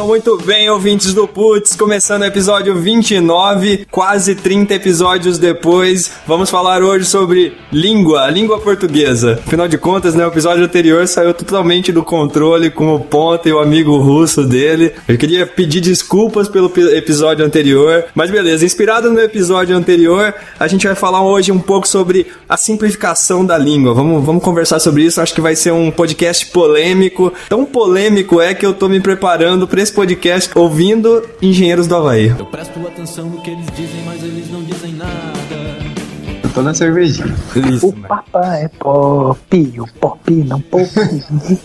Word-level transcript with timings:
Então, 0.00 0.08
muito 0.08 0.38
bem, 0.38 0.70
ouvintes 0.70 1.12
do 1.12 1.28
Putz, 1.28 1.76
começando 1.76 2.22
o 2.22 2.24
episódio 2.24 2.74
29, 2.74 3.86
quase 3.90 4.34
30 4.34 4.72
episódios 4.72 5.36
depois, 5.36 6.10
vamos 6.26 6.48
falar 6.48 6.82
hoje 6.82 7.04
sobre 7.04 7.54
língua, 7.70 8.26
língua 8.30 8.58
portuguesa. 8.58 9.38
Afinal 9.46 9.68
de 9.68 9.76
contas, 9.76 10.14
né, 10.14 10.24
o 10.24 10.28
episódio 10.28 10.64
anterior 10.64 11.06
saiu 11.06 11.34
totalmente 11.34 11.92
do 11.92 12.02
controle 12.02 12.70
com 12.70 12.94
o 12.94 13.00
Ponta 13.00 13.46
e 13.46 13.52
o 13.52 13.58
amigo 13.58 13.98
russo 13.98 14.42
dele. 14.42 14.94
Eu 15.06 15.18
queria 15.18 15.46
pedir 15.46 15.82
desculpas 15.82 16.48
pelo 16.48 16.72
episódio 16.96 17.44
anterior, 17.44 18.06
mas 18.14 18.30
beleza, 18.30 18.64
inspirado 18.64 19.10
no 19.10 19.20
episódio 19.20 19.76
anterior, 19.76 20.34
a 20.58 20.66
gente 20.66 20.86
vai 20.86 20.96
falar 20.96 21.22
hoje 21.22 21.52
um 21.52 21.60
pouco 21.60 21.86
sobre 21.86 22.26
a 22.48 22.56
simplificação 22.56 23.44
da 23.44 23.58
língua. 23.58 23.92
Vamos, 23.92 24.24
vamos 24.24 24.42
conversar 24.42 24.80
sobre 24.80 25.02
isso, 25.02 25.20
acho 25.20 25.34
que 25.34 25.42
vai 25.42 25.54
ser 25.54 25.74
um 25.74 25.90
podcast 25.90 26.46
polêmico. 26.46 27.30
Tão 27.50 27.66
polêmico 27.66 28.40
é 28.40 28.54
que 28.54 28.64
eu 28.64 28.72
tô 28.72 28.88
me 28.88 28.98
preparando 28.98 29.68
para 29.68 29.82
esse 29.82 29.89
esse 29.90 29.94
podcast 29.94 30.50
ouvindo 30.56 31.28
Engenheiros 31.42 31.88
do 31.88 31.96
Havaí. 31.96 32.28
Eu 32.28 32.46
presto 32.46 32.78
atenção 32.86 33.28
no 33.28 33.42
que 33.42 33.50
eles 33.50 33.66
dizem, 33.74 34.02
mas 34.06 34.22
eles 34.22 34.48
não 34.50 34.62
dizem 34.62 34.92
nada. 34.92 35.10
Eu 36.44 36.50
tô 36.50 36.62
na 36.62 36.72
cervejinha. 36.72 37.34
Isso, 37.74 37.88
o 37.88 37.92
papai 37.92 38.64
é 38.64 38.68
pop, 38.68 39.80
o 39.80 39.86
pop 39.98 40.32
não 40.32 40.60
pop. 40.60 40.88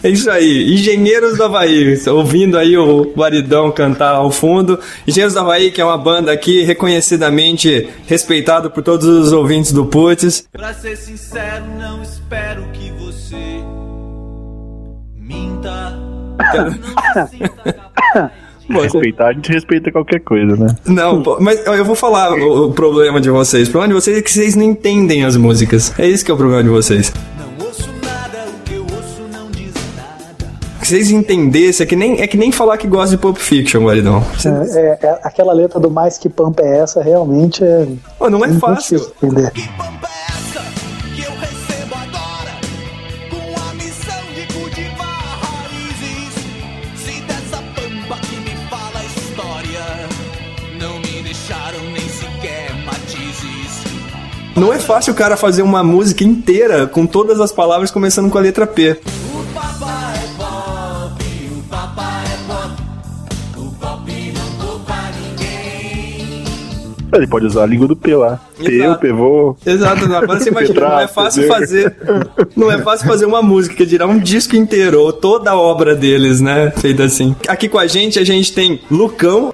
é 0.01 0.09
isso 0.09 0.29
aí, 0.31 0.73
Engenheiros 0.73 1.37
do 1.37 1.43
Havaí, 1.43 1.95
ouvindo 2.07 2.57
aí 2.57 2.75
o 2.75 3.13
Guaridão 3.15 3.71
cantar 3.71 4.15
ao 4.15 4.31
fundo. 4.31 4.79
Engenheiros 5.07 5.35
do 5.35 5.41
Havaí, 5.41 5.69
que 5.69 5.79
é 5.79 5.85
uma 5.85 5.97
banda 5.97 6.31
aqui 6.31 6.63
reconhecidamente 6.63 7.87
respeitado 8.07 8.71
por 8.71 8.81
todos 8.81 9.05
os 9.05 9.31
ouvintes 9.31 9.71
do 9.71 9.85
Putz. 9.85 10.47
Pra 10.51 10.73
ser 10.73 10.97
sincero, 10.97 11.65
não 11.77 12.01
espero 12.01 12.65
que 12.73 12.91
você 12.91 13.35
minta. 15.15 16.04
Bom, 18.67 18.81
respeitar, 18.81 19.27
a 19.27 19.33
gente 19.33 19.51
respeita 19.51 19.91
qualquer 19.91 20.19
coisa, 20.21 20.55
né? 20.55 20.67
Não, 20.85 21.21
mas 21.39 21.63
eu 21.65 21.85
vou 21.85 21.95
falar 21.95 22.33
o, 22.33 22.69
o, 22.69 22.73
problema 22.73 23.21
de 23.21 23.29
vocês. 23.29 23.67
O 23.67 23.71
problema 23.71 23.93
de 23.93 24.01
vocês 24.01 24.17
é 24.17 24.21
que 24.21 24.31
vocês 24.31 24.55
não 24.55 24.63
entendem 24.63 25.23
as 25.23 25.37
músicas. 25.37 25.93
É 25.99 26.07
isso 26.07 26.25
que 26.25 26.31
é 26.31 26.33
o 26.33 26.37
problema 26.37 26.63
de 26.63 26.69
vocês. 26.69 27.13
Não 27.37 27.67
ouço 27.67 27.87
nada, 28.03 28.45
o 28.47 28.63
que 28.67 28.73
eu 28.75 28.81
ouço 28.81 29.21
não 29.31 29.51
diz 29.51 29.71
nada. 29.95 30.51
Que 30.81 30.87
vocês 30.87 31.11
entendessem, 31.11 31.83
é 31.83 31.87
que 31.87 31.95
nem, 31.95 32.21
é 32.21 32.27
que 32.27 32.37
nem 32.37 32.51
falar 32.51 32.77
que 32.77 32.87
gosta 32.87 33.15
de 33.15 33.21
Pulp 33.21 33.37
Fiction, 33.37 33.85
Guaridão. 33.85 34.23
É, 34.43 34.79
é, 34.79 34.99
é, 34.99 35.19
aquela 35.23 35.53
letra 35.53 35.79
do 35.79 35.91
mais 35.91 36.17
que 36.17 36.27
pampa 36.27 36.63
é 36.63 36.79
essa, 36.79 37.03
realmente 37.03 37.63
é. 37.63 37.87
Oh, 38.19 38.31
não 38.31 38.43
é 38.43 38.51
fácil. 38.53 38.99
Entender. 39.21 39.51
Não 54.55 54.71
é 54.71 54.79
fácil 54.79 55.11
o 55.11 55.15
cara 55.15 55.35
fazer 55.35 55.61
uma 55.63 55.83
música 55.83 56.23
inteira 56.23 56.87
com 56.87 57.05
todas 57.05 57.41
as 57.41 57.51
palavras 57.51 57.91
começando 57.91 58.29
com 58.29 58.37
a 58.37 58.41
letra 58.41 58.65
P. 58.65 58.97
Ele 67.13 67.27
pode 67.27 67.45
usar 67.45 67.63
a 67.63 67.65
língua 67.65 67.87
do 67.87 67.95
P 67.95 68.15
lá. 68.15 68.39
P, 68.57 68.87
o 68.87 68.97
pivô. 68.97 69.57
Exato, 69.65 70.05
agora 70.05 70.39
você 70.39 70.49
imagina, 70.51 70.81
não 70.81 70.99
é 70.99 71.07
fácil 71.07 71.47
fazer. 71.47 71.95
Não 72.55 72.71
é 72.71 72.77
fácil 72.81 73.07
fazer 73.07 73.25
uma 73.25 73.41
música, 73.41 73.75
que 73.75 73.85
dirá 73.85 74.05
um 74.05 74.19
disco 74.19 74.55
inteiro, 74.55 75.01
ou 75.01 75.13
toda 75.13 75.51
a 75.51 75.57
obra 75.57 75.95
deles, 75.95 76.41
né? 76.41 76.71
Feita 76.71 77.03
assim. 77.03 77.35
Aqui 77.47 77.69
com 77.69 77.77
a 77.77 77.87
gente, 77.87 78.19
a 78.19 78.23
gente 78.25 78.53
tem 78.53 78.81
Lucão. 78.91 79.53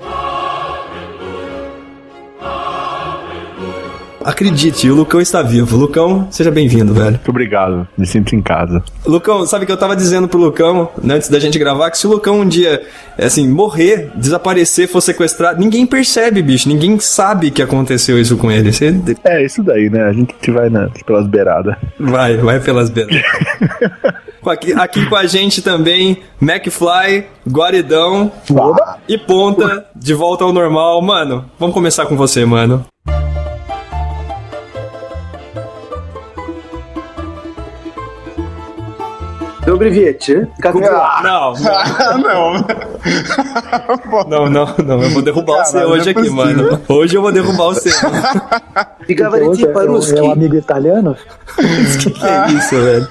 Acredite, 4.24 4.90
o 4.90 4.96
Lucão 4.96 5.20
está 5.20 5.42
vivo. 5.42 5.78
Lucão, 5.78 6.28
seja 6.30 6.52
bem-vindo, 6.52 6.94
velho. 6.94 7.12
Muito 7.12 7.30
obrigado, 7.30 7.88
me 7.98 8.06
sinto 8.06 8.36
em 8.36 8.42
casa. 8.42 8.84
Lucão, 9.06 9.46
sabe 9.46 9.66
que 9.66 9.72
eu 9.72 9.78
tava 9.78 9.96
dizendo 9.96 10.28
pro 10.28 10.40
Lucão, 10.40 10.90
né, 11.02 11.16
antes 11.16 11.30
da 11.30 11.40
gente 11.40 11.58
gravar, 11.58 11.90
que 11.92 11.98
se 11.98 12.08
o 12.08 12.12
Lucão 12.12 12.40
um 12.40 12.48
dia, 12.48 12.82
assim, 13.18 13.48
morrer, 13.48 14.12
desaparecer, 14.16 14.88
for 14.88 15.02
sequestrado, 15.02 15.60
ninguém 15.60 15.86
percebe, 15.86 16.42
bicho. 16.42 16.70
Ninguém 16.70 17.00
sabe 17.00 17.52
que 17.52 17.62
aconteceu 17.62 18.20
isso 18.20 18.38
com 18.38 18.52
ele. 18.52 18.72
Você... 18.72 18.96
É, 19.24 19.44
isso 19.44 19.64
daí, 19.64 19.90
né? 19.90 20.04
A 20.04 20.14
gente 20.14 20.52
vai 20.52 20.70
né, 20.70 20.90
pelas 21.06 21.28
beiradas. 21.28 21.76
Vai, 22.00 22.38
vai 22.38 22.60
pelas 22.60 22.90
beiradas. 22.90 23.22
Aqui, 24.44 24.74
aqui, 24.74 25.06
com 25.06 25.16
a 25.16 25.28
gente 25.28 25.62
também, 25.62 26.18
McFly, 26.42 27.28
Guaridão 27.48 28.32
e 29.08 29.16
Ponta, 29.16 29.86
de 29.96 30.16
volta 30.16 30.44
ao 30.44 30.52
normal. 30.52 31.00
Mano, 31.00 31.46
vamos 31.60 31.76
começar 31.76 32.08
com 32.08 32.18
você, 32.18 32.44
mano. 32.44 32.84
Dobry 39.66 39.90
wiecie. 39.92 40.48
Kapilar. 40.60 41.24
Não, 41.24 41.54
não. 42.18 42.54
não. 44.28 44.50
não, 44.50 44.76
não, 44.78 45.04
Eu 45.04 45.10
vou 45.12 45.22
derrubar 45.22 45.58
Cara, 45.58 45.68
o 45.68 45.72
C 45.72 45.86
hoje 45.86 46.10
é 46.10 46.12
aqui, 46.12 46.30
mano. 46.30 46.82
Hoje 46.88 47.16
eu 47.16 47.22
vou 47.22 47.32
derrubar 47.32 47.68
o 47.68 47.76
C. 47.76 47.90
Pigavariti 49.06 49.62
então, 49.62 49.74
Paruski. 49.74 50.18
É 50.18 50.22
um 50.24 50.32
amigo 50.32 50.56
italiano? 50.56 51.16
que, 52.02 52.10
que 52.10 52.26
é 52.26 52.48
isso, 52.52 52.76
velho? 52.76 53.08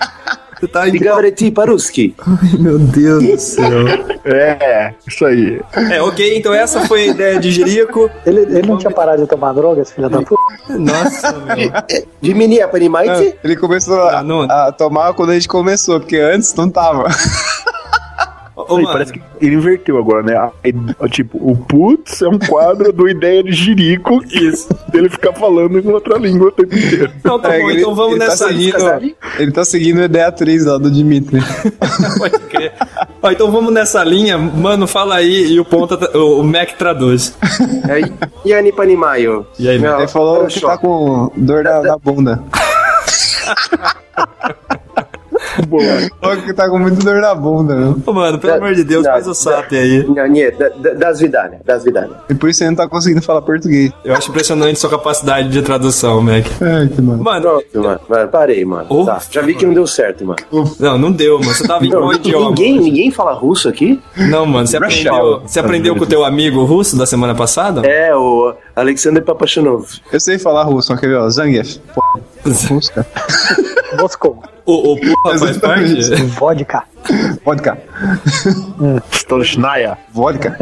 Você 0.61 0.69
tá 0.69 0.87
em 0.87 1.51
Paruski. 1.51 2.15
Ai, 2.19 2.59
meu 2.59 2.79
Deus 2.79 3.25
do 3.25 3.39
céu. 3.39 3.89
é, 4.27 4.93
isso 5.09 5.25
aí. 5.25 5.59
É, 5.91 6.03
ok, 6.03 6.37
então 6.37 6.53
essa 6.53 6.83
foi 6.87 7.05
a 7.05 7.07
ideia 7.07 7.41
de 7.41 7.51
Jerico. 7.51 8.11
Ele, 8.27 8.41
ele 8.41 8.69
não 8.69 8.77
tinha 8.77 8.91
parado 8.91 9.23
de 9.23 9.29
tomar 9.29 9.55
drogas, 9.55 9.91
filha 9.91 10.11
da 10.11 10.21
puta? 10.21 10.37
Nossa, 10.69 11.33
meu. 11.57 11.73
De 12.21 12.35
menina 12.35 12.69
Ele 13.43 13.57
começou 13.57 13.99
a, 14.01 14.19
ah, 14.19 14.69
a 14.69 14.73
tomar 14.73 15.15
quando 15.15 15.31
a 15.31 15.35
gente 15.35 15.49
começou, 15.49 15.99
porque 15.99 16.19
antes 16.19 16.55
não 16.55 16.69
tava. 16.69 17.09
Ô, 18.69 18.77
Aí, 18.77 18.85
parece 18.85 19.13
que 19.13 19.23
ele 19.41 19.57
inverteu 19.57 19.99
agora, 19.99 20.23
né? 20.23 20.51
tipo, 21.11 21.39
o 21.39 21.57
putz 21.57 22.23
é 22.23 22.29
um 22.29 22.39
quadro 22.39 22.93
do 22.93 23.09
Ideia 23.09 23.43
de 23.43 23.53
Jirico. 23.53 24.23
Isso. 24.31 24.69
Ele 24.93 25.09
ficar 25.09 25.33
falando 25.33 25.79
em 25.79 25.89
outra 25.89 26.19
língua 26.19 26.49
o 26.49 26.53
tempo 26.53 26.75
inteiro. 26.75 27.13
Não, 27.25 27.39
tá 27.39 27.55
é, 27.55 27.61
bom, 27.61 27.71
ele, 27.71 27.81
então 27.81 27.95
vamos 27.95 28.13
ele 28.13 28.21
tá 28.21 28.27
nessa 28.27 28.45
tá 28.47 28.51
seguindo, 28.51 29.15
Ele 29.39 29.53
tá 29.53 29.65
seguindo 29.65 30.01
a 30.01 30.05
ideia 30.05 30.27
atriz 30.29 30.65
lá 30.65 30.79
do 30.79 30.91
Dimitri. 30.91 31.41
Pode 32.19 32.39
crer. 32.41 32.73
Ó, 33.23 33.31
então 33.31 33.51
vamos 33.51 33.73
nessa 33.73 34.03
linha. 34.05 34.39
Mano, 34.39 34.87
fala 34.87 35.17
aí 35.17 35.53
e 35.53 35.61
o 35.61 35.65
ponta, 35.65 36.17
o 36.19 36.43
Mac 36.43 36.73
traduz. 36.73 37.37
É, 37.89 38.01
e 38.45 38.53
a 38.53 38.73
Panimayo? 38.73 39.47
E 39.59 39.69
aí, 39.69 39.77
Ele 39.77 40.09
falou 40.09 40.47
que 40.47 40.61
tá 40.61 40.79
com 40.79 41.31
dor 41.37 41.65
na, 41.65 41.83
na 41.83 41.99
bunda. 41.99 42.43
Boa. 45.69 45.83
Olha 46.23 46.43
que 46.43 46.53
tá 46.53 46.69
com 46.69 46.79
muito 46.79 47.05
dor 47.05 47.21
na 47.21 47.35
bunda, 47.35 47.75
né? 47.75 47.95
Ô, 48.05 48.13
mano, 48.13 48.39
pelo 48.39 48.53
da, 48.53 48.59
amor 48.59 48.75
de 48.75 48.85
Deus, 48.85 49.07
faz 49.07 49.27
o 49.27 49.35
SAP 49.35 49.73
aí. 49.73 50.05
Não, 50.07 50.15
da, 50.15 50.95
das 50.95 51.21
vidanas, 51.21 51.61
das 51.65 51.85
vidanas. 51.85 52.17
E 52.29 52.35
por 52.35 52.49
isso 52.49 52.59
você 52.59 52.67
não 52.67 52.75
tá 52.75 52.89
conseguindo 52.89 53.23
falar 53.23 53.43
português. 53.43 53.93
Eu 54.05 54.15
acho 54.15 54.31
impressionante 54.31 54.79
sua 54.79 54.91
capacidade 54.91 55.49
de 55.49 55.63
tradução, 55.63 56.23
Mac. 56.23 56.47
É, 56.61 56.87
que 56.87 57.03
mano. 57.03 57.23
Mano, 57.23 57.43
Pronto, 57.43 57.83
mano, 57.83 58.01
mano, 58.09 58.29
parei, 58.29 58.65
mano. 58.65 58.87
Oh, 58.89 59.05
tá, 59.05 59.21
já 59.31 59.43
vi 59.43 59.55
que 59.55 59.67
não 59.67 59.75
deu 59.75 59.87
certo, 59.87 60.25
mano. 60.25 60.39
Não, 60.79 60.99
não 60.99 61.13
deu, 61.13 61.39
mano. 61.39 61.53
Você 61.53 61.67
tava 61.67 61.85
em 61.85 61.91
qual 61.91 62.13
idioma? 62.13 62.49
Ninguém, 62.51 62.79
ninguém 62.79 63.11
fala 63.11 63.33
russo 63.33 63.69
aqui? 63.69 64.01
Não, 64.17 64.47
mano. 64.47 64.67
Você 64.67 64.77
aprendeu, 64.77 65.41
você 65.41 65.61
aprendeu 65.61 65.97
com 65.97 66.05
o 66.05 66.07
teu 66.07 66.25
amigo 66.25 66.65
russo 66.65 66.97
da 66.97 67.07
semana 67.07 67.35
passada? 67.35 67.87
É, 67.87 68.15
o 68.15 68.55
Alexander 68.75 69.23
Papachanov. 69.23 69.87
Eu 70.13 70.21
sei 70.21 70.39
falar 70.39 70.65
russo, 70.65 70.89
só 70.89 70.97
que 70.97 71.07
ver, 71.07 71.17
ó, 71.17 71.29
Zangief. 71.29 71.79
Russo, 72.45 72.93
cara. 72.95 73.07
Moscou. 74.01 74.43
O, 74.71 74.93
o 74.93 74.97
porra 75.01 75.37
faz 75.37 75.59
parte? 75.59 76.15
Vodka. 76.39 76.85
Vodka. 77.45 77.79
Storchnaya. 79.13 79.97
Vodka. 80.13 80.57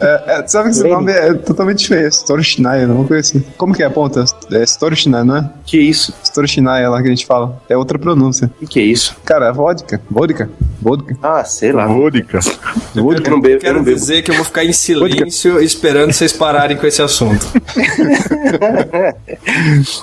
É, 0.00 0.22
é, 0.26 0.46
sabe 0.46 0.70
que 0.70 0.76
esse 0.76 0.88
nome 0.88 1.12
é 1.12 1.34
totalmente 1.34 1.78
diferente. 1.78 2.12
Storchnaya, 2.12 2.86
não 2.86 3.06
conheci. 3.06 3.44
Como 3.56 3.74
que 3.74 3.82
é 3.82 3.86
a 3.86 3.90
ponta? 3.90 4.24
É 4.50 4.62
Storchnaya, 4.62 5.24
não 5.24 5.36
é? 5.36 5.50
Que 5.64 5.78
isso? 5.78 6.14
Storchnaya 6.22 6.88
lá 6.88 7.00
que 7.00 7.08
a 7.08 7.10
gente 7.10 7.26
fala. 7.26 7.60
É 7.68 7.76
outra 7.76 7.98
pronúncia. 7.98 8.50
O 8.60 8.66
que 8.66 8.80
é 8.80 8.82
isso? 8.82 9.16
Cara, 9.24 9.46
é 9.46 9.52
vodka. 9.52 10.00
Vodka. 10.10 10.48
Vodka. 10.80 11.16
Ah, 11.22 11.44
sei 11.44 11.72
lá. 11.72 11.86
Vodka. 11.86 12.40
Vodka. 12.94 13.28
Eu 13.28 13.30
não 13.30 13.40
bebo, 13.40 13.60
quero 13.60 13.72
eu 13.72 13.76
não 13.78 13.84
bebo. 13.84 13.96
dizer 13.96 14.22
que 14.22 14.30
eu 14.30 14.34
vou 14.34 14.44
ficar 14.44 14.64
em 14.64 14.72
silêncio 14.72 15.52
vodka. 15.52 15.64
esperando 15.64 16.12
vocês 16.12 16.32
pararem 16.32 16.76
com 16.76 16.86
esse 16.86 17.02
assunto. 17.02 17.46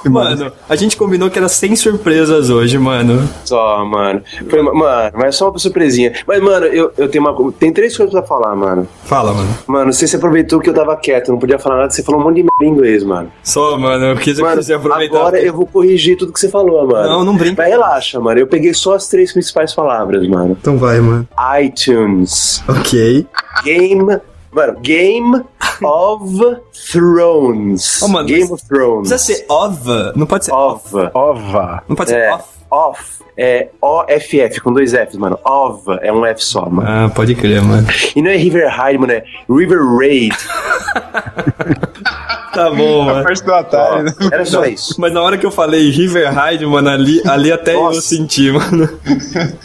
mano, 0.09 0.51
a 0.68 0.75
gente 0.75 0.97
combinou 0.97 1.29
que 1.29 1.38
era 1.38 1.50
sem 1.50 1.75
surpresas 1.75 2.50
hoje, 2.50 2.77
mano. 2.77 3.27
Só, 3.45 3.83
mano. 3.86 4.21
Foi, 4.50 4.62
mano, 4.62 5.12
mas 5.15 5.36
só 5.36 5.50
pra 5.50 5.59
você 5.59 5.69
surpresinha. 5.73 6.13
Mas, 6.27 6.41
mano, 6.41 6.67
eu, 6.67 6.93
eu 6.97 7.09
tenho 7.09 7.23
uma. 7.23 7.51
Tem 7.53 7.73
três 7.73 7.97
coisas 7.97 8.13
pra 8.13 8.23
falar, 8.23 8.55
mano. 8.55 8.87
Fala, 9.05 9.33
mano. 9.33 9.57
Mano, 9.65 9.85
não 9.85 9.93
sei 9.93 10.07
se 10.07 10.15
aproveitou 10.15 10.59
que 10.59 10.69
eu 10.69 10.73
tava 10.73 10.95
quieto, 10.95 11.31
não 11.31 11.39
podia 11.39 11.57
falar 11.57 11.77
nada, 11.77 11.89
você 11.89 12.03
falou 12.03 12.21
um 12.21 12.23
monte 12.23 12.35
de 12.35 12.43
merda 12.43 12.65
em 12.65 12.69
inglês, 12.69 13.03
mano. 13.03 13.31
Só, 13.43 13.77
mano, 13.77 14.05
eu 14.05 14.15
quis 14.17 14.39
mano, 14.39 14.61
aproveitar. 14.61 15.17
Agora 15.17 15.31
porque... 15.31 15.49
eu 15.49 15.53
vou 15.53 15.65
corrigir 15.65 16.17
tudo 16.17 16.31
que 16.31 16.39
você 16.39 16.49
falou, 16.49 16.87
mano. 16.87 17.09
Não, 17.09 17.25
não 17.25 17.35
brinca. 17.35 17.63
Mas 17.63 17.71
relaxa, 17.71 18.19
mano. 18.19 18.39
Eu 18.39 18.47
peguei 18.47 18.73
só 18.73 18.93
as 18.93 19.07
três 19.07 19.33
principais 19.33 19.73
palavras, 19.73 20.27
mano. 20.27 20.55
Então 20.59 20.77
vai, 20.77 20.99
mano. 20.99 21.27
iTunes. 21.59 22.63
Ok. 22.67 23.25
Game 23.63 24.21
Mano, 24.53 24.79
Game 24.81 25.43
of 25.81 26.61
Thrones. 26.91 28.03
Oh, 28.03 28.07
mano, 28.07 28.27
Game 28.27 28.51
of 28.51 28.63
Thrones. 28.67 29.09
Precisa 29.09 29.17
ser 29.17 29.45
of? 29.49 29.81
Não 30.15 30.27
pode 30.27 30.45
ser 30.45 30.51
ova. 30.51 31.11
Ova. 31.11 31.83
Não 31.89 31.95
pode 31.95 32.11
ser 32.11 32.19
é, 32.19 32.33
off. 32.33 32.45
Off. 32.73 33.23
É 33.35 33.69
O-F-F, 33.81 34.61
com 34.61 34.71
dois 34.71 34.91
Fs, 34.93 35.15
mano. 35.17 35.39
Ova 35.43 35.99
é 36.03 36.13
um 36.13 36.23
F 36.23 36.43
só, 36.43 36.69
mano. 36.69 36.87
Ah, 36.87 37.09
pode 37.09 37.33
crer, 37.33 37.63
mano. 37.63 37.87
E 38.15 38.21
não 38.21 38.29
é 38.29 38.35
River 38.37 38.69
High, 38.69 38.97
mano, 38.97 39.11
é 39.11 39.23
River 39.49 39.79
Raid. 39.97 40.37
Tá 42.53 42.69
bom, 42.69 43.01
mano. 43.03 43.27
A 43.27 43.33
do 43.33 43.53
Atari, 43.53 44.03
né? 44.03 44.13
Era 44.31 44.45
só 44.45 44.63
isso. 44.65 44.93
Mas 44.99 45.11
na 45.11 45.21
hora 45.23 45.39
que 45.39 45.45
eu 45.45 45.49
falei 45.49 45.89
River 45.89 46.31
Ride, 46.31 46.65
mano, 46.67 46.87
ali, 46.87 47.19
ali 47.27 47.51
até 47.51 47.73
Nossa. 47.73 47.97
eu 47.97 48.01
senti, 48.01 48.51
mano. 48.51 48.87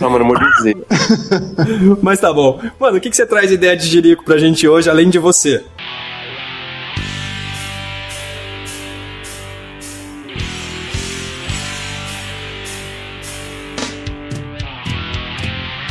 Não, 0.01 0.09
mano, 0.09 0.25
morri 0.25 0.47
dizer. 0.57 0.77
Mas 2.01 2.19
tá 2.19 2.33
bom. 2.33 2.59
Mano, 2.81 2.97
o 2.97 3.01
que, 3.01 3.11
que 3.11 3.17
você 3.17 3.27
traz 3.27 3.53
ideia 3.53 3.77
de 3.77 3.87
Jerico 3.87 4.25
pra 4.25 4.39
gente 4.39 4.67
hoje, 4.67 4.89
além 4.89 5.11
de 5.11 5.19
você? 5.19 5.63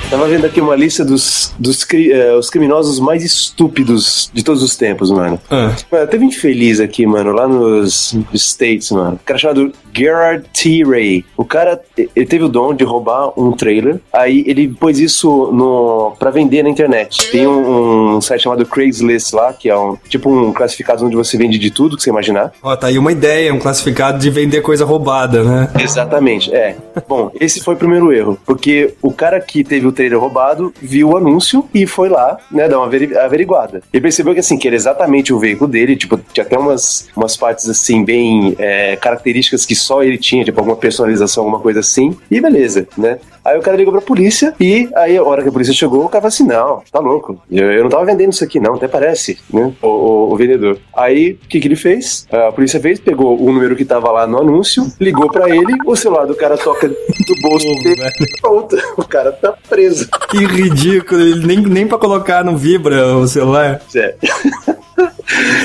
Tava 0.09 0.25
vendo 0.25 0.45
aqui 0.45 0.62
uma 0.62 0.75
lista 0.75 1.04
dos, 1.04 1.54
dos 1.59 1.83
uh, 1.83 2.38
os 2.39 2.50
criminosos 2.50 2.98
mais 2.98 3.25
estúpidos 3.25 4.31
de 4.33 4.42
todos 4.42 4.63
os 4.63 4.77
tempos, 4.77 5.12
mano. 5.12 5.38
Ah. 5.51 5.75
Mano, 5.92 6.07
teve 6.07 6.24
infeliz 6.24 6.80
aqui, 6.80 7.06
mano, 7.06 7.33
lá 7.33 7.45
nos 7.45 8.15
States, 8.33 8.89
mano. 8.92 9.15
Um 9.15 9.25
cara 9.25 9.38
chamado 9.38 9.74
Gerard 9.93 10.45
T. 10.53 10.83
Ray. 10.83 11.25
O 11.35 11.45
cara, 11.45 11.81
ele 11.97 12.25
teve 12.25 12.43
o 12.43 12.49
dom 12.49 12.73
de 12.73 12.83
roubar 12.83 13.31
um 13.37 13.51
trailer, 13.51 13.99
aí 14.11 14.43
ele 14.47 14.67
pôs 14.67 14.99
isso 14.99 15.51
no, 15.51 16.15
pra 16.19 16.29
vender 16.29 16.63
na 16.63 16.69
internet. 16.69 17.31
Tem 17.31 17.47
um, 17.47 18.15
um 18.15 18.21
site 18.21 18.43
chamado 18.43 18.65
Craigslist 18.65 19.33
lá, 19.33 19.53
que 19.53 19.69
é 19.69 19.77
um 19.77 19.97
tipo 20.07 20.29
um 20.29 20.53
classificado 20.53 21.05
onde 21.05 21.15
você 21.15 21.37
vende 21.37 21.57
de 21.57 21.71
tudo 21.71 21.97
que 21.97 22.03
você 22.03 22.09
imaginar. 22.09 22.51
Ó, 22.61 22.75
tá 22.75 22.87
aí 22.87 22.97
uma 22.97 23.11
ideia, 23.11 23.53
um 23.53 23.59
classificado 23.59 24.19
de 24.19 24.29
vender 24.29 24.61
coisa 24.61 24.85
roubada, 24.85 25.43
né? 25.43 25.69
Exatamente, 25.79 26.53
é. 26.53 26.75
Bom, 27.07 27.31
esse 27.39 27.61
foi 27.61 27.75
o 27.75 27.77
primeiro 27.77 28.11
erro, 28.11 28.37
porque 28.45 28.93
o 29.01 29.11
cara 29.11 29.39
que 29.39 29.63
teve 29.63 29.87
o 29.87 29.91
trailer 29.91 30.19
roubado, 30.19 30.73
viu 30.81 31.09
o 31.09 31.17
anúncio 31.17 31.67
e 31.73 31.85
foi 31.85 32.09
lá, 32.09 32.37
né, 32.51 32.67
dar 32.67 32.79
uma 32.79 32.87
averiguada. 32.87 33.81
Ele 33.93 34.01
percebeu 34.01 34.33
que, 34.33 34.39
assim, 34.39 34.57
que 34.57 34.67
era 34.67 34.75
exatamente 34.75 35.33
o 35.33 35.39
veículo 35.39 35.69
dele, 35.69 35.95
tipo, 35.95 36.19
tinha 36.33 36.45
até 36.45 36.57
umas, 36.57 37.07
umas 37.15 37.35
partes, 37.35 37.69
assim, 37.69 38.03
bem 38.03 38.55
é, 38.57 38.95
características 38.95 39.65
que 39.65 39.75
só 39.87 40.03
ele 40.03 40.17
tinha, 40.17 40.43
tipo, 40.43 40.59
alguma 40.59 40.75
personalização, 40.75 41.43
alguma 41.45 41.61
coisa 41.61 41.79
assim, 41.79 42.15
e 42.29 42.41
beleza, 42.41 42.87
né? 42.97 43.19
Aí 43.47 43.57
o 43.57 43.61
cara 43.61 43.77
ligou 43.77 43.94
pra 43.94 44.01
polícia 44.01 44.53
e 44.59 44.89
aí 44.94 45.15
a 45.15 45.23
hora 45.23 45.41
que 45.41 45.47
a 45.47 45.51
polícia 45.53 45.73
chegou, 45.73 46.03
o 46.03 46.09
cara 46.09 46.21
falou 46.21 46.27
assim, 46.27 46.44
não, 46.44 46.83
tá 46.91 46.99
louco, 46.99 47.41
eu, 47.49 47.71
eu 47.71 47.83
não 47.83 47.89
tava 47.89 48.03
vendendo 48.03 48.33
isso 48.33 48.44
aqui 48.44 48.59
não, 48.59 48.75
até 48.75 48.89
parece, 48.89 49.38
né, 49.49 49.73
o, 49.81 49.88
o, 49.88 50.33
o 50.33 50.35
vendedor. 50.35 50.77
Aí, 50.94 51.39
o 51.41 51.47
que 51.47 51.61
que 51.61 51.67
ele 51.69 51.77
fez? 51.77 52.27
A 52.29 52.51
polícia 52.51 52.77
fez, 52.77 52.99
pegou 52.99 53.41
o 53.41 53.53
número 53.53 53.73
que 53.73 53.85
tava 53.85 54.11
lá 54.11 54.27
no 54.27 54.41
anúncio, 54.41 54.85
ligou 54.99 55.31
pra 55.31 55.49
ele, 55.49 55.73
o 55.85 55.95
celular 55.95 56.25
do 56.25 56.35
cara 56.35 56.57
toca 56.57 56.89
do 56.89 57.41
bolso 57.41 57.65
dele, 57.83 58.01
pronto, 58.41 58.77
o 58.97 59.07
cara 59.07 59.31
tá 59.31 59.53
preso. 59.69 60.09
Que 60.29 60.45
ridículo, 60.45 61.38
nem, 61.38 61.61
nem 61.61 61.88
pra 61.88 61.97
colocar 61.97 62.44
no 62.44 62.57
Vibra 62.57 63.15
o 63.15 63.25
celular. 63.29 63.81
É. 63.95 64.15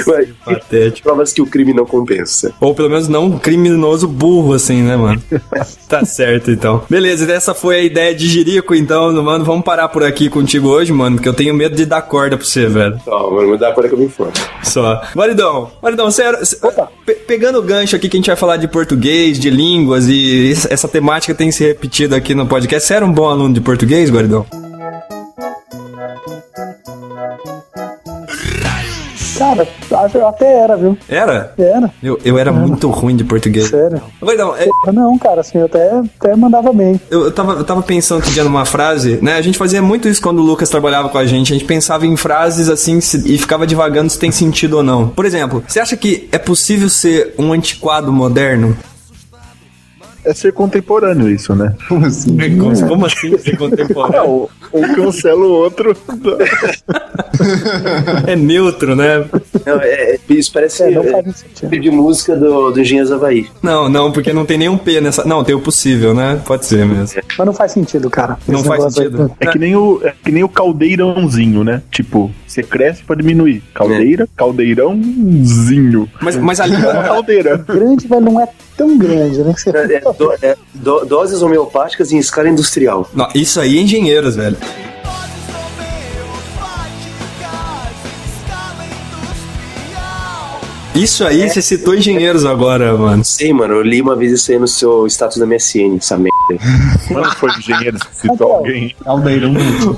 Mas, 0.07 0.29
patético. 0.45 1.03
Provas 1.03 1.33
que 1.33 1.41
o 1.41 1.47
crime 1.47 1.73
não 1.73 1.87
compensa. 1.87 2.53
Ou 2.61 2.75
pelo 2.75 2.91
menos 2.91 3.09
não 3.09 3.27
um 3.27 3.39
criminoso 3.39 4.07
burro, 4.07 4.53
assim, 4.55 4.83
né, 4.83 4.97
mano? 4.97 5.23
tá 5.89 6.05
certo, 6.05 6.51
então. 6.51 6.85
Beleza, 6.89 7.31
essa 7.33 7.55
foi 7.55 7.72
a 7.77 7.83
ideia 7.83 8.15
de 8.15 8.29
Jerico, 8.29 8.75
então, 8.75 9.13
mano. 9.23 9.45
Vamos 9.45 9.65
parar 9.65 9.89
por 9.89 10.05
aqui 10.05 10.29
contigo 10.29 10.69
hoje, 10.69 10.93
mano, 10.93 11.17
porque 11.17 11.29
eu 11.29 11.35
tenho 11.35 11.55
medo 11.55 11.75
de 11.75 11.85
dar 11.85 12.03
corda 12.03 12.37
pra 12.37 12.47
você, 12.47 12.67
velho. 12.67 13.01
Não, 13.07 13.31
mano, 13.31 13.51
me 13.53 13.59
dá 13.59 13.73
corda 13.73 13.89
que 13.89 13.95
eu 13.95 13.99
me 13.99 14.07
informo. 14.07 14.33
Só. 14.63 15.03
Maridão, 15.15 15.71
Maridão, 15.83 16.11
você 16.11 16.23
era. 16.23 16.39
Pe 17.07 17.15
pegando 17.27 17.59
o 17.59 17.63
gancho 17.63 17.97
aqui 17.97 18.09
que 18.09 18.17
a 18.17 18.19
gente 18.19 18.27
vai 18.27 18.37
falar 18.37 18.57
de 18.57 18.69
português, 18.69 19.39
de 19.39 19.51
línguas 19.51 20.09
e 20.09 20.53
essa 20.71 20.87
temática 20.89 21.35
tem 21.35 21.51
se 21.51 21.65
repetido 21.65 22.15
aqui 22.15 22.35
no 22.35 22.47
podcast. 22.47 22.87
Você 22.87 22.95
era 22.95 23.05
um 23.05 23.13
bom 23.13 23.29
aluno 23.29 23.55
de 23.55 23.61
português, 23.61 24.11
Guaridão? 24.11 24.47
Cara, 29.43 29.69
eu 30.15 30.29
até 30.29 30.61
era, 30.61 30.77
viu? 30.77 30.97
Era? 31.09 31.53
Era. 31.59 31.91
Eu, 32.01 32.19
eu 32.25 32.39
era, 32.39 32.51
era. 32.51 32.59
muito 32.59 32.89
ruim 32.89 33.17
de 33.17 33.25
português. 33.25 33.69
Sério? 33.69 34.01
Não, 34.21 34.57
é... 34.57 34.69
não, 34.93 35.19
cara, 35.19 35.41
assim, 35.41 35.59
eu 35.59 35.67
até, 35.67 36.01
até 36.21 36.37
mandava 36.37 36.73
bem. 36.73 37.01
Eu, 37.11 37.25
eu, 37.25 37.33
tava, 37.33 37.55
eu 37.55 37.65
tava 37.65 37.83
pensando 37.83 38.19
outro 38.19 38.31
dia 38.31 38.45
numa 38.45 38.65
frase, 38.65 39.19
né? 39.21 39.35
A 39.35 39.43
gente 39.43 39.59
fazia 39.59 39.83
muito 39.83 40.09
isso 40.09 40.23
quando 40.23 40.39
o 40.39 40.43
Lucas 40.43 40.71
trabalhava 40.71 41.09
com 41.09 41.19
a 41.19 41.27
gente. 41.27 41.53
A 41.53 41.57
gente 41.57 41.67
pensava 41.67 42.07
em 42.07 42.17
frases 42.17 42.69
assim 42.69 42.99
e 43.25 43.37
ficava 43.37 43.67
divagando 43.67 44.11
se 44.11 44.19
tem 44.19 44.31
sentido 44.31 44.77
ou 44.77 44.83
não. 44.83 45.09
Por 45.09 45.25
exemplo, 45.25 45.65
você 45.67 45.81
acha 45.81 45.97
que 45.97 46.29
é 46.31 46.39
possível 46.39 46.89
ser 46.89 47.35
um 47.37 47.53
antiquado 47.53 48.13
moderno? 48.13 48.77
É 50.25 50.35
ser 50.35 50.53
contemporâneo 50.53 51.29
isso, 51.29 51.55
né? 51.55 51.75
Como 51.89 52.07
assim? 52.07 52.37
Como, 52.59 52.89
como 52.89 53.07
assim 53.07 53.39
ser 53.39 53.57
contemporâneo? 53.57 54.49
um 54.73 54.95
cancela 54.95 55.45
o 55.45 55.51
outro. 55.51 55.97
é 58.27 58.35
neutro, 58.37 58.97
né? 58.97 59.25
Não, 59.67 59.81
é, 59.81 60.19
isso 60.29 60.53
parece 60.53 60.83
é, 60.83 60.93
é, 60.93 61.79
de 61.79 61.91
música 61.91 62.37
do, 62.37 62.71
do 62.71 62.81
Engenheiros 62.81 63.13
Havaí. 63.13 63.47
Não, 63.63 63.89
não, 63.89 64.13
porque 64.13 64.33
não 64.33 64.47
tem 64.47 64.59
nenhum 64.59 64.79
P 64.79 65.01
nessa. 65.01 65.25
Não, 65.25 65.45
tem 65.45 65.55
o 65.55 65.61
possível, 65.61 66.15
né? 66.15 66.41
Pode 66.45 66.67
ser 66.67 66.87
mesmo. 66.87 67.21
Mas 67.37 67.47
não 67.47 67.53
faz 67.53 67.73
sentido, 67.73 68.09
cara. 68.09 68.39
Não 68.47 68.63
faz 68.65 68.95
sentido. 68.95 69.31
Aí. 69.41 69.49
É 69.49 69.51
que 69.51 69.59
nem 69.59 69.75
o, 69.77 70.01
é 70.03 70.15
que 70.25 70.31
nem 70.31 70.45
o 70.45 70.49
caldeirãozinho, 70.49 71.65
né? 71.65 71.83
Tipo, 71.91 72.31
você 72.47 72.63
cresce 72.63 73.03
pra 73.03 73.17
diminuir. 73.17 73.63
Caldeira, 73.75 74.25
é. 74.25 74.29
caldeirãozinho. 74.37 76.09
Mas, 76.21 76.37
mas 76.37 76.61
ali. 76.61 76.75
É 76.75 76.79
uma 76.89 77.03
caldeira. 77.03 77.57
Grande, 77.59 78.07
mas 78.09 78.23
não 78.23 78.41
é 78.41 78.49
tão 78.77 78.99
grande, 78.99 79.39
né? 79.43 79.55
É, 79.67 79.95
é, 79.95 80.01
do, 80.01 80.33
é, 80.43 80.57
do, 80.75 81.05
doses 81.05 81.43
homeopáticas 81.43 82.13
em 82.13 82.19
escala 82.19 82.49
industrial. 82.49 83.09
Não, 83.15 83.29
isso 83.35 83.61
aí 83.61 83.79
é 83.79 83.81
engenheiros, 83.81 84.37
velho. 84.37 84.57
Isso 90.95 91.25
aí, 91.25 91.43
é. 91.43 91.49
você 91.49 91.63
citou 91.63 91.95
engenheiros 91.95 92.45
agora, 92.45 92.95
mano. 92.97 93.25
Sim, 93.25 93.55
mano, 93.55 93.75
eu 93.75 93.83
li 93.83 94.03
uma 94.03 94.15
vez 94.15 94.33
isso 94.33 94.53
aí 94.53 94.59
no 94.59 94.69
seu 94.69 95.07
status 95.07 95.39
da 95.39 95.47
MSN, 95.47 95.97
essa 95.97 96.19
merda. 96.19 96.33
Quando 97.09 97.35
foi 97.37 97.51
engenheiro 97.51 97.99
que 97.99 98.17
citou 98.17 98.53
alguém? 98.53 98.95
Aldeirão. 99.07 99.55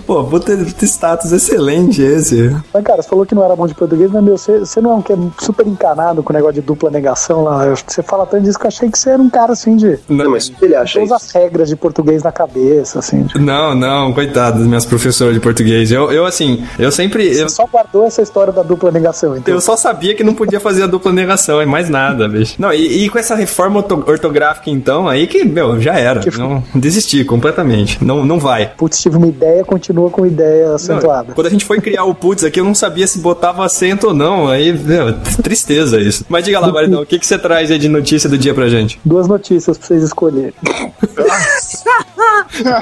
Pô, 0.07 0.23
puta 0.25 0.55
status 0.83 1.33
excelente 1.33 2.01
esse. 2.01 2.55
Mas, 2.73 2.85
cara, 2.85 3.03
você 3.03 3.09
falou 3.09 3.27
que 3.27 3.35
não 3.35 3.45
era 3.45 3.57
bom 3.57 3.67
de 3.67 3.75
português, 3.75 4.11
mas, 4.11 4.23
meu, 4.23 4.39
você, 4.39 4.61
você 4.61 4.81
não 4.81 4.93
é 4.93 4.95
um 4.95 5.03
que 5.03 5.13
é 5.13 5.17
super 5.41 5.67
encanado 5.67 6.23
com 6.23 6.33
o 6.33 6.37
negócio 6.37 6.55
de 6.55 6.61
dupla 6.61 6.91
negação 6.91 7.43
lá. 7.43 7.75
Você 7.75 8.03
fala 8.03 8.25
tanto 8.25 8.45
disso 8.45 8.59
que 8.59 8.67
eu 8.67 8.69
achei 8.69 8.89
que 8.89 8.99
você 8.99 9.11
era 9.11 9.23
um 9.23 9.31
cara 9.31 9.53
assim 9.53 9.77
de. 9.77 9.99
Não, 10.09 10.31
mas 10.31 10.53
ele 10.63 10.77
acha 10.77 11.01
Todas 11.01 11.13
as 11.13 11.31
regras 11.33 11.69
de 11.69 11.77
português 11.77 12.23
na 12.23 12.31
cabeça, 12.31 13.01
assim. 13.01 13.25
De... 13.25 13.39
Não, 13.41 13.75
não, 13.75 14.13
coitado 14.13 14.59
das 14.59 14.67
minhas 14.67 14.87
professoras 14.87 15.35
de 15.35 15.41
português. 15.41 15.91
Eu, 15.91 16.13
eu 16.13 16.25
assim, 16.25 16.65
eu 16.79 16.93
sempre. 16.93 17.35
Você 17.35 17.43
eu... 17.43 17.49
só 17.49 17.67
guardou 17.67 18.05
essa 18.05 18.23
história 18.23 18.53
da 18.53 18.63
dupla 18.63 18.93
negação, 18.93 19.37
então. 19.37 19.53
Eu 19.53 19.61
só 19.61 19.77
sabia 19.77 20.15
que 20.15 20.23
não 20.23 20.35
podia 20.35 20.61
fazer 20.61 20.84
a 20.85 20.87
dupla 20.87 21.13
negação, 21.13 21.61
e 21.63 21.67
mais 21.67 21.89
nada, 21.89 22.29
bicho. 22.29 22.55
Não, 22.59 22.73
e, 22.73 23.05
e, 23.05 23.09
com 23.09 23.19
essa 23.19 23.35
reforma 23.35 23.85
ortográfica, 24.07 24.71
então, 24.71 25.09
aí 25.09 25.27
que, 25.27 25.45
meu, 25.45 25.81
já 25.81 25.95
era. 25.95 26.21
Que... 26.21 26.37
Não, 26.39 26.63
desisti 26.75 27.25
completamente. 27.25 28.03
Não, 28.05 28.25
não 28.25 28.39
vai. 28.39 28.73
Putz, 28.77 29.01
tive 29.01 29.17
uma 29.17 29.27
ideia, 29.27 29.65
continua 29.65 30.11
com 30.11 30.27
ideia 30.27 30.75
acentuada. 30.75 31.29
Não, 31.29 31.35
quando 31.35 31.47
a 31.47 31.51
gente 31.51 31.65
foi 31.65 31.81
criar 31.81 32.05
o 32.05 32.15
putz 32.15 32.45
aqui, 32.45 32.61
eu 32.61 32.65
não 32.65 32.75
sabia 32.75 33.07
se 33.07 33.19
botava 33.19 33.65
acento 33.65 34.09
ou 34.09 34.15
não. 34.15 34.49
Aí, 34.49 34.73
meu, 34.73 35.15
tristeza 35.43 36.01
isso. 36.01 36.25
Mas 36.29 36.45
diga 36.45 36.61
lá, 36.61 36.71
Maridão, 36.73 37.03
o 37.03 37.07
que, 37.07 37.19
que 37.19 37.27
você 37.27 37.39
traz 37.39 37.71
aí 37.71 37.79
de 37.79 37.89
notícia 37.89 38.29
do 38.29 38.39
dia 38.39 38.55
pra 38.55 38.69
gente? 38.69 38.99
Duas 39.05 39.27
notícias 39.27 39.79
pra 39.79 39.87
vocês 39.87 40.03
escolherem. 40.03 40.55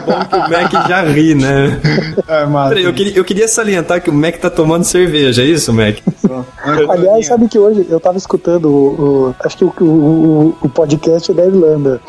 Bom 0.06 0.24
que 0.24 0.36
o 0.36 0.50
Mac 0.50 0.88
já 0.88 1.02
ri, 1.02 1.34
né? 1.34 1.80
É, 2.28 2.68
Peraí, 2.68 2.84
eu 2.84 2.92
queria, 2.92 3.12
eu 3.16 3.24
queria 3.24 3.48
salientar 3.48 4.02
que 4.02 4.10
o 4.10 4.12
Mac 4.12 4.36
tá 4.36 4.50
tomando 4.50 4.84
cerveja, 4.84 5.42
é 5.42 5.46
isso, 5.46 5.72
Mac? 5.72 5.96
Aliás, 6.88 7.26
sabe 7.26 7.48
que 7.48 7.58
hoje 7.58 7.86
eu 7.88 8.00
tava 8.00 8.18
escutando 8.18 8.66
o, 8.68 9.28
o 9.28 9.34
acho 9.44 9.56
que 9.56 9.64
o, 9.64 9.86
o, 9.86 10.56
o 10.62 10.68
podcast 10.68 11.32
da 11.32 11.44
Irlanda. 11.44 12.00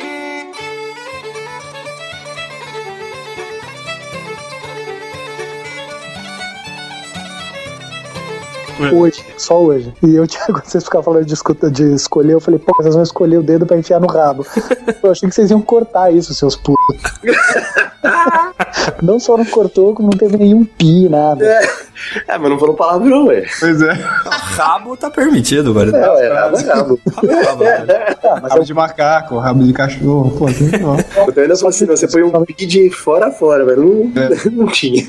Hoje, 8.93 9.23
só 9.37 9.61
hoje. 9.61 9.93
E 10.03 10.15
eu 10.15 10.25
tinha, 10.27 10.45
quando 10.45 10.65
vocês 10.65 10.83
ficavam 10.83 11.03
falando 11.03 11.25
de, 11.25 11.33
escuta, 11.33 11.69
de 11.69 11.83
escolher, 11.93 12.33
eu 12.33 12.39
falei, 12.39 12.59
pô, 12.59 12.73
vocês 12.77 12.95
vão 12.95 13.03
escolher 13.03 13.37
o 13.37 13.43
dedo 13.43 13.65
pra 13.65 13.77
enfiar 13.77 13.99
no 13.99 14.07
rabo. 14.07 14.45
Eu 15.03 15.11
achei 15.11 15.27
que 15.27 15.35
vocês 15.35 15.51
iam 15.51 15.61
cortar 15.61 16.11
isso, 16.11 16.33
seus 16.33 16.55
putos. 16.55 16.77
não 19.01 19.19
só 19.19 19.37
não 19.37 19.45
cortou, 19.45 19.93
como 19.93 20.09
não 20.09 20.17
teve 20.17 20.37
nenhum 20.37 20.63
pi, 20.63 21.09
nada. 21.09 21.45
É, 21.45 21.69
é 22.27 22.37
mas 22.37 22.49
não 22.49 22.57
falou 22.57 22.75
palavrão, 22.75 23.27
ué. 23.27 23.45
Pois 23.59 23.81
é. 23.81 23.91
rabo 23.91 24.95
tá 24.95 25.09
permitido, 25.09 25.71
agora. 25.71 25.91
É, 25.95 26.25
é, 26.25 26.33
rabo 26.33 26.57
é 26.57 26.63
rabo. 26.63 26.99
rabo, 27.45 27.63
é, 27.63 27.85
é, 27.87 28.27
rabo 28.29 28.57
eu... 28.57 28.63
de 28.63 28.73
macaco, 28.73 29.37
rabo 29.37 29.63
de 29.63 29.73
cachorro, 29.73 30.31
pô, 30.37 30.45
tem 30.45 30.79
não. 30.79 30.97
Eu 31.25 31.33
tô 31.33 31.41
ainda 31.41 31.55
só 31.55 31.67
assim, 31.67 31.85
você 31.85 32.07
põe 32.07 32.23
um 32.23 32.45
pi 32.45 32.65
de 32.65 32.89
fora 32.89 33.27
a 33.27 33.31
fora, 33.31 33.65
velho. 33.65 34.11
Não, 34.13 34.23
é. 34.23 34.29
não 34.51 34.67
tinha. 34.67 35.03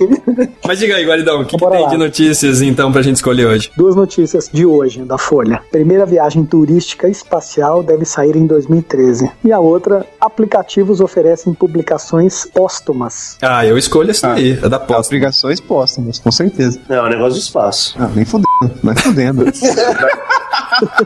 Mas 0.66 0.78
diga 0.78 0.97
aí, 0.97 1.06
Guaridão, 1.06 1.42
o 1.42 1.44
que, 1.44 1.56
que 1.56 1.71
tem 1.71 1.83
lá. 1.83 1.88
de 1.88 1.97
notícias 1.97 2.62
então 2.62 2.92
pra 2.92 3.02
gente 3.02 3.16
escolher 3.16 3.47
hoje? 3.47 3.54
Duas 3.77 3.95
notícias 3.95 4.51
de 4.53 4.67
hoje, 4.67 5.03
da 5.03 5.19
Folha. 5.19 5.63
Primeira 5.71 6.05
viagem 6.05 6.45
turística 6.45 7.09
espacial 7.09 7.83
deve 7.83 8.05
sair 8.05 8.37
em 8.37 8.47
2013. 8.47 9.31
E 9.45 9.53
a 9.53 9.59
outra, 9.59 10.07
aplicativos 10.21 11.01
oferecem 11.01 11.55
publicações 11.55 12.45
póstumas. 12.47 13.37
Ah, 13.43 13.65
eu 13.65 13.79
escolho 13.79 14.11
essa 14.11 14.29
ah, 14.29 14.35
aí, 14.35 14.53
é 14.53 14.69
da 14.69 14.79
póstuma. 14.79 15.05
Aplicações 15.05 15.61
póstumas, 15.61 16.19
com 16.19 16.31
certeza. 16.31 16.81
Não, 16.89 16.97
é 16.97 17.03
um 17.03 17.09
negócio 17.09 17.35
do 17.35 17.39
espaço. 17.39 17.97
Ah, 17.99 18.11
nem 18.15 18.25
fudendo, 18.25 18.75
nem 18.83 18.95
fudendo. 18.97 19.45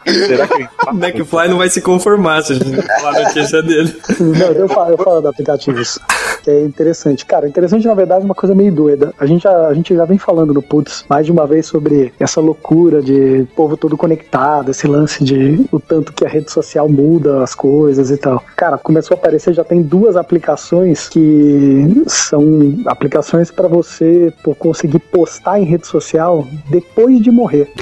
Será 0.06 0.46
que 0.46 0.68
o 0.86 0.90
McFly 0.90 1.48
não 1.48 1.58
vai 1.58 1.68
se 1.68 1.80
conformar 1.80 2.42
se 2.42 2.52
a 2.52 2.56
gente 2.56 2.82
falar 2.82 3.16
a 3.16 3.22
notícia 3.24 3.62
dele? 3.62 3.94
Não, 4.20 4.46
eu 4.52 4.68
falo, 4.68 4.92
eu 4.92 4.98
falo 4.98 5.20
de 5.20 5.26
aplicativos. 5.26 5.98
Que 6.42 6.50
é 6.50 6.62
interessante. 6.62 7.26
Cara, 7.26 7.48
interessante, 7.48 7.86
na 7.86 7.94
verdade, 7.94 8.22
é 8.22 8.24
uma 8.24 8.34
coisa 8.34 8.54
meio 8.54 8.72
doida. 8.72 9.12
A 9.18 9.26
gente, 9.26 9.42
já, 9.42 9.66
a 9.66 9.74
gente 9.74 9.94
já 9.94 10.04
vem 10.04 10.18
falando 10.18 10.54
no 10.54 10.62
Putz 10.62 11.04
mais 11.08 11.26
de 11.26 11.32
uma 11.32 11.46
vez 11.46 11.66
sobre 11.66 12.12
essa 12.18 12.37
loucura 12.40 13.02
de 13.02 13.46
povo 13.54 13.76
todo 13.76 13.96
conectado, 13.96 14.70
esse 14.70 14.86
lance 14.86 15.22
de 15.22 15.66
o 15.70 15.80
tanto 15.80 16.12
que 16.12 16.24
a 16.24 16.28
rede 16.28 16.50
social 16.50 16.88
muda 16.88 17.42
as 17.42 17.54
coisas 17.54 18.10
e 18.10 18.16
tal. 18.16 18.42
Cara, 18.56 18.78
começou 18.78 19.14
a 19.14 19.18
aparecer, 19.18 19.54
já 19.54 19.64
tem 19.64 19.82
duas 19.82 20.16
aplicações 20.16 21.08
que 21.08 22.04
são 22.06 22.78
aplicações 22.86 23.50
para 23.50 23.68
você 23.68 24.32
conseguir 24.58 24.98
postar 24.98 25.60
em 25.60 25.64
rede 25.64 25.86
social 25.86 26.46
depois 26.70 27.20
de 27.20 27.30
morrer. 27.30 27.72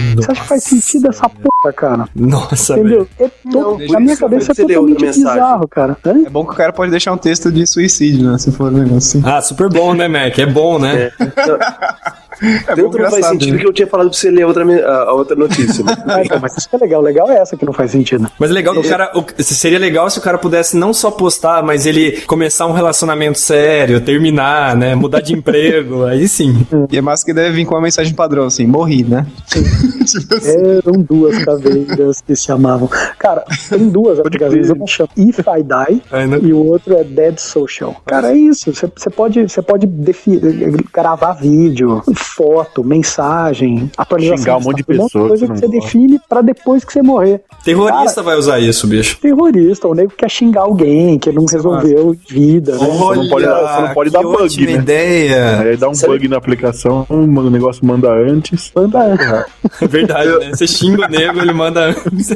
Nossa. 0.00 0.22
Você 0.26 0.32
acha 0.32 0.42
que 0.42 0.48
faz 0.48 0.64
sentido 0.64 1.08
essa 1.08 1.28
porra, 1.28 1.72
cara? 1.72 2.08
Nossa, 2.14 2.74
Entendeu? 2.78 3.08
É 3.18 3.28
to... 3.28 3.78
Na 3.90 4.00
minha 4.00 4.16
cabeça 4.16 4.52
é 4.52 4.54
totalmente 4.54 5.00
bizarro, 5.04 5.68
cara. 5.68 5.96
Hã? 6.04 6.26
É 6.26 6.30
bom 6.30 6.44
que 6.44 6.52
o 6.52 6.56
cara 6.56 6.72
pode 6.72 6.90
deixar 6.90 7.12
um 7.12 7.18
texto 7.18 7.50
de 7.50 7.66
suicídio, 7.66 8.30
né? 8.30 8.38
Se 8.38 8.50
for 8.52 8.72
um 8.72 8.76
negócio 8.78 8.96
assim. 8.96 9.22
Ah, 9.24 9.40
super 9.40 9.68
bom, 9.68 9.94
né, 9.94 10.08
Mac? 10.08 10.38
É 10.38 10.46
bom, 10.46 10.78
né? 10.78 11.04
É. 11.04 11.12
É 12.42 12.74
Tanto 12.74 12.98
não 12.98 13.10
faz 13.10 13.26
sentido 13.26 13.54
né? 13.54 13.60
que 13.60 13.66
eu 13.66 13.72
tinha 13.72 13.86
falado 13.86 14.08
pra 14.08 14.18
você 14.18 14.30
ler 14.30 14.46
outra, 14.46 14.64
a, 14.64 15.10
a 15.10 15.12
outra 15.12 15.36
notícia. 15.36 15.84
Né? 15.84 15.94
ah, 16.06 16.22
então, 16.24 16.38
mas 16.40 16.56
isso 16.56 16.68
que 16.68 16.76
é 16.76 16.78
legal. 16.78 17.02
Legal 17.02 17.30
é 17.30 17.38
essa 17.38 17.56
que 17.56 17.64
não 17.64 17.72
faz 17.72 17.90
sentido. 17.90 18.30
Mas 18.38 18.50
é 18.50 18.54
legal 18.54 18.74
que 18.74 18.80
o 18.80 18.88
cara. 18.88 19.12
O, 19.14 19.24
seria 19.42 19.78
legal 19.78 20.08
se 20.08 20.18
o 20.18 20.22
cara 20.22 20.38
pudesse 20.38 20.76
não 20.76 20.94
só 20.94 21.10
postar, 21.10 21.62
mas 21.62 21.86
ele 21.86 22.20
começar 22.22 22.66
um 22.66 22.72
relacionamento 22.72 23.38
sério, 23.38 24.00
terminar, 24.00 24.76
né? 24.76 24.94
Mudar 24.94 25.20
de 25.20 25.34
emprego. 25.34 26.04
Aí 26.06 26.26
sim. 26.28 26.66
E 26.90 26.96
é 26.96 27.00
massa 27.00 27.24
que 27.24 27.32
deve 27.32 27.50
vir 27.56 27.66
com 27.66 27.74
uma 27.74 27.82
mensagem 27.82 28.14
padrão, 28.14 28.46
assim, 28.46 28.66
morri, 28.66 29.04
né? 29.04 29.26
tipo 30.06 30.34
assim. 30.34 30.50
Eram 30.50 31.02
duas 31.02 31.44
caveiras 31.44 32.20
que 32.20 32.34
se 32.34 32.44
chamavam. 32.44 32.88
Cara, 33.18 33.44
tem 33.68 33.88
duas 33.88 34.18
aplicações. 34.18 34.70
Uma 34.70 34.86
chama 34.86 35.10
If 35.16 35.38
I 35.40 35.62
Die 35.62 36.02
é, 36.10 36.26
né? 36.26 36.38
e 36.42 36.52
o 36.52 36.64
outro 36.66 36.96
é 36.96 37.04
Dead 37.04 37.38
Social. 37.38 37.96
Cara, 38.06 38.32
é 38.32 38.36
isso. 38.36 38.72
Você 38.72 39.10
pode, 39.10 39.42
você 39.42 39.62
pode 39.62 39.86
gravar 40.92 41.32
vídeo, 41.32 42.02
foto, 42.34 42.84
mensagem, 42.84 43.90
atualização. 43.96 44.38
Xingar 44.38 44.56
um 44.56 44.60
monte 44.60 44.76
de 44.78 44.84
pessoas. 44.84 45.14
Um 45.14 45.28
coisa 45.28 45.48
que, 45.48 45.58
você 45.58 45.68
define 45.68 46.20
para 46.28 46.42
depois 46.42 46.84
que 46.84 46.92
você 46.92 47.02
morrer. 47.02 47.42
Terrorista 47.64 48.16
Cara, 48.16 48.22
vai 48.22 48.36
usar 48.36 48.58
isso, 48.60 48.86
bicho. 48.86 49.18
Terrorista, 49.20 49.88
o 49.88 49.94
nego 49.94 50.12
quer 50.16 50.30
xingar 50.30 50.62
alguém, 50.62 51.18
que 51.18 51.30
não 51.32 51.44
resolveu 51.44 52.16
vida, 52.28 52.72
né? 52.72 52.78
Olha, 52.80 53.16
você 53.16 53.20
não 53.20 53.28
pode, 53.28 53.46
você 53.46 53.80
não 53.80 53.94
pode 53.94 54.10
dar 54.10 54.22
bug, 54.22 54.66
né? 54.66 54.72
ideia. 54.72 55.60
Aí 55.60 55.76
dá 55.76 55.88
um 55.88 55.94
Sabe? 55.94 56.14
bug 56.14 56.28
na 56.28 56.36
aplicação, 56.36 57.06
o 57.08 57.50
negócio 57.50 57.84
manda 57.84 58.10
antes. 58.12 58.72
Manda 58.74 59.02
antes. 59.02 59.26
É 59.80 59.86
verdade, 59.88 60.38
né? 60.38 60.50
Você 60.50 60.66
xinga 60.66 61.06
o 61.06 61.08
nego, 61.08 61.40
ele 61.40 61.52
manda 61.52 61.86
antes. 61.86 62.30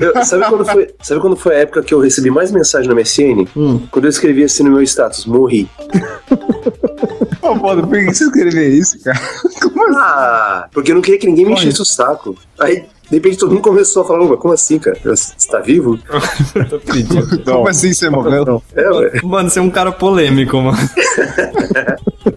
Eu, 0.00 0.24
sabe, 0.24 0.44
quando 0.48 0.64
foi, 0.64 0.88
sabe 1.02 1.20
quando 1.20 1.36
foi 1.36 1.56
a 1.56 1.58
época 1.58 1.82
que 1.82 1.94
eu 1.94 2.00
recebi 2.00 2.30
mais 2.30 2.50
mensagem 2.50 2.88
na 2.88 2.94
MSN? 2.94 3.46
Hum. 3.56 3.80
Quando 3.90 4.04
eu 4.04 4.10
escrevi 4.10 4.44
assim 4.44 4.62
no 4.62 4.70
meu 4.70 4.82
status, 4.82 5.26
morri. 5.26 5.68
Pô, 7.54 7.76
por 7.76 7.90
que 7.90 8.14
você 8.14 8.24
escreveu 8.24 8.72
isso, 8.72 9.02
cara? 9.02 9.20
Como 9.62 9.84
assim? 9.84 9.98
Ah, 9.98 10.68
porque 10.72 10.90
eu 10.90 10.94
não 10.94 11.02
queria 11.02 11.18
que 11.18 11.26
ninguém 11.26 11.46
me 11.46 11.52
enchesse 11.52 11.80
o 11.80 11.84
saco. 11.84 12.36
Aí, 12.58 12.84
de 13.08 13.16
repente, 13.16 13.38
todo 13.38 13.50
mundo 13.50 13.62
começou 13.62 14.02
a 14.02 14.06
falar, 14.06 14.36
como 14.36 14.52
assim, 14.52 14.80
cara? 14.80 14.98
Você 15.04 15.32
tá 15.48 15.60
vivo? 15.60 15.96
tô 16.68 16.80
pedindo. 16.80 17.44
Como 17.44 17.68
assim 17.68 17.92
você 17.92 18.10
morreu? 18.10 18.62
É, 18.74 18.90
ué. 18.90 19.20
Mano, 19.22 19.48
você 19.48 19.60
é 19.60 19.62
um 19.62 19.70
cara 19.70 19.92
polêmico, 19.92 20.56
mano. 20.60 20.76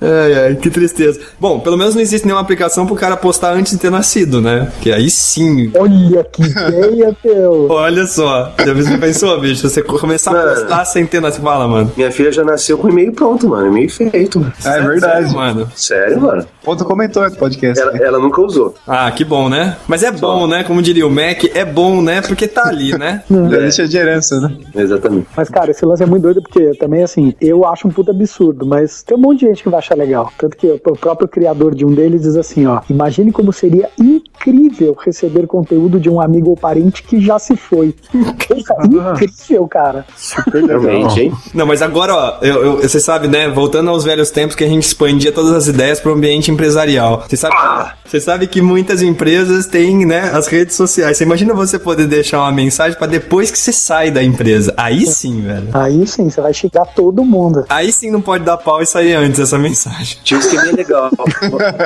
Ai, 0.00 0.34
ai, 0.34 0.54
que 0.56 0.70
tristeza. 0.70 1.20
Bom, 1.38 1.60
pelo 1.60 1.76
menos 1.76 1.94
não 1.94 2.02
existe 2.02 2.24
nenhuma 2.24 2.42
aplicação 2.42 2.86
pro 2.86 2.94
cara 2.94 3.16
postar 3.16 3.54
antes 3.54 3.72
de 3.72 3.78
ter 3.78 3.90
nascido, 3.90 4.40
né? 4.40 4.70
Que 4.80 4.92
aí 4.92 5.10
sim. 5.10 5.70
Olha 5.74 6.24
que 6.24 6.42
ideia, 6.46 7.16
teu. 7.22 7.68
Olha 7.70 8.06
só. 8.06 8.52
Já 8.64 8.74
você 8.74 8.98
pensou, 8.98 9.40
bicho? 9.40 9.68
Você 9.68 9.82
começar 9.82 10.32
mano, 10.32 10.50
a 10.50 10.54
postar 10.54 10.84
sem 10.84 11.06
ter 11.06 11.20
nascido. 11.20 11.42
Fala, 11.42 11.68
mano. 11.68 11.92
Minha 11.96 12.10
filha 12.10 12.32
já 12.32 12.42
nasceu 12.42 12.78
com 12.78 12.86
o 12.88 12.90
e-mail 12.90 13.12
pronto, 13.12 13.48
mano. 13.48 13.66
E-mail 13.68 13.90
feito. 13.90 14.40
Mano. 14.40 14.52
Ah, 14.64 14.76
é 14.76 14.80
verdade. 14.82 15.26
Sério, 15.26 15.36
mano. 15.36 15.72
Sério, 15.74 16.20
mano. 16.20 16.46
Ponto 16.64 16.84
comentou 16.84 17.22
no 17.22 17.36
podcast. 17.36 17.80
Ela, 17.80 17.96
ela, 17.98 18.18
nunca 18.18 18.40
usou. 18.40 18.74
Ah, 18.86 19.10
que 19.10 19.24
bom, 19.24 19.48
né? 19.48 19.76
Mas 19.86 20.02
é 20.02 20.10
bom, 20.10 20.40
Só. 20.40 20.46
né? 20.46 20.64
Como 20.64 20.82
diria 20.82 21.06
o 21.06 21.10
Mac, 21.10 21.44
é 21.54 21.64
bom, 21.64 22.02
né? 22.02 22.20
Porque 22.22 22.48
tá 22.48 22.66
ali, 22.66 22.96
né? 22.98 23.22
Já 23.30 23.36
é. 23.56 23.60
deixa 23.60 23.88
de 23.88 23.96
herança, 23.96 24.40
né? 24.40 24.56
Exatamente. 24.74 25.28
Mas, 25.36 25.48
cara, 25.48 25.70
esse 25.70 25.84
lance 25.84 26.02
é 26.02 26.06
muito 26.06 26.22
doido 26.22 26.42
porque 26.42 26.74
também, 26.74 27.02
assim, 27.02 27.34
eu 27.40 27.64
acho 27.64 27.86
um 27.86 27.90
puta 27.90 28.10
absurdo, 28.10 28.66
mas 28.66 29.02
tem 29.02 29.16
um 29.16 29.20
monte 29.20 29.40
de 29.40 29.45
gente 29.48 29.62
que 29.62 29.68
vai 29.68 29.78
achar 29.78 29.96
legal. 29.96 30.32
Tanto 30.38 30.56
que 30.56 30.66
o 30.66 30.78
próprio 30.78 31.28
criador 31.28 31.74
de 31.74 31.84
um 31.84 31.94
deles 31.94 32.22
diz 32.22 32.36
assim, 32.36 32.66
ó, 32.66 32.80
imagine 32.88 33.32
como 33.32 33.52
seria 33.52 33.88
incrível 33.98 34.96
receber 34.98 35.46
conteúdo 35.46 35.98
de 35.98 36.08
um 36.08 36.20
amigo 36.20 36.50
ou 36.50 36.56
parente 36.56 37.02
que 37.02 37.20
já 37.20 37.38
se 37.38 37.56
foi. 37.56 37.94
incrível, 38.14 39.66
cara. 39.68 40.04
Super 40.16 40.64
hein? 40.88 41.32
Não, 41.54 41.66
mas 41.66 41.82
agora, 41.82 42.14
ó, 42.14 42.38
eu, 42.42 42.64
eu, 42.64 42.76
você 42.78 43.00
sabe, 43.00 43.28
né, 43.28 43.48
voltando 43.48 43.90
aos 43.90 44.04
velhos 44.04 44.30
tempos 44.30 44.54
que 44.54 44.64
a 44.64 44.68
gente 44.68 44.84
expandia 44.84 45.32
todas 45.32 45.52
as 45.52 45.66
ideias 45.66 46.00
para 46.00 46.10
o 46.10 46.14
ambiente 46.14 46.50
empresarial. 46.50 47.24
Você 47.28 47.36
sabe, 47.36 47.54
ah! 47.58 47.94
você 48.04 48.20
sabe 48.20 48.46
que 48.46 48.60
muitas 48.60 49.02
empresas 49.02 49.66
têm, 49.66 50.06
né, 50.06 50.30
as 50.32 50.46
redes 50.46 50.76
sociais. 50.76 51.16
Você 51.16 51.24
imagina 51.24 51.54
você 51.54 51.78
poder 51.78 52.06
deixar 52.06 52.40
uma 52.40 52.52
mensagem 52.52 52.98
para 52.98 53.06
depois 53.06 53.50
que 53.50 53.58
você 53.58 53.72
sai 53.72 54.10
da 54.10 54.22
empresa. 54.22 54.74
Aí 54.76 55.06
sim, 55.06 55.40
velho. 55.42 55.68
Aí 55.72 56.06
sim, 56.06 56.28
você 56.30 56.40
vai 56.40 56.52
chegar 56.52 56.84
todo 56.86 57.24
mundo. 57.24 57.64
Aí 57.68 57.92
sim 57.92 58.10
não 58.10 58.20
pode 58.20 58.44
dar 58.44 58.56
pau 58.56 58.82
e 58.82 58.86
sair 58.86 59.14
antes 59.14 59.35
essa 59.42 59.58
mensagem. 59.58 60.18
Tinha 60.22 60.38
um 60.38 60.40
esqueminha 60.40 60.72
legal. 60.72 61.10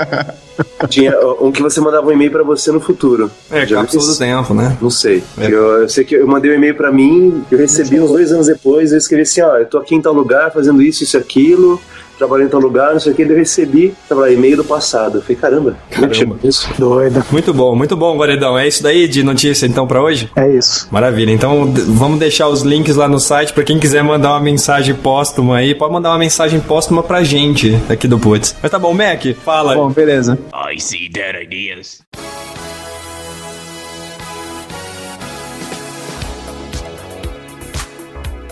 Tinha 0.88 1.19
um 1.40 1.50
que 1.50 1.62
você 1.62 1.80
mandava 1.80 2.07
um 2.07 2.12
e-mail 2.12 2.30
para 2.30 2.42
você 2.42 2.71
no 2.71 2.80
futuro. 2.80 3.30
É, 3.50 3.66
Já 3.66 3.76
cápsula 3.76 4.07
do 4.07 4.19
tempo, 4.19 4.54
né? 4.54 4.76
Não 4.80 4.90
sei. 4.90 5.23
É. 5.38 5.47
Eu, 5.47 5.83
eu, 5.83 5.88
sei 5.88 6.04
que 6.04 6.14
eu 6.14 6.26
mandei 6.26 6.50
um 6.50 6.54
e-mail 6.54 6.75
para 6.75 6.90
mim, 6.90 7.45
eu 7.50 7.59
recebi 7.59 8.00
uns 8.00 8.11
dois 8.11 8.33
anos 8.33 8.47
depois, 8.47 8.92
eu 8.92 8.99
escrevi 8.99 9.23
assim, 9.23 9.40
ó, 9.42 9.57
eu 9.57 9.66
tô 9.66 9.78
aqui 9.78 9.95
em 9.95 10.02
tal 10.02 10.12
lugar 10.12 10.52
fazendo 10.52 10.83
isso, 10.83 11.02
isso, 11.02 11.16
aquilo 11.16 11.80
trabalhei 12.21 12.47
em 12.47 12.50
tal 12.50 12.61
lugar, 12.61 12.93
não 12.93 13.00
sei 13.00 13.12
o 13.12 13.15
que, 13.15 13.23
eu 13.23 13.35
recebi, 13.35 13.95
tava 14.07 14.31
e-mail 14.31 14.59
do 14.59 14.65
passado. 14.65 15.19
Eu 15.19 15.23
falei, 15.23 15.37
caramba, 15.37 15.77
caramba. 15.91 16.37
isso. 16.45 16.69
Doida. 16.79 17.25
Muito 17.33 17.55
bom, 17.55 17.75
muito 17.75 17.97
bom, 17.97 18.17
Guaridão. 18.17 18.59
É 18.59 18.69
isso 18.69 18.83
daí 18.83 19.09
de 19.09 19.23
notícia 19.23 19.67
então 19.67 19.87
para 19.87 20.03
hoje? 20.03 20.31
É 20.37 20.47
isso. 20.50 20.87
Maravilha. 20.91 21.33
Então 21.33 21.73
vamos 21.89 22.19
deixar 22.19 22.49
os 22.49 22.61
links 22.61 22.97
lá 22.97 23.09
no 23.09 23.19
site 23.19 23.55
para 23.55 23.65
quem 23.65 23.79
quiser 23.79 24.05
mandar 24.05 24.31
uma 24.31 24.41
mensagem 24.41 24.95
póstuma 24.95 25.57
aí, 25.57 25.75
pode 25.75 25.93
mandar 25.93 26.11
uma 26.11 26.19
mensagem 26.19 26.61
póstuma 26.61 27.03
pra 27.03 27.25
gente 27.25 27.81
aqui 27.89 28.07
do 28.07 28.19
Putz. 28.19 28.55
Mas 28.61 28.71
tá 28.71 28.79
bom, 28.79 28.93
Mac, 28.93 29.25
fala. 29.43 29.75
Bom, 29.75 29.91
beleza. 29.91 30.39
I 30.53 30.79
see 30.79 31.09
dead 31.09 31.43
ideas. 31.43 32.00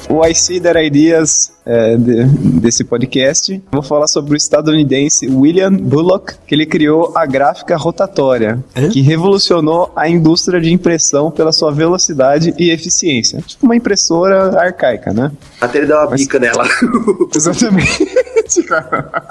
o 0.08 0.24
I 0.26 0.34
See 0.34 0.58
That 0.60 0.78
Ideas 0.78 1.52
é, 1.68 1.96
de, 1.96 2.24
desse 2.60 2.82
podcast. 2.82 3.62
Vou 3.70 3.82
falar 3.82 4.08
sobre 4.08 4.32
o 4.32 4.36
estadunidense 4.36 5.28
William 5.28 5.72
Bullock, 5.72 6.34
que 6.46 6.54
ele 6.54 6.64
criou 6.64 7.12
a 7.14 7.26
gráfica 7.26 7.76
rotatória, 7.76 8.58
é? 8.74 8.88
que 8.88 9.02
revolucionou 9.02 9.92
a 9.94 10.08
indústria 10.08 10.60
de 10.60 10.72
impressão 10.72 11.30
pela 11.30 11.52
sua 11.52 11.70
velocidade 11.70 12.54
e 12.58 12.70
eficiência. 12.70 13.42
Tipo 13.46 13.66
uma 13.66 13.76
impressora 13.76 14.58
arcaica, 14.58 15.12
né? 15.12 15.30
Até 15.60 15.78
ele 15.78 15.86
dá 15.86 16.00
uma 16.00 16.10
Mas... 16.10 16.22
pica 16.22 16.38
nela. 16.38 16.64
Exatamente, 17.36 18.62
cara. 18.66 19.28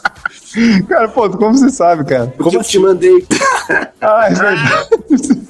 Cara, 0.87 1.07
pô, 1.09 1.29
como 1.29 1.57
você 1.57 1.69
sabe, 1.69 2.05
cara? 2.05 2.33
Como 2.37 2.57
eu 2.57 2.63
te 2.63 2.79
mandei. 2.79 3.25
ah, 4.01 4.27
é 4.27 4.33
verdade. 4.33 4.87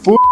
Puta 0.03 0.27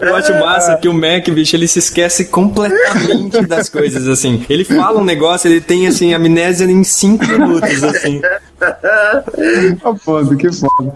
Eu 0.00 0.16
acho 0.16 0.32
massa 0.34 0.76
que 0.76 0.88
o 0.88 0.94
Mac, 0.94 1.28
bicho, 1.30 1.56
ele 1.56 1.68
se 1.68 1.78
esquece 1.78 2.26
completamente 2.26 3.42
das 3.46 3.68
coisas, 3.68 4.08
assim. 4.08 4.44
Ele 4.48 4.64
fala 4.64 5.00
um 5.00 5.04
negócio, 5.04 5.48
ele 5.52 5.60
tem, 5.60 5.86
assim, 5.86 6.14
amnésia 6.14 6.64
em 6.66 6.82
5 6.82 7.26
minutos, 7.26 7.84
assim. 7.84 8.20
Ah, 9.84 9.94
foda, 9.96 10.36
que 10.36 10.50
foda. 10.52 10.94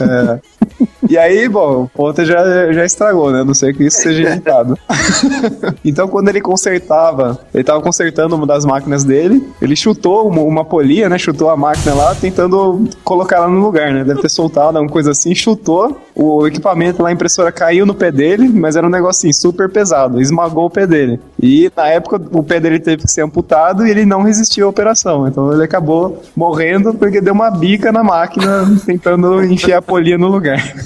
É. 0.00 0.40
E 1.08 1.16
aí, 1.16 1.48
bom, 1.48 1.84
o 1.84 1.88
ponto 1.88 2.24
já, 2.24 2.72
já 2.72 2.84
estragou, 2.84 3.30
né? 3.30 3.44
Não 3.44 3.54
sei 3.54 3.72
que 3.72 3.84
isso 3.84 4.02
seja 4.02 4.30
editado. 4.30 4.76
então, 5.84 6.08
quando 6.08 6.28
ele 6.28 6.40
consertava, 6.40 7.38
ele 7.54 7.62
tava 7.62 7.80
consertando 7.80 8.34
uma 8.34 8.46
das 8.46 8.64
máquinas 8.64 9.04
dele, 9.04 9.46
ele 9.62 9.76
chutou 9.76 10.28
uma, 10.28 10.42
uma 10.42 10.64
polia, 10.64 11.08
né? 11.08 11.16
Chutou 11.16 11.48
a 11.48 11.56
máquina 11.56 11.94
lá, 11.94 12.14
tentando 12.14 12.88
colocar 13.04 13.36
ela 13.36 13.48
no 13.48 13.60
lugar, 13.60 13.92
né? 13.92 14.04
Deve 14.04 14.20
ter 14.20 14.28
soltado 14.28 14.78
alguma 14.78 14.92
coisa 14.92 15.12
assim, 15.12 15.34
chutou, 15.34 16.00
o 16.14 16.46
equipamento 16.46 17.02
lá, 17.02 17.10
a 17.10 17.12
impressora 17.12 17.52
caiu 17.52 17.86
no 17.86 17.94
pé 17.94 18.10
dele, 18.10 18.48
mas 18.48 18.74
era 18.74 18.86
um 18.86 18.90
negocinho 18.90 19.32
super 19.32 19.70
pesado, 19.70 20.20
esmagou 20.20 20.66
o 20.66 20.70
pé 20.70 20.86
dele. 20.86 21.20
E 21.40 21.70
na 21.76 21.88
época, 21.88 22.20
o 22.32 22.42
pé 22.42 22.58
dele 22.58 22.80
teve 22.80 23.04
que 23.04 23.10
ser 23.12 23.22
amputado 23.22 23.86
e 23.86 23.90
ele 23.90 24.04
não 24.04 24.22
resistiu 24.22 24.66
à 24.66 24.70
operação. 24.70 25.28
Então, 25.28 25.52
ele 25.52 25.62
acabou 25.62 26.22
morrendo 26.34 26.94
porque 27.06 27.20
deu 27.20 27.32
uma 27.32 27.50
bica 27.50 27.92
na 27.92 28.02
máquina, 28.02 28.66
tentando 28.84 29.42
enfiar 29.44 29.78
a 29.78 29.82
polia 29.82 30.18
no 30.18 30.28
lugar. 30.28 30.60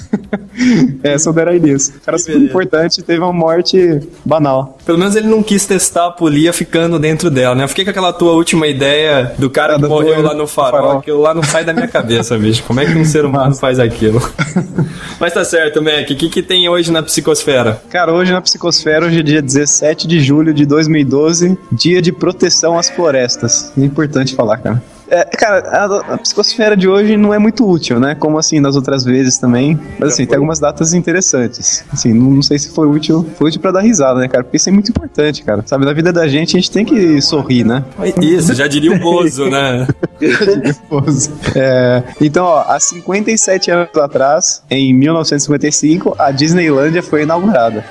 A 1.41 1.55
Inês. 1.55 1.89
O 1.89 2.05
cara 2.05 2.17
super 2.17 2.37
importante 2.37 3.01
teve 3.01 3.19
uma 3.19 3.33
morte 3.33 3.99
banal. 4.23 4.77
Pelo 4.85 4.97
menos 4.97 5.15
ele 5.15 5.27
não 5.27 5.41
quis 5.41 5.65
testar 5.65 6.07
a 6.07 6.11
polia 6.11 6.53
ficando 6.53 6.99
dentro 6.99 7.29
dela, 7.29 7.55
né? 7.55 7.63
Eu 7.63 7.67
fiquei 7.67 7.83
com 7.83 7.89
aquela 7.89 8.13
tua 8.13 8.33
última 8.33 8.67
ideia 8.67 9.33
do 9.37 9.49
cara 9.49 9.75
que 9.75 9.87
morreu 9.87 10.21
lá 10.21 10.33
no 10.33 10.45
farol. 10.45 10.81
farol. 10.81 10.97
Aquilo 10.99 11.21
lá 11.21 11.33
não 11.33 11.43
sai 11.43 11.63
da 11.63 11.73
minha 11.73 11.87
cabeça, 11.87 12.37
bicho. 12.37 12.63
Como 12.63 12.79
é 12.79 12.85
que 12.85 12.97
um 12.97 13.05
ser 13.05 13.25
humano 13.25 13.55
faz 13.55 13.79
aquilo? 13.79 14.21
Mas 15.19 15.33
tá 15.33 15.43
certo, 15.43 15.81
Mac. 15.81 16.09
O 16.11 16.15
que, 16.15 16.29
que 16.29 16.41
tem 16.43 16.69
hoje 16.69 16.91
na 16.91 17.01
psicosfera? 17.01 17.81
Cara, 17.89 18.13
hoje 18.13 18.31
na 18.31 18.41
psicosfera, 18.41 19.05
hoje 19.05 19.19
é 19.19 19.23
dia 19.23 19.41
17 19.41 20.07
de 20.07 20.19
julho 20.19 20.53
de 20.53 20.65
2012, 20.65 21.57
dia 21.71 22.01
de 22.01 22.11
proteção 22.11 22.77
às 22.77 22.89
florestas. 22.89 23.71
É 23.77 23.81
importante 23.81 24.35
falar, 24.35 24.57
cara. 24.57 24.81
É, 25.11 25.25
cara, 25.25 25.59
a, 25.67 26.13
a, 26.13 26.17
psicosfera 26.17 26.77
de 26.77 26.87
hoje 26.87 27.17
não 27.17 27.33
é 27.33 27.37
muito 27.37 27.69
útil, 27.69 27.99
né? 27.99 28.15
Como 28.15 28.39
assim 28.39 28.61
nas 28.61 28.77
outras 28.77 29.03
vezes 29.03 29.37
também. 29.37 29.77
Mas 29.99 30.13
assim, 30.13 30.25
tem 30.25 30.37
algumas 30.37 30.57
datas 30.57 30.93
interessantes. 30.93 31.83
Assim, 31.91 32.13
não, 32.13 32.31
não 32.31 32.41
sei 32.41 32.57
se 32.57 32.73
foi 32.73 32.87
útil, 32.87 33.29
foi 33.37 33.49
útil 33.49 33.59
pra 33.59 33.71
dar 33.71 33.81
risada, 33.81 34.21
né, 34.21 34.29
cara? 34.29 34.41
Porque 34.41 34.55
isso 34.55 34.69
é 34.69 34.71
muito 34.71 34.89
importante, 34.89 35.43
cara. 35.43 35.63
Sabe, 35.65 35.83
na 35.83 35.91
vida 35.91 36.13
da 36.13 36.29
gente 36.29 36.55
a 36.55 36.59
gente 36.61 36.71
tem 36.71 36.85
que 36.85 37.21
sorrir, 37.21 37.65
né? 37.65 37.83
Isso, 38.21 38.53
já 38.53 38.67
diria 38.67 38.93
o 38.93 38.99
Bozo, 38.99 39.49
né? 39.49 39.85
é, 41.55 42.03
então, 42.21 42.45
ó, 42.45 42.61
há 42.61 42.79
57 42.79 43.69
anos 43.69 43.89
atrás, 43.97 44.63
em 44.69 44.93
1955, 44.93 46.15
a 46.17 46.31
Disneylândia 46.31 47.03
foi 47.03 47.23
inaugurada. 47.23 47.83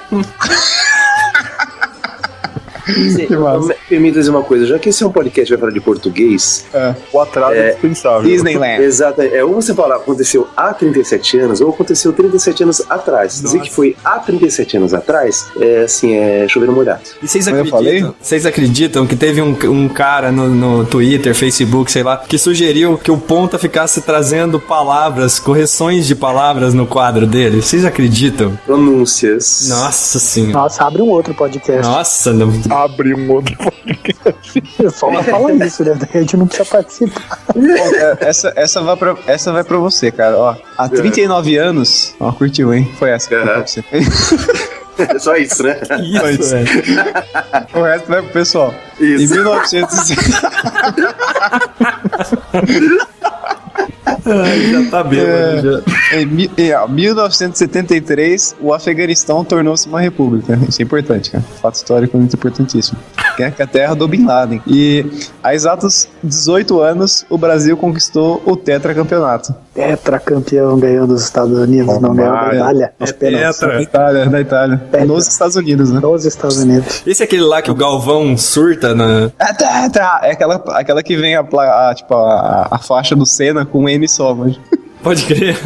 Permita 3.91 4.21
dizer 4.21 4.31
uma 4.31 4.45
coisa, 4.45 4.67
já 4.67 4.79
que 4.79 4.89
esse 4.89 5.03
é 5.03 5.07
um 5.07 5.11
podcast 5.11 5.47
que 5.47 5.51
vai 5.51 5.59
falar 5.59 5.73
de 5.73 5.81
português. 5.81 6.65
É, 6.73 6.95
o 7.13 7.21
atraso 7.21 7.55
é, 7.55 7.59
é 7.59 7.71
dispensável. 7.73 8.23
Disneyland. 8.23 8.83
Exato. 8.85 9.21
É, 9.21 9.43
ou 9.43 9.55
você 9.55 9.75
fala 9.75 9.97
aconteceu 9.97 10.47
há 10.57 10.73
37 10.73 11.39
anos, 11.41 11.61
ou 11.61 11.71
aconteceu 11.71 12.13
37 12.13 12.63
anos 12.63 12.83
atrás. 12.89 13.43
Nossa. 13.43 13.59
Dizer 13.59 13.69
que 13.69 13.75
foi 13.75 13.97
há 14.05 14.21
37 14.21 14.77
anos 14.77 14.95
atrás, 14.95 15.49
é 15.61 15.83
assim, 15.83 16.15
é 16.15 16.47
chover 16.49 16.67
no 16.67 16.73
molhado. 16.73 17.01
E 17.21 17.27
vocês 17.27 17.49
acreditam, 17.49 18.15
vocês 18.21 18.47
acreditam 18.47 19.07
que 19.09 19.17
teve 19.17 19.43
um, 19.43 19.57
um 19.65 19.89
cara 19.89 20.31
no, 20.31 20.49
no 20.49 20.85
Twitter, 20.85 21.35
Facebook, 21.35 21.91
sei 21.91 22.05
lá, 22.05 22.17
que 22.19 22.39
sugeriu 22.39 22.97
que 22.97 23.11
o 23.11 23.19
Ponta 23.19 23.59
ficasse 23.59 24.03
trazendo 24.03 24.61
palavras, 24.61 25.41
correções 25.41 26.07
de 26.07 26.15
palavras 26.15 26.75
no 26.75 26.87
quadro 26.87 27.27
dele? 27.27 27.61
Vocês 27.61 27.85
acreditam? 27.85 28.57
Pronúncias. 28.65 29.67
Nossa 29.69 30.21
senhora. 30.21 30.53
Nossa, 30.53 30.85
abre 30.85 31.03
um 31.03 31.09
outro 31.09 31.35
podcast. 31.35 31.83
Nossa, 31.83 32.33
não 32.33 32.53
abrir 32.71 33.15
um 33.15 33.31
outro 33.33 33.57
podcast. 33.57 33.80
Só 34.93 35.11
não 35.11 35.23
fala 35.23 35.53
isso, 35.53 35.85
né? 35.85 35.99
A 36.13 36.19
gente 36.19 36.37
não 36.37 36.47
precisa 36.47 36.69
participar. 36.69 37.39
É, 37.57 38.29
essa, 38.29 38.53
essa, 38.57 38.83
vai 38.83 38.97
pra, 38.97 39.17
essa 39.27 39.53
vai 39.53 39.65
pra 39.65 39.79
você, 39.79 40.11
cara. 40.11 40.37
Ó, 40.37 40.55
há 40.77 40.89
39 40.89 41.57
é. 41.57 41.59
anos. 41.59 42.15
Ó, 42.21 42.33
curtiu, 42.33 42.73
hein? 42.75 42.91
Foi 42.99 43.11
essa 43.11 43.29
que 43.29 43.35
uhum. 43.35 43.43
pra 43.43 43.67
você. 43.67 43.85
Só 45.19 45.35
isso, 45.37 45.63
né? 45.63 45.81
Isso, 46.03 46.21
Só 46.21 46.29
isso. 46.29 46.55
o 47.75 47.83
resto 47.83 48.09
vai 48.09 48.23
pro 48.23 48.33
pessoal. 48.33 48.75
Isso. 48.99 49.25
Em 49.25 49.37
1900. 49.37 49.99
Ai, 54.27 54.73
já 54.73 54.91
tá 54.91 55.03
bêbado. 55.03 55.29
É, 55.29 55.63
já. 55.63 55.83
Em, 56.21 56.51
em 56.57 56.93
1973, 56.93 58.57
o 58.61 58.73
Afeganistão 58.73 59.45
tornou-se 59.45 59.89
uma 59.89 60.01
república. 60.01 60.59
Isso 60.69 60.83
é 60.83 60.85
importante, 60.85 61.31
cara. 61.31 61.45
Fato 61.61 61.75
histórico 61.77 62.17
muito 62.17 62.35
importantíssimo. 62.35 62.99
Que 63.37 63.43
é 63.43 63.47
a 63.47 63.67
terra 63.67 63.95
do 63.95 64.07
Bin 64.07 64.25
Laden. 64.25 64.63
E 64.67 65.05
há 65.43 65.55
exatos 65.55 66.09
18 66.23 66.81
anos, 66.81 67.25
o 67.29 67.39
Brasil 67.39 67.77
conquistou 67.77 68.43
o 68.45 68.57
tetracampeonato. 68.57 69.55
Tetracampeão 69.75 70.79
ganhou 70.79 71.07
dos 71.07 71.23
Estados 71.23 71.57
Unidos, 71.59 71.95
oh, 71.97 72.01
não 72.01 72.15
ganhou 72.15 72.35
da 72.35 72.55
Itália. 72.55 72.93
É 72.99 73.07
tetra. 73.07 73.69
Da 73.69 73.83
Itália, 73.83 74.27
da 74.27 74.41
Itália. 74.41 74.79
Tetra. 74.91 75.07
Nos 75.07 75.27
Estados 75.27 75.57
Unidos, 75.57 75.91
né? 75.91 76.01
Nos 76.01 76.25
Estados 76.25 76.59
Unidos. 76.59 77.03
Esse 77.07 77.23
é 77.23 77.25
aquele 77.25 77.43
lá 77.43 77.63
que 77.63 77.71
o 77.71 77.75
Galvão 77.75 78.37
surta 78.37 78.95
na... 78.95 79.31
É 79.39 79.53
tetra! 79.53 80.21
É 80.23 80.33
aquela, 80.33 80.57
aquela 80.69 81.03
que 81.03 81.17
vem 81.17 81.37
a, 81.37 81.41
a 81.41 81.95
tipo, 81.95 82.15
a, 82.15 82.69
a 82.71 82.79
faixa 82.79 83.15
do 83.15 83.25
Senna 83.25 83.65
com 83.65 83.85
um 83.85 83.89
M 83.89 84.07
só, 84.09 84.35
mas... 84.35 84.59
Pode 85.03 85.25
crer. 85.25 85.57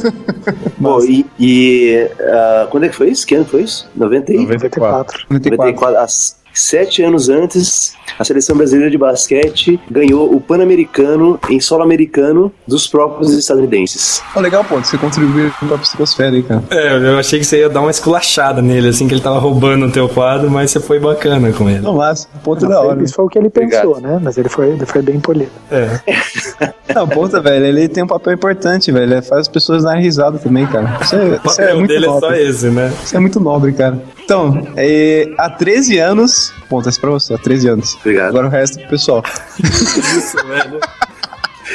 Bom, 0.78 1.00
e, 1.02 1.26
e 1.38 2.08
uh, 2.18 2.68
quando 2.70 2.84
é 2.84 2.88
que 2.88 2.96
foi 2.96 3.10
isso? 3.10 3.26
Que 3.26 3.34
ano 3.34 3.44
foi 3.44 3.62
isso? 3.62 3.88
90 3.94 4.32
94. 4.32 5.26
94. 5.28 5.28
94. 5.28 5.98
As, 5.98 6.36
Sete 6.54 7.02
anos 7.02 7.28
antes, 7.28 7.94
a 8.18 8.24
seleção 8.24 8.56
brasileira 8.56 8.90
de 8.90 8.98
basquete 8.98 9.80
ganhou 9.90 10.34
o 10.34 10.40
Pan-Americano 10.40 11.38
em 11.48 11.60
solo 11.60 11.82
americano 11.82 12.52
dos 12.66 12.86
próprios 12.86 13.32
estadunidenses. 13.32 14.22
Oh, 14.34 14.40
legal, 14.40 14.64
pô, 14.64 14.76
você 14.78 14.98
contribuiu 14.98 15.50
pra 15.66 15.78
psicosfera 15.78 16.36
aí, 16.36 16.42
cara. 16.42 16.62
É, 16.70 16.96
eu 16.96 17.18
achei 17.18 17.38
que 17.38 17.44
você 17.44 17.60
ia 17.60 17.68
dar 17.68 17.80
uma 17.80 17.90
esculachada 17.90 18.60
nele, 18.60 18.88
assim, 18.88 19.08
que 19.08 19.14
ele 19.14 19.20
tava 19.20 19.38
roubando 19.38 19.86
o 19.86 19.90
teu 19.90 20.08
quadro, 20.08 20.50
mas 20.50 20.70
você 20.70 20.80
foi 20.80 20.98
bacana 20.98 21.52
com 21.52 21.68
ele. 21.68 21.80
Não, 21.80 21.94
mas, 21.96 22.28
ponto 22.44 22.66
da 22.66 22.80
hora. 22.80 23.02
Isso 23.02 23.14
foi 23.14 23.24
o 23.24 23.28
que 23.28 23.38
ele 23.38 23.50
pensou, 23.50 23.92
Obrigado. 23.92 24.12
né? 24.12 24.20
Mas 24.22 24.36
ele 24.36 24.48
foi, 24.48 24.70
ele 24.70 24.86
foi 24.86 25.02
bem 25.02 25.18
polido. 25.20 25.50
É. 25.70 26.00
Não, 26.94 27.08
ponta, 27.08 27.40
velho, 27.40 27.64
ele 27.64 27.88
tem 27.88 28.02
um 28.02 28.06
papel 28.06 28.34
importante, 28.34 28.92
velho. 28.92 29.12
Ele 29.14 29.22
faz 29.22 29.42
as 29.42 29.48
pessoas 29.48 29.84
darem 29.84 30.02
risada 30.02 30.38
também, 30.38 30.66
cara. 30.66 30.98
Isso 31.00 31.14
é, 31.16 31.40
o 31.42 31.46
isso 31.46 31.60
é 31.60 31.74
muito 31.74 31.88
dele 31.88 32.06
nobre. 32.06 32.26
é 32.26 32.30
só 32.30 32.34
esse, 32.36 32.66
né? 32.70 32.92
Isso 33.02 33.16
é 33.16 33.20
muito 33.20 33.40
nobre, 33.40 33.72
cara. 33.72 33.98
Então, 34.24 34.66
é, 34.76 35.28
há 35.38 35.48
13 35.50 35.98
anos. 35.98 36.41
Pontas 36.68 36.98
pra 36.98 37.10
você, 37.10 37.34
há 37.34 37.38
13 37.38 37.68
anos. 37.68 37.94
Obrigado. 37.96 38.28
Agora 38.28 38.46
o 38.46 38.50
resto 38.50 38.78
pro 38.80 38.88
pessoal. 38.88 39.22
Isso, 39.58 40.36
velho. 40.46 40.80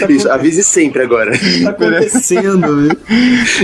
Isso, 0.10 0.30
avise 0.30 0.64
sempre 0.64 1.02
agora. 1.04 1.32
Tá 1.32 1.70
acontecendo, 1.72 2.88
viu? 2.88 2.98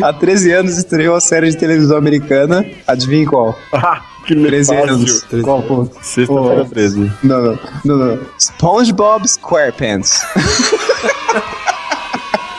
Há 0.03 0.13
13 0.13 0.51
anos 0.51 0.77
estreou 0.77 1.15
a 1.15 1.21
série 1.21 1.49
de 1.49 1.57
televisão 1.57 1.97
americana. 1.97 2.65
Adivinha 2.87 3.25
qual? 3.27 3.57
Ah, 3.73 4.01
que 4.25 4.35
13 4.35 4.75
anos. 4.75 5.21
13 5.23 5.43
qual 5.43 5.61
ponto? 5.61 5.95
Sexta-feira 6.01 6.65
13. 6.65 7.11
Não, 7.23 7.41
não, 7.41 7.59
não, 7.83 7.97
não. 7.97 8.19
SpongeBob 8.39 9.27
SquarePants. 9.27 10.21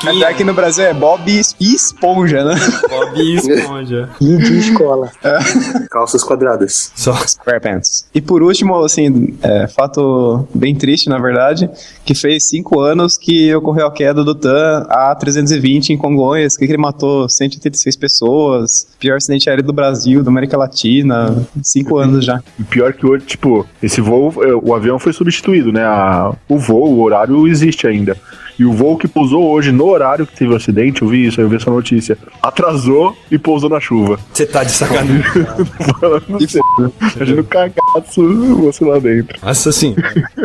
Até 0.06 0.26
aqui 0.26 0.44
no 0.44 0.52
Brasil 0.52 0.84
é 0.84 0.92
Bob 0.92 1.22
Esponja, 1.58 2.44
né? 2.44 2.54
Bob 2.90 3.36
Esponja. 3.36 4.10
e 4.20 4.36
de 4.36 4.58
escola. 4.58 5.10
É. 5.22 5.38
Calças 5.90 6.22
quadradas. 6.22 6.92
Só. 6.94 7.14
Squarepants. 7.14 8.04
E 8.14 8.20
por 8.20 8.42
último, 8.42 8.84
assim, 8.84 9.34
é, 9.42 9.66
fato 9.66 10.46
bem 10.54 10.74
triste, 10.74 11.08
na 11.08 11.18
verdade, 11.18 11.70
que 12.04 12.14
fez 12.14 12.48
cinco 12.48 12.80
anos 12.80 13.16
que 13.16 13.54
ocorreu 13.54 13.86
a 13.86 13.92
queda 13.92 14.22
do 14.22 14.34
TAM 14.34 14.86
A320 14.90 15.90
em 15.90 15.96
Congonhas, 15.96 16.56
que 16.56 16.64
ele 16.64 16.76
matou 16.76 17.26
186 17.26 17.96
pessoas, 17.96 18.86
pior 18.98 19.16
acidente 19.16 19.48
aéreo 19.48 19.64
do 19.64 19.72
Brasil, 19.72 20.22
da 20.22 20.30
América 20.30 20.58
Latina, 20.58 21.34
cinco 21.62 21.96
anos 21.96 22.26
já. 22.26 22.42
E 22.58 22.64
pior 22.64 22.92
que 22.92 23.06
hoje, 23.06 23.24
tipo, 23.24 23.66
esse 23.82 24.02
voo, 24.02 24.34
é, 24.42 24.54
o 24.54 24.74
avião 24.74 24.98
foi 24.98 25.14
substituído, 25.14 25.72
né? 25.72 25.82
A, 25.82 26.34
o 26.46 26.58
voo, 26.58 26.92
o 26.92 27.02
horário 27.02 27.48
existe 27.48 27.86
ainda. 27.86 28.16
E 28.58 28.64
o 28.64 28.72
voo 28.72 28.96
que 28.96 29.08
pousou 29.08 29.50
hoje, 29.50 29.72
no 29.72 29.86
horário 29.86 30.26
que 30.26 30.36
teve 30.36 30.52
o 30.52 30.56
acidente, 30.56 31.02
eu 31.02 31.08
vi 31.08 31.26
isso, 31.26 31.40
eu 31.40 31.48
vi 31.48 31.56
essa 31.56 31.70
notícia, 31.70 32.16
atrasou 32.42 33.16
e 33.30 33.38
pousou 33.38 33.68
na 33.68 33.80
chuva. 33.80 34.18
Você 34.32 34.46
tá 34.46 34.62
de 34.62 34.70
sacanagem. 34.70 35.22
Falando 36.00 36.48
sério. 36.48 36.92
Imagina 37.16 37.40
o 37.40 37.44
cagaço 37.44 38.54
você 38.56 38.84
lá 38.84 38.98
dentro. 38.98 39.38
Nossa 39.42 39.72
sim. 39.72 39.94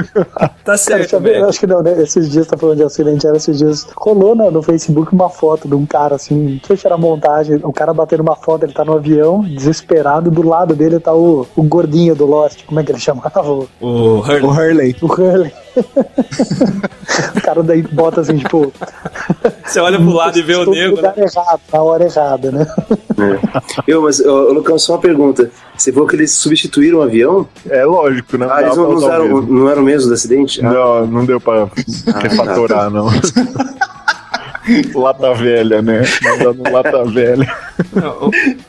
tá 0.63 0.77
certo. 0.77 1.11
Cara, 1.11 1.29
eu 1.29 1.49
acho 1.49 1.59
que 1.59 1.67
não, 1.67 1.81
né? 1.81 2.01
Esses 2.01 2.29
dias 2.29 2.47
tá 2.47 2.57
falando 2.57 2.77
de 2.77 2.83
acidente, 2.83 3.27
era 3.27 3.37
esses 3.37 3.57
dias. 3.57 3.87
Rolou 3.95 4.35
no, 4.35 4.49
no 4.49 4.61
Facebook 4.61 5.13
uma 5.13 5.29
foto 5.29 5.67
de 5.67 5.75
um 5.75 5.85
cara 5.85 6.15
assim, 6.15 6.59
sei 6.65 6.77
se 6.77 6.85
era 6.85 6.97
montagem, 6.97 7.59
o 7.63 7.73
cara 7.73 7.93
batendo 7.93 8.21
uma 8.21 8.35
foto, 8.35 8.65
ele 8.65 8.73
tá 8.73 8.83
no 8.83 8.93
avião, 8.93 9.41
desesperado, 9.41 10.31
do 10.31 10.47
lado 10.47 10.75
dele 10.75 10.99
tá 10.99 11.13
o, 11.13 11.45
o 11.55 11.63
gordinho 11.63 12.15
do 12.15 12.25
Lost, 12.25 12.65
como 12.65 12.79
é 12.79 12.83
que 12.83 12.91
ele 12.91 12.99
chamava? 12.99 13.29
O 13.81 14.19
Hurley. 14.19 14.41
O 14.41 14.47
Hurley. 14.47 14.95
O 15.01 15.05
Hurley. 15.05 15.51
O 17.35 17.41
cara 17.41 17.63
daí 17.63 17.81
bota 17.81 18.21
assim, 18.21 18.37
tipo. 18.37 18.71
Você 19.63 19.79
olha 19.79 19.97
pro 19.97 20.11
lado 20.11 20.37
e 20.37 20.41
vê 20.41 20.55
o 20.55 20.69
nego. 20.69 20.95
lugar 20.95 21.15
né? 21.15 21.23
errado, 21.23 21.61
na 21.71 21.81
hora 21.81 22.03
errada, 22.05 22.51
né? 22.51 22.67
É. 23.17 23.61
Eu, 23.87 24.01
mas, 24.03 24.19
ô, 24.19 24.53
Lucão, 24.53 24.77
só 24.79 24.93
uma 24.93 24.99
pergunta. 24.99 25.51
Você 25.75 25.91
falou 25.91 26.07
que 26.07 26.15
eles 26.15 26.31
substituíram 26.31 26.99
o 26.99 27.01
avião? 27.01 27.47
É 27.69 27.85
lógico, 27.85 28.37
né? 28.37 28.47
Ah, 28.49 28.61
eles 28.61 28.75
não, 28.75 28.89
usaram, 28.89 29.41
não 29.41 29.69
eram 29.69 29.81
o 29.81 29.85
mesmo 29.85 30.09
do 30.09 30.13
acidente? 30.13 30.65
Ah. 30.65 30.71
Não, 30.71 31.07
não 31.07 31.25
deu 31.25 31.39
pra 31.39 31.63
ah, 32.13 32.19
refatorar, 32.19 32.85
tá. 32.85 32.89
não. 32.89 33.07
lata 34.93 35.33
velha, 35.33 35.81
né? 35.81 36.03
Mandando 36.21 36.71
lata 36.71 37.03
velha. 37.05 37.47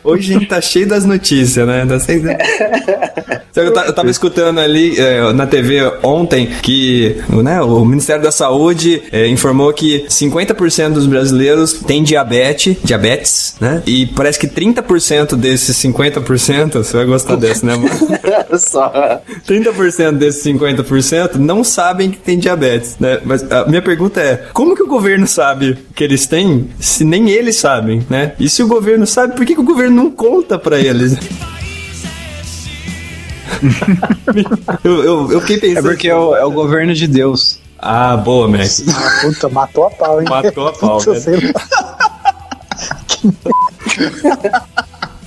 hoje 0.03 0.31
a 0.31 0.39
gente 0.39 0.49
tá 0.49 0.61
cheio 0.61 0.87
das 0.89 1.05
notícias, 1.05 1.67
né? 1.67 1.87
Eu, 3.55 3.73
tava 3.73 4.09
escutando 4.09 4.61
ali 4.61 4.99
é, 4.99 5.33
na 5.33 5.47
TV 5.47 5.83
ontem 6.03 6.47
que 6.63 7.17
né, 7.29 7.61
o 7.61 7.85
Ministério 7.85 8.23
da 8.23 8.31
Saúde 8.31 9.03
é, 9.11 9.27
informou 9.27 9.73
que 9.73 10.07
50% 10.09 10.93
dos 10.93 11.07
brasileiros 11.07 11.73
têm 11.73 12.03
diabetes, 12.03 12.77
diabetes, 12.83 13.57
né? 13.61 13.83
E 13.87 14.07
parece 14.07 14.39
que 14.39 14.47
30% 14.47 15.35
desses 15.35 15.77
50%, 15.77 16.73
você 16.75 16.97
vai 16.97 17.07
gostar 17.07 17.37
dessa, 17.37 17.67
né, 17.67 17.77
mano? 17.77 17.91
Só. 18.59 19.21
30% 19.47 20.13
desses 20.13 20.45
50% 20.45 21.35
não 21.35 21.65
sabem 21.65 22.11
que 22.11 22.19
tem 22.19 22.39
diabetes, 22.39 22.97
né? 23.01 23.21
Mas 23.25 23.43
a 23.51 23.67
minha 23.67 23.83
pergunta 23.83 24.21
é, 24.21 24.45
como 24.53 24.77
que 24.77 24.83
o 24.83 24.87
governo 24.87 25.27
sabe 25.27 25.77
que 26.01 26.05
eles 26.05 26.27
têm 26.27 26.71
se 26.81 27.05
nem 27.05 27.29
eles 27.29 27.57
sabem, 27.57 28.03
né? 28.09 28.33
E 28.41 28.49
se 28.49 28.63
o 28.63 28.67
governo 28.67 29.07
sabe, 29.07 29.37
por 29.37 29.45
que, 29.45 29.55
que 29.55 29.61
o 29.61 29.65
governo 29.65 29.97
não 29.97 30.11
conta 30.11 30.59
para 30.59 30.81
eles? 30.81 31.13
eu, 34.83 35.05
eu, 35.05 35.33
eu 35.33 35.41
fiquei 35.43 35.59
pensando. 35.59 35.87
É 35.87 35.91
porque 35.91 36.09
é 36.09 36.17
o, 36.17 36.35
é 36.35 36.43
o 36.43 36.51
governo 36.51 36.95
de 36.95 37.07
Deus. 37.07 37.61
Ah, 37.79 38.17
boa, 38.17 38.49
Max. 38.49 38.83
Ah, 38.89 39.19
puta, 39.21 39.51
matou 39.51 39.89
a 39.89 39.91
pau, 39.91 40.23
hein? 40.23 40.27
Matou 40.27 40.69
a 40.69 40.73
pau, 40.73 40.99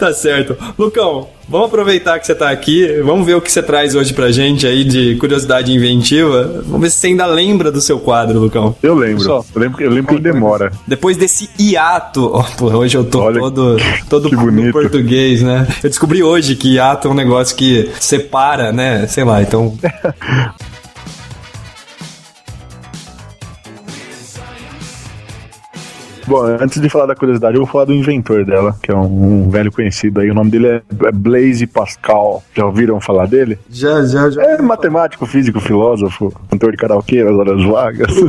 tá 0.03 0.13
certo. 0.13 0.57
Lucão, 0.77 1.29
vamos 1.47 1.67
aproveitar 1.67 2.19
que 2.19 2.25
você 2.25 2.35
tá 2.35 2.49
aqui, 2.49 3.01
vamos 3.01 3.25
ver 3.25 3.35
o 3.35 3.41
que 3.41 3.49
você 3.49 3.63
traz 3.63 3.95
hoje 3.95 4.13
pra 4.13 4.31
gente 4.31 4.67
aí 4.67 4.83
de 4.83 5.15
curiosidade 5.15 5.71
inventiva. 5.71 6.61
Vamos 6.65 6.81
ver 6.81 6.89
se 6.89 6.97
você 6.97 7.07
ainda 7.07 7.25
lembra 7.25 7.71
do 7.71 7.79
seu 7.79 7.99
quadro, 7.99 8.39
Lucão. 8.39 8.75
Eu 8.83 8.95
lembro. 8.95 9.23
Eu 9.23 9.45
lembro, 9.55 9.81
eu 9.81 9.89
lembro 9.89 10.07
que 10.09 10.13
ele 10.15 10.33
demora. 10.33 10.73
Depois 10.85 11.15
desse 11.15 11.49
hiato, 11.57 12.31
oh, 12.35 12.43
porra, 12.57 12.77
hoje 12.77 12.97
eu 12.97 13.05
tô 13.05 13.21
Olha, 13.21 13.39
todo, 13.39 13.77
todo 14.09 14.29
português, 14.71 15.41
né? 15.41 15.65
Eu 15.81 15.89
descobri 15.89 16.21
hoje 16.21 16.55
que 16.55 16.73
hiato 16.75 17.07
é 17.07 17.11
um 17.11 17.15
negócio 17.15 17.55
que 17.55 17.89
separa, 17.99 18.73
né? 18.73 19.07
Sei 19.07 19.23
lá, 19.23 19.41
então. 19.41 19.77
Bom, 26.25 26.43
antes 26.43 26.81
de 26.81 26.89
falar 26.89 27.05
da 27.05 27.15
curiosidade, 27.15 27.55
eu 27.55 27.63
vou 27.63 27.71
falar 27.71 27.86
do 27.86 27.93
inventor 27.93 28.43
dela, 28.45 28.75
que 28.81 28.91
é 28.91 28.95
um, 28.95 29.45
um 29.45 29.49
velho 29.49 29.71
conhecido 29.71 30.21
aí. 30.21 30.31
O 30.31 30.33
nome 30.33 30.51
dele 30.51 30.67
é, 30.67 30.81
é 31.05 31.12
Blaise 31.12 31.67
Pascal. 31.67 32.43
Já 32.55 32.65
ouviram 32.65 33.01
falar 33.01 33.27
dele? 33.27 33.59
Já, 33.69 34.05
já, 34.05 34.29
já. 34.29 34.41
É 34.41 34.62
matemático, 34.62 35.25
físico, 35.25 35.59
filósofo, 35.59 36.33
cantor 36.49 36.71
de 36.71 36.77
karaokê 36.77 37.23
nas 37.23 37.33
horas 37.33 37.63
vagas. 37.63 38.13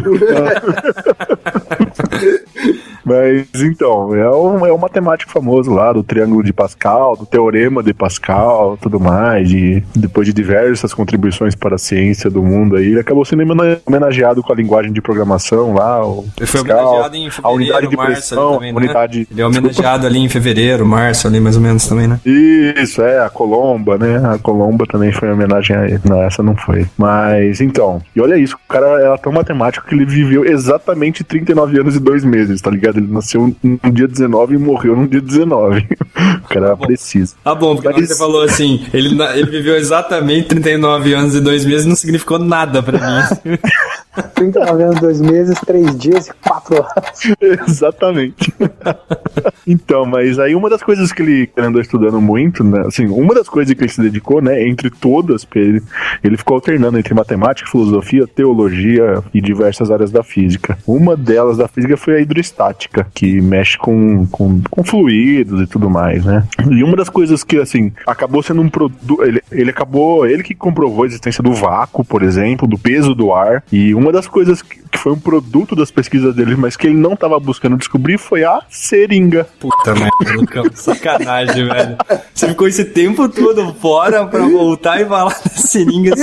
Mas 3.04 3.48
então, 3.54 4.14
é 4.14 4.30
um, 4.30 4.66
é 4.66 4.72
um 4.72 4.78
matemático 4.78 5.30
famoso 5.30 5.70
lá 5.70 5.92
do 5.92 6.02
Triângulo 6.02 6.42
de 6.42 6.52
Pascal, 6.52 7.16
do 7.16 7.26
Teorema 7.26 7.82
de 7.82 7.92
Pascal, 7.92 8.78
tudo 8.80 8.98
mais, 8.98 9.50
e 9.50 9.82
depois 9.94 10.26
de 10.26 10.32
diversas 10.32 10.94
contribuições 10.94 11.54
para 11.54 11.76
a 11.76 11.78
ciência 11.78 12.30
do 12.30 12.42
mundo 12.42 12.76
aí, 12.76 12.86
ele 12.86 13.00
acabou 13.00 13.24
sendo 13.24 13.44
homenageado 13.86 14.42
com 14.42 14.52
a 14.52 14.56
linguagem 14.56 14.92
de 14.92 15.00
programação 15.00 15.74
lá, 15.74 16.06
o 16.06 16.24
ele 16.36 16.46
foi 16.46 16.62
Pascal, 16.62 16.86
homenageado 16.86 17.16
em 17.16 17.30
fevereiro, 17.30 17.48
a 17.48 17.50
unidade 17.50 17.88
de 17.88 17.96
pressão, 17.96 18.54
também, 18.54 18.72
né? 18.72 18.78
unidade... 18.78 19.28
Ele 19.30 19.40
é 19.40 19.46
homenageado 19.46 20.06
ali 20.06 20.18
em 20.18 20.28
fevereiro, 20.28 20.86
março 20.86 21.26
ali 21.26 21.40
mais 21.40 21.56
ou 21.56 21.62
menos 21.62 21.86
também, 21.86 22.06
né? 22.06 22.20
Isso, 22.24 23.02
é, 23.02 23.24
a 23.24 23.28
Colomba, 23.28 23.98
né? 23.98 24.16
A 24.34 24.38
Colomba 24.38 24.86
também 24.86 25.12
foi 25.12 25.30
homenagem 25.30 25.76
a 25.76 25.84
ele. 25.84 26.00
Não, 26.08 26.22
essa 26.22 26.42
não 26.42 26.56
foi. 26.56 26.86
Mas 26.96 27.60
então, 27.60 28.00
e 28.14 28.20
olha 28.20 28.36
isso, 28.36 28.56
o 28.56 28.72
cara 28.72 28.86
era 29.00 29.18
tão 29.18 29.32
matemático 29.32 29.86
que 29.86 29.94
ele 29.94 30.04
viveu 30.04 30.44
exatamente 30.44 31.24
39 31.24 31.80
anos 31.80 31.96
e 31.96 32.00
dois 32.00 32.24
meses, 32.24 32.60
tá 32.60 32.70
ligado? 32.70 32.93
Ele 32.98 33.12
nasceu 33.12 33.54
no 33.62 33.92
dia 33.92 34.08
19 34.08 34.54
e 34.54 34.58
morreu 34.58 34.96
no 34.96 35.08
dia 35.08 35.20
19. 35.20 35.86
o 36.44 36.48
cara 36.48 36.66
era 36.66 36.76
preciso. 36.76 37.34
Ah, 37.44 37.54
bom, 37.54 37.76
porque 37.76 38.00
Mas... 38.00 38.08
você 38.08 38.16
falou 38.16 38.42
assim, 38.42 38.86
ele, 38.92 39.20
ele 39.34 39.50
viveu 39.50 39.76
exatamente 39.76 40.48
39 40.48 41.14
anos 41.14 41.34
e 41.34 41.40
dois 41.40 41.64
meses, 41.64 41.86
não 41.86 41.96
significou 41.96 42.38
nada 42.38 42.82
pra 42.82 42.98
mim. 42.98 43.58
39 44.34 44.82
anos, 44.82 45.00
dois 45.00 45.20
meses, 45.20 45.58
três 45.66 45.98
dias 45.98 46.28
e 46.28 46.32
quatro 46.34 46.76
horas. 46.76 47.20
Exatamente. 47.68 48.54
então, 49.66 50.04
mas 50.04 50.38
aí 50.38 50.54
uma 50.54 50.68
das 50.70 50.82
coisas 50.82 51.12
que 51.12 51.22
ele, 51.22 51.50
andou 51.56 51.80
estudando 51.80 52.20
muito, 52.20 52.62
né? 52.62 52.84
Assim, 52.86 53.06
uma 53.06 53.34
das 53.34 53.48
coisas 53.48 53.74
que 53.74 53.82
ele 53.82 53.90
se 53.90 54.00
dedicou, 54.00 54.40
né? 54.40 54.66
Entre 54.66 54.90
todas, 54.90 55.46
ele, 55.54 55.82
ele 56.22 56.36
ficou 56.36 56.56
alternando 56.56 56.98
entre 56.98 57.14
matemática, 57.14 57.70
filosofia, 57.70 58.26
teologia 58.26 59.22
e 59.32 59.40
diversas 59.40 59.90
áreas 59.90 60.10
da 60.10 60.22
física. 60.22 60.78
Uma 60.86 61.16
delas 61.16 61.58
da 61.58 61.68
física 61.68 61.96
foi 61.96 62.16
a 62.16 62.20
hidrostática, 62.20 63.06
que 63.14 63.40
mexe 63.40 63.78
com, 63.78 64.26
com, 64.26 64.60
com 64.70 64.84
fluidos 64.84 65.60
e 65.62 65.66
tudo 65.66 65.90
mais, 65.90 66.24
né? 66.24 66.46
E 66.70 66.82
uma 66.82 66.96
das 66.96 67.08
coisas 67.08 67.44
que, 67.44 67.58
assim, 67.58 67.92
acabou 68.06 68.42
sendo 68.42 68.62
um 68.62 68.68
produto. 68.68 69.22
Ele, 69.22 69.42
ele 69.50 69.70
acabou. 69.70 70.26
Ele 70.26 70.42
que 70.42 70.54
comprovou 70.54 71.04
a 71.04 71.06
existência 71.06 71.42
do 71.42 71.52
vácuo, 71.52 72.04
por 72.04 72.22
exemplo, 72.22 72.66
do 72.66 72.78
peso 72.78 73.14
do 73.14 73.32
ar. 73.32 73.62
E 73.72 73.94
uma 73.94 74.12
das 74.12 74.26
coisas 74.26 74.62
que, 74.62 74.80
que 74.90 74.98
foi 74.98 75.12
um 75.12 75.18
produto 75.18 75.74
das 75.74 75.90
pesquisas 75.90 76.34
dele, 76.34 76.56
mas 76.56 76.76
que 76.76 76.86
ele 76.86 76.96
não 76.96 77.14
estava 77.14 77.38
buscando 77.38 77.76
descobrir, 77.76 78.18
foi 78.18 78.44
a 78.44 78.62
seringa. 78.74 79.46
Puta 79.58 79.94
merda, 79.94 80.36
Lucão, 80.36 80.64
sacanagem, 80.74 81.66
velho. 81.68 81.96
Você 82.34 82.48
ficou 82.48 82.66
esse 82.66 82.84
tempo 82.84 83.28
todo 83.28 83.72
fora 83.74 84.26
pra 84.26 84.40
voltar 84.40 85.00
e 85.00 85.06
falar 85.06 85.30
da 85.30 85.50
seringa. 85.50 86.14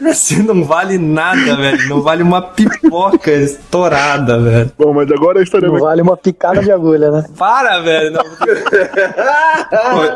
Você 0.00 0.42
não 0.42 0.62
vale 0.64 0.98
nada, 0.98 1.56
velho. 1.56 1.88
Não 1.88 2.02
vale 2.02 2.22
uma 2.22 2.42
pipoca 2.42 3.32
estourada, 3.32 4.38
velho. 4.38 4.72
Bom, 4.78 4.92
mas 4.92 5.10
agora 5.10 5.40
a 5.40 5.42
história 5.42 5.66
não 5.66 5.74
vai... 5.74 5.82
vale 5.82 6.02
uma 6.02 6.16
picada 6.16 6.62
de 6.62 6.70
agulha, 6.70 7.10
né? 7.10 7.24
Para, 7.36 7.80
velho. 7.80 8.12
Não... 8.12 8.22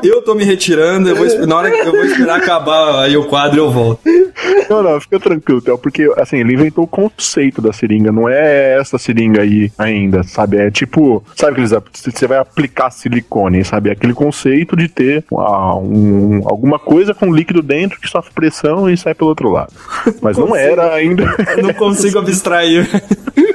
eu 0.03 0.23
tô 0.23 0.35
me 0.35 0.45
retirando, 0.45 1.09
eu 1.09 1.17
vou, 1.17 1.47
na 1.47 1.57
hora 1.57 1.71
que 1.71 1.79
eu 1.79 1.93
vou 1.93 2.05
esperar 2.05 2.39
acabar 2.39 3.05
aí 3.05 3.17
o 3.17 3.25
quadro 3.25 3.59
eu 3.59 3.71
volto. 3.71 4.03
Não, 4.69 4.83
não, 4.83 5.01
fica 5.01 5.19
tranquilo, 5.19 5.63
Théo, 5.63 5.79
porque 5.79 6.13
assim, 6.17 6.39
ele 6.39 6.55
inventou 6.55 6.85
o 6.85 6.89
conceito 6.89 7.63
da 7.63 7.73
seringa, 7.73 8.13
não 8.13 8.29
é 8.29 8.79
essa 8.79 8.99
seringa 8.99 9.43
aí 9.43 9.73
ainda, 9.79 10.23
sabe? 10.23 10.59
É 10.59 10.71
tipo, 10.71 11.25
sabe 11.37 11.54
aqueles 11.55 11.71
você 11.71 12.27
vai 12.27 12.39
aplicar 12.39 12.91
silicone, 12.91 13.65
sabe? 13.65 13.91
Aquele 13.91 14.15
conceito 14.15 14.77
de 14.77 14.89
ter 14.89 15.25
uma, 15.31 15.77
um, 15.77 16.43
alguma 16.45 16.79
coisa 16.79 17.15
com 17.15 17.33
líquido 17.33 17.63
dentro 17.63 18.01
que 18.01 18.09
sofre 18.09 18.33
pressão 18.35 18.91
e 18.91 18.97
sai 18.97 19.15
pelo 19.15 19.31
outro 19.31 19.51
lado. 19.51 19.73
Mas 20.21 20.37
não 20.37 20.55
era 20.55 20.95
ainda. 20.95 21.25
Eu 21.57 21.63
não 21.63 21.75
consigo 21.75 22.19
abstrair. 22.19 22.89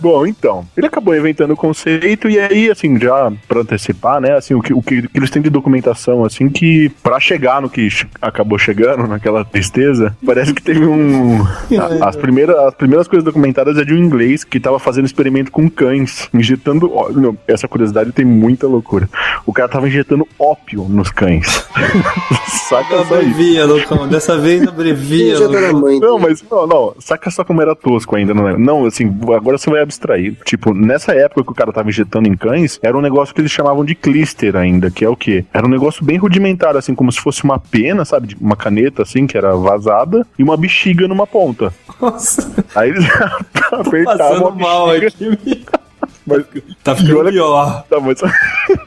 Bom, 0.00 0.26
então, 0.26 0.66
ele 0.76 0.86
acabou 0.86 1.16
inventando 1.16 1.52
o 1.52 1.56
conceito 1.56 2.28
e 2.28 2.38
aí, 2.38 2.70
assim, 2.70 2.98
já 2.98 3.32
pra 3.48 3.60
antecipar, 3.60 4.20
né, 4.20 4.36
assim, 4.36 4.54
o 4.54 4.62
que, 4.62 4.72
o 4.72 4.82
que 4.82 5.08
eles 5.14 5.30
têm 5.30 5.42
de 5.42 5.50
documentação, 5.50 6.24
assim, 6.24 6.48
que 6.48 6.90
para 7.02 7.20
chegar 7.20 7.62
no 7.62 7.70
que 7.70 7.88
acabou 8.20 8.58
chegando, 8.58 9.06
naquela 9.06 9.44
tristeza, 9.44 10.16
parece 10.24 10.52
que 10.52 10.62
teve 10.62 10.86
um... 10.86 11.42
a, 12.02 12.08
as, 12.08 12.16
primeiras, 12.16 12.56
as 12.56 12.74
primeiras 12.74 13.08
coisas 13.08 13.24
documentadas 13.24 13.78
é 13.78 13.84
de 13.84 13.94
um 13.94 13.98
inglês 13.98 14.44
que 14.44 14.60
tava 14.60 14.78
fazendo 14.78 15.06
experimento 15.06 15.50
com 15.50 15.68
cães, 15.68 16.25
injetando... 16.32 16.90
Ó, 16.92 17.10
não, 17.10 17.36
essa 17.46 17.68
curiosidade 17.68 18.12
tem 18.12 18.24
muita 18.24 18.66
loucura. 18.66 19.08
O 19.44 19.52
cara 19.52 19.68
tava 19.68 19.88
injetando 19.88 20.26
ópio 20.38 20.86
nos 20.88 21.10
cães. 21.10 21.46
saca 22.68 23.04
só 23.04 23.14
abrevia, 23.14 23.64
Lucão, 23.66 24.08
dessa 24.08 24.38
vez 24.38 24.66
abrevia, 24.66 25.38
Não, 26.00 26.18
mas, 26.18 26.42
não, 26.50 26.66
não, 26.66 26.94
saca 26.98 27.30
só 27.30 27.44
como 27.44 27.62
era 27.62 27.74
tosco 27.74 28.16
ainda, 28.16 28.34
não 28.34 28.48
é? 28.48 28.56
Não, 28.56 28.86
assim, 28.86 29.06
agora 29.34 29.58
você 29.58 29.70
vai 29.70 29.82
abstrair. 29.82 30.36
Tipo, 30.44 30.74
nessa 30.74 31.12
época 31.12 31.44
que 31.44 31.50
o 31.50 31.54
cara 31.54 31.72
tava 31.72 31.88
injetando 31.88 32.28
em 32.28 32.36
cães, 32.36 32.78
era 32.82 32.96
um 32.96 33.00
negócio 33.00 33.34
que 33.34 33.40
eles 33.40 33.52
chamavam 33.52 33.84
de 33.84 33.94
clister 33.94 34.56
ainda, 34.56 34.90
que 34.90 35.04
é 35.04 35.08
o 35.08 35.16
quê? 35.16 35.44
Era 35.52 35.66
um 35.66 35.70
negócio 35.70 36.04
bem 36.04 36.16
rudimentar, 36.16 36.76
assim, 36.76 36.94
como 36.94 37.10
se 37.12 37.20
fosse 37.20 37.44
uma 37.44 37.58
pena, 37.58 38.04
sabe? 38.04 38.36
Uma 38.40 38.56
caneta, 38.56 39.02
assim, 39.02 39.26
que 39.26 39.36
era 39.36 39.54
vazada, 39.56 40.26
e 40.38 40.42
uma 40.42 40.56
bexiga 40.56 41.08
numa 41.08 41.26
ponta. 41.26 41.72
Nossa. 42.00 42.50
Aí 42.74 42.90
eles 42.90 43.04
apertavam 43.72 44.48
a 44.48 44.50
bexiga. 44.50 44.64
mal 44.64 44.90
aqui, 44.90 45.64
mas, 46.26 46.44
tá 46.82 46.96
ficando 46.96 47.18
olha, 47.18 47.30
pior. 47.32 47.84
Tá, 47.88 48.00
mas... 48.00 48.20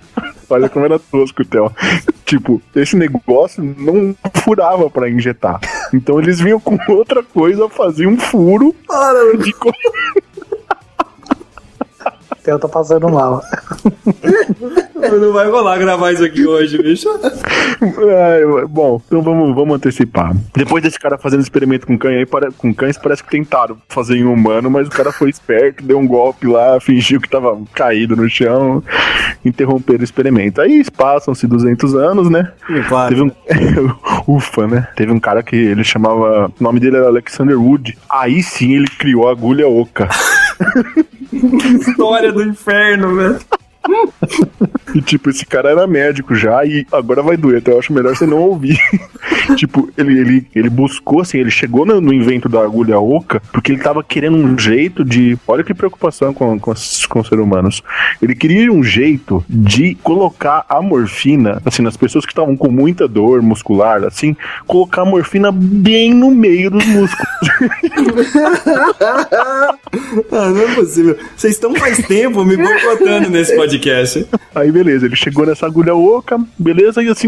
Olha 0.49 0.67
como 0.67 0.84
era 0.84 0.97
tosco, 0.97 1.45
Theo. 1.45 1.71
Tipo, 2.25 2.60
esse 2.75 2.95
negócio 2.95 3.63
não 3.63 4.15
furava 4.34 4.89
para 4.89 5.08
injetar. 5.08 5.60
Então 5.93 6.19
eles 6.19 6.39
vinham 6.39 6.60
com 6.60 6.75
outra 6.91 7.21
coisa, 7.21 7.69
faziam 7.69 8.13
um 8.13 8.19
furo. 8.19 8.75
Para, 8.88 9.38
de... 9.38 9.54
Theo 12.43 12.60
tá 12.60 12.67
passando 12.67 13.10
mal. 13.10 13.41
Não 14.99 15.32
vai 15.32 15.49
rolar 15.49 15.78
gravar 15.78 16.12
isso 16.12 16.23
aqui 16.23 16.45
hoje, 16.45 16.78
bicho. 16.78 17.08
É, 17.82 18.65
bom, 18.67 19.02
então 19.08 19.21
vamos, 19.21 19.56
vamos 19.56 19.75
antecipar. 19.75 20.36
Depois 20.54 20.84
desse 20.84 20.99
cara 20.99 21.17
fazendo 21.17 21.41
experimento 21.41 21.88
com 21.88 21.97
cães, 21.97 22.17
aí, 22.17 22.52
com 22.58 22.73
cães, 22.73 22.97
parece 22.97 23.23
que 23.23 23.30
tentaram 23.30 23.78
fazer 23.88 24.17
em 24.17 24.25
humano, 24.25 24.69
mas 24.69 24.88
o 24.88 24.91
cara 24.91 25.12
foi 25.12 25.30
esperto, 25.30 25.84
deu 25.84 25.97
um 25.97 26.06
golpe 26.06 26.47
lá, 26.47 26.80
fingiu 26.82 27.21
que 27.21 27.30
tava 27.30 27.58
caído 27.73 28.15
no 28.15 28.30
chão, 28.30 28.84
interromperam 29.43 30.02
o 30.02 30.04
experimento. 30.04 30.62
Aí 30.62 30.84
passam-se 30.91 31.47
200 31.47 31.95
anos, 31.95 32.30
né? 32.30 32.52
Sim, 32.67 32.84
claro. 32.84 33.10
Teve 33.10 33.21
um... 33.23 33.32
Ufa, 34.36 34.67
né? 34.67 34.88
Teve 34.95 35.12
um 35.12 35.19
cara 35.19 35.41
que 35.41 35.56
ele 35.56 35.84
chamava. 35.84 36.52
O 36.60 36.63
nome 36.63 36.80
dele 36.80 36.97
era 36.97 37.08
Alexander 37.08 37.60
Wood. 37.60 37.97
Aí 38.10 38.43
sim 38.43 38.73
ele 38.73 38.88
criou 38.88 39.28
a 39.28 39.32
agulha 39.32 39.67
oca. 39.67 40.08
História 41.32 42.32
do 42.32 42.44
inferno, 42.44 43.15
velho. 43.15 43.39
E 44.99 45.02
tipo, 45.02 45.30
esse 45.30 45.45
cara 45.45 45.69
era 45.69 45.88
médico 45.88 46.34
já 46.36 46.65
e 46.65 46.86
agora 46.91 47.21
vai 47.21 47.38
doer, 47.38 47.60
então 47.60 47.73
eu 47.73 47.80
acho 47.80 47.93
melhor 47.93 48.15
você 48.15 48.25
não 48.25 48.39
ouvir. 48.39 48.78
tipo, 49.56 49.89
ele, 49.97 50.19
ele, 50.19 50.47
ele 50.54 50.69
buscou, 50.69 51.21
assim, 51.21 51.38
ele 51.38 51.52
chegou 51.52 51.86
no, 51.86 52.02
no, 52.02 52.13
invento 52.13 52.49
da 52.49 52.62
agulha 52.62 52.99
oca 52.99 53.41
porque 53.52 53.71
ele 53.71 53.82
tava 53.82 54.04
querendo 54.04 54.36
um 54.36 54.58
jeito 54.58 55.06
de. 55.06 55.38
Olha 55.47 55.63
que 55.63 55.73
preocupação 55.73 56.34
com, 56.34 56.60
com, 56.60 56.73
com 56.73 57.19
os 57.19 57.28
seres 57.28 57.43
humanos. 57.43 57.82
Ele 58.21 58.36
queria 58.36 58.71
um 58.71 58.84
jeito 58.84 59.43
de 59.47 59.95
colocar 59.95 60.65
a 60.67 60.82
morfina, 60.82 61.62
assim, 61.65 61.82
nas 61.82 61.95
pessoas 61.95 62.25
que 62.25 62.32
estavam 62.32 62.58
com 62.58 62.69
muita 62.69 63.08
dor 63.08 63.41
muscular, 63.41 64.04
assim, 64.04 64.36
colocar 64.67 65.04
a 65.04 65.06
morfina 65.06 65.52
bem 65.52 66.13
no 66.13 66.32
meio 66.32 66.69
dos 66.71 66.86
músculos. 66.86 67.30
ah, 70.32 70.49
não 70.49 70.62
é 70.62 70.75
possível. 70.75 71.17
Vocês 71.36 71.54
estão 71.54 71.73
faz 71.75 71.97
tempo 72.06 72.43
me 72.43 72.58
boicotando 72.58 73.30
nesse 73.30 73.56
podcast. 73.56 74.28
Aí 74.54 74.71
beleza, 74.84 75.06
ele 75.06 75.15
chegou 75.15 75.46
nessa 75.46 75.65
agulha 75.65 75.94
oca, 75.94 76.39
beleza, 76.58 77.04
e 77.04 77.10
assim, 77.10 77.28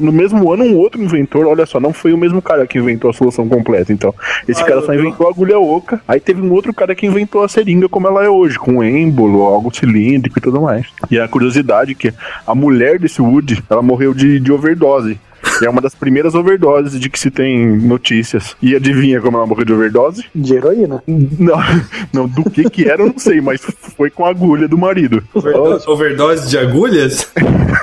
no 0.00 0.12
mesmo 0.12 0.52
ano 0.52 0.64
um 0.64 0.76
outro 0.76 1.00
inventor, 1.00 1.46
olha 1.46 1.64
só, 1.64 1.78
não 1.78 1.92
foi 1.92 2.12
o 2.12 2.18
mesmo 2.18 2.42
cara 2.42 2.66
que 2.66 2.78
inventou 2.78 3.10
a 3.10 3.12
solução 3.12 3.48
completa, 3.48 3.92
então. 3.92 4.12
Esse 4.48 4.62
ah, 4.62 4.66
cara 4.66 4.82
só 4.82 4.92
inventou 4.92 5.26
a 5.28 5.30
agulha 5.30 5.58
oca, 5.58 6.00
aí 6.08 6.18
teve 6.18 6.42
um 6.42 6.52
outro 6.52 6.74
cara 6.74 6.94
que 6.94 7.06
inventou 7.06 7.44
a 7.44 7.48
seringa 7.48 7.88
como 7.88 8.08
ela 8.08 8.24
é 8.24 8.28
hoje, 8.28 8.58
com 8.58 8.82
êmbolo, 8.82 9.42
algo 9.42 9.74
cilíndrico 9.74 10.38
e 10.38 10.42
tudo 10.42 10.60
mais. 10.60 10.86
E 11.10 11.20
a 11.20 11.28
curiosidade 11.28 11.92
é 11.92 11.94
que 11.94 12.12
a 12.44 12.54
mulher 12.54 12.98
desse 12.98 13.22
Wood, 13.22 13.62
ela 13.70 13.82
morreu 13.82 14.12
de, 14.12 14.40
de 14.40 14.52
overdose. 14.52 15.18
E 15.60 15.66
é 15.66 15.70
uma 15.70 15.80
das 15.80 15.94
primeiras 15.94 16.34
overdoses 16.34 16.98
de 16.98 17.08
que 17.08 17.18
se 17.18 17.30
tem 17.30 17.66
notícias. 17.66 18.56
E 18.62 18.74
adivinha 18.74 19.20
como 19.20 19.36
ela 19.36 19.46
morreu 19.46 19.64
de 19.64 19.72
overdose? 19.72 20.24
De 20.34 20.54
heroína. 20.54 21.02
Não, 21.06 21.58
não 22.12 22.28
do 22.28 22.48
que 22.48 22.68
que 22.68 22.88
era, 22.88 23.02
eu 23.02 23.08
não 23.08 23.18
sei, 23.18 23.40
mas 23.40 23.60
foi 23.96 24.10
com 24.10 24.24
a 24.24 24.30
agulha 24.30 24.68
do 24.68 24.78
marido. 24.78 25.22
Overdose, 25.34 25.88
overdose 25.88 26.48
de 26.48 26.58
agulhas? 26.58 27.28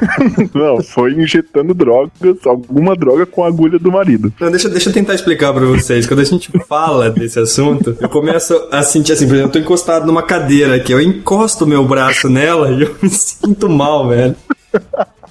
não, 0.53 0.81
foi 0.81 1.13
injetando 1.13 1.73
drogas, 1.73 2.11
alguma 2.45 2.95
droga 2.95 3.25
com 3.25 3.43
a 3.43 3.47
agulha 3.47 3.79
do 3.79 3.91
marido. 3.91 4.33
Não, 4.39 4.49
deixa, 4.49 4.69
deixa 4.69 4.89
eu 4.89 4.93
tentar 4.93 5.13
explicar 5.13 5.53
pra 5.53 5.65
vocês. 5.65 6.07
Quando 6.07 6.19
a 6.21 6.25
gente 6.25 6.51
fala 6.67 7.09
desse 7.09 7.39
assunto, 7.39 7.95
eu 7.99 8.09
começo 8.09 8.67
a 8.71 8.83
sentir 8.83 9.13
assim, 9.13 9.25
por 9.25 9.35
exemplo, 9.35 9.49
eu 9.49 9.53
tô 9.53 9.59
encostado 9.59 10.05
numa 10.05 10.23
cadeira 10.23 10.75
aqui, 10.75 10.91
eu 10.91 11.01
encosto 11.01 11.67
meu 11.67 11.85
braço 11.85 12.29
nela 12.29 12.71
e 12.71 12.83
eu 12.83 12.95
me 13.01 13.09
sinto 13.09 13.69
mal, 13.69 14.07
velho. 14.07 14.35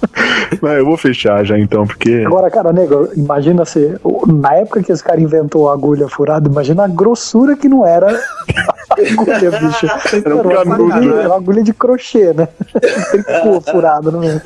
Mas 0.61 0.79
eu 0.79 0.85
vou 0.85 0.97
fechar 0.97 1.45
já 1.45 1.59
então, 1.59 1.87
porque. 1.87 2.25
Agora, 2.27 2.51
cara, 2.51 2.73
nego, 2.73 3.09
imagina 3.17 3.64
se. 3.64 3.97
Na 4.27 4.55
época 4.55 4.83
que 4.83 4.93
esse 4.93 5.03
cara 5.03 5.21
inventou 5.21 5.69
a 5.69 5.73
agulha 5.73 6.09
furada, 6.09 6.49
imagina 6.49 6.85
a 6.85 6.88
grossura 6.88 7.57
que 7.57 7.69
não 7.69 7.87
era 7.87 8.09
a 8.11 8.95
agulha, 8.95 9.51
bicho. 9.51 9.87
Era, 10.25 10.37
um 10.37 10.40
uma, 10.40 10.61
agulha, 10.61 11.01
né? 11.01 11.27
uma 11.27 11.37
agulha 11.37 11.62
de 11.62 11.73
crochê, 11.73 12.33
né? 12.33 12.49
Tricô 13.11 13.61
furado 13.61 14.12
no 14.12 14.21
meio. 14.21 14.40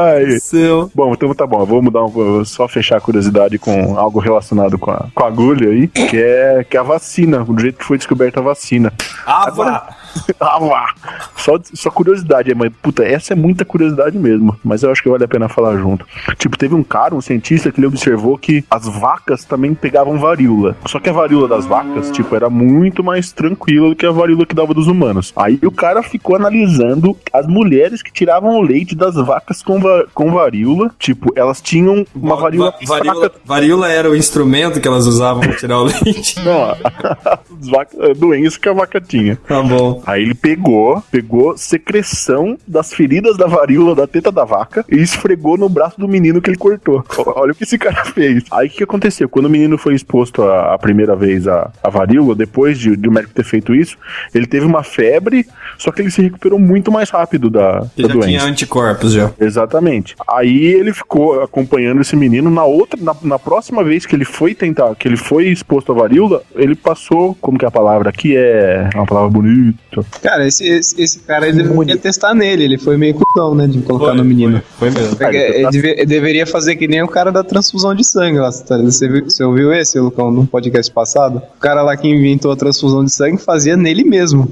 Ai. 0.00 0.38
Seu. 0.40 0.90
Bom, 0.94 1.12
então 1.12 1.34
tá 1.34 1.46
bom. 1.46 1.64
Vou 1.64 1.82
mudar 1.82 2.04
um, 2.04 2.08
vou 2.08 2.44
só 2.44 2.66
fechar 2.66 2.98
a 2.98 3.00
curiosidade 3.00 3.58
com 3.58 3.98
algo 3.98 4.18
relacionado 4.18 4.78
com 4.78 4.90
a, 4.90 5.06
com 5.14 5.24
a 5.24 5.28
agulha 5.28 5.70
aí, 5.70 5.88
que 5.88 6.20
é, 6.20 6.64
que 6.68 6.76
é 6.76 6.80
a 6.80 6.82
vacina, 6.82 7.44
do 7.44 7.60
jeito 7.60 7.78
que 7.78 7.84
foi 7.84 7.96
descoberta 7.96 8.40
a 8.40 8.42
vacina. 8.42 8.92
Ah, 9.26 9.46
Agora. 9.46 9.99
Só, 11.36 11.58
só 11.62 11.90
curiosidade, 11.90 12.54
mas 12.54 12.70
puta, 12.82 13.02
essa 13.02 13.32
é 13.32 13.36
muita 13.36 13.64
curiosidade 13.64 14.18
mesmo. 14.18 14.56
Mas 14.62 14.82
eu 14.82 14.90
acho 14.90 15.02
que 15.02 15.08
vale 15.08 15.24
a 15.24 15.28
pena 15.28 15.48
falar 15.48 15.76
junto. 15.78 16.06
Tipo, 16.36 16.56
teve 16.58 16.74
um 16.74 16.82
cara, 16.82 17.14
um 17.14 17.20
cientista, 17.20 17.72
que 17.72 17.80
ele 17.80 17.86
observou 17.86 18.36
que 18.36 18.64
as 18.70 18.86
vacas 18.86 19.44
também 19.44 19.74
pegavam 19.74 20.18
varíola. 20.18 20.76
Só 20.86 21.00
que 21.00 21.08
a 21.08 21.12
varíola 21.12 21.48
das 21.48 21.66
vacas, 21.66 22.10
tipo, 22.10 22.34
era 22.36 22.50
muito 22.50 23.02
mais 23.02 23.32
tranquila 23.32 23.88
do 23.88 23.96
que 23.96 24.04
a 24.04 24.10
varíola 24.10 24.44
que 24.44 24.54
dava 24.54 24.74
dos 24.74 24.86
humanos. 24.86 25.32
Aí 25.34 25.58
o 25.64 25.70
cara 25.70 26.02
ficou 26.02 26.36
analisando 26.36 27.16
as 27.32 27.46
mulheres 27.46 28.02
que 28.02 28.12
tiravam 28.12 28.56
o 28.56 28.62
leite 28.62 28.94
das 28.94 29.14
vacas 29.14 29.62
com, 29.62 29.80
va 29.80 30.04
com 30.12 30.30
varíola. 30.30 30.90
Tipo, 30.98 31.32
elas 31.34 31.60
tinham 31.60 32.04
uma 32.14 32.36
varíola. 32.36 32.74
Va 32.86 32.96
varíola, 32.96 33.32
varíola 33.44 33.88
era 33.88 34.10
o 34.10 34.16
instrumento 34.16 34.80
que 34.80 34.88
elas 34.88 35.06
usavam 35.06 35.42
pra 35.42 35.56
tirar 35.56 35.78
o 35.78 35.84
leite? 36.04 36.38
Não, 36.40 36.76
a 38.10 38.14
doença 38.14 38.58
que 38.58 38.68
a 38.68 38.72
vaca 38.72 39.00
tinha. 39.00 39.36
Tá 39.36 39.62
bom. 39.62 39.99
Aí 40.06 40.22
ele 40.22 40.34
pegou, 40.34 41.02
pegou 41.10 41.56
secreção 41.56 42.56
das 42.66 42.92
feridas 42.92 43.36
da 43.36 43.46
varíola 43.46 43.94
da 43.94 44.06
teta 44.06 44.30
da 44.30 44.44
vaca 44.44 44.84
e 44.90 44.96
esfregou 44.96 45.56
no 45.56 45.68
braço 45.68 45.98
do 45.98 46.08
menino 46.08 46.40
que 46.40 46.50
ele 46.50 46.56
cortou. 46.56 47.04
Olha 47.34 47.52
o 47.52 47.54
que 47.54 47.64
esse 47.64 47.78
cara 47.78 48.04
fez. 48.12 48.44
Aí 48.50 48.68
o 48.68 48.70
que 48.70 48.84
aconteceu? 48.84 49.28
Quando 49.28 49.46
o 49.46 49.50
menino 49.50 49.78
foi 49.78 49.94
exposto 49.94 50.42
a, 50.42 50.74
a 50.74 50.78
primeira 50.78 51.14
vez 51.16 51.46
à, 51.46 51.70
à 51.82 51.90
varíola, 51.90 52.34
depois 52.34 52.78
de, 52.78 52.96
de, 52.96 53.08
o 53.08 53.12
médico 53.12 53.34
ter 53.34 53.44
feito 53.44 53.74
isso, 53.74 53.96
ele 54.34 54.46
teve 54.46 54.66
uma 54.66 54.82
febre, 54.82 55.46
só 55.78 55.90
que 55.90 56.02
ele 56.02 56.10
se 56.10 56.22
recuperou 56.22 56.58
muito 56.58 56.90
mais 56.90 57.10
rápido 57.10 57.50
da, 57.50 57.86
ele 57.96 58.08
da 58.08 58.14
já 58.14 58.20
doença. 58.20 58.28
tinha 58.28 58.44
anticorpos 58.44 59.12
já. 59.12 59.32
Exatamente. 59.40 60.14
Aí 60.28 60.64
ele 60.64 60.92
ficou 60.92 61.42
acompanhando 61.42 62.00
esse 62.00 62.16
menino. 62.16 62.50
Na 62.50 62.64
outra, 62.64 62.98
na, 63.00 63.14
na 63.22 63.38
próxima 63.38 63.82
vez 63.82 64.06
que 64.06 64.14
ele 64.14 64.24
foi 64.24 64.54
tentar, 64.54 64.94
que 64.94 65.06
ele 65.08 65.16
foi 65.16 65.48
exposto 65.48 65.92
à 65.92 65.94
varíola, 65.94 66.42
ele 66.54 66.74
passou, 66.74 67.34
como 67.40 67.58
que 67.58 67.64
é 67.64 67.68
a 67.68 67.70
palavra 67.70 68.10
aqui? 68.10 68.36
É 68.36 68.88
uma 68.94 69.06
palavra 69.06 69.30
bonita. 69.30 69.78
Cara, 70.22 70.46
esse, 70.46 70.66
esse, 70.66 71.00
esse 71.00 71.18
cara 71.20 71.48
ele 71.48 71.62
deveria 71.62 71.96
testar 71.96 72.34
nele, 72.34 72.64
ele 72.64 72.78
foi 72.78 72.96
meio 72.96 73.14
cuzão, 73.14 73.54
né? 73.54 73.66
De 73.66 73.80
colocar 73.82 74.06
foi, 74.06 74.16
no 74.16 74.24
menino. 74.24 74.62
Foi, 74.78 74.90
foi 74.90 75.02
mesmo. 75.02 75.16
Ele, 75.20 75.36
ele, 75.36 75.70
deve, 75.70 75.88
ele, 75.88 76.06
deveria 76.06 76.46
fazer 76.46 76.76
que 76.76 76.86
nem 76.86 77.02
o 77.02 77.08
cara 77.08 77.32
da 77.32 77.42
transfusão 77.42 77.94
de 77.94 78.04
sangue 78.04 78.38
lá. 78.38 78.50
Tá? 78.52 78.78
Você, 78.78 79.08
viu, 79.08 79.24
você 79.24 79.42
ouviu 79.42 79.72
esse, 79.72 79.98
Lucão, 79.98 80.30
no 80.30 80.46
podcast 80.46 80.92
passado? 80.92 81.42
O 81.56 81.60
cara 81.60 81.82
lá 81.82 81.96
que 81.96 82.08
inventou 82.08 82.52
a 82.52 82.56
transfusão 82.56 83.04
de 83.04 83.12
sangue 83.12 83.38
fazia 83.38 83.76
nele 83.76 84.04
mesmo. 84.04 84.48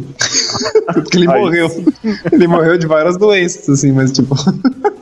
Porque 0.93 1.19
ele 1.19 1.31
Ai. 1.31 1.41
morreu. 1.41 1.85
Ele 2.33 2.47
morreu 2.47 2.79
de 2.79 2.87
várias 2.87 3.17
doenças, 3.17 3.69
assim, 3.69 3.93
mas 3.93 4.13
tipo. 4.13 4.35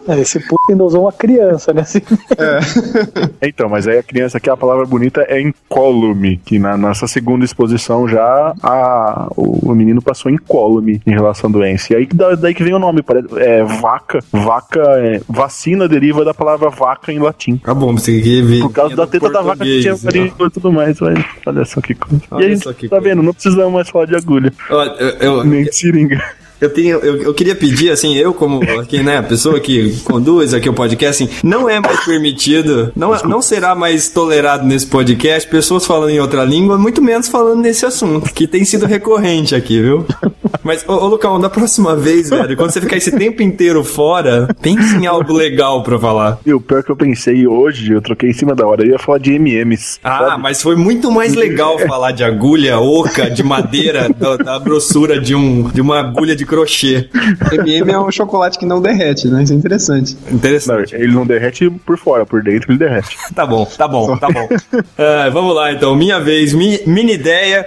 É, 0.09 0.21
esse 0.21 0.39
puto 0.39 0.71
ainda 0.71 0.85
usou 0.85 1.03
uma 1.03 1.13
criança, 1.13 1.73
né? 1.73 1.81
Assim. 1.83 2.01
É. 2.39 3.49
então, 3.49 3.69
mas 3.69 3.89
aí 3.89 3.99
a 3.99 4.03
criança 4.03 4.39
aqui, 4.39 4.49
a 4.49 4.57
palavra 4.57 4.87
bonita 4.87 5.27
é 5.29 5.41
incólume, 5.41 6.41
que 6.45 6.59
na 6.59 6.77
nossa 6.77 7.09
segunda 7.09 7.45
exposição 7.45 8.07
já 8.09 8.55
a, 8.63 9.29
o, 9.37 9.71
o 9.71 9.75
menino 9.75 10.01
passou 10.01 10.31
incólume 10.31 11.01
em 11.07 11.11
relação 11.11 11.51
à 11.51 11.53
doença. 11.53 11.93
E 11.93 11.97
aí 11.97 12.09
daí 12.39 12.55
que 12.55 12.63
vem 12.63 12.75
o 12.75 12.79
nome, 12.79 13.03
parece, 13.03 13.27
é 13.37 13.65
vaca, 13.65 14.21
vaca, 14.31 14.81
é, 14.99 15.21
vacina 15.29 15.89
deriva 15.89 16.25
da 16.25 16.33
palavra 16.33 16.71
vaca 16.71 17.13
em 17.13 17.19
latim. 17.19 17.61
Ah 17.65 17.75
bom, 17.75 17.93
você 17.97 18.21
quer 18.21 18.43
ver. 18.43 18.61
Por 18.63 18.73
causa 18.73 18.95
da 18.95 19.07
teta 19.07 19.31
da 19.31 19.43
vaca 19.43 19.65
que 19.65 19.81
tinha 19.81 19.97
farinha 19.97 20.33
e 20.39 20.51
tudo 20.51 20.73
mais, 20.73 21.01
mas 21.01 21.25
olha 21.47 21.65
só 21.65 21.81
que 21.81 21.95
coisa. 21.95 22.23
Olha 22.31 22.43
e 22.43 22.47
a 22.47 22.49
gente 22.51 22.65
tá 22.65 22.75
coisa. 22.75 23.01
vendo, 23.01 23.23
não 23.23 23.33
precisamos 23.33 23.73
mais 23.73 23.89
falar 23.89 24.07
de 24.07 24.15
agulha. 24.15 24.53
Olha, 24.71 24.91
eu, 24.99 25.09
eu, 25.09 25.36
Nem 25.44 25.64
de 25.64 25.72
seringa. 25.72 26.35
Eu, 26.61 26.71
tenho, 26.71 26.99
eu, 26.99 27.23
eu 27.23 27.35
queria 27.35 27.55
pedir, 27.55 27.90
assim, 27.90 28.16
eu 28.16 28.33
como 28.33 28.62
aqui, 28.81 29.03
né, 29.03 29.19
a 29.19 29.23
pessoa 29.23 29.61
que 29.61 29.97
conduz 30.05 30.55
aqui 30.55 30.69
o 30.69 30.73
podcast, 30.73 31.25
assim, 31.25 31.35
não 31.42 31.69
é 31.69 31.79
mais 31.81 32.05
permitido, 32.05 32.92
não, 32.97 33.12
não 33.25 33.42
será 33.42 33.75
mais 33.75 34.09
tolerado 34.09 34.64
nesse 34.64 34.87
podcast 34.87 35.49
pessoas 35.49 35.85
falando 35.85 36.11
em 36.11 36.21
outra 36.21 36.45
língua, 36.45 36.79
muito 36.79 37.03
menos 37.03 37.29
falando 37.29 37.61
nesse 37.61 37.85
assunto, 37.85 38.33
que 38.33 38.47
tem 38.47 38.64
sido 38.64 38.87
recorrente 38.87 39.55
aqui, 39.55 39.81
viu? 39.81 40.07
Mas, 40.62 40.85
ô, 40.88 40.95
ô 40.95 41.07
Lucão, 41.07 41.38
da 41.38 41.49
próxima 41.49 41.95
vez, 41.95 42.31
velho, 42.31 42.57
quando 42.57 42.71
você 42.71 42.81
ficar 42.81 42.97
esse 42.97 43.12
tempo 43.12 43.42
inteiro 43.42 43.85
fora, 43.85 44.49
pense 44.61 44.97
em 44.97 45.07
algo 45.07 45.33
legal 45.33 45.83
pra 45.83 45.99
falar. 45.99 46.38
E 46.45 46.53
o 46.53 46.61
pior 46.61 46.83
que 46.83 46.90
eu 46.90 46.97
pensei 46.97 47.47
hoje, 47.47 47.92
eu 47.92 48.01
troquei 48.01 48.31
em 48.31 48.33
cima 48.33 48.55
da 48.55 48.66
hora, 48.66 48.83
eu 48.83 48.90
ia 48.90 48.99
falar 48.99 49.19
de 49.19 49.33
MMs. 49.38 50.01
Ah, 50.03 50.19
sabe? 50.19 50.42
mas 50.42 50.62
foi 50.62 50.75
muito 50.75 51.11
mais 51.11 51.35
legal 51.35 51.79
falar 51.87 52.12
de 52.12 52.25
agulha 52.25 52.81
oca, 52.81 53.31
de 53.31 53.42
madeira, 53.42 54.09
da, 54.09 54.37
da 54.37 54.59
grossura 54.59 55.21
de, 55.21 55.35
um, 55.35 55.69
de 55.69 55.81
uma 55.81 56.01
agulha 56.01 56.35
de 56.35 56.46
crochê. 56.47 57.09
MM 57.53 57.91
é 57.91 57.99
um 57.99 58.11
chocolate 58.11 58.59
que 58.59 58.65
não 58.65 58.81
derrete, 58.81 59.29
né? 59.29 59.43
Isso 59.43 59.53
é 59.53 59.57
interessante. 59.57 60.17
Interessante. 60.31 60.95
Não, 60.95 61.01
ele 61.01 61.13
não 61.13 61.27
derrete 61.27 61.69
por 61.71 61.99
fora, 61.99 62.25
por 62.25 62.43
dentro 62.43 62.73
ele 62.73 62.79
derrete. 62.79 63.17
tá 63.35 63.47
bom, 63.47 63.65
tá 63.65 63.89
bom, 63.89 64.17
tá 64.17 64.29
bom. 64.31 64.45
Uh, 64.47 65.31
vamos 65.33 65.55
lá 65.55 65.73
então, 65.73 65.95
minha 65.95 66.19
vez, 66.19 66.53
mi, 66.53 66.81
mini 66.87 67.15
ideia. 67.15 67.67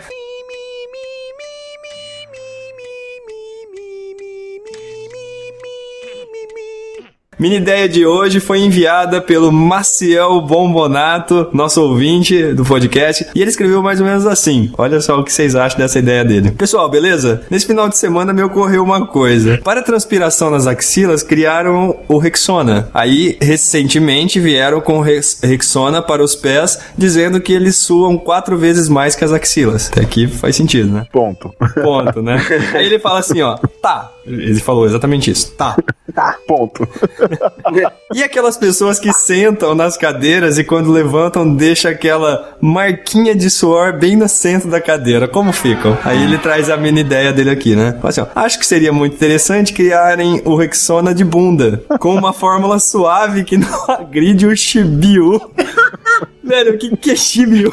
Minha 7.39 7.55
ideia 7.55 7.87
de 7.87 8.05
hoje 8.05 8.41
foi 8.41 8.59
enviada 8.59 9.21
pelo 9.21 9.49
Maciel 9.49 10.41
Bombonato, 10.41 11.47
nosso 11.53 11.81
ouvinte 11.81 12.51
do 12.51 12.65
podcast, 12.65 13.25
e 13.33 13.39
ele 13.39 13.49
escreveu 13.49 13.81
mais 13.81 14.01
ou 14.01 14.05
menos 14.05 14.27
assim. 14.27 14.69
Olha 14.77 14.99
só 14.99 15.17
o 15.17 15.23
que 15.23 15.31
vocês 15.31 15.55
acham 15.55 15.79
dessa 15.79 15.99
ideia 15.99 16.25
dele. 16.25 16.51
Pessoal, 16.51 16.89
beleza? 16.89 17.41
Nesse 17.49 17.65
final 17.65 17.87
de 17.87 17.97
semana 17.97 18.33
me 18.33 18.43
ocorreu 18.43 18.83
uma 18.83 19.07
coisa. 19.07 19.57
Para 19.63 19.81
transpiração 19.81 20.51
nas 20.51 20.67
axilas, 20.67 21.23
criaram 21.23 21.95
o 22.09 22.17
Rexona. 22.17 22.89
Aí, 22.93 23.37
recentemente, 23.41 24.37
vieram 24.37 24.81
com 24.81 24.99
Rexona 24.99 26.01
para 26.01 26.21
os 26.21 26.35
pés, 26.35 26.77
dizendo 26.97 27.39
que 27.39 27.53
eles 27.53 27.77
suam 27.77 28.17
quatro 28.17 28.57
vezes 28.57 28.89
mais 28.89 29.15
que 29.15 29.23
as 29.23 29.31
axilas. 29.31 29.87
Até 29.87 30.01
aqui 30.01 30.27
faz 30.27 30.57
sentido, 30.57 30.91
né? 30.91 31.05
Ponto. 31.09 31.55
Ponto, 31.81 32.21
né? 32.21 32.45
Aí 32.75 32.85
ele 32.85 32.99
fala 32.99 33.19
assim, 33.19 33.41
ó, 33.41 33.57
tá. 33.81 34.11
Ele 34.25 34.59
falou 34.59 34.85
exatamente 34.85 35.31
isso. 35.31 35.53
Tá. 35.53 35.77
Tá. 36.13 36.37
Ponto. 36.45 36.87
e 38.13 38.23
aquelas 38.23 38.57
pessoas 38.57 38.99
que 38.99 39.11
sentam 39.13 39.75
nas 39.75 39.97
cadeiras 39.97 40.57
e 40.57 40.63
quando 40.63 40.91
levantam 40.91 41.55
deixa 41.55 41.89
aquela 41.89 42.57
marquinha 42.61 43.35
de 43.35 43.49
suor 43.49 43.93
bem 43.93 44.15
no 44.15 44.27
centro 44.27 44.69
da 44.69 44.81
cadeira. 44.81 45.27
Como 45.27 45.51
ficam? 45.51 45.97
Aí 46.03 46.23
ele 46.23 46.37
traz 46.37 46.69
a 46.69 46.77
mini 46.77 47.01
ideia 47.01 47.31
dele 47.31 47.49
aqui, 47.49 47.75
né? 47.75 47.97
Assim, 48.03 48.21
ó, 48.21 48.27
acho 48.35 48.59
que 48.59 48.65
seria 48.65 48.91
muito 48.91 49.15
interessante 49.15 49.73
criarem 49.73 50.41
o 50.45 50.55
Rexona 50.55 51.13
de 51.13 51.23
bunda 51.23 51.83
com 51.99 52.15
uma 52.15 52.33
fórmula 52.33 52.79
suave 52.79 53.43
que 53.43 53.57
não 53.57 53.85
agride 53.87 54.47
o 54.47 54.55
chibio. 54.55 55.39
Velho, 56.43 56.73
o 56.73 56.77
que, 56.79 56.97
que 56.97 57.11
é 57.11 57.15
chibio? 57.15 57.71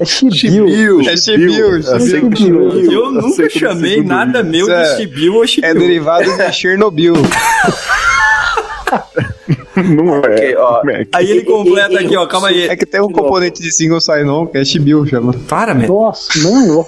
É 0.00 0.04
chibio. 0.06 1.00
É 1.06 1.16
chibio. 1.16 1.76
É 1.76 2.94
Eu 2.94 3.12
nunca 3.12 3.50
chamei 3.50 4.02
nada 4.02 4.42
meu 4.42 4.66
de 4.66 4.96
chibio 4.96 5.34
ou 5.34 5.46
chibio. 5.46 5.68
É 5.68 5.74
derivado 5.74 6.24
de 6.34 6.52
Chernobyl. 6.52 7.14
Não 9.84 10.16
é. 10.16 10.18
Okay, 10.18 10.56
ó, 10.56 10.82
aí 11.12 11.30
ele 11.30 11.44
completa 11.44 12.00
aqui, 12.00 12.16
ó, 12.16 12.26
calma 12.26 12.48
aí. 12.48 12.68
É 12.68 12.76
que 12.76 12.86
tem 12.86 13.00
um 13.00 13.10
componente 13.10 13.62
de 13.62 13.72
single 13.72 14.00
sign-on, 14.00 14.46
que 14.46 14.58
é 14.58 14.64
Shibil, 14.64 15.06
chama. 15.06 15.34
Para, 15.48 15.74
man. 15.74 15.86
Nossa, 15.86 16.38
não. 16.38 16.86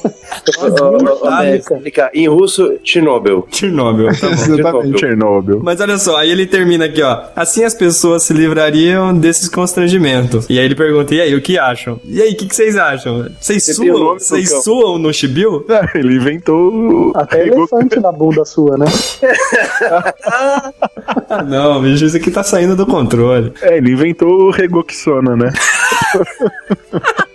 Explicar. 1.54 2.10
Em 2.14 2.28
russo, 2.28 2.78
Chernobyl. 2.82 3.46
Chernobyl, 3.50 4.08
tá 4.18 4.30
Exatamente, 4.30 5.00
Chernobyl. 5.00 5.60
Mas 5.62 5.80
olha 5.80 5.98
só, 5.98 6.16
aí 6.16 6.30
ele 6.30 6.46
termina 6.46 6.86
aqui, 6.86 7.02
ó. 7.02 7.24
Assim 7.36 7.64
as 7.64 7.74
pessoas 7.74 8.22
se 8.22 8.32
livrariam 8.32 9.14
desses 9.14 9.48
constrangimentos. 9.48 10.46
E 10.48 10.58
aí 10.58 10.64
ele 10.64 10.74
pergunta, 10.74 11.14
e 11.14 11.20
aí, 11.20 11.34
o 11.34 11.42
que 11.42 11.58
acham? 11.58 12.00
E 12.04 12.22
aí, 12.22 12.32
o 12.32 12.36
que, 12.36 12.46
que 12.46 12.54
vocês 12.54 12.76
acham? 12.76 13.28
Vocês 13.40 13.64
suam, 13.64 14.14
vocês 14.14 14.64
suam 14.64 14.98
no 14.98 15.12
Shibil? 15.12 15.66
É, 15.78 15.98
ele 15.98 16.16
inventou... 16.16 17.12
Até 17.14 17.46
elefante 17.46 18.00
na 18.00 18.10
bunda 18.10 18.44
sua, 18.44 18.76
né? 18.76 18.86
não, 21.46 21.80
bicho, 21.82 22.04
isso 22.04 22.16
aqui 22.16 22.30
tá 22.30 22.42
saindo 22.42 22.76
do 22.76 22.86
controle. 22.86 23.52
É, 23.62 23.76
ele 23.76 23.92
inventou 23.92 24.28
o 24.28 24.50
Regoxona, 24.50 25.36
né? 25.36 25.52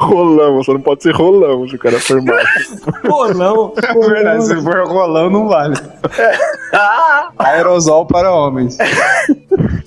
rolão, 0.00 0.62
só 0.62 0.72
não 0.72 0.80
pode 0.80 1.02
ser 1.02 1.12
rolão 1.14 1.68
se 1.68 1.76
o 1.76 1.78
cara 1.78 1.98
for 2.00 2.22
macho. 2.22 2.76
rolão? 3.06 3.72
É 3.76 4.08
verdade, 4.08 4.46
se 4.46 4.62
for 4.62 4.86
rolão 4.86 5.30
não 5.30 5.48
vale. 5.48 5.76
Aerosol 7.38 8.06
para 8.06 8.32
homens. 8.32 8.78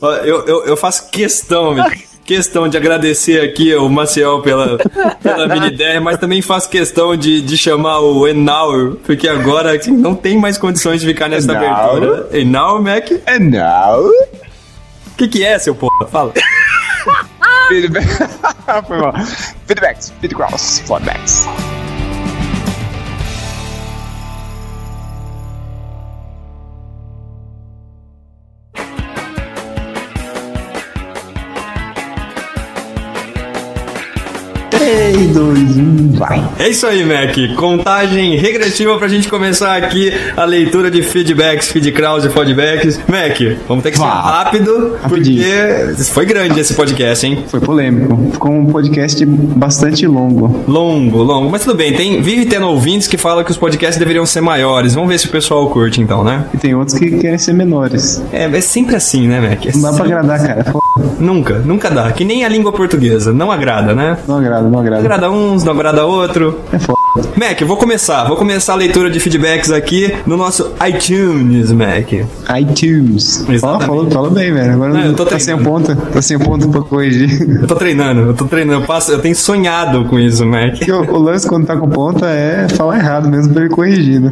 Eu, 0.01 0.45
eu, 0.45 0.65
eu 0.65 0.77
faço 0.77 1.09
questão, 1.09 1.75
questão 2.27 2.67
de 2.67 2.75
agradecer 2.75 3.39
aqui 3.39 3.73
o 3.73 3.87
Maciel 3.87 4.41
pela, 4.41 4.77
pela 5.23 5.47
mini 5.55 5.67
ideia, 5.67 6.01
mas 6.01 6.17
também 6.17 6.41
faço 6.41 6.69
questão 6.69 7.15
de, 7.15 7.41
de 7.41 7.57
chamar 7.57 8.01
o 8.01 8.27
Enau, 8.27 8.97
porque 9.05 9.29
agora 9.29 9.75
assim, 9.75 9.91
não 9.91 10.13
tem 10.13 10.37
mais 10.37 10.57
condições 10.57 10.99
de 10.99 11.07
ficar 11.07 11.29
nessa 11.29 11.53
abertura. 11.53 12.27
Enau, 12.37 12.81
Mac? 12.81 13.09
Enau? 13.25 14.01
O 14.03 15.15
que, 15.15 15.27
que 15.29 15.43
é, 15.43 15.57
seu 15.57 15.73
porra? 15.73 16.05
Fala. 16.11 16.33
Feedback. 17.69 18.05
Foi 18.87 18.97
mal. 18.97 19.13
Feedbacks, 19.65 20.13
feedbacks, 20.21 20.83
feedbacks. 20.85 21.76
Três, 35.27 35.35
dois, 35.35 35.56
um, 35.56 35.56
vai. 36.13 36.43
É 36.59 36.69
isso 36.69 36.85
aí, 36.85 37.03
Mac. 37.03 37.35
Contagem 37.55 38.35
regressiva 38.37 38.97
pra 38.97 39.07
gente 39.07 39.27
começar 39.29 39.75
aqui 39.75 40.11
a 40.35 40.45
leitura 40.45 40.89
de 40.89 41.01
feedbacks, 41.01 41.71
feedcrowds 41.71 42.25
e 42.25 42.29
feedbacks. 42.29 42.99
Mac, 43.07 43.57
vamos 43.67 43.83
ter 43.83 43.91
que 43.91 43.97
ser 43.97 44.03
rápido, 44.03 44.97
Rapidinho. 45.01 45.43
porque 45.43 46.03
foi 46.03 46.25
grande 46.25 46.59
esse 46.59 46.73
podcast, 46.73 47.25
hein? 47.25 47.43
Foi 47.47 47.59
polêmico. 47.59 48.29
Ficou 48.31 48.51
um 48.51 48.65
podcast 48.67 49.25
bastante 49.25 50.05
longo. 50.07 50.63
Longo, 50.67 51.23
longo. 51.23 51.49
Mas 51.49 51.63
tudo 51.63 51.75
bem, 51.75 51.93
tem, 51.93 52.21
vive 52.21 52.45
tendo 52.45 52.67
ouvintes 52.67 53.07
que 53.07 53.17
falam 53.17 53.43
que 53.43 53.51
os 53.51 53.57
podcasts 53.57 53.97
deveriam 53.97 54.25
ser 54.25 54.41
maiores. 54.41 54.93
Vamos 54.95 55.09
ver 55.09 55.17
se 55.17 55.27
o 55.27 55.29
pessoal 55.29 55.69
curte 55.69 56.01
então, 56.01 56.23
né? 56.23 56.45
E 56.53 56.57
tem 56.57 56.73
outros 56.75 56.97
que 56.97 57.11
querem 57.17 57.37
ser 57.37 57.53
menores. 57.53 58.21
É, 58.31 58.45
é 58.45 58.61
sempre 58.61 58.95
assim, 58.95 59.27
né, 59.27 59.39
Mac? 59.39 59.65
É 59.65 59.71
não 59.73 59.81
dá 59.81 59.93
pra 59.93 60.05
agradar, 60.05 60.39
cara. 60.45 60.65
Nunca, 61.19 61.59
nunca 61.59 61.89
dá. 61.89 62.11
Que 62.11 62.23
nem 62.23 62.43
a 62.45 62.49
língua 62.49 62.71
portuguesa. 62.71 63.33
Não 63.33 63.51
agrada, 63.51 63.93
né? 63.93 64.17
Não 64.27 64.37
agrada, 64.37 64.69
não 64.69 64.79
agrada. 64.79 65.01
Agrada 65.01 65.31
uns, 65.57 65.63
não 65.63 65.73
agrada 65.73 66.05
outro. 66.05 66.59
É 66.71 66.79
foda. 66.79 66.96
Mac, 67.35 67.59
eu 67.61 67.67
vou 67.67 67.77
começar. 67.77 68.25
Vou 68.25 68.37
começar 68.37 68.73
a 68.73 68.75
leitura 68.75 69.09
de 69.09 69.19
feedbacks 69.19 69.71
aqui 69.71 70.13
no 70.25 70.37
nosso 70.37 70.71
iTunes, 70.87 71.71
Mac. 71.71 72.11
iTunes. 72.59 73.45
Ó, 73.61 73.77
oh, 73.77 73.79
falou, 73.79 74.11
falou 74.11 74.31
bem, 74.31 74.53
velho. 74.53 74.73
Agora 74.73 74.93
não, 74.93 75.01
eu 75.01 75.13
tô 75.13 75.25
tá 75.25 75.39
sem 75.39 75.57
ponta. 75.57 75.95
Tá 75.95 76.21
sem 76.21 76.37
ponta 76.37 76.67
pra 76.67 76.81
corrigir. 76.81 77.27
Eu 77.61 77.67
tô 77.67 77.75
treinando, 77.75 78.21
eu 78.21 78.33
tô 78.33 78.45
treinando. 78.45 78.81
Eu, 78.83 78.85
passo, 78.85 79.11
eu 79.11 79.19
tenho 79.19 79.35
sonhado 79.35 80.05
com 80.05 80.19
isso, 80.19 80.45
Mac. 80.45 80.75
O, 80.87 81.15
o, 81.15 81.19
lance 81.19 81.47
quando 81.47 81.65
tá 81.65 81.75
com 81.75 81.89
ponta 81.89 82.27
é 82.27 82.67
falar 82.69 82.97
errado 82.97 83.29
mesmo 83.29 83.53
pra 83.53 83.63
ele 83.63 83.73
corrigir, 83.73 84.19
né? 84.19 84.31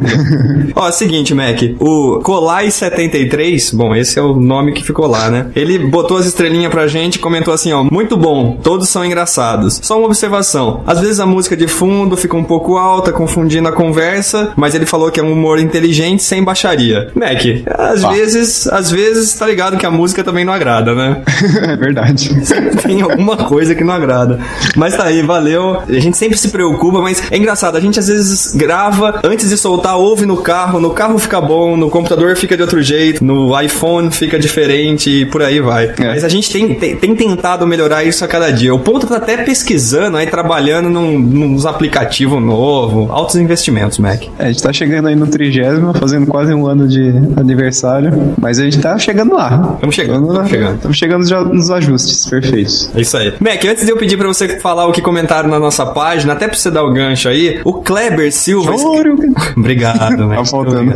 Ó, 0.74 0.90
seguinte, 0.90 1.34
Mac. 1.34 1.60
O 1.80 2.20
Colai73, 2.22 3.74
bom, 3.74 3.94
esse 3.94 4.18
é 4.18 4.22
o 4.22 4.34
nome 4.36 4.72
que 4.72 4.84
ficou 4.84 5.06
lá, 5.06 5.30
né? 5.30 5.46
Ele 5.54 5.78
botou 5.78 6.16
as 6.16 6.26
estrelinhas 6.26 6.70
pra 6.70 6.86
gente 6.86 7.16
e 7.16 7.18
comentou 7.18 7.52
assim, 7.52 7.72
ó. 7.72 7.84
Muito 7.84 8.16
bom, 8.16 8.58
todos 8.62 8.88
são 8.88 9.04
engraçados. 9.04 9.80
Só 9.82 9.98
uma 9.98 10.06
observação. 10.06 10.82
Às 10.86 11.00
vezes 11.00 11.20
a 11.20 11.26
música 11.26 11.56
de 11.56 11.66
fundo 11.66 12.16
fica 12.16 12.36
um 12.36 12.44
pouco 12.44 12.75
alta, 12.78 13.12
confundindo 13.12 13.68
a 13.68 13.72
conversa, 13.72 14.52
mas 14.56 14.74
ele 14.74 14.86
falou 14.86 15.10
que 15.10 15.20
é 15.20 15.22
um 15.22 15.32
humor 15.32 15.58
inteligente 15.58 16.22
sem 16.22 16.42
baixaria. 16.42 17.10
Mac, 17.14 17.42
às 17.78 18.04
ah. 18.04 18.10
vezes, 18.10 18.66
às 18.68 18.90
vezes 18.90 19.34
tá 19.34 19.46
ligado 19.46 19.76
que 19.76 19.86
a 19.86 19.90
música 19.90 20.22
também 20.22 20.44
não 20.44 20.52
agrada, 20.52 20.94
né? 20.94 21.22
é 21.62 21.76
verdade. 21.76 22.30
Tem 22.82 23.02
alguma 23.02 23.36
coisa 23.36 23.74
que 23.74 23.84
não 23.84 23.94
agrada. 23.94 24.38
Mas 24.76 24.96
tá 24.96 25.04
aí, 25.04 25.22
valeu. 25.22 25.82
A 25.88 26.00
gente 26.00 26.16
sempre 26.16 26.36
se 26.36 26.48
preocupa, 26.48 27.00
mas 27.00 27.22
é 27.30 27.36
engraçado, 27.36 27.76
a 27.76 27.80
gente 27.80 27.98
às 27.98 28.08
vezes 28.08 28.54
grava, 28.54 29.20
antes 29.24 29.48
de 29.48 29.56
soltar, 29.56 29.96
ouve 29.96 30.26
no 30.26 30.38
carro, 30.38 30.80
no 30.80 30.90
carro 30.90 31.18
fica 31.18 31.40
bom, 31.40 31.76
no 31.76 31.90
computador 31.90 32.36
fica 32.36 32.56
de 32.56 32.62
outro 32.62 32.82
jeito, 32.82 33.24
no 33.24 33.58
iPhone 33.60 34.10
fica 34.10 34.38
diferente 34.38 35.10
e 35.10 35.26
por 35.26 35.42
aí 35.42 35.60
vai. 35.60 35.92
É. 35.98 36.06
Mas 36.08 36.24
a 36.24 36.28
gente 36.28 36.50
tem, 36.50 36.74
tem, 36.74 36.96
tem, 36.96 37.14
tentado 37.14 37.66
melhorar 37.66 38.04
isso 38.04 38.24
a 38.24 38.28
cada 38.28 38.50
dia. 38.50 38.74
O 38.74 38.78
ponto 38.78 39.06
tá 39.06 39.16
até 39.16 39.38
pesquisando 39.38 40.16
aí, 40.16 40.26
trabalhando 40.26 40.88
num, 40.88 41.18
nos 41.18 41.66
aplicativos 41.66 42.40
novos 42.42 42.55
novo, 42.56 43.12
altos 43.12 43.36
investimentos, 43.36 43.98
Mac. 43.98 44.22
É, 44.38 44.44
a 44.44 44.46
gente 44.48 44.62
tá 44.62 44.72
chegando 44.72 45.08
aí 45.08 45.14
no 45.14 45.26
trigésimo, 45.26 45.92
fazendo 45.94 46.26
quase 46.26 46.54
um 46.54 46.66
ano 46.66 46.88
de 46.88 47.12
aniversário, 47.36 48.34
mas 48.40 48.58
a 48.58 48.64
gente 48.64 48.78
tá 48.78 48.98
chegando 48.98 49.34
lá. 49.34 49.74
Estamos 49.74 49.94
chegando, 49.94 50.26
estamos 50.26 50.50
chegando. 50.50 50.74
Estamos 50.76 50.96
chegando 50.96 51.28
já 51.28 51.44
nos 51.44 51.70
ajustes 51.70 52.26
perfeitos. 52.26 52.90
É 52.94 53.00
isso 53.00 53.16
aí. 53.16 53.34
Mac, 53.38 53.64
antes 53.64 53.84
de 53.84 53.90
eu 53.90 53.96
pedir 53.96 54.16
pra 54.16 54.26
você 54.26 54.58
falar 54.58 54.86
o 54.86 54.92
que 54.92 55.02
comentaram 55.02 55.48
na 55.48 55.58
nossa 55.58 55.84
página, 55.84 56.32
até 56.32 56.48
pra 56.48 56.56
você 56.56 56.70
dar 56.70 56.82
o 56.82 56.92
gancho 56.92 57.28
aí, 57.28 57.60
o 57.64 57.74
Kleber 57.74 58.32
Silva... 58.32 58.76
Choro. 58.76 59.16
Obrigado, 59.56 60.26
Mac. 60.26 60.46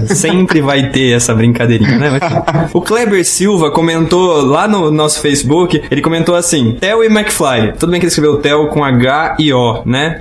tá 0.06 0.14
Sempre 0.14 0.60
vai 0.60 0.88
ter 0.90 1.14
essa 1.16 1.34
brincadeirinha, 1.34 1.98
né? 1.98 2.10
o 2.72 2.80
Kleber 2.80 3.24
Silva 3.24 3.70
comentou 3.70 4.42
lá 4.42 4.66
no 4.66 4.90
nosso 4.90 5.20
Facebook, 5.20 5.82
ele 5.90 6.00
comentou 6.00 6.34
assim, 6.34 6.76
Theo 6.80 7.04
e 7.04 7.06
McFly. 7.06 7.74
Tudo 7.78 7.90
bem 7.90 8.00
que 8.00 8.06
ele 8.06 8.10
escreveu 8.10 8.38
Theo 8.38 8.68
com 8.68 8.84
H 8.84 9.36
e 9.38 9.52
O, 9.52 9.82
né? 9.84 10.18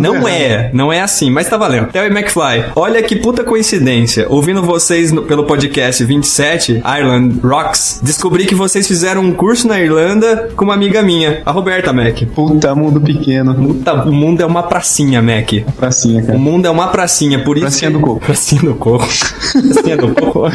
Não 0.00 0.26
é. 0.26 0.63
Não 0.72 0.92
é 0.92 1.00
assim, 1.00 1.30
mas 1.30 1.48
tá 1.48 1.56
valendo. 1.56 1.88
E 1.94 1.98
McFly, 1.98 2.72
olha 2.76 3.02
que 3.02 3.16
puta 3.16 3.42
coincidência. 3.42 4.26
Ouvindo 4.28 4.62
vocês 4.62 5.10
no, 5.10 5.22
pelo 5.22 5.44
podcast 5.44 6.02
27, 6.04 6.82
Ireland 6.84 7.40
Rocks, 7.42 8.00
descobri 8.02 8.46
que 8.46 8.54
vocês 8.54 8.86
fizeram 8.86 9.22
um 9.22 9.32
curso 9.32 9.66
na 9.66 9.80
Irlanda 9.80 10.50
com 10.56 10.64
uma 10.64 10.74
amiga 10.74 11.02
minha, 11.02 11.42
a 11.44 11.50
Roberta 11.50 11.92
Mac. 11.92 12.22
Puta, 12.34 12.74
mundo 12.74 13.00
pequeno. 13.00 13.54
Puta, 13.54 13.94
o 14.04 14.12
mundo 14.12 14.40
é 14.40 14.46
uma 14.46 14.62
pracinha, 14.62 15.20
Mac. 15.20 15.50
Pracinha, 15.76 16.22
cara. 16.22 16.36
O 16.36 16.40
mundo 16.40 16.66
é 16.66 16.70
uma 16.70 16.88
pracinha, 16.88 17.38
por 17.38 17.56
isso. 17.56 17.66
Pracinha 17.66 17.90
do 17.90 18.00
coco. 18.00 18.20
Pracinha 18.20 18.62
do 18.62 18.74
coco. 18.74 19.06
pracinha 19.72 19.96
do 19.96 20.14
coco. 20.14 20.48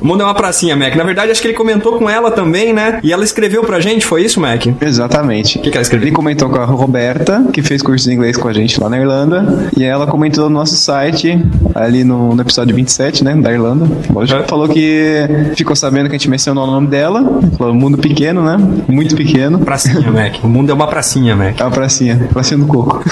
o 0.00 0.06
mundo 0.06 0.22
é 0.22 0.24
uma 0.24 0.34
pracinha, 0.34 0.76
Mac. 0.76 0.94
Na 0.94 1.04
verdade, 1.04 1.30
acho 1.30 1.40
que 1.40 1.48
ele 1.48 1.56
comentou 1.56 1.98
com 1.98 2.08
ela 2.08 2.30
também, 2.30 2.72
né? 2.72 3.00
E 3.02 3.12
ela 3.12 3.24
escreveu 3.24 3.64
pra 3.64 3.80
gente, 3.80 4.06
foi 4.06 4.24
isso, 4.24 4.40
Mac? 4.40 4.66
Exatamente. 4.80 5.58
O 5.58 5.62
que, 5.62 5.70
que 5.70 5.76
ela 5.76 5.82
escreveu? 5.82 6.08
Ele 6.08 6.16
comentou 6.16 6.48
com 6.48 6.60
a 6.60 6.64
Roberta, 6.64 7.44
que 7.52 7.62
fez 7.62 7.82
curso 7.82 8.08
de 8.08 8.14
inglês 8.14 8.36
com 8.36 8.48
a 8.48 8.52
gente 8.52 8.80
lá 8.80 8.88
na 8.88 8.98
Irlanda 8.98 9.33
Irlanda 9.34 9.70
e 9.76 9.84
ela 9.84 10.06
comentou 10.06 10.48
no 10.48 10.58
nosso 10.58 10.76
site, 10.76 11.38
ali 11.74 12.04
no, 12.04 12.34
no 12.34 12.40
episódio 12.40 12.74
27, 12.74 13.24
né, 13.24 13.34
da 13.36 13.52
Irlanda. 13.52 13.86
Lógico, 14.12 14.44
falou 14.48 14.68
que 14.68 15.26
ficou 15.56 15.74
sabendo 15.74 16.08
que 16.08 16.14
a 16.14 16.18
gente 16.18 16.30
mencionou 16.30 16.64
o 16.64 16.70
nome 16.70 16.86
dela. 16.86 17.40
Falou, 17.58 17.74
mundo 17.74 17.98
pequeno, 17.98 18.42
né? 18.42 18.56
Muito 18.88 19.16
pequeno. 19.16 19.58
Pracinha, 19.58 20.10
Mac. 20.10 20.42
O 20.42 20.48
mundo 20.48 20.70
é 20.70 20.74
uma 20.74 20.86
pracinha, 20.86 21.34
Mac. 21.34 21.60
É 21.60 21.64
uma 21.64 21.70
pracinha, 21.70 22.28
pracinha 22.32 22.58
do 22.58 22.66
coco. 22.66 23.02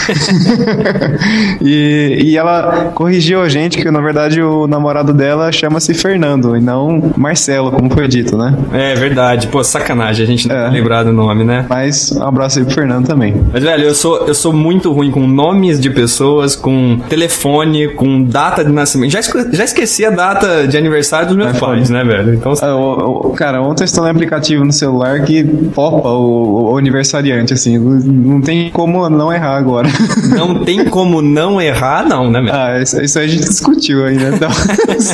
e, 1.61 2.18
e 2.24 2.36
ela 2.36 2.92
corrigiu 2.94 3.42
a 3.42 3.49
gente 3.49 3.78
que, 3.78 3.90
na 3.90 4.01
verdade, 4.01 4.40
o 4.42 4.66
namorado 4.66 5.12
dela 5.12 5.51
chama-se 5.51 5.94
Fernando 5.94 6.57
e 6.57 6.61
não 6.61 7.12
Marcelo, 7.16 7.72
como 7.72 7.90
foi 7.90 8.07
dito, 8.07 8.36
né? 8.36 8.57
É 8.72 8.94
verdade. 8.94 9.49
Pô, 9.49 9.62
sacanagem 9.64 10.24
a 10.24 10.26
gente 10.26 10.49
não 10.49 10.57
é. 10.57 10.68
lembrar 10.68 11.03
do 11.03 11.12
nome, 11.12 11.44
né? 11.44 11.66
Mas 11.68 12.12
um 12.12 12.22
abraço 12.22 12.59
aí 12.59 12.64
pro 12.64 12.74
Fernando 12.74 13.07
também. 13.07 13.34
Mas, 13.53 13.62
velho, 13.62 13.84
eu 13.84 13.94
sou, 13.94 14.26
eu 14.26 14.34
sou 14.34 14.53
muito 14.53 14.92
ruim 14.92 15.11
com 15.11 15.26
nomes 15.26 15.80
de 15.80 15.90
pessoas, 15.90 16.11
com 16.60 16.98
telefone, 17.08 17.88
com 17.88 18.22
data 18.22 18.64
de 18.64 18.72
nascimento. 18.72 19.10
Já, 19.10 19.20
já 19.52 19.64
esqueci 19.64 20.04
a 20.04 20.10
data 20.10 20.66
de 20.66 20.76
aniversário 20.76 21.28
dos 21.28 21.36
meus 21.36 21.56
é, 21.56 21.58
pais, 21.58 21.90
né, 21.90 22.04
velho? 22.04 22.34
Então, 22.34 22.52
é, 22.52 23.36
cara, 23.36 23.62
ontem 23.62 23.82
eu 23.82 23.84
instalei 23.84 24.10
um 24.10 24.14
aplicativo 24.14 24.64
no 24.64 24.72
celular 24.72 25.22
que 25.22 25.44
popa 25.74 26.08
o, 26.08 26.72
o 26.72 26.78
aniversariante, 26.78 27.52
assim. 27.52 27.78
Não 27.78 28.40
tem 28.40 28.70
como 28.70 29.08
não 29.08 29.32
errar 29.32 29.56
agora. 29.56 29.88
Não 30.36 30.64
tem 30.64 30.84
como 30.84 31.20
não 31.20 31.60
errar, 31.60 32.06
não, 32.06 32.30
né, 32.30 32.40
Mac? 32.40 32.54
Ah, 32.54 32.80
isso, 32.80 33.00
isso 33.00 33.18
a 33.18 33.26
gente 33.26 33.44
discutiu 33.44 34.04
aí, 34.04 34.16
né? 34.16 34.32
Então, 34.34 34.48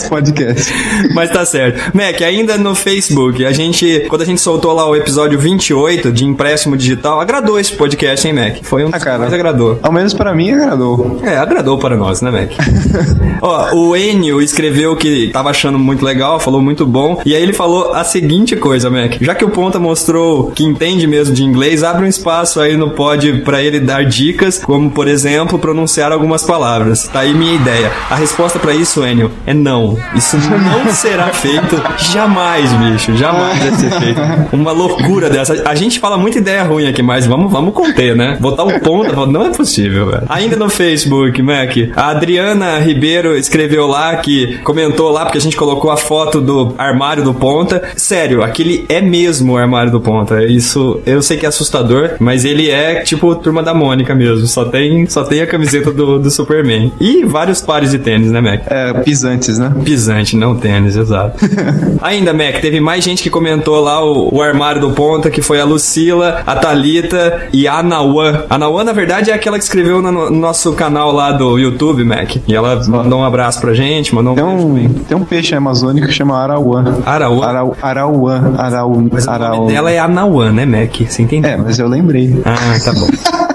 podcast. 0.09 0.73
Mas 1.15 1.31
tá 1.31 1.45
certo. 1.45 1.97
Mac, 1.97 2.21
ainda 2.23 2.57
no 2.57 2.75
Facebook, 2.75 3.45
a 3.45 3.53
gente, 3.53 4.07
quando 4.09 4.23
a 4.23 4.25
gente 4.25 4.41
soltou 4.41 4.73
lá 4.73 4.89
o 4.89 4.95
episódio 4.95 5.39
28 5.39 6.13
de 6.13 6.25
empréstimo 6.25 6.77
digital, 6.77 7.21
agradou 7.21 7.59
esse 7.59 7.73
podcast, 7.73 8.27
hein, 8.27 8.35
Mac? 8.35 8.59
Foi 8.63 8.85
um 8.85 8.91
ah, 8.93 8.99
cara, 8.99 9.19
mais 9.19 9.33
agradou. 9.33 9.79
Ao 9.83 9.93
menos 9.93 10.15
para 10.15 10.35
mim 10.35 10.51
agradou. 10.53 10.88
É, 11.23 11.37
agradou 11.37 11.79
para 11.79 11.97
nós, 11.97 12.23
né, 12.23 12.31
Mac? 12.31 12.51
Ó, 13.43 13.75
o 13.75 13.97
Enio 13.97 14.41
escreveu 14.41 14.97
que 14.97 15.31
tava 15.33 15.51
achando 15.51 15.79
muito 15.79 16.05
legal, 16.05 16.41
falou 16.41 16.61
muito 16.61 16.87
bom, 16.87 17.21
e 17.25 17.35
aí 17.35 17.43
ele 17.43 17.53
falou 17.53 17.93
a 17.95 18.05
seguinte 18.05 18.57
coisa, 18.57 18.91
Mac. 18.91 19.17
Já 19.21 19.35
que 19.35 19.45
o 19.45 19.51
Ponta 19.51 19.79
mostrou 19.79 20.51
que 20.53 20.65
entende 20.65 21.07
mesmo 21.07 21.35
de 21.35 21.45
inglês, 21.45 21.83
abre 21.83 22.05
um 22.05 22.09
espaço 22.09 22.61
aí 22.61 22.77
no 22.77 22.91
pod 22.91 23.43
para 23.45 23.63
ele 23.63 23.81
dar 23.81 24.05
dicas, 24.05 24.59
como 24.59 24.91
por 24.91 25.09
exemplo, 25.09 25.59
pronunciar 25.59 26.13
algumas 26.13 26.45
palavras. 26.45 27.09
Tá 27.09 27.21
aí 27.21 27.35
minha 27.35 27.55
ideia. 27.55 27.91
A 28.11 28.15
resposta 28.15 28.59
para 28.59 28.75
isso, 28.75 29.05
Enio, 29.05 29.31
é 29.47 29.55
não. 29.55 29.99
Isso 30.15 30.37
não 30.37 30.91
será 30.93 31.29
feito 31.29 31.77
jamais, 32.13 32.73
bicho. 32.73 33.17
Jamais 33.17 33.59
vai 33.59 33.73
ser 33.73 33.91
feito. 33.91 34.21
Uma 34.53 34.73
loucura 34.73 35.29
dessa. 35.31 35.63
A 35.65 35.75
gente 35.75 35.99
fala 35.99 36.17
muita 36.17 36.39
ideia 36.39 36.63
ruim 36.63 36.89
aqui, 36.89 37.03
mas 37.03 37.27
vamos, 37.27 37.51
vamos 37.51 37.75
conter, 37.75 38.17
né? 38.17 38.37
Botar 38.41 38.65
o 38.65 38.81
ponto, 38.81 39.27
não 39.27 39.47
é 39.47 39.51
possível, 39.51 40.07
velho. 40.07 40.25
Ainda 40.29 40.57
no 40.57 40.69
Facebook, 40.79 41.43
Mac, 41.43 41.77
a 41.97 42.11
Adriana 42.11 42.79
Ribeiro 42.79 43.37
escreveu 43.37 43.89
lá 43.89 44.15
que 44.15 44.59
comentou 44.59 45.11
lá 45.11 45.25
porque 45.25 45.39
a 45.39 45.41
gente 45.41 45.57
colocou 45.57 45.91
a 45.91 45.97
foto 45.97 46.41
do 46.41 46.73
armário 46.79 47.25
do 47.25 47.35
Ponta. 47.35 47.83
Sério, 47.97 48.45
aquele 48.45 48.87
é 48.89 49.01
mesmo 49.01 49.55
o 49.55 49.57
armário 49.57 49.91
do 49.91 50.01
Ponta. 50.01 50.45
Isso 50.45 51.01
eu 51.05 51.21
sei 51.21 51.37
que 51.37 51.45
é 51.45 51.49
assustador, 51.49 52.13
mas 52.21 52.45
ele 52.45 52.71
é 52.71 53.03
tipo 53.03 53.35
turma 53.35 53.61
da 53.61 53.75
Mônica 53.75 54.15
mesmo. 54.15 54.47
Só 54.47 54.67
tem, 54.67 55.05
só 55.07 55.25
tem 55.25 55.43
a 55.43 55.49
camiseta 55.49 55.91
do, 55.91 56.17
do 56.17 56.31
Superman. 56.31 56.93
E 57.01 57.25
vários 57.25 57.61
pares 57.61 57.91
de 57.91 57.99
tênis, 57.99 58.31
né, 58.31 58.41
Mac? 58.41 58.63
É, 58.69 58.93
pisantes, 59.01 59.59
né? 59.59 59.75
Pisante, 59.85 60.37
não 60.37 60.55
tênis, 60.55 60.95
exato. 60.95 61.45
Ainda, 62.01 62.33
Mac, 62.33 62.61
teve 62.61 62.79
mais 62.79 63.03
gente 63.03 63.21
que 63.21 63.31
comentou 63.31 63.81
lá 63.81 64.01
o, 64.05 64.33
o 64.33 64.41
armário 64.41 64.81
do 64.81 64.93
Ponta, 64.93 65.29
que 65.29 65.43
foi 65.43 65.61
a 65.61 65.65
Lucila, 65.65 66.45
a 66.47 66.55
Talita 66.55 67.49
e 67.53 67.67
a 67.67 67.83
Nauã. 67.83 68.45
A 68.49 68.57
Nauã, 68.57 68.85
na 68.85 68.93
verdade, 68.93 69.33
é 69.33 69.35
aquela 69.35 69.59
que 69.59 69.65
escreveu 69.65 70.01
no, 70.01 70.13
no 70.13 70.31
nosso 70.31 70.68
canal 70.75 71.13
lá 71.13 71.33
do 71.33 71.59
YouTube, 71.59 72.05
Mac. 72.05 72.37
E 72.47 72.55
ela 72.55 72.81
mandou 72.87 73.21
um 73.21 73.25
abraço 73.25 73.61
pra 73.61 73.75
gente, 73.75 74.15
mandou 74.15 74.33
um 74.33 74.37
tem 74.37 74.45
um, 74.45 74.89
tem 75.09 75.17
um 75.17 75.25
peixe 75.25 75.55
amazônico 75.55 76.07
que 76.07 76.13
chama 76.13 76.37
Arauã. 76.37 76.85
Arauã? 77.05 77.47
Arau, 77.47 77.77
Arauã. 77.81 78.55
Arau, 78.57 79.03
mas 79.11 79.29
Arau... 79.29 79.53
o 79.53 79.57
nome 79.61 79.73
dela 79.73 79.91
é 79.91 79.99
Anauã, 79.99 80.53
né, 80.53 80.65
Mac? 80.65 80.97
Você 81.07 81.23
entendeu? 81.23 81.51
É, 81.51 81.57
mas 81.57 81.79
eu 81.79 81.89
lembrei. 81.89 82.41
Ah, 82.45 82.79
tá 82.85 82.93
bom. 82.93 83.09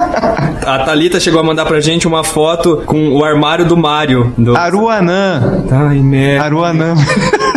A 0.65 0.79
Thalita 0.79 1.19
chegou 1.19 1.39
a 1.41 1.43
mandar 1.43 1.65
pra 1.65 1.81
gente 1.81 2.07
uma 2.07 2.23
foto 2.23 2.83
com 2.85 3.09
o 3.09 3.23
armário 3.23 3.65
do 3.65 3.75
Mario. 3.75 4.33
Do... 4.37 4.55
Aruanã. 4.55 5.63
Ai, 5.69 5.99
merda. 5.99 6.45
Aruanã. 6.45 6.95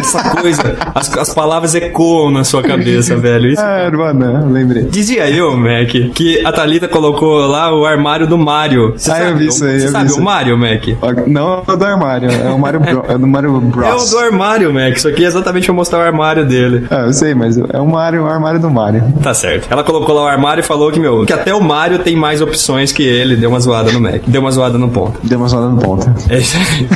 Essa 0.06 0.30
coisa, 0.30 0.76
as, 0.94 1.18
as 1.18 1.34
palavras 1.34 1.74
ecoam 1.74 2.30
na 2.30 2.44
sua 2.44 2.62
cabeça, 2.62 3.16
velho. 3.16 3.50
Isso, 3.50 3.60
ah, 3.60 3.86
Aruanã, 3.86 4.46
lembrei. 4.48 4.84
Dizia 4.84 5.28
eu, 5.28 5.56
Mac, 5.56 5.90
que 6.14 6.44
a 6.46 6.52
Thalita 6.52 6.86
colocou 6.86 7.46
lá 7.46 7.74
o 7.74 7.84
armário 7.84 8.26
do 8.26 8.38
Mario. 8.38 8.94
Você 8.96 9.10
ah, 9.10 9.16
sabe, 9.16 9.30
eu 9.30 9.36
vi 9.36 9.46
isso 9.48 9.64
aí. 9.64 9.80
Você 9.80 9.88
sabe 9.88 10.12
o 10.12 10.20
Mario, 10.20 10.56
Mac? 10.56 10.86
Não 11.26 11.62
é 11.66 11.76
do 11.76 11.84
armário, 11.84 12.30
é 12.30 12.50
o 12.50 12.58
Mario, 12.58 12.80
Bro, 12.80 13.04
é 13.08 13.18
do 13.18 13.26
Mario 13.26 13.60
Bros. 13.60 13.86
É 13.86 13.94
o 13.94 14.10
do 14.10 14.18
armário, 14.18 14.72
Mac. 14.72 14.96
Isso 14.96 15.08
aqui 15.08 15.24
é 15.24 15.26
exatamente 15.26 15.66
pra 15.66 15.74
mostrar 15.74 15.98
o 15.98 16.02
armário 16.02 16.46
dele. 16.46 16.86
Ah, 16.88 17.06
eu 17.06 17.12
sei, 17.12 17.34
mas 17.34 17.58
é 17.58 17.80
o 17.80 17.86
Mario, 17.86 18.22
o 18.22 18.26
armário 18.26 18.60
do 18.60 18.70
Mario. 18.70 19.02
Tá 19.22 19.34
certo. 19.34 19.66
Ela 19.70 19.82
colocou 19.82 20.14
lá 20.14 20.22
o 20.22 20.28
armário 20.28 20.60
e 20.60 20.64
falou 20.64 20.92
que, 20.92 21.00
meu, 21.00 21.26
que 21.26 21.32
até 21.32 21.52
o 21.52 21.60
Mario 21.60 21.98
tem 21.98 22.14
mais 22.14 22.40
opções 22.40 22.92
que 22.92 23.02
ele. 23.02 23.36
Deu 23.36 23.50
uma 23.50 23.60
zoada 23.60 23.90
no 23.90 24.00
Mac. 24.00 24.22
Deu 24.26 24.40
uma 24.40 24.50
zoada 24.50 24.78
no 24.78 24.88
ponto. 24.88 25.18
Deu 25.22 25.38
uma 25.38 25.48
zoada 25.48 25.68
no 25.68 25.80
ponto. 25.80 26.06
É 26.30 26.38
isso 26.38 26.56
aí. 26.56 26.88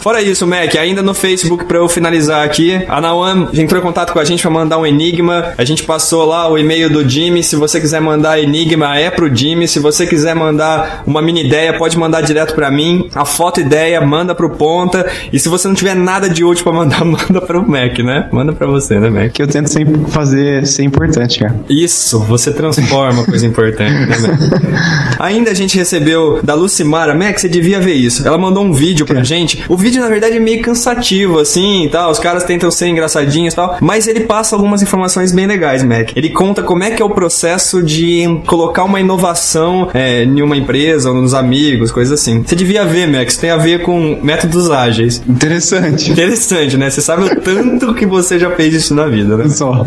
Fora 0.00 0.22
isso, 0.22 0.46
Mac, 0.46 0.74
ainda 0.76 1.02
no 1.02 1.12
Facebook 1.12 1.66
para 1.66 1.76
eu 1.76 1.88
finalizar 1.88 2.44
aqui, 2.44 2.74
a 2.88 3.00
Nawan 3.00 3.48
entrou 3.52 3.80
em 3.80 3.84
contato 3.84 4.12
com 4.12 4.18
a 4.18 4.24
gente 4.24 4.40
para 4.40 4.50
mandar 4.50 4.78
um 4.78 4.86
enigma. 4.86 5.52
A 5.58 5.64
gente 5.64 5.82
passou 5.82 6.24
lá 6.24 6.50
o 6.50 6.56
e-mail 6.56 6.88
do 6.88 7.06
Jimmy. 7.06 7.42
Se 7.42 7.54
você 7.54 7.80
quiser 7.80 8.00
mandar 8.00 8.42
enigma, 8.42 8.96
é 8.96 9.10
pro 9.10 9.34
Jimmy. 9.34 9.68
Se 9.68 9.78
você 9.78 10.06
quiser 10.06 10.34
mandar 10.34 11.02
uma 11.06 11.20
mini 11.20 11.44
ideia, 11.44 11.76
pode 11.76 11.98
mandar 11.98 12.22
direto 12.22 12.54
para 12.54 12.70
mim. 12.70 13.10
A 13.14 13.24
foto 13.24 13.60
ideia, 13.60 14.00
manda 14.00 14.34
pro 14.34 14.50
Ponta. 14.50 15.06
E 15.32 15.38
se 15.38 15.48
você 15.48 15.68
não 15.68 15.74
tiver 15.74 15.94
nada 15.94 16.28
de 16.28 16.44
útil 16.44 16.64
para 16.64 16.72
mandar, 16.72 17.04
manda 17.04 17.40
pro 17.40 17.68
Mac, 17.68 17.98
né? 17.98 18.28
Manda 18.32 18.52
para 18.52 18.66
você, 18.66 18.98
né, 18.98 19.10
Mac? 19.10 19.32
Que 19.32 19.42
eu 19.42 19.48
tento 19.48 19.68
sempre 19.68 20.00
fazer 20.08 20.66
ser 20.66 20.82
importante, 20.82 21.40
cara. 21.40 21.56
Isso, 21.68 22.20
você 22.20 22.52
transforma 22.52 23.24
coisa 23.24 23.46
importante, 23.46 23.92
né, 23.92 24.16
Mac? 24.18 25.18
ainda 25.20 25.50
a 25.50 25.54
gente 25.54 25.76
recebeu 25.76 26.40
da 26.42 26.54
Lucimara, 26.54 27.14
Mac, 27.14 27.38
você 27.38 27.48
devia 27.48 27.80
ver 27.80 27.94
isso. 27.94 28.26
Ela 28.26 28.38
mandou 28.38 28.64
um 28.64 28.72
vídeo 28.72 29.04
pra 29.04 29.20
é. 29.20 29.24
gente. 29.24 29.62
O 29.68 29.76
vídeo 29.76 29.89
vídeo, 29.90 30.00
na 30.00 30.08
verdade, 30.08 30.36
é 30.36 30.40
meio 30.40 30.62
cansativo, 30.62 31.40
assim, 31.40 31.84
e 31.84 31.88
tal. 31.88 32.10
Os 32.10 32.18
caras 32.20 32.44
tentam 32.44 32.70
ser 32.70 32.86
engraçadinhos 32.86 33.52
e 33.52 33.56
tal. 33.56 33.76
Mas 33.80 34.06
ele 34.06 34.20
passa 34.20 34.54
algumas 34.54 34.82
informações 34.82 35.32
bem 35.32 35.46
legais, 35.46 35.82
Mac. 35.82 36.12
Ele 36.14 36.30
conta 36.30 36.62
como 36.62 36.84
é 36.84 36.92
que 36.92 37.02
é 37.02 37.04
o 37.04 37.10
processo 37.10 37.82
de 37.82 38.40
colocar 38.46 38.84
uma 38.84 39.00
inovação 39.00 39.88
é, 39.92 40.22
em 40.22 40.42
uma 40.42 40.56
empresa 40.56 41.10
ou 41.10 41.16
nos 41.16 41.34
amigos, 41.34 41.90
coisas 41.90 42.20
assim. 42.20 42.42
Você 42.42 42.54
devia 42.54 42.84
ver, 42.84 43.08
Mac. 43.08 43.28
Isso 43.28 43.40
tem 43.40 43.50
a 43.50 43.56
ver 43.56 43.82
com 43.82 44.18
métodos 44.22 44.70
ágeis. 44.70 45.20
Interessante. 45.28 46.12
Interessante, 46.12 46.76
né? 46.76 46.88
Você 46.88 47.00
sabe 47.00 47.24
o 47.24 47.40
tanto 47.40 47.92
que 47.94 48.06
você 48.06 48.38
já 48.38 48.50
fez 48.52 48.72
isso 48.72 48.94
na 48.94 49.06
vida, 49.06 49.36
né? 49.36 49.48
Só. 49.48 49.84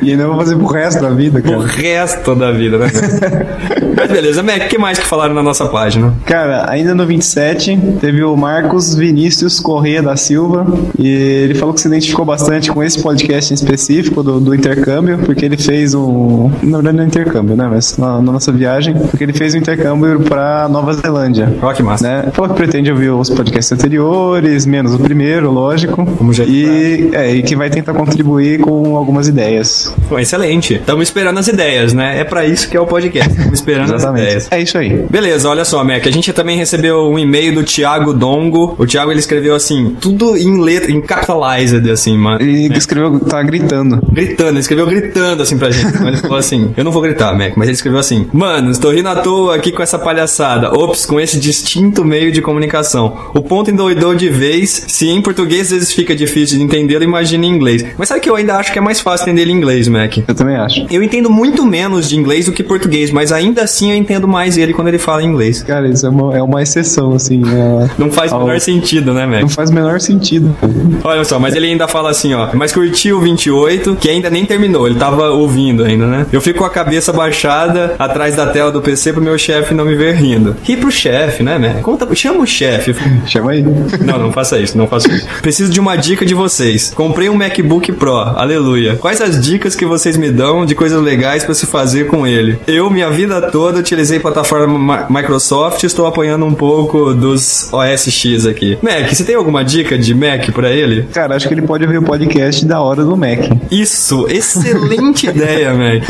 E 0.00 0.12
ainda 0.12 0.28
vou 0.28 0.36
fazer 0.36 0.56
pro 0.56 0.66
resto 0.66 1.02
da 1.02 1.10
vida, 1.10 1.42
cara. 1.42 1.58
O 1.58 1.62
resto 1.62 2.34
da 2.36 2.52
vida, 2.52 2.78
né? 2.78 2.86
Mas 4.00 4.10
beleza, 4.10 4.42
Mac, 4.42 4.62
o 4.62 4.68
que 4.68 4.78
mais 4.78 4.98
que 4.98 5.06
falaram 5.06 5.34
na 5.34 5.42
nossa 5.42 5.66
página? 5.66 6.14
Cara, 6.24 6.64
ainda 6.70 6.94
no 6.94 7.04
27, 7.04 7.78
teve 8.00 8.24
o 8.24 8.34
Marcos 8.34 8.94
Vinícius 8.94 9.60
Correia 9.60 10.02
da 10.02 10.16
Silva 10.16 10.66
e 10.98 11.06
ele 11.06 11.54
falou 11.54 11.74
que 11.74 11.82
se 11.82 11.86
identificou 11.86 12.24
bastante 12.24 12.72
com 12.72 12.82
esse 12.82 13.02
podcast 13.02 13.52
em 13.52 13.54
específico 13.54 14.22
do, 14.22 14.40
do 14.40 14.54
intercâmbio, 14.54 15.18
porque 15.18 15.44
ele 15.44 15.58
fez 15.58 15.92
um. 15.92 16.50
Na 16.62 16.78
verdade, 16.78 16.96
não 16.96 17.04
é 17.04 17.06
intercâmbio, 17.08 17.54
né? 17.54 17.68
Mas 17.70 17.98
na, 17.98 18.22
na, 18.22 18.32
nossa 18.32 18.50
viagem, 18.50 18.94
porque 18.94 19.22
ele 19.22 19.34
fez 19.34 19.54
um 19.54 19.58
intercâmbio 19.58 20.18
pra 20.20 20.66
Nova 20.66 20.94
Zelândia. 20.94 21.54
Olha 21.60 21.76
que 21.76 21.82
massa. 21.82 22.08
Né? 22.08 22.30
Falou 22.32 22.48
que 22.52 22.56
pretende 22.56 22.90
ouvir 22.90 23.10
os 23.10 23.28
podcasts 23.28 23.70
anteriores, 23.70 24.64
menos 24.64 24.94
o 24.94 24.98
primeiro, 24.98 25.50
lógico. 25.50 26.06
Como 26.16 26.32
já 26.32 26.44
e, 26.44 27.10
é, 27.12 27.34
e 27.34 27.42
que 27.42 27.54
vai 27.54 27.68
tentar 27.68 27.92
contribuir 27.92 28.60
com 28.60 28.96
algumas 28.96 29.28
ideias. 29.28 29.94
Bom, 30.08 30.18
excelente. 30.18 30.76
Estamos 30.76 31.08
esperando 31.08 31.36
as 31.36 31.48
ideias, 31.48 31.92
né? 31.92 32.18
É 32.18 32.24
para 32.24 32.46
isso 32.46 32.66
que 32.66 32.78
é 32.78 32.80
o 32.80 32.86
podcast. 32.86 33.30
Estamos 33.30 33.58
esperando 33.58 33.89
ideias. 33.96 34.48
É 34.50 34.60
isso 34.60 34.78
aí. 34.78 35.04
Beleza, 35.10 35.48
olha 35.48 35.64
só, 35.64 35.82
Mac. 35.84 36.06
A 36.06 36.10
gente 36.10 36.32
também 36.32 36.56
recebeu 36.56 37.08
um 37.08 37.18
e-mail 37.18 37.54
do 37.54 37.62
Thiago 37.62 38.12
Dongo. 38.12 38.74
O 38.78 38.86
Thiago 38.86 39.10
ele 39.10 39.20
escreveu 39.20 39.54
assim, 39.54 39.96
tudo 40.00 40.36
em 40.36 40.60
letra, 40.60 40.90
em 40.90 41.00
capitalized, 41.00 41.88
assim, 41.90 42.16
mano. 42.16 42.40
Ele 42.40 42.68
né? 42.68 42.78
escreveu, 42.78 43.18
tá 43.20 43.42
gritando. 43.42 44.00
Gritando, 44.12 44.50
ele 44.50 44.60
escreveu 44.60 44.86
gritando, 44.86 45.42
assim, 45.42 45.58
pra 45.58 45.70
gente. 45.70 45.92
Mas 45.98 46.08
ele 46.08 46.16
falou 46.18 46.38
assim, 46.38 46.72
eu 46.76 46.84
não 46.84 46.92
vou 46.92 47.02
gritar, 47.02 47.36
Mac, 47.36 47.52
mas 47.56 47.68
ele 47.68 47.74
escreveu 47.74 48.00
assim, 48.00 48.26
mano, 48.32 48.70
estou 48.70 48.92
rindo 48.92 49.08
à 49.08 49.16
toa 49.16 49.56
aqui 49.56 49.72
com 49.72 49.82
essa 49.82 49.98
palhaçada. 49.98 50.72
Ops, 50.72 51.06
com 51.06 51.18
esse 51.20 51.38
distinto 51.38 52.04
meio 52.04 52.32
de 52.32 52.42
comunicação. 52.42 53.30
O 53.34 53.42
ponto 53.42 53.70
endoidou 53.70 54.14
de 54.14 54.28
vez, 54.28 54.84
se 54.88 55.08
em 55.08 55.20
português 55.20 55.60
às 55.62 55.70
vezes 55.70 55.92
fica 55.92 56.14
difícil 56.14 56.58
de 56.58 56.64
entender, 56.64 57.00
imagina 57.02 57.46
em 57.46 57.48
inglês. 57.48 57.84
Mas 57.96 58.08
sabe 58.08 58.20
que 58.20 58.28
eu 58.28 58.36
ainda 58.36 58.56
acho 58.56 58.72
que 58.72 58.78
é 58.78 58.82
mais 58.82 59.00
fácil 59.00 59.24
entender 59.24 59.42
ele 59.42 59.52
em 59.52 59.56
inglês, 59.56 59.88
Mac? 59.88 60.18
Eu 60.26 60.34
também 60.34 60.56
acho. 60.56 60.86
Eu 60.90 61.02
entendo 61.02 61.30
muito 61.30 61.64
menos 61.64 62.08
de 62.08 62.16
inglês 62.16 62.46
do 62.46 62.52
que 62.52 62.62
português, 62.62 63.10
mas 63.10 63.32
ainda 63.32 63.62
assim 63.62 63.79
assim 63.80 63.90
eu 63.90 63.96
entendo 63.96 64.28
mais 64.28 64.58
ele 64.58 64.74
quando 64.74 64.88
ele 64.88 64.98
fala 64.98 65.22
inglês. 65.22 65.62
Cara, 65.62 65.88
isso 65.88 66.06
é 66.06 66.10
uma, 66.10 66.36
é 66.36 66.42
uma 66.42 66.62
exceção, 66.62 67.14
assim. 67.14 67.42
É... 67.42 67.90
Não 67.96 68.10
faz 68.10 68.30
o 68.32 68.38
menor 68.38 68.60
sentido, 68.60 69.14
né, 69.14 69.26
Mac? 69.26 69.40
Não 69.40 69.48
faz 69.48 69.70
o 69.70 69.72
menor 69.72 70.00
sentido. 70.00 70.54
Olha 71.02 71.24
só, 71.24 71.38
mas 71.38 71.54
ele 71.54 71.66
ainda 71.66 71.88
fala 71.88 72.10
assim, 72.10 72.34
ó. 72.34 72.50
Mas 72.52 72.72
curtiu 72.72 73.16
o 73.16 73.20
28, 73.20 73.96
que 73.96 74.08
ainda 74.08 74.28
nem 74.28 74.44
terminou, 74.44 74.86
ele 74.86 74.96
tava 74.96 75.30
ouvindo 75.30 75.84
ainda, 75.84 76.06
né? 76.06 76.26
Eu 76.32 76.40
fico 76.40 76.58
com 76.58 76.64
a 76.64 76.70
cabeça 76.70 77.12
baixada 77.12 77.94
atrás 77.98 78.36
da 78.36 78.46
tela 78.46 78.70
do 78.70 78.82
PC 78.82 79.12
pro 79.12 79.22
meu 79.22 79.38
chefe 79.38 79.72
não 79.72 79.84
me 79.84 79.94
ver 79.94 80.14
rindo. 80.14 80.56
Ri 80.62 80.76
pro 80.76 80.90
chefe, 80.90 81.42
né, 81.42 81.58
Mac? 81.58 81.80
Conta, 81.80 82.14
chama 82.14 82.40
o 82.40 82.46
chefe. 82.46 82.94
Chama 83.26 83.52
aí. 83.52 83.62
Não, 83.62 84.18
não 84.18 84.32
faça 84.32 84.58
isso, 84.58 84.76
não 84.76 84.86
faça 84.86 85.10
isso. 85.10 85.26
Preciso 85.40 85.70
de 85.70 85.80
uma 85.80 85.96
dica 85.96 86.26
de 86.26 86.34
vocês. 86.34 86.92
Comprei 86.94 87.28
um 87.28 87.34
MacBook 87.34 87.92
Pro, 87.92 88.16
aleluia. 88.16 88.96
Quais 88.96 89.20
as 89.20 89.40
dicas 89.40 89.74
que 89.74 89.86
vocês 89.86 90.16
me 90.16 90.30
dão 90.30 90.66
de 90.66 90.74
coisas 90.74 91.00
legais 91.00 91.44
para 91.44 91.54
se 91.54 91.66
fazer 91.66 92.06
com 92.06 92.26
ele? 92.26 92.58
Eu, 92.66 92.90
minha 92.90 93.10
vida 93.10 93.40
toda, 93.42 93.69
utilizei 93.78 94.18
plataforma 94.18 95.06
Microsoft 95.08 95.82
estou 95.84 96.06
apanhando 96.06 96.44
um 96.44 96.54
pouco 96.54 97.14
dos 97.14 97.72
OS 97.72 98.08
X 98.10 98.46
aqui. 98.46 98.78
Mac, 98.82 99.12
você 99.12 99.24
tem 99.24 99.34
alguma 99.34 99.64
dica 99.64 99.96
de 99.98 100.14
Mac 100.14 100.50
para 100.52 100.70
ele? 100.70 101.04
Cara, 101.12 101.36
acho 101.36 101.46
que 101.48 101.54
ele 101.54 101.62
pode 101.62 101.84
ouvir 101.84 101.98
o 101.98 102.02
podcast 102.02 102.64
da 102.64 102.80
hora 102.80 103.04
do 103.04 103.16
Mac. 103.16 103.38
Isso, 103.70 104.26
excelente 104.28 105.26
ideia, 105.30 105.72
Mac. 105.74 106.02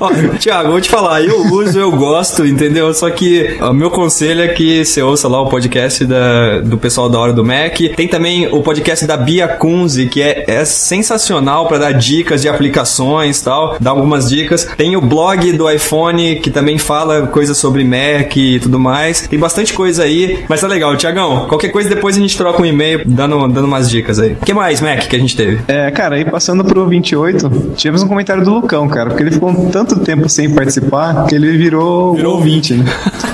Ó, 0.00 0.10
Thiago, 0.38 0.70
vou 0.70 0.80
te 0.80 0.88
falar, 0.88 1.22
eu 1.22 1.52
uso, 1.52 1.78
eu 1.78 1.90
gosto, 1.92 2.46
entendeu? 2.46 2.92
Só 2.94 3.10
que 3.10 3.56
o 3.60 3.72
meu 3.72 3.90
conselho 3.90 4.42
é 4.42 4.48
que 4.48 4.84
você 4.84 5.02
ouça 5.02 5.28
lá 5.28 5.40
o 5.40 5.48
podcast 5.48 6.04
da, 6.04 6.60
do 6.60 6.78
pessoal 6.78 7.08
da 7.08 7.18
hora 7.18 7.32
do 7.32 7.44
Mac. 7.44 7.78
Tem 7.96 8.08
também 8.08 8.46
o 8.52 8.62
podcast 8.62 9.06
da 9.06 9.16
Bia 9.16 9.48
Kunze, 9.48 10.06
que 10.06 10.22
é, 10.22 10.44
é 10.46 10.64
sensacional 10.64 11.66
para 11.66 11.78
dar 11.78 11.92
dicas 11.92 12.42
de 12.42 12.48
aplicações 12.48 13.40
tal, 13.40 13.76
dar 13.80 13.90
algumas 13.90 14.28
dicas. 14.28 14.68
Tem 14.76 14.96
o 14.96 15.00
blog 15.00 15.52
do 15.52 15.70
iPhone, 15.70 16.36
que 16.36 16.50
também 16.50 16.78
fala 16.78 16.97
coisas 17.30 17.56
sobre 17.56 17.84
Mac 17.84 18.36
e 18.36 18.58
tudo 18.60 18.78
mais. 18.78 19.22
Tem 19.22 19.38
bastante 19.38 19.72
coisa 19.72 20.04
aí, 20.04 20.44
mas 20.48 20.60
tá 20.60 20.66
legal. 20.66 20.96
Tiagão, 20.96 21.46
qualquer 21.46 21.68
coisa 21.68 21.88
depois 21.88 22.16
a 22.16 22.20
gente 22.20 22.36
troca 22.36 22.62
um 22.62 22.66
e-mail 22.66 23.02
dando, 23.06 23.48
dando 23.48 23.66
umas 23.66 23.90
dicas 23.90 24.18
aí. 24.18 24.32
O 24.32 24.44
que 24.44 24.54
mais, 24.54 24.80
Mac, 24.80 25.06
que 25.06 25.16
a 25.16 25.18
gente 25.18 25.36
teve? 25.36 25.60
É, 25.68 25.90
cara, 25.90 26.16
aí 26.16 26.24
passando 26.24 26.64
pro 26.64 26.86
28, 26.86 27.74
tivemos 27.76 28.02
um 28.02 28.08
comentário 28.08 28.44
do 28.44 28.52
Lucão, 28.52 28.88
cara, 28.88 29.10
porque 29.10 29.22
ele 29.22 29.30
ficou 29.30 29.52
tanto 29.70 30.00
tempo 30.00 30.28
sem 30.28 30.50
participar 30.50 31.26
que 31.26 31.34
ele 31.34 31.56
virou, 31.56 32.14
virou 32.14 32.40
20, 32.40 32.74
né? 32.74 32.84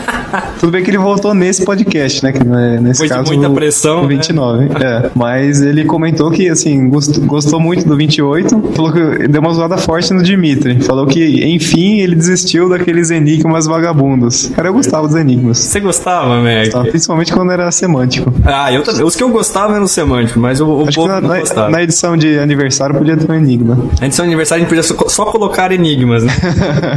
Tudo 0.60 0.72
bem 0.72 0.82
que 0.82 0.90
ele 0.90 0.98
voltou 0.98 1.34
nesse 1.34 1.64
podcast, 1.64 2.22
né? 2.22 2.32
Que 2.32 2.38
é, 2.40 2.80
nesse 2.80 2.98
Foi 2.98 3.08
caso, 3.08 3.24
de 3.24 3.36
muita 3.36 3.52
pressão. 3.52 4.04
O 4.04 4.08
29. 4.08 4.64
Né? 4.64 4.74
É. 4.82 5.10
Mas 5.14 5.60
ele 5.60 5.84
comentou 5.84 6.30
que, 6.30 6.48
assim, 6.48 6.88
gostou, 6.88 7.24
gostou 7.24 7.60
muito 7.60 7.86
do 7.86 7.96
28. 7.96 8.72
Falou 8.74 8.92
que 8.92 9.28
deu 9.28 9.40
uma 9.40 9.52
zoada 9.52 9.76
forte 9.76 10.12
no 10.12 10.22
Dimitri. 10.22 10.80
Falou 10.82 11.06
que, 11.06 11.44
enfim, 11.44 12.00
ele 12.00 12.14
desistiu 12.14 12.68
daqueles 12.68 13.10
enigmas 13.10 13.66
vagabundos. 13.66 14.50
Cara, 14.54 14.68
eu 14.68 14.74
gostava 14.74 15.06
dos 15.06 15.16
enigmas. 15.16 15.58
Você 15.58 15.80
gostava, 15.80 16.40
Mac? 16.40 16.64
Gostava, 16.64 16.84
principalmente 16.86 17.32
quando 17.32 17.52
era 17.52 17.70
semântico. 17.70 18.32
Ah, 18.44 18.72
eu 18.72 18.82
também. 18.82 19.04
Os 19.04 19.16
que 19.16 19.22
eu 19.22 19.28
gostava 19.28 19.76
eram 19.76 19.86
semânticos, 19.86 20.40
mas 20.40 20.60
o, 20.60 20.66
o 20.66 20.92
povo 20.92 21.08
na, 21.08 21.20
não 21.20 21.38
gostava. 21.38 21.70
Na 21.70 21.82
edição 21.82 22.16
de 22.16 22.38
aniversário 22.38 22.94
podia 22.94 23.16
ter 23.16 23.30
um 23.30 23.34
enigma. 23.34 23.78
Na 24.00 24.06
edição 24.06 24.24
de 24.24 24.30
aniversário 24.30 24.64
a 24.64 24.68
gente 24.68 24.68
podia 24.68 24.82
só, 24.82 25.08
só 25.08 25.24
colocar 25.26 25.72
enigmas, 25.72 26.24
né? 26.24 26.32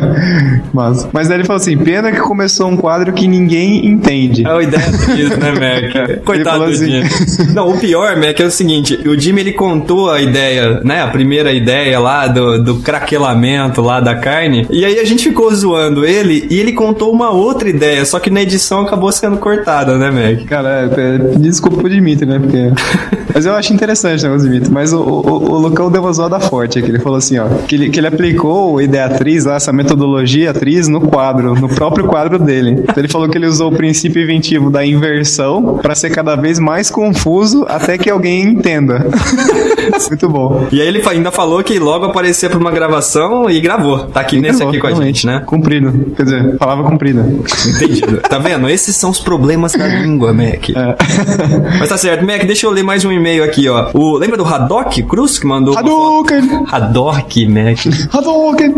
mas, 0.74 1.08
mas 1.12 1.28
daí 1.28 1.38
ele 1.38 1.46
falou 1.46 1.62
assim: 1.62 1.78
pena 1.78 2.12
que 2.12 2.20
começou 2.20 2.68
um 2.68 2.78
quadro 2.78 3.14
que 3.14 3.27
ninguém 3.28 3.86
entende. 3.86 4.46
É 4.46 4.50
a 4.50 4.62
ideia 4.62 4.92
disso, 4.92 5.38
né, 5.38 5.52
Mac? 5.52 6.24
Coitado 6.26 6.66
do 6.66 6.72
assim. 6.72 7.04
Jimmy. 7.04 7.54
Não, 7.54 7.70
o 7.70 7.80
pior, 7.80 8.16
Mac, 8.18 8.40
é 8.40 8.46
o 8.46 8.52
seguinte: 8.52 8.96
o 9.08 9.20
Jimmy 9.20 9.42
ele 9.42 9.54
contou 9.54 10.10
a 10.10 10.22
ideia, 10.22 10.82
né? 10.84 11.02
A 11.02 11.08
primeira 11.08 11.52
ideia 11.52 12.00
lá 12.00 12.28
do, 12.28 12.64
do 12.64 12.76
craquelamento 12.76 13.82
lá 13.82 14.00
da 14.00 14.16
carne. 14.16 14.66
E 14.70 14.86
aí 14.86 15.00
a 15.00 15.06
gente 15.06 15.24
ficou 15.24 15.54
zoando 15.54 16.06
ele 16.06 16.48
e 16.50 16.60
ele 16.60 16.74
contou 16.74 17.12
uma 17.12 17.32
outra 17.32 17.70
ideia, 17.70 18.06
só 18.06 18.20
que 18.20 18.30
na 18.30 18.42
edição 18.42 18.82
acabou 18.82 19.12
sendo 19.12 19.38
cortada, 19.38 19.98
né, 19.98 20.12
Mac? 20.12 20.46
Cara, 20.46 20.90
é, 20.96 21.16
é, 21.16 21.38
desculpa 21.38 21.78
pro 21.78 21.90
Dimitri, 21.90 22.26
né? 22.26 22.40
Porque. 22.40 22.72
Mas 23.34 23.46
eu 23.46 23.54
acho 23.54 23.72
interessante 23.72 24.22
o 24.22 24.30
negócio 24.30 24.48
do 24.48 24.52
Dimitri. 24.52 24.74
Mas 24.74 24.94
o, 24.94 25.00
o, 25.00 25.52
o 25.52 25.58
Lucão 25.60 25.92
deu 25.92 26.02
uma 26.02 26.14
zoada 26.14 26.40
forte 26.40 26.80
aqui. 26.80 26.90
Ele 26.90 27.00
falou 27.00 27.18
assim, 27.18 27.38
ó, 27.38 27.48
que 27.68 27.76
ele, 27.76 27.90
que 27.90 28.00
ele 28.00 28.08
aplicou 28.08 28.78
a 28.78 28.84
ideia 28.84 29.06
atriz 29.06 29.46
lá, 29.46 29.56
essa 29.56 29.72
metodologia 29.72 30.52
atriz 30.52 30.88
no 30.88 31.02
quadro, 31.02 31.56
no 31.56 31.70
próprio 31.70 32.06
quadro 32.06 32.40
dele. 32.40 32.72
Então 32.72 32.96
ele 32.98 33.08
falou 33.08 33.17
que 33.26 33.38
ele 33.38 33.48
usou 33.48 33.72
o 33.72 33.76
princípio 33.76 34.22
inventivo 34.22 34.70
da 34.70 34.86
inversão 34.86 35.80
para 35.82 35.96
ser 35.96 36.10
cada 36.10 36.36
vez 36.36 36.60
mais 36.60 36.90
confuso 36.90 37.66
até 37.68 37.98
que 37.98 38.10
alguém 38.10 38.44
entenda. 38.44 39.08
Muito 40.10 40.28
bom. 40.30 40.68
E 40.72 40.82
aí 40.82 40.88
ele 40.88 41.02
ainda 41.08 41.32
falou 41.32 41.64
que 41.64 41.80
logo 41.80 42.06
aparecia 42.06 42.50
pra 42.50 42.60
uma 42.60 42.72
gravação 42.72 43.50
e 43.50 43.60
gravou. 43.60 44.00
Tá 44.00 44.20
aqui 44.20 44.38
e 44.38 44.42
nesse 44.42 44.58
gravou, 44.58 44.70
aqui 44.70 44.80
com 44.80 44.88
realmente. 44.88 45.04
a 45.04 45.08
gente, 45.08 45.26
né? 45.26 45.44
Cumprido. 45.46 46.14
Quer 46.16 46.24
dizer, 46.24 46.58
palavra 46.58 46.84
cumprida. 46.84 47.26
Entendido. 47.66 48.18
Tá 48.18 48.38
vendo? 48.38 48.70
Esses 48.70 48.96
são 48.96 49.10
os 49.10 49.20
problemas 49.20 49.74
da 49.74 49.88
língua, 49.88 50.34
Mac. 50.34 50.70
É. 50.70 50.96
Mas 51.80 51.90
tá 51.90 51.98
certo. 51.98 52.26
Mac, 52.26 52.44
deixa 52.46 52.66
eu 52.66 52.72
ler 52.72 52.84
mais 52.84 53.06
um 53.06 53.12
e-mail 53.12 53.44
aqui, 53.44 53.70
ó. 53.70 53.90
O, 53.94 54.18
lembra 54.18 54.36
do 54.38 54.46
Haddock 54.46 55.02
Cruz 55.04 55.40
que 55.40 55.48
mandou. 55.48 55.78
Hadouken! 55.78 56.66
Haddock, 56.70 57.48
Mac. 57.48 57.78
Hadouken! 58.14 58.76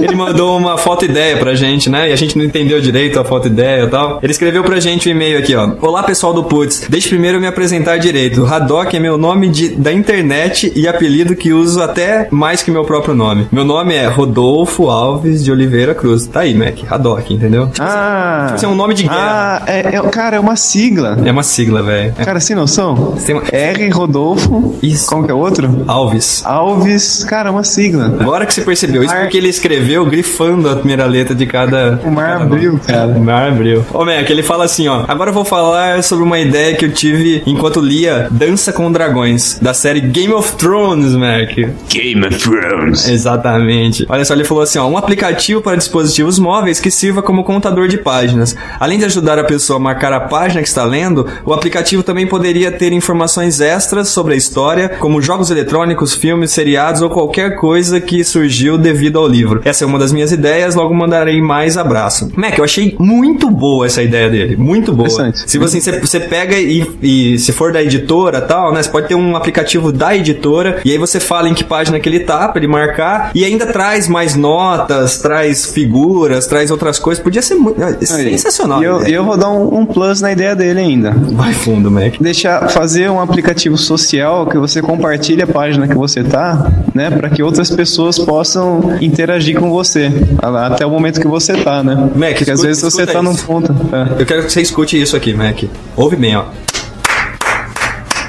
Ele 0.00 0.14
mandou 0.14 0.56
uma 0.56 0.78
foto 0.78 1.04
ideia 1.04 1.36
pra 1.36 1.54
gente, 1.54 1.90
né? 1.90 2.10
E 2.10 2.12
a 2.12 2.16
gente 2.16 2.38
não 2.38 2.44
entendeu 2.44 2.80
direito 2.80 3.18
a 3.18 3.24
foto 3.24 3.48
ideia 3.48 3.65
e 3.66 3.88
tal. 3.88 4.18
Ele 4.22 4.32
escreveu 4.32 4.62
pra 4.62 4.80
gente 4.80 5.08
um 5.08 5.12
e-mail 5.12 5.38
aqui, 5.38 5.54
ó. 5.54 5.70
Olá, 5.80 6.02
pessoal 6.02 6.32
do 6.32 6.44
Putz. 6.44 6.86
Deixe 6.88 7.08
primeiro 7.08 7.36
eu 7.36 7.40
me 7.40 7.46
apresentar 7.46 7.98
direito. 7.98 8.46
Haddock 8.46 8.96
é 8.96 9.00
meu 9.00 9.18
nome 9.18 9.48
de, 9.48 9.70
da 9.70 9.92
internet 9.92 10.72
e 10.74 10.86
apelido 10.86 11.34
que 11.34 11.52
uso 11.52 11.82
até 11.82 12.28
mais 12.30 12.62
que 12.62 12.70
meu 12.70 12.84
próprio 12.84 13.14
nome. 13.14 13.46
Meu 13.50 13.64
nome 13.64 13.94
é 13.94 14.06
Rodolfo 14.06 14.88
Alves 14.88 15.44
de 15.44 15.50
Oliveira 15.50 15.94
Cruz. 15.94 16.26
Tá 16.26 16.40
aí, 16.40 16.54
Mac. 16.54 16.78
Haddock, 16.88 17.32
entendeu? 17.32 17.70
Ah! 17.78 18.52
Tipo, 18.54 18.66
é 18.66 18.68
um 18.68 18.74
nome 18.74 18.94
de 18.94 19.04
guerra. 19.04 19.16
Ah, 19.16 19.62
é, 19.66 19.96
é, 19.96 20.02
cara, 20.10 20.36
é 20.36 20.40
uma 20.40 20.56
sigla. 20.56 21.18
É 21.24 21.30
uma 21.30 21.42
sigla, 21.42 21.82
velho. 21.82 22.14
É. 22.18 22.24
Cara, 22.24 22.40
sem 22.40 22.54
noção? 22.54 23.16
Uma... 23.28 23.42
R 23.52 23.90
Rodolfo. 23.90 24.76
Isso. 24.82 25.06
Como 25.06 25.24
que 25.24 25.30
é 25.30 25.34
outro? 25.34 25.84
Alves. 25.86 26.42
Alves. 26.44 27.24
Cara, 27.24 27.48
é 27.48 27.52
uma 27.52 27.64
sigla. 27.64 28.06
Agora 28.20 28.46
que 28.46 28.54
você 28.54 28.62
percebeu. 28.62 29.02
Isso 29.02 29.14
Mar... 29.14 29.22
porque 29.22 29.36
ele 29.36 29.48
escreveu 29.48 30.04
grifando 30.06 30.68
a 30.68 30.76
primeira 30.76 31.06
letra 31.06 31.34
de 31.34 31.46
cada. 31.46 32.00
O 32.04 32.10
mar 32.10 32.42
abriu, 32.42 32.78
cara. 32.86 33.08
O 33.08 33.20
mar 33.20 33.45
abriu. 33.46 33.84
Ô, 33.92 34.04
Mac, 34.04 34.28
ele 34.28 34.42
fala 34.42 34.64
assim, 34.64 34.88
ó. 34.88 35.04
Agora 35.08 35.30
eu 35.30 35.34
vou 35.34 35.44
falar 35.44 36.02
sobre 36.02 36.24
uma 36.24 36.38
ideia 36.38 36.76
que 36.76 36.84
eu 36.84 36.92
tive 36.92 37.42
enquanto 37.46 37.80
lia 37.80 38.28
Dança 38.30 38.72
com 38.72 38.90
Dragões, 38.90 39.58
da 39.60 39.74
série 39.74 40.00
Game 40.00 40.32
of 40.32 40.52
Thrones, 40.56 41.12
Mac. 41.14 41.56
Game 41.88 42.26
of 42.26 42.38
Thrones. 42.38 43.08
Exatamente. 43.08 44.06
Olha 44.08 44.24
só, 44.24 44.34
ele 44.34 44.44
falou 44.44 44.62
assim, 44.62 44.78
ó. 44.78 44.86
Um 44.86 44.96
aplicativo 44.96 45.60
para 45.60 45.76
dispositivos 45.76 46.38
móveis 46.38 46.80
que 46.80 46.90
sirva 46.90 47.22
como 47.22 47.44
contador 47.44 47.88
de 47.88 47.98
páginas. 47.98 48.56
Além 48.78 48.98
de 48.98 49.04
ajudar 49.04 49.38
a 49.38 49.44
pessoa 49.44 49.78
a 49.78 49.80
marcar 49.80 50.12
a 50.12 50.20
página 50.20 50.62
que 50.62 50.68
está 50.68 50.84
lendo, 50.84 51.26
o 51.44 51.52
aplicativo 51.52 52.02
também 52.02 52.26
poderia 52.26 52.70
ter 52.70 52.92
informações 52.92 53.60
extras 53.60 54.08
sobre 54.08 54.34
a 54.34 54.36
história, 54.36 54.88
como 55.00 55.20
jogos 55.20 55.50
eletrônicos, 55.50 56.14
filmes, 56.14 56.52
seriados 56.52 57.02
ou 57.02 57.10
qualquer 57.10 57.56
coisa 57.56 58.00
que 58.00 58.24
surgiu 58.24 58.78
devido 58.78 59.18
ao 59.18 59.26
livro. 59.26 59.60
Essa 59.64 59.84
é 59.84 59.86
uma 59.86 59.98
das 59.98 60.12
minhas 60.12 60.32
ideias, 60.32 60.74
logo 60.74 60.94
mandarei 60.94 61.40
mais 61.40 61.76
abraço. 61.76 62.30
Mac, 62.36 62.56
eu 62.56 62.64
achei 62.64 62.96
muito 62.98 63.35
boa 63.50 63.86
essa 63.86 64.02
ideia 64.02 64.30
dele, 64.30 64.56
muito 64.56 64.92
boa. 64.92 65.32
Se 65.32 65.58
você, 65.58 65.78
assim, 65.78 66.00
você 66.00 66.20
pega 66.20 66.56
e, 66.56 66.86
e 67.02 67.38
se 67.38 67.52
for 67.52 67.72
da 67.72 67.82
editora 67.82 68.40
tal, 68.40 68.72
né, 68.72 68.82
você 68.82 68.90
pode 68.90 69.08
ter 69.08 69.14
um 69.14 69.36
aplicativo 69.36 69.92
da 69.92 70.14
editora 70.14 70.80
e 70.84 70.92
aí 70.92 70.98
você 70.98 71.20
fala 71.20 71.48
em 71.48 71.54
que 71.54 71.64
página 71.64 71.98
que 71.98 72.08
ele 72.08 72.20
tá 72.20 72.48
pra 72.48 72.58
ele 72.58 72.68
marcar 72.68 73.30
e 73.34 73.44
ainda 73.44 73.66
traz 73.66 74.08
mais 74.08 74.34
notas, 74.34 75.18
traz 75.18 75.66
figuras, 75.66 76.46
traz 76.46 76.70
outras 76.70 76.98
coisas. 76.98 77.22
Podia 77.22 77.42
ser 77.42 77.54
muito, 77.56 77.82
é, 77.82 77.94
sensacional. 78.04 78.82
E 78.82 78.84
eu, 78.84 79.02
eu 79.02 79.24
vou 79.24 79.36
dar 79.36 79.50
um, 79.50 79.80
um, 79.80 79.86
plus 79.86 80.20
na 80.20 80.32
ideia 80.32 80.54
dele 80.54 80.80
ainda. 80.80 81.10
Vai 81.12 81.52
fundo, 81.52 81.90
Mac. 81.90 82.14
Deixar 82.20 82.68
fazer 82.70 83.10
um 83.10 83.20
aplicativo 83.20 83.76
social 83.76 84.46
que 84.46 84.58
você 84.58 84.80
compartilhe 84.80 85.42
a 85.42 85.46
página 85.46 85.88
que 85.88 85.94
você 85.94 86.22
tá, 86.22 86.70
né, 86.94 87.10
para 87.10 87.28
que 87.30 87.42
outras 87.42 87.70
pessoas 87.70 88.18
possam 88.18 88.96
interagir 89.00 89.58
com 89.58 89.70
você 89.70 90.10
até 90.40 90.86
o 90.86 90.90
momento 90.90 91.20
que 91.20 91.28
você 91.28 91.54
tá, 91.54 91.82
né? 91.82 91.94
Mac, 92.14 92.36
Porque 92.36 92.44
escuta, 92.44 92.52
às 92.52 92.62
vezes 92.62 92.82
você 92.82 93.06
tá 93.06 93.22
num 93.26 93.36
ponto. 93.36 93.72
É. 93.92 94.22
Eu 94.22 94.26
quero 94.26 94.44
que 94.44 94.52
você 94.52 94.62
escute 94.62 95.00
isso 95.00 95.16
aqui, 95.16 95.34
Mac. 95.34 95.64
Ouve 95.96 96.16
bem, 96.16 96.36
ó. 96.36 96.44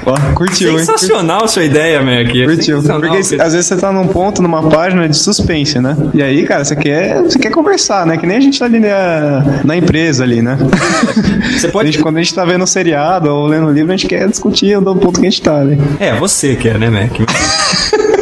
Ó, 0.06 0.16
curtiu, 0.34 0.78
Sensacional 0.78 1.42
hein? 1.42 1.48
sua 1.48 1.64
ideia, 1.64 2.00
Mac. 2.00 2.32
Curtiu. 2.32 2.82
Porque 2.82 3.18
às 3.18 3.52
vezes 3.52 3.66
você 3.66 3.76
tá 3.76 3.92
num 3.92 4.06
ponto, 4.06 4.40
numa 4.40 4.62
página 4.68 5.06
de 5.06 5.16
suspense, 5.16 5.78
né? 5.80 5.94
E 6.14 6.22
aí, 6.22 6.46
cara, 6.46 6.64
você 6.64 6.74
quer, 6.74 7.22
você 7.22 7.38
quer 7.38 7.50
conversar, 7.50 8.06
né? 8.06 8.16
Que 8.16 8.26
nem 8.26 8.38
a 8.38 8.40
gente 8.40 8.58
tá 8.58 8.64
ali 8.64 8.80
na, 8.80 9.60
na 9.64 9.76
empresa 9.76 10.24
ali, 10.24 10.40
né? 10.40 10.56
Você 11.52 11.68
pode... 11.68 11.88
A 11.88 11.92
gente, 11.92 12.02
quando 12.02 12.16
a 12.16 12.22
gente 12.22 12.34
tá 12.34 12.44
vendo 12.44 12.64
um 12.64 12.66
seriado 12.66 13.28
ou 13.28 13.46
lendo 13.46 13.66
um 13.66 13.70
livro, 13.70 13.92
a 13.92 13.96
gente 13.96 14.06
quer 14.06 14.26
discutir 14.28 14.80
do 14.80 14.96
ponto 14.96 15.20
que 15.20 15.26
a 15.26 15.30
gente 15.30 15.42
tá 15.42 15.60
ali. 15.60 15.78
É, 16.00 16.14
você 16.14 16.56
quer, 16.56 16.78
né, 16.78 16.88
Mac? 16.88 17.12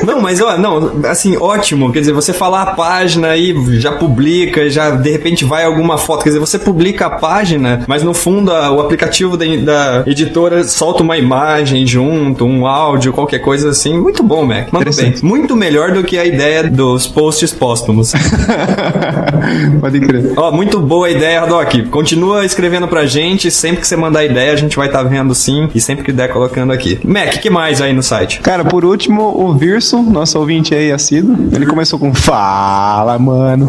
Não, 0.06 0.20
mas 0.20 0.40
ó, 0.40 0.56
não, 0.56 1.00
assim, 1.04 1.36
ótimo. 1.36 1.92
Quer 1.92 2.00
dizer, 2.00 2.12
você 2.12 2.32
falar 2.32 2.62
a 2.62 2.66
página 2.66 3.28
aí, 3.28 3.54
já 3.78 3.92
publica, 3.92 4.68
já 4.70 4.90
de 4.90 5.10
repente 5.10 5.44
vai 5.44 5.64
alguma 5.64 5.98
foto. 5.98 6.22
Quer 6.22 6.30
dizer, 6.30 6.40
você 6.40 6.58
publica 6.58 7.06
a 7.06 7.10
página, 7.10 7.84
mas 7.86 8.02
no 8.02 8.14
fundo 8.14 8.52
a, 8.52 8.70
o 8.70 8.80
aplicativo 8.80 9.36
da, 9.36 9.44
da, 9.44 10.04
editora 10.06 10.64
solta 10.64 11.02
uma 11.02 11.16
imagem 11.16 11.86
junto, 11.86 12.44
um 12.44 12.66
áudio, 12.66 13.12
qualquer 13.12 13.40
coisa 13.40 13.70
assim. 13.70 13.98
Muito 13.98 14.22
bom, 14.22 14.44
Mac. 14.44 14.72
Manda 14.72 14.90
bem. 14.90 15.14
Muito 15.22 15.56
melhor 15.56 15.92
do 15.92 16.04
que 16.04 16.18
a 16.18 16.24
ideia 16.24 16.64
dos 16.64 17.06
posts 17.06 17.52
póstumos. 17.52 18.12
Pode 19.80 20.00
crer. 20.00 20.32
Ó, 20.36 20.52
muito 20.52 20.78
boa 20.80 21.10
ideia, 21.10 21.44
Doc. 21.46 21.72
Continua 21.90 22.44
escrevendo 22.44 22.86
pra 22.88 23.06
gente. 23.06 23.50
Sempre 23.50 23.80
que 23.80 23.88
você 23.88 23.96
mandar 23.96 24.24
ideia, 24.24 24.52
a 24.52 24.56
gente 24.56 24.76
vai 24.76 24.86
estar 24.86 25.02
tá 25.02 25.08
vendo 25.08 25.34
sim. 25.34 25.68
E 25.74 25.80
sempre 25.80 26.04
que 26.04 26.12
der, 26.12 26.28
colocando 26.28 26.72
aqui. 26.72 26.98
Mac, 27.04 27.34
o 27.34 27.40
que 27.40 27.50
mais 27.50 27.80
aí 27.80 27.92
no 27.92 28.02
site? 28.02 28.40
Cara, 28.40 28.64
por 28.64 28.84
último, 28.84 29.22
o 29.22 29.54
Virso, 29.54 29.95
nosso 30.02 30.38
ouvinte 30.38 30.74
aí 30.74 30.92
assíduo, 30.92 31.36
ele 31.52 31.66
começou 31.66 31.98
com 31.98 32.12
Fala, 32.14 33.18
mano. 33.18 33.68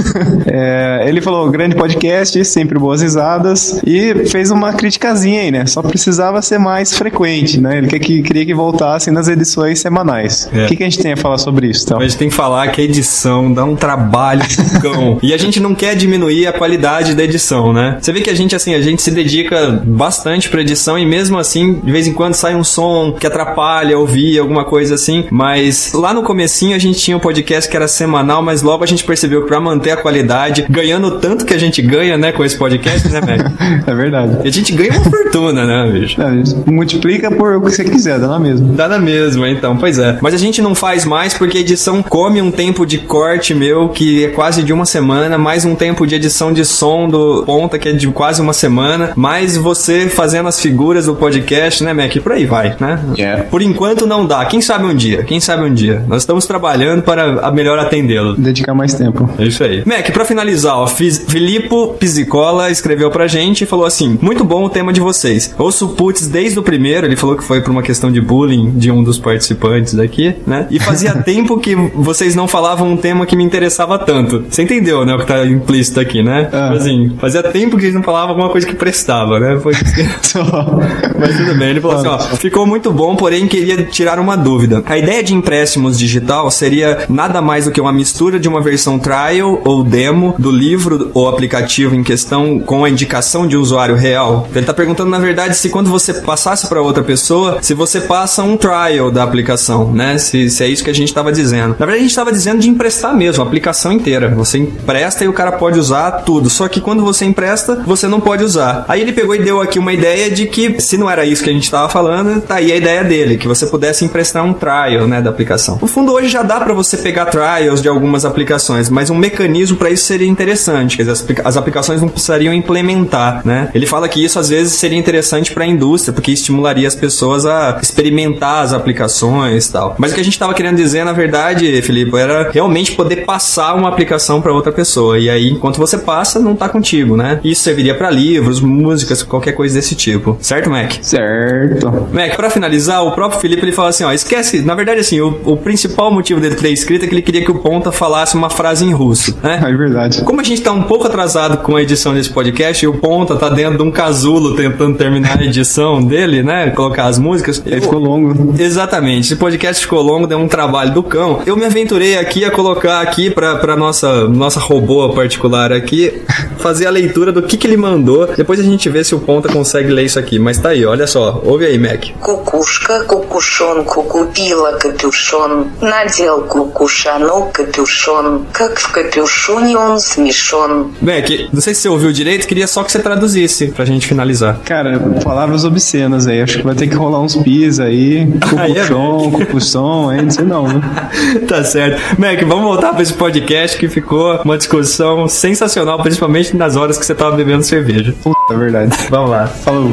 é, 0.46 1.04
ele 1.06 1.20
falou, 1.20 1.50
grande 1.50 1.74
podcast, 1.76 2.44
sempre 2.44 2.78
boas 2.78 3.02
risadas. 3.02 3.80
E 3.86 4.26
fez 4.26 4.50
uma 4.50 4.72
criticazinha 4.72 5.42
aí, 5.42 5.50
né? 5.50 5.66
Só 5.66 5.82
precisava 5.82 6.40
ser 6.42 6.58
mais 6.58 6.96
frequente, 6.96 7.60
né? 7.60 7.78
Ele 7.78 7.88
quer 7.88 7.98
que, 7.98 8.22
queria 8.22 8.46
que 8.46 8.54
voltassem 8.54 9.12
nas 9.12 9.28
edições 9.28 9.80
semanais. 9.80 10.48
É. 10.52 10.64
O 10.64 10.68
que, 10.68 10.76
que, 10.76 10.82
a 10.82 10.86
gente 10.86 10.98
tem 10.98 11.12
a 11.12 11.16
falar 11.16 11.38
sobre 11.38 11.68
isso, 11.68 11.84
então? 11.84 11.98
A 11.98 12.02
gente 12.02 12.16
tem 12.16 12.28
que 12.28 12.34
falar 12.34 12.68
que 12.68 12.80
a 12.80 12.84
edição 12.84 13.52
dá 13.52 13.64
um 13.64 13.76
trabalho 13.76 14.42
cão. 14.80 15.18
e 15.22 15.34
a 15.34 15.36
gente 15.36 15.60
não 15.60 15.74
quer 15.74 15.94
diminuir 15.94 16.46
a 16.46 16.52
qualidade 16.52 17.14
da 17.14 17.24
edição, 17.24 17.72
né? 17.72 17.98
Você 18.00 18.12
vê 18.12 18.20
que 18.20 18.30
a 18.30 18.34
gente, 18.34 18.54
assim, 18.54 18.74
a 18.74 18.80
gente 18.80 19.02
se 19.02 19.10
dedica 19.10 19.82
bastante 19.84 20.48
pra 20.48 20.60
edição 20.60 20.98
e 20.98 21.04
mesmo 21.04 21.38
assim, 21.38 21.74
de 21.74 21.92
vez 21.92 22.06
em 22.06 22.12
quando 22.12 22.34
sai 22.34 22.54
um 22.54 22.64
som 22.64 23.12
que 23.18 23.26
atrapalha 23.26 23.98
ouvir, 23.98 24.38
alguma 24.38 24.64
coisa 24.64 24.94
assim. 24.94 25.24
Mas 25.30 25.59
lá 25.94 26.14
no 26.14 26.22
comecinho 26.22 26.74
a 26.74 26.78
gente 26.78 26.98
tinha 26.98 27.16
um 27.16 27.20
podcast 27.20 27.70
que 27.70 27.76
era 27.76 27.88
semanal, 27.88 28.42
mas 28.42 28.62
logo 28.62 28.84
a 28.84 28.86
gente 28.86 29.04
percebeu 29.04 29.42
que 29.42 29.48
pra 29.48 29.60
manter 29.60 29.90
a 29.90 29.96
qualidade, 29.96 30.64
ganhando 30.68 31.18
tanto 31.18 31.44
que 31.44 31.54
a 31.54 31.58
gente 31.58 31.82
ganha, 31.82 32.16
né, 32.16 32.32
com 32.32 32.44
esse 32.44 32.56
podcast, 32.56 33.08
né, 33.08 33.20
velho? 33.20 33.44
é 33.86 33.94
verdade. 33.94 34.38
E 34.44 34.48
a 34.48 34.52
gente 34.52 34.72
ganha 34.72 34.92
uma 34.92 35.04
fortuna, 35.10 35.66
né, 35.66 35.90
bicho? 35.90 36.20
É, 36.20 36.70
multiplica 36.70 37.30
por 37.30 37.56
o 37.56 37.62
que 37.62 37.70
você 37.70 37.84
quiser, 37.84 38.18
dá 38.18 38.28
na 38.28 38.38
mesma. 38.38 38.72
Dá 38.74 38.88
na 38.88 38.98
mesma, 38.98 39.48
então, 39.48 39.76
pois 39.76 39.98
é. 39.98 40.18
Mas 40.20 40.34
a 40.34 40.38
gente 40.38 40.62
não 40.62 40.74
faz 40.74 41.04
mais 41.04 41.34
porque 41.34 41.58
a 41.58 41.60
edição 41.60 42.02
come 42.02 42.40
um 42.40 42.50
tempo 42.50 42.86
de 42.86 42.98
corte 42.98 43.54
meu, 43.54 43.88
que 43.88 44.24
é 44.24 44.28
quase 44.28 44.62
de 44.62 44.72
uma 44.72 44.86
semana, 44.86 45.36
mais 45.36 45.64
um 45.64 45.74
tempo 45.74 46.06
de 46.06 46.14
edição 46.14 46.52
de 46.52 46.64
som 46.64 47.08
do 47.08 47.42
Ponta, 47.44 47.78
que 47.78 47.88
é 47.88 47.92
de 47.92 48.06
quase 48.08 48.40
uma 48.40 48.52
semana, 48.52 49.12
mais 49.16 49.56
você 49.56 50.08
fazendo 50.08 50.48
as 50.48 50.60
figuras 50.60 51.06
do 51.06 51.14
podcast, 51.14 51.82
né, 51.82 51.92
Mac? 51.92 52.16
Por 52.22 52.32
aí 52.32 52.46
vai, 52.46 52.76
né? 52.78 53.00
Yeah. 53.16 53.44
Por 53.44 53.62
enquanto 53.62 54.06
não 54.06 54.26
dá. 54.26 54.44
Quem 54.44 54.60
sabe 54.60 54.84
um 54.86 54.94
dia? 54.94 55.24
Quem 55.24 55.40
sabe 55.40 55.49
um 55.58 55.72
dia? 55.72 56.04
Nós 56.06 56.22
estamos 56.22 56.46
trabalhando 56.46 57.02
para 57.02 57.50
melhor 57.52 57.78
atendê-lo. 57.78 58.34
Dedicar 58.36 58.74
mais 58.74 58.94
tempo. 58.94 59.28
É 59.38 59.44
isso 59.44 59.62
aí. 59.64 59.82
Mac, 59.86 60.10
pra 60.10 60.24
finalizar, 60.24 60.76
ó, 60.76 60.86
Filipe 60.86 61.70
Pisicola 61.98 62.70
escreveu 62.70 63.10
pra 63.10 63.26
gente 63.26 63.64
e 63.64 63.66
falou 63.66 63.86
assim: 63.86 64.18
Muito 64.20 64.44
bom 64.44 64.64
o 64.64 64.70
tema 64.70 64.92
de 64.92 65.00
vocês. 65.00 65.54
Ouço 65.58 65.88
Putz 65.88 66.26
desde 66.26 66.58
o 66.58 66.62
primeiro, 66.62 67.06
ele 67.06 67.16
falou 67.16 67.36
que 67.36 67.44
foi 67.44 67.60
por 67.60 67.70
uma 67.70 67.82
questão 67.82 68.10
de 68.10 68.20
bullying 68.20 68.72
de 68.72 68.90
um 68.90 69.02
dos 69.02 69.18
participantes 69.18 69.94
daqui, 69.94 70.34
né? 70.46 70.66
E 70.70 70.78
fazia 70.78 71.14
tempo 71.22 71.58
que 71.58 71.74
vocês 71.74 72.34
não 72.34 72.48
falavam 72.48 72.90
um 72.92 72.96
tema 72.96 73.26
que 73.26 73.36
me 73.36 73.44
interessava 73.44 73.98
tanto. 73.98 74.44
Você 74.48 74.62
entendeu, 74.62 75.04
né? 75.04 75.14
O 75.14 75.18
que 75.18 75.26
tá 75.26 75.44
implícito 75.46 76.00
aqui, 76.00 76.22
né? 76.22 76.48
Ah. 76.52 76.72
Assim, 76.72 77.16
fazia 77.18 77.42
tempo 77.42 77.76
que 77.76 77.84
eles 77.84 77.94
não 77.94 78.02
falavam 78.02 78.30
alguma 78.30 78.48
coisa 78.48 78.66
que 78.66 78.74
prestava, 78.74 79.38
né? 79.38 79.58
Foi 79.60 79.72
Mas 81.18 81.36
tudo 81.36 81.54
bem. 81.58 81.70
Ele 81.70 81.80
falou 81.80 81.98
assim: 81.98 82.08
ó, 82.08 82.18
ficou 82.36 82.66
muito 82.66 82.92
bom, 82.92 83.16
porém 83.16 83.46
queria 83.46 83.82
tirar 83.84 84.18
uma 84.18 84.36
dúvida. 84.36 84.82
A 84.86 84.98
ideia 84.98 85.22
de 85.22 85.34
empréstimos 85.40 85.98
digital 85.98 86.50
seria 86.50 87.06
nada 87.08 87.40
mais 87.40 87.64
do 87.64 87.70
que 87.70 87.80
uma 87.80 87.92
mistura 87.92 88.38
de 88.38 88.48
uma 88.48 88.60
versão 88.60 88.98
trial 88.98 89.60
ou 89.64 89.82
demo 89.82 90.34
do 90.38 90.50
livro 90.50 91.10
ou 91.14 91.28
aplicativo 91.28 91.94
em 91.94 92.02
questão 92.02 92.60
com 92.60 92.84
a 92.84 92.90
indicação 92.90 93.46
de 93.46 93.56
usuário 93.56 93.96
real. 93.96 94.46
Ele 94.50 94.60
está 94.60 94.74
perguntando, 94.74 95.10
na 95.10 95.18
verdade, 95.18 95.56
se 95.56 95.70
quando 95.70 95.90
você 95.90 96.14
passasse 96.14 96.66
para 96.68 96.80
outra 96.80 97.02
pessoa, 97.02 97.58
se 97.62 97.74
você 97.74 98.00
passa 98.00 98.42
um 98.42 98.56
trial 98.56 99.10
da 99.10 99.22
aplicação, 99.22 99.92
né? 99.92 100.18
Se, 100.18 100.50
se 100.50 100.62
é 100.62 100.68
isso 100.68 100.84
que 100.84 100.90
a 100.90 100.94
gente 100.94 101.08
estava 101.08 101.32
dizendo. 101.32 101.70
Na 101.78 101.86
verdade, 101.86 101.98
a 101.98 102.02
gente 102.02 102.10
estava 102.10 102.32
dizendo 102.32 102.60
de 102.60 102.68
emprestar 102.68 103.16
mesmo, 103.16 103.42
a 103.42 103.46
aplicação 103.46 103.92
inteira. 103.92 104.28
Você 104.34 104.58
empresta 104.58 105.24
e 105.24 105.28
o 105.28 105.32
cara 105.32 105.52
pode 105.52 105.78
usar 105.78 106.10
tudo. 106.22 106.50
Só 106.50 106.68
que 106.68 106.80
quando 106.80 107.02
você 107.02 107.24
empresta, 107.24 107.82
você 107.86 108.06
não 108.06 108.20
pode 108.20 108.44
usar. 108.44 108.84
Aí 108.88 109.00
ele 109.00 109.12
pegou 109.12 109.34
e 109.34 109.38
deu 109.38 109.60
aqui 109.60 109.78
uma 109.78 109.92
ideia 109.92 110.30
de 110.30 110.46
que, 110.46 110.80
se 110.80 110.96
não 110.96 111.10
era 111.10 111.24
isso 111.24 111.42
que 111.42 111.50
a 111.50 111.52
gente 111.52 111.64
estava 111.64 111.88
falando, 111.88 112.40
tá 112.40 112.56
aí 112.56 112.72
a 112.72 112.76
ideia 112.76 113.02
dele, 113.02 113.36
que 113.36 113.48
você 113.48 113.66
pudesse 113.66 114.04
emprestar 114.04 114.44
um 114.44 114.52
trial, 114.52 115.06
né, 115.06 115.20
da 115.20 115.29
aplicação. 115.30 115.78
No 115.80 115.86
fundo, 115.86 116.12
hoje 116.12 116.28
já 116.28 116.42
dá 116.42 116.60
para 116.60 116.74
você 116.74 116.96
pegar 116.96 117.26
trials 117.26 117.80
de 117.82 117.88
algumas 117.88 118.24
aplicações, 118.24 118.88
mas 118.88 119.10
um 119.10 119.14
mecanismo 119.14 119.76
para 119.76 119.90
isso 119.90 120.04
seria 120.04 120.28
interessante. 120.28 120.96
Quer 120.96 121.04
dizer, 121.04 121.40
as, 121.44 121.56
aplicações 121.56 122.00
não 122.00 122.08
precisariam 122.08 122.52
implementar, 122.52 123.42
né? 123.44 123.70
Ele 123.74 123.86
fala 123.86 124.08
que 124.08 124.22
isso 124.24 124.38
às 124.38 124.48
vezes 124.48 124.74
seria 124.74 124.98
interessante 124.98 125.52
para 125.52 125.64
a 125.64 125.66
indústria, 125.66 126.12
porque 126.12 126.30
estimularia 126.30 126.86
as 126.86 126.94
pessoas 126.94 127.46
a 127.46 127.78
experimentar 127.82 128.62
as 128.62 128.72
aplicações 128.72 129.66
e 129.66 129.72
tal. 129.72 129.94
Mas 129.98 130.12
o 130.12 130.14
que 130.14 130.20
a 130.20 130.24
gente 130.24 130.34
estava 130.34 130.54
querendo 130.54 130.76
dizer, 130.76 131.04
na 131.04 131.12
verdade, 131.12 131.80
Felipe, 131.82 132.16
era 132.16 132.50
realmente 132.50 132.92
poder 132.92 133.24
passar 133.24 133.74
uma 133.74 133.88
aplicação 133.88 134.40
para 134.40 134.52
outra 134.52 134.72
pessoa. 134.72 135.18
E 135.18 135.28
aí, 135.28 135.50
enquanto 135.50 135.78
você 135.78 135.98
passa, 135.98 136.38
não 136.38 136.54
tá 136.54 136.68
contigo, 136.68 137.16
né? 137.16 137.40
Isso 137.44 137.62
serviria 137.62 137.94
para 137.94 138.10
livros, 138.10 138.60
músicas, 138.60 139.22
qualquer 139.22 139.52
coisa 139.52 139.74
desse 139.74 139.94
tipo. 139.94 140.36
Certo, 140.40 140.70
Mac? 140.70 140.92
Certo. 141.02 142.08
Mac, 142.12 142.36
para 142.36 142.50
finalizar, 142.50 143.04
o 143.04 143.12
próprio 143.12 143.40
Felipe 143.40 143.62
ele 143.62 143.72
fala 143.72 143.90
assim, 143.90 144.04
ó, 144.04 144.12
esquece, 144.12 144.62
na 144.62 144.74
verdade 144.74 145.00
assim, 145.10 145.20
o, 145.20 145.40
o 145.44 145.56
principal 145.56 146.12
motivo 146.12 146.40
dele 146.40 146.54
ter 146.54 146.70
escrito 146.70 147.04
é 147.04 147.08
que 147.08 147.14
ele 147.14 147.22
queria 147.22 147.44
que 147.44 147.50
o 147.50 147.56
Ponta 147.56 147.90
falasse 147.90 148.36
uma 148.36 148.48
frase 148.48 148.84
em 148.84 148.92
russo, 148.92 149.36
né? 149.42 149.60
É 149.62 149.76
verdade. 149.76 150.22
Como 150.22 150.40
a 150.40 150.44
gente 150.44 150.62
tá 150.62 150.70
um 150.70 150.84
pouco 150.84 151.06
atrasado 151.06 151.58
com 151.58 151.76
a 151.76 151.82
edição 151.82 152.14
desse 152.14 152.30
podcast 152.30 152.84
e 152.84 152.88
o 152.88 152.94
Ponta 152.94 153.36
tá 153.36 153.48
dentro 153.48 153.78
de 153.78 153.82
um 153.82 153.90
casulo 153.90 154.54
tentando 154.54 154.96
terminar 154.96 155.38
a 155.38 155.44
edição 155.44 156.02
dele, 156.04 156.42
né? 156.42 156.70
Colocar 156.70 157.06
as 157.06 157.18
músicas. 157.18 157.62
Ele 157.66 157.76
eu... 157.76 157.82
ficou 157.82 157.98
longo. 157.98 158.54
Exatamente. 158.58 159.26
Esse 159.26 159.36
podcast 159.36 159.82
ficou 159.82 160.00
longo, 160.00 160.26
deu 160.26 160.38
um 160.38 160.48
trabalho 160.48 160.92
do 160.92 161.02
cão. 161.02 161.40
Eu 161.44 161.56
me 161.56 161.64
aventurei 161.64 162.18
aqui 162.18 162.44
a 162.44 162.50
colocar 162.50 163.00
aqui 163.00 163.30
pra, 163.30 163.56
pra 163.56 163.76
nossa, 163.76 164.28
nossa 164.28 164.60
robô 164.60 165.08
particular 165.10 165.72
aqui, 165.72 166.22
fazer 166.60 166.86
a 166.86 166.90
leitura 166.90 167.32
do 167.32 167.42
que, 167.42 167.56
que 167.56 167.66
ele 167.66 167.76
mandou. 167.76 168.26
Depois 168.26 168.60
a 168.60 168.62
gente 168.62 168.88
vê 168.88 169.02
se 169.02 169.14
o 169.14 169.20
Ponta 169.20 169.48
consegue 169.48 169.90
ler 169.90 170.04
isso 170.04 170.18
aqui. 170.18 170.38
Mas 170.38 170.58
tá 170.58 170.70
aí, 170.70 170.84
olha 170.84 171.06
só. 171.06 171.40
Ouve 171.44 171.66
aí, 171.66 171.78
Mac. 171.78 172.06
Cucusca, 172.20 173.04
cucuchonco, 173.04 174.04
cupila, 174.04 174.74
capuchon, 174.74 175.66
nadel, 175.80 176.42
cucuchano, 176.42 177.50
capuchon, 177.52 178.46
cacfcapuchone, 178.52 179.76
on 179.76 179.96
michon. 180.18 180.90
Mac, 181.00 181.28
não 181.52 181.60
sei 181.60 181.74
se 181.74 181.82
você 181.82 181.88
ouviu 181.88 182.12
direito, 182.12 182.46
queria 182.46 182.66
só 182.66 182.82
que 182.82 182.92
você 182.92 182.98
traduzisse 182.98 183.68
pra 183.68 183.84
gente 183.84 184.06
finalizar. 184.06 184.60
Cara, 184.64 184.98
palavras 185.22 185.64
obscenas 185.64 186.26
aí. 186.26 186.42
Acho 186.42 186.58
que 186.58 186.64
vai 186.64 186.74
ter 186.74 186.88
que 186.88 186.94
rolar 186.94 187.20
uns 187.20 187.36
pis 187.36 187.80
aí. 187.80 188.26
Cucuchon, 188.40 189.32
é 189.34 189.44
cucuchon, 189.44 190.10
aí 190.10 190.22
não 190.22 190.30
sei 190.30 190.44
não, 190.44 190.66
né? 190.66 190.80
tá 191.48 191.64
certo. 191.64 192.00
Mac, 192.18 192.40
vamos 192.44 192.64
voltar 192.64 192.92
pra 192.92 193.02
esse 193.02 193.12
podcast 193.12 193.78
que 193.78 193.88
ficou 193.88 194.40
uma 194.44 194.56
discussão 194.56 195.28
sensacional, 195.28 196.02
principalmente 196.02 196.49
nas 196.56 196.76
horas 196.76 196.98
que 196.98 197.04
você 197.04 197.14
tava 197.14 197.36
bebendo 197.36 197.62
cerveja. 197.62 198.14
Puta, 198.22 198.54
é 198.54 198.56
verdade. 198.56 198.96
Vamos 199.10 199.30
lá. 199.30 199.46
Falou. 199.46 199.90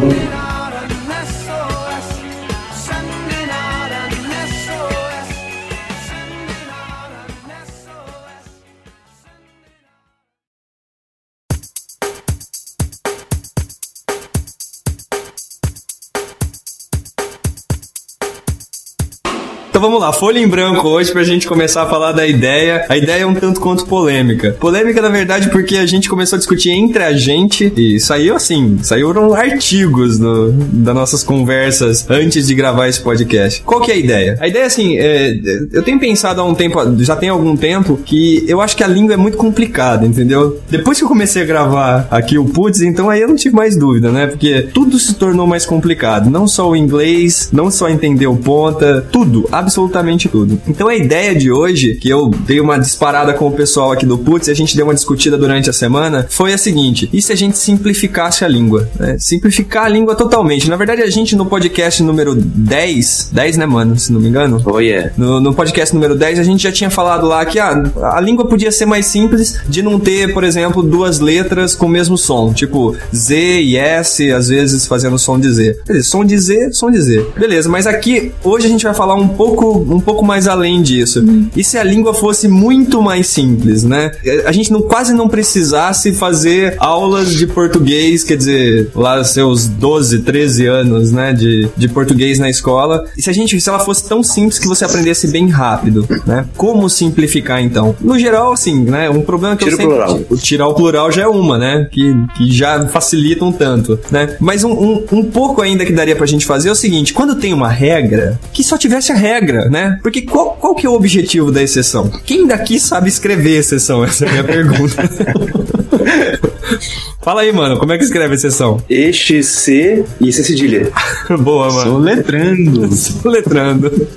Então 19.78 19.90
vamos 19.92 20.02
lá, 20.02 20.12
folha 20.12 20.40
em 20.40 20.48
branco 20.48 20.88
hoje 20.88 21.12
pra 21.12 21.24
gente 21.24 21.46
começar 21.46 21.84
a 21.84 21.86
falar 21.86 22.12
da 22.12 22.26
ideia. 22.26 22.84
A 22.90 22.98
ideia 22.98 23.22
é 23.22 23.26
um 23.28 23.36
tanto 23.36 23.62
quanto 23.62 23.86
polêmica. 23.86 24.58
Polêmica, 24.60 25.00
na 25.04 25.10
verdade, 25.10 25.52
porque 25.52 25.78
a 25.78 25.86
gente 25.86 26.10
começou 26.10 26.36
a 26.36 26.40
discutir 26.40 26.72
entre 26.72 27.04
a 27.04 27.14
gente 27.14 27.72
e 27.78 28.00
saiu 28.00 28.36
assim, 28.36 28.80
saíram 28.82 29.36
artigos 29.36 30.18
no, 30.18 30.52
das 30.52 30.96
nossas 30.96 31.24
conversas 31.24 32.10
antes 32.10 32.48
de 32.48 32.56
gravar 32.56 32.88
esse 32.88 33.00
podcast. 33.00 33.62
Qual 33.62 33.80
que 33.80 33.92
é 33.92 33.94
a 33.94 33.98
ideia? 33.98 34.38
A 34.42 34.48
ideia, 34.48 34.66
assim, 34.66 34.98
é, 34.98 35.40
eu 35.72 35.84
tenho 35.84 36.00
pensado 36.00 36.42
há 36.42 36.44
um 36.44 36.56
tempo, 36.56 36.80
já 37.04 37.16
tem 37.16 37.30
algum 37.30 37.56
tempo, 37.56 38.00
que 38.04 38.44
eu 38.48 38.60
acho 38.62 38.76
que 38.76 38.84
a 38.84 38.88
língua 38.88 39.14
é 39.14 39.18
muito 39.18 39.38
complicada, 39.38 40.08
entendeu? 40.08 40.60
Depois 40.72 40.98
que 40.98 41.04
eu 41.04 41.08
comecei 41.08 41.44
a 41.44 41.46
gravar 41.46 42.08
aqui 42.10 42.40
o 42.40 42.46
Putz, 42.46 42.82
então 42.82 43.12
aí 43.12 43.22
eu 43.22 43.28
não 43.28 43.36
tive 43.36 43.56
mais 43.56 43.78
dúvida, 43.78 44.12
né? 44.12 44.26
Porque 44.26 44.64
tudo 44.74 44.98
se 44.98 45.14
tornou 45.14 45.46
mais 45.46 45.68
complicado. 45.68 46.32
Não 46.32 46.48
só 46.48 46.68
o 46.68 46.76
inglês, 46.76 47.50
não 47.54 47.70
só 47.70 47.88
entender 47.88 48.26
o 48.26 48.36
ponta, 48.36 49.06
tudo, 49.12 49.48
absolutamente 49.68 50.30
tudo. 50.30 50.60
Então 50.68 50.88
a 50.88 50.96
ideia 50.96 51.36
de 51.36 51.52
hoje, 51.52 51.96
que 51.96 52.10
eu 52.10 52.30
dei 52.30 52.60
uma 52.60 52.80
disparada 52.80 53.34
com 53.34 53.48
o 53.48 53.52
pessoal 53.52 53.92
aqui 53.92 54.06
do 54.06 54.18
Putz 54.18 54.48
e 54.48 54.52
a 54.52 54.56
gente 54.56 54.76
deu 54.76 54.86
uma 54.86 54.94
discutida 54.94 55.38
durante 55.38 55.70
a 55.70 55.74
semana, 55.74 56.26
foi 56.30 56.54
a 56.54 56.58
seguinte: 56.58 57.10
e 57.12 57.22
se 57.22 57.32
a 57.32 57.36
gente 57.36 57.58
simplificasse 57.58 58.44
a 58.44 58.48
língua? 58.48 58.90
Né? 58.98 59.18
Simplificar 59.20 59.86
a 59.86 59.90
língua 59.90 60.16
totalmente. 60.16 60.70
Na 60.70 60.76
verdade, 60.76 61.02
a 61.02 61.10
gente 61.10 61.36
no 61.36 61.46
podcast 61.46 62.02
número 62.02 62.34
10, 62.34 63.30
10 63.34 63.58
né, 63.58 63.66
mano? 63.66 64.00
Se 64.00 64.12
não 64.12 64.22
me 64.22 64.30
engano. 64.30 64.62
Oh, 64.66 64.80
yeah. 64.80 65.12
No, 65.18 65.40
no 65.40 65.54
podcast 65.54 65.94
número 65.94 66.16
10, 66.16 66.40
a 66.40 66.44
gente 66.44 66.64
já 66.64 66.72
tinha 66.72 66.90
falado 66.90 67.28
lá 67.28 67.46
que 67.46 67.60
ah, 67.60 67.84
a 68.14 68.22
língua 68.22 68.48
podia 68.48 68.72
ser 68.72 68.86
mais 68.86 69.06
simples 69.08 69.60
de 69.68 69.82
não 69.82 70.00
ter, 70.00 70.34
por 70.34 70.44
exemplo, 70.44 70.82
duas 70.82 71.20
letras 71.20 71.76
com 71.76 71.88
o 71.88 71.90
mesmo 71.90 72.18
som. 72.18 72.54
Tipo, 72.54 72.96
Z 73.14 73.36
e 73.36 73.76
S, 73.76 74.32
às 74.32 74.48
vezes 74.48 74.88
fazendo 74.88 75.20
som 75.20 75.38
de 75.38 75.52
Z. 75.52 75.80
Quer 75.86 75.94
dizer, 75.94 76.04
som 76.04 76.24
de 76.24 76.38
Z, 76.38 76.72
som 76.72 76.90
de 76.90 77.02
Z. 77.02 77.26
Beleza, 77.38 77.68
mas 77.68 77.86
aqui, 77.86 78.32
hoje 78.44 78.68
a 78.68 78.70
gente 78.70 78.84
vai 78.84 78.94
falar 78.94 79.16
um 79.16 79.28
pouco, 79.28 79.57
um 79.66 80.00
pouco 80.00 80.24
mais 80.26 80.48
além 80.48 80.82
disso. 80.82 81.24
E 81.56 81.64
se 81.64 81.78
a 81.78 81.84
língua 81.84 82.14
fosse 82.14 82.48
muito 82.48 83.02
mais 83.02 83.28
simples, 83.28 83.84
né? 83.84 84.12
A 84.46 84.52
gente 84.52 84.72
não, 84.72 84.82
quase 84.82 85.14
não 85.14 85.28
precisasse 85.28 86.14
fazer 86.14 86.76
aulas 86.80 87.34
de 87.34 87.48
português, 87.48 88.24
quer 88.24 88.38
dizer, 88.38 88.92
lá 88.96 89.24
seus 89.24 89.68
12, 89.68 90.20
13 90.20 90.66
anos, 90.66 91.12
né, 91.12 91.34
de, 91.34 91.70
de 91.76 91.88
português 91.88 92.40
na 92.40 92.50
escola. 92.50 93.06
E 93.18 93.22
se 93.22 93.30
a 93.30 93.34
gente, 93.34 93.60
se 93.60 93.70
ela 93.70 93.80
fosse 93.80 94.08
tão 94.08 94.24
simples 94.24 94.60
que 94.60 94.68
você 94.68 94.86
aprendesse 94.86 95.28
bem 95.28 95.48
rápido, 95.50 96.08
né? 96.26 96.46
Como 96.56 96.90
simplificar 96.90 97.62
então? 97.62 97.96
No 98.00 98.18
geral, 98.18 98.54
assim, 98.54 98.84
né, 98.84 99.10
um 99.10 99.22
problema 99.22 99.56
que 99.56 99.64
Tira 99.66 99.76
eu 99.76 99.78
sempre... 99.78 99.94
o 99.94 99.98
plural. 99.98 100.38
Tirar 100.38 100.68
o 100.68 100.74
plural 100.74 101.12
já 101.12 101.24
é 101.24 101.28
uma, 101.28 101.58
né? 101.58 101.88
Que, 101.92 102.14
que 102.36 102.52
já 102.52 102.88
facilita 102.88 103.44
um 103.46 103.52
tanto, 103.52 104.00
né? 104.12 104.36
Mas 104.40 104.64
um, 104.64 104.72
um, 104.72 105.06
um 105.12 105.24
pouco 105.24 105.62
ainda 105.62 105.86
que 105.86 105.94
daria 105.94 106.16
pra 106.16 106.26
gente 106.26 106.46
fazer 106.46 106.70
é 106.70 106.72
o 106.72 106.76
seguinte, 106.76 107.14
quando 107.14 107.36
tem 107.36 107.54
uma 107.54 107.70
regra, 107.70 108.40
que 108.54 108.64
só 108.64 108.78
tivesse 108.78 109.12
a 109.12 109.16
regra, 109.16 109.47
né? 109.70 110.00
Porque 110.02 110.22
qual, 110.22 110.56
qual 110.56 110.76
que 110.76 110.86
é 110.86 110.90
o 110.90 110.94
objetivo 110.94 111.52
da 111.52 111.62
exceção? 111.62 112.10
Quem 112.26 112.48
daqui 112.48 112.80
sabe 112.80 113.10
escrever 113.10 113.58
exceção? 113.58 114.04
Essa 114.04 114.26
é 114.26 114.30
a 114.30 114.32
minha 114.32 114.44
pergunta. 114.44 115.04
Fala 117.28 117.42
aí, 117.42 117.52
mano, 117.52 117.78
como 117.78 117.92
é 117.92 117.98
que 117.98 118.06
escreve 118.06 118.36
exceção? 118.36 118.82
Este 118.90 119.44
C 119.44 120.06
e 120.22 120.32
C 120.32 120.44
cedilha. 120.46 120.90
Boa, 121.42 121.70
mano. 121.70 121.92
Soletrando. 121.92 122.96
Soletrando. 122.96 124.08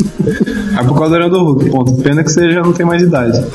É 0.78 0.84
por 0.84 0.96
causa 0.96 1.18
do 1.28 1.38
Hulk, 1.42 1.70
ponto. 1.70 2.02
Pena 2.02 2.22
que 2.22 2.30
você 2.30 2.52
já 2.52 2.62
não 2.62 2.72
tem 2.72 2.86
mais 2.86 3.02
idade. 3.02 3.36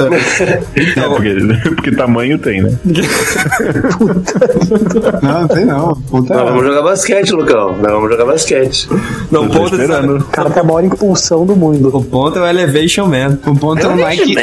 É, 0.95 1.07
porque, 1.09 1.35
porque 1.75 1.91
tamanho 1.91 2.37
tem, 2.37 2.61
né? 2.61 2.77
Não, 5.21 5.41
não 5.41 5.47
tem 5.47 5.65
não. 5.65 5.95
Puta 6.09 6.33
Nós 6.33 6.49
vamos 6.49 6.65
jogar 6.65 6.81
basquete, 6.81 7.31
Lucão. 7.31 7.77
Nós 7.77 7.91
vamos 7.91 8.09
jogar 8.09 8.25
basquete. 8.25 8.87
Não, 9.31 9.45
esperando. 9.47 10.17
O 10.17 10.23
cara 10.25 10.49
tem 10.49 10.61
a 10.61 10.65
maior 10.65 10.83
impulsão 10.83 11.45
do 11.45 11.55
mundo. 11.55 11.89
o 11.95 12.03
ponto 12.03 12.39
é 12.39 12.41
o 12.41 12.47
Elevation 12.47 13.07
Man. 13.07 13.39
O 13.45 13.55
ponto 13.55 13.85
é 13.85 13.87
um 13.87 13.95
Nike. 13.95 14.35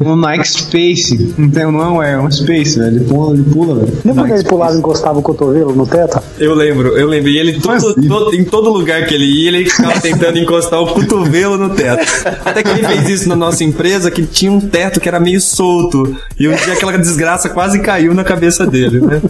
Um 0.00 0.16
Nike 0.16 0.48
Space. 0.48 1.34
Não, 1.36 1.50
tem, 1.50 1.64
não 1.64 2.02
é, 2.02 2.12
é 2.12 2.18
um 2.18 2.30
Space, 2.30 2.78
velho. 2.78 2.96
Ele 2.96 3.04
pula, 3.04 3.34
ele 3.34 3.44
pula 3.44 3.74
velho. 3.76 3.98
Lembra 4.04 4.33
Nike 4.34 4.40
ele 4.40 4.44
pulava 4.44 4.74
e 4.74 4.78
encostava 4.78 5.18
o 5.18 5.22
cotovelo 5.22 5.74
no 5.74 5.86
teto? 5.86 6.20
Eu 6.38 6.54
lembro, 6.54 6.96
eu 6.96 7.06
lembro. 7.06 7.30
E 7.30 7.38
ele, 7.38 7.60
todo, 7.60 7.94
todo- 7.94 8.34
em 8.34 8.44
todo 8.44 8.70
lugar 8.70 9.06
que 9.06 9.14
ele 9.14 9.24
ia, 9.24 9.48
ele 9.48 9.70
ficava 9.70 10.00
tentando 10.00 10.38
encostar 10.38 10.80
o 10.80 10.86
cotovelo 10.86 11.56
no 11.56 11.70
teto. 11.70 12.04
Até 12.44 12.62
que 12.62 12.70
ele 12.70 12.84
fez 12.86 13.08
isso 13.08 13.28
na 13.28 13.36
nossa 13.36 13.62
empresa, 13.62 14.10
que 14.10 14.24
tinha 14.24 14.50
um 14.50 14.60
teto 14.60 15.00
que 15.00 15.08
era 15.08 15.20
meio 15.20 15.40
solto. 15.40 16.16
E 16.38 16.48
um 16.48 16.54
dia 16.54 16.72
aquela 16.74 16.96
desgraça 16.98 17.48
quase 17.48 17.78
caiu 17.80 18.14
na 18.14 18.24
cabeça 18.24 18.66
dele, 18.66 19.00
né? 19.00 19.20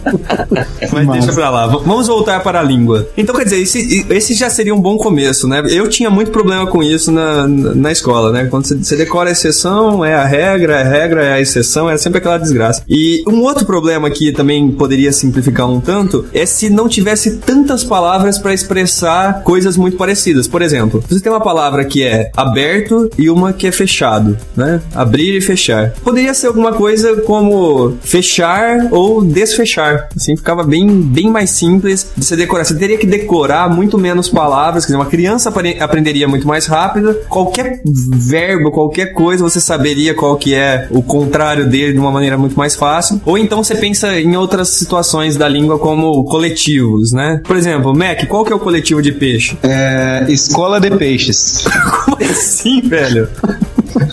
Mas 0.93 1.09
deixa 1.09 1.33
pra 1.33 1.51
lá. 1.51 1.67
Vamos 1.67 2.07
voltar 2.07 2.41
para 2.43 2.61
a 2.61 2.63
língua. 2.63 3.07
Então, 3.17 3.35
quer 3.35 3.45
dizer, 3.45 3.61
esse, 3.61 4.07
esse 4.09 4.35
já 4.35 4.49
seria 4.49 4.75
um 4.75 4.81
bom 4.81 4.97
começo, 4.97 5.47
né? 5.47 5.63
Eu 5.69 5.89
tinha 5.89 6.11
muito 6.11 6.31
problema 6.31 6.67
com 6.67 6.83
isso 6.83 7.11
na, 7.11 7.47
na, 7.47 7.93
escola, 7.93 8.33
né? 8.33 8.47
Quando 8.47 8.67
você, 8.67 8.77
você 8.77 8.97
decora 8.97 9.29
a 9.29 9.33
exceção, 9.33 10.05
é 10.05 10.15
a 10.15 10.25
regra, 10.25 10.81
a 10.81 10.85
regra 10.85 11.25
é 11.25 11.33
a 11.35 11.41
exceção, 11.41 11.89
é 11.89 11.97
sempre 11.97 12.19
aquela 12.19 12.39
desgraça. 12.39 12.83
E 12.89 13.23
um 13.27 13.43
outro 13.43 13.65
problema 13.65 14.11
que 14.11 14.33
também 14.33 14.71
poderia 14.73 14.94
simplificar 15.13 15.69
um 15.71 15.81
tanto 15.81 16.27
é 16.33 16.45
se 16.47 16.71
não 16.71 16.89
tivesse 16.89 17.37
tantas 17.39 17.85
palavras 17.85 18.39
para 18.39 18.53
expressar 18.55 19.43
coisas 19.43 19.77
muito 19.77 19.97
parecidas. 19.97 20.47
Por 20.47 20.63
exemplo, 20.63 21.03
você 21.09 21.21
tem 21.21 21.31
uma 21.33 21.41
palavra 21.41 21.85
que 21.85 22.03
é 22.03 22.31
aberto 22.37 23.11
e 23.19 23.29
uma 23.31 23.53
que 23.53 23.67
é 23.67 23.73
fechado, 23.73 24.37
né? 24.57 24.81
Abrir 24.95 25.37
e 25.37 25.41
fechar. 25.41 25.91
Poderia 26.03 26.35
ser 26.35 26.49
alguma 26.49 26.73
coisa 26.73 27.17
como 27.23 27.97
fechar 28.03 28.89
ou 28.91 29.23
desfechar. 29.23 30.09
Assim, 30.15 30.37
ficava 30.37 30.63
bem, 30.63 30.89
bem 31.01 31.31
mais 31.31 31.51
simples 31.51 32.09
de 32.17 32.25
você 32.25 32.37
decorar. 32.37 32.65
Você 32.65 32.75
teria 32.75 32.99
que 32.99 33.07
decorar 33.07 33.69
muito 33.69 33.99
menos 33.99 34.29
palavras. 34.29 34.85
Quer 34.85 34.93
dizer, 34.93 34.99
uma 34.99 35.11
criança 35.11 35.49
apre- 35.49 35.79
aprenderia 35.81 36.29
muito 36.29 36.47
mais 36.47 36.67
rápido. 36.67 37.15
Qualquer 37.29 37.81
verbo, 37.85 38.71
qualquer 38.71 39.13
coisa, 39.13 39.43
você 39.43 39.61
saberia 39.61 40.15
qual 40.15 40.37
que 40.37 40.55
é 40.55 40.87
o 40.91 41.03
contrário 41.03 41.67
dele 41.69 41.93
de 41.93 41.99
uma 41.99 42.11
maneira 42.11 42.37
muito 42.39 42.57
mais 42.57 42.75
fácil. 42.75 43.21
Ou 43.25 43.37
então 43.39 43.63
você 43.63 43.75
pensa 43.75 44.19
em 44.21 44.37
outras 44.37 44.74
situações 44.75 45.37
da 45.37 45.49
língua 45.49 45.79
como 45.79 46.25
coletivos, 46.25 47.13
né? 47.13 47.41
Por 47.45 47.57
exemplo, 47.57 47.95
Mac, 47.97 48.27
qual 48.27 48.45
que 48.45 48.53
é 48.53 48.57
o 48.57 48.59
coletivo 48.61 49.01
de 49.03 49.13
peixe? 49.13 49.57
É, 49.63 50.25
escola 50.29 50.81
de 50.81 50.91
Peixes. 50.91 51.65
Como 52.05 52.17
assim, 52.23 52.81
velho? 52.83 53.29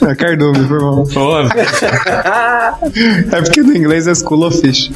É 0.08 0.16
Cardume, 0.16 0.68
por 0.68 1.12
favor. 1.12 1.50
É 3.32 3.42
porque 3.42 3.62
no 3.62 3.76
inglês 3.76 4.08
é 4.08 4.14
School 4.16 4.46
of 4.48 4.60
Fish. 4.62 4.92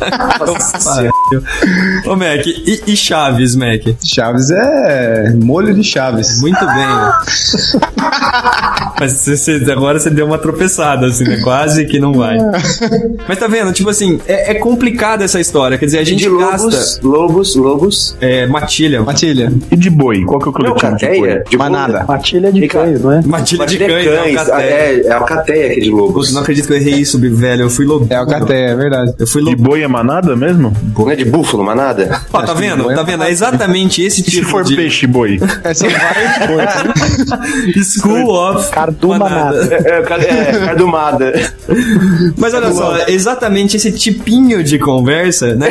Ô, 2.05 2.15
Mac, 2.15 2.45
e, 2.45 2.83
e 2.87 2.95
Chaves, 2.95 3.55
Mac? 3.55 3.81
Chaves 4.03 4.49
é 4.51 5.33
molho 5.33 5.73
de 5.73 5.83
chaves. 5.83 6.39
Muito 6.41 6.59
bem. 6.65 6.75
né? 6.75 7.11
Mas 8.99 9.25
você, 9.25 9.61
agora 9.71 9.99
você 9.99 10.09
deu 10.09 10.25
uma 10.25 10.37
tropeçada, 10.37 11.07
assim, 11.07 11.23
né? 11.23 11.39
Quase 11.43 11.85
que 11.85 11.99
não 11.99 12.13
vai. 12.13 12.37
Mas 13.27 13.37
tá 13.37 13.47
vendo? 13.47 13.71
Tipo 13.73 13.89
assim, 13.89 14.19
é, 14.27 14.51
é 14.51 14.53
complicada 14.55 15.23
essa 15.23 15.39
história. 15.39 15.77
Quer 15.77 15.85
dizer, 15.85 15.99
a 15.99 16.03
gente 16.03 16.21
de 16.21 16.29
lobos, 16.29 16.73
gasta. 16.73 17.07
lobos, 17.07 17.55
lobos. 17.55 18.17
É, 18.21 18.45
matilha. 18.47 19.01
Matilha. 19.01 19.51
E 19.71 19.75
de 19.75 19.89
boi? 19.89 20.23
Qual 20.23 20.39
que 20.39 20.47
é 20.47 20.49
o 20.49 20.53
coletivo 20.53 20.75
de 20.75 21.05
boi? 21.05 21.09
cateia? 21.09 21.43
De 21.49 21.57
Manada. 21.57 22.05
Matilha 22.07 22.51
de 22.51 22.67
cães, 22.67 23.01
não 23.01 23.11
é? 23.11 23.21
Matilha 23.25 23.65
de 23.65 23.77
cães, 23.77 24.05
cães. 24.05 24.47
é, 24.47 24.53
ah, 24.53 24.61
É, 24.61 25.01
é 25.07 25.11
a 25.11 25.19
cateia 25.21 25.71
aqui 25.71 25.81
de 25.81 25.89
lobos. 25.89 26.33
Não 26.33 26.41
acredito 26.41 26.67
que 26.67 26.73
eu 26.73 26.77
errei 26.77 26.95
isso, 26.95 27.19
velho. 27.19 27.63
Eu 27.63 27.69
fui 27.69 27.85
lobo. 27.85 28.07
É 28.09 28.21
o 28.21 28.27
caté, 28.27 28.71
é 28.71 28.75
verdade. 28.75 29.13
Eu 29.19 29.27
fui 29.27 29.43
De 29.43 29.51
lobo. 29.51 29.63
boi 29.63 29.81
é 29.83 29.87
manada 29.87 30.35
mesmo? 30.35 30.73
Não 30.97 31.09
é 31.11 31.15
de 31.15 31.25
búfalo, 31.25 31.63
manada? 31.63 32.21
Ó, 32.31 32.41
tá 32.41 32.53
vendo? 32.53 32.89
é 32.91 32.95
Tá 32.95 33.03
vendo? 33.03 33.23
É 33.23 33.31
exatamente 33.31 34.01
esse 34.01 34.21
E 34.21 34.23
se 34.23 34.31
tipo 34.31 34.47
for 34.47 34.63
de 34.63 34.75
peixe 34.75 35.05
boi? 35.07 35.39
É 35.63 35.73
só 35.73 35.87
vai 35.87 36.85
School 37.99 38.29
of 38.29 38.69
Cardumanada. 38.71 39.67
É, 39.73 39.91
é, 39.91 40.49
é 40.55 40.65
cardumada. 40.65 41.33
Mas 42.37 42.53
olha 42.53 42.71
só, 42.71 42.95
é 42.97 43.11
exatamente 43.11 43.77
esse 43.77 43.91
tipinho 43.91 44.63
de 44.63 44.77
conversa, 44.79 45.55
né? 45.55 45.69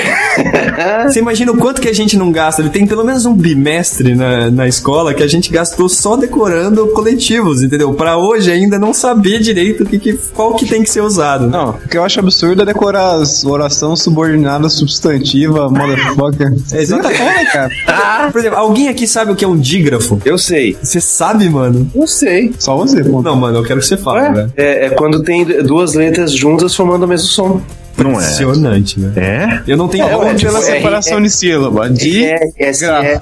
Você 1.09 1.19
imagina 1.21 1.53
o 1.53 1.57
quanto 1.57 1.81
que 1.81 1.89
a 1.89 1.93
gente 1.95 2.17
não 2.17 2.33
gasta? 2.33 2.63
Ele 2.63 2.71
tem 2.71 2.87
pelo 2.87 3.05
menos 3.05 3.25
um 3.27 3.35
bimestre 3.35 4.15
na, 4.15 4.51
na 4.51 4.67
escola 4.69 5.15
que 5.15 5.23
a 5.23 5.27
gente 5.27 5.51
gastou 5.51 5.89
só 5.89 6.17
decorando 6.17 6.87
coletivos, 6.89 7.63
entendeu? 7.63 7.93
Pra 7.95 8.17
hoje 8.17 8.51
ainda 8.51 8.79
não 8.79 8.93
saber 8.93 9.41
direito 9.41 9.85
o 9.85 9.87
que, 9.87 9.99
que- 9.99 10.19
qual 10.35 10.55
que 10.55 10.67
tem 10.67 10.83
que 10.83 10.91
ser 10.91 11.01
usado. 11.03 11.49
Não, 11.49 11.71
o 11.71 11.89
que 11.89 11.97
eu 11.97 12.05
acho 12.05 12.19
absurdo 12.21 12.63
é 12.63 12.67
decorar 12.67 13.13
as 13.15 13.45
oração 13.45 13.95
subordinada 13.97 14.69
substantiva, 14.69 15.69
motherfucker. 15.69 16.53
É 16.73 16.81
exatamente. 16.83 17.53
Cara. 17.53 18.31
Por 18.33 18.39
exemplo, 18.41 18.59
alguém 18.59 18.89
aqui 18.89 19.07
sabe 19.07 19.33
o 19.33 19.37
que 19.37 19.45
é 19.45 19.49
um 19.49 19.57
dígrafo? 19.57 20.21
Eu 20.25 20.39
sei. 20.39 20.77
Você 20.83 21.01
sabe, 21.01 21.49
mano? 21.49 21.89
Eu 21.95 22.07
sei. 22.15 22.53
Só 22.59 22.77
você, 22.77 23.05
pô. 23.05 23.21
Não, 23.21 23.37
mano, 23.37 23.59
eu 23.59 23.63
quero 23.65 23.81
que 23.81 23.87
você 23.87 23.97
fale, 23.97 24.35
velho. 24.35 24.53
É, 24.57 24.87
é 24.87 24.91
quando 24.91 25.23
tem 25.23 25.45
duas 25.63 25.95
letras 25.95 26.33
juntas 26.33 26.75
formando 26.75 27.03
o 27.05 27.09
mesmo 27.09 27.29
som. 27.29 27.61
Não 27.97 28.11
é. 28.11 28.15
Impressionante, 28.15 28.99
velho. 28.99 29.13
É? 29.17 29.63
Eu 29.69 29.77
não 29.77 29.87
tenho 29.87 30.05
É, 30.07 30.11
como 30.11 30.25
é, 30.25 30.35
tipo, 30.35 30.51
Pela 30.53 30.59
é, 30.59 30.63
separação 30.63 31.19
é- 31.19 31.23
de 31.23 31.31
sílaba. 31.31 31.89
De, 31.89 32.25
É, 32.25 32.39
S, 32.59 32.85
é. 32.85 33.19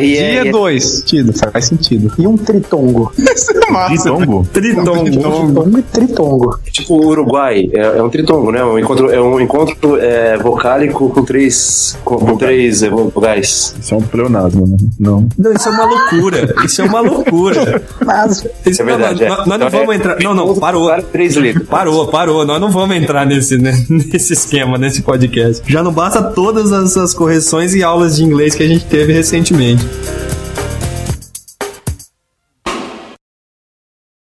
E, 0.00 0.16
é 0.16 0.50
dois. 0.50 0.84
Sentido, 0.84 1.32
faz 1.32 1.64
sentido. 1.66 2.12
E 2.18 2.26
um 2.26 2.36
tritongo. 2.36 3.12
Isso 3.18 3.50
é 3.52 3.70
massa. 3.70 3.94
De 3.94 4.04
tongo? 4.04 4.46
Tritongo. 4.52 5.04
Tritongo 5.04 5.78
e 5.78 5.82
tritongo. 5.82 6.58
Tipo 6.70 6.94
o 6.94 7.06
Uruguai, 7.08 7.70
é, 7.72 7.98
é 7.98 8.02
um 8.02 8.08
tritongo, 8.08 8.50
né? 8.50 8.64
Um 8.64 8.78
encontro, 8.78 9.10
é 9.10 9.20
um 9.20 9.40
encontro 9.40 9.96
é, 9.96 10.36
vocálico 10.38 11.10
com 11.10 11.24
três, 11.24 11.98
com, 12.04 12.16
com 12.16 12.36
três 12.36 12.82
é, 12.82 12.90
vogais. 12.90 13.74
Isso 13.80 13.94
é 13.94 13.96
um 13.96 14.02
pleonasmo, 14.02 14.66
né? 14.66 14.76
Não. 14.98 15.28
Não, 15.38 15.52
isso 15.52 15.68
é 15.68 15.72
uma 15.72 15.84
loucura. 15.84 16.54
Isso 16.64 16.82
é 16.82 16.84
uma 16.84 17.00
loucura. 17.00 17.82
Mas 18.04 18.46
Isso, 18.66 18.82
É 18.82 18.84
verdade. 18.84 19.20
Não, 19.20 19.26
é. 19.26 19.28
nós, 19.28 19.46
nós 19.46 19.58
não 19.58 19.66
Então, 19.66 19.80
vamos 19.80 19.94
é 19.94 19.98
entrar. 19.98 20.20
Não, 20.20 20.34
não, 20.34 20.54
parou. 20.54 20.90
Três 21.12 21.36
letras. 21.36 21.66
Parou, 21.66 22.06
parou. 22.08 22.44
Nós 22.44 22.60
não 22.60 22.70
vamos 22.70 22.96
entrar 22.96 23.26
nesse, 23.26 23.58
né, 23.58 23.72
nesse 23.88 24.32
esquema, 24.32 24.78
nesse 24.78 25.02
podcast. 25.02 25.62
Já 25.66 25.82
não 25.82 25.92
basta 25.92 26.22
todas 26.22 26.72
as, 26.72 26.96
as 26.96 27.14
correções 27.14 27.74
e 27.74 27.82
aulas 27.82 28.16
de 28.16 28.24
inglês 28.24 28.54
que 28.54 28.62
a 28.62 28.68
gente 28.68 28.84
teve 28.84 29.12
recentemente. 29.12 29.81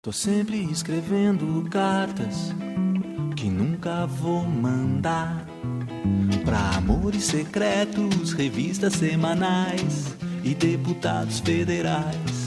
Tô 0.02 0.14
sempre 0.14 0.64
escrevendo 0.72 1.70
cartas 1.70 2.52
que 3.36 3.50
nunca 3.50 4.08
vou 4.08 4.44
mandar 4.44 5.46
pra 6.44 6.78
amores 6.78 7.26
secretos, 7.26 8.34
revistas 8.34 8.94
semanais 8.94 10.16
e 10.44 10.56
deputados 10.56 11.40
federais. 11.40 12.39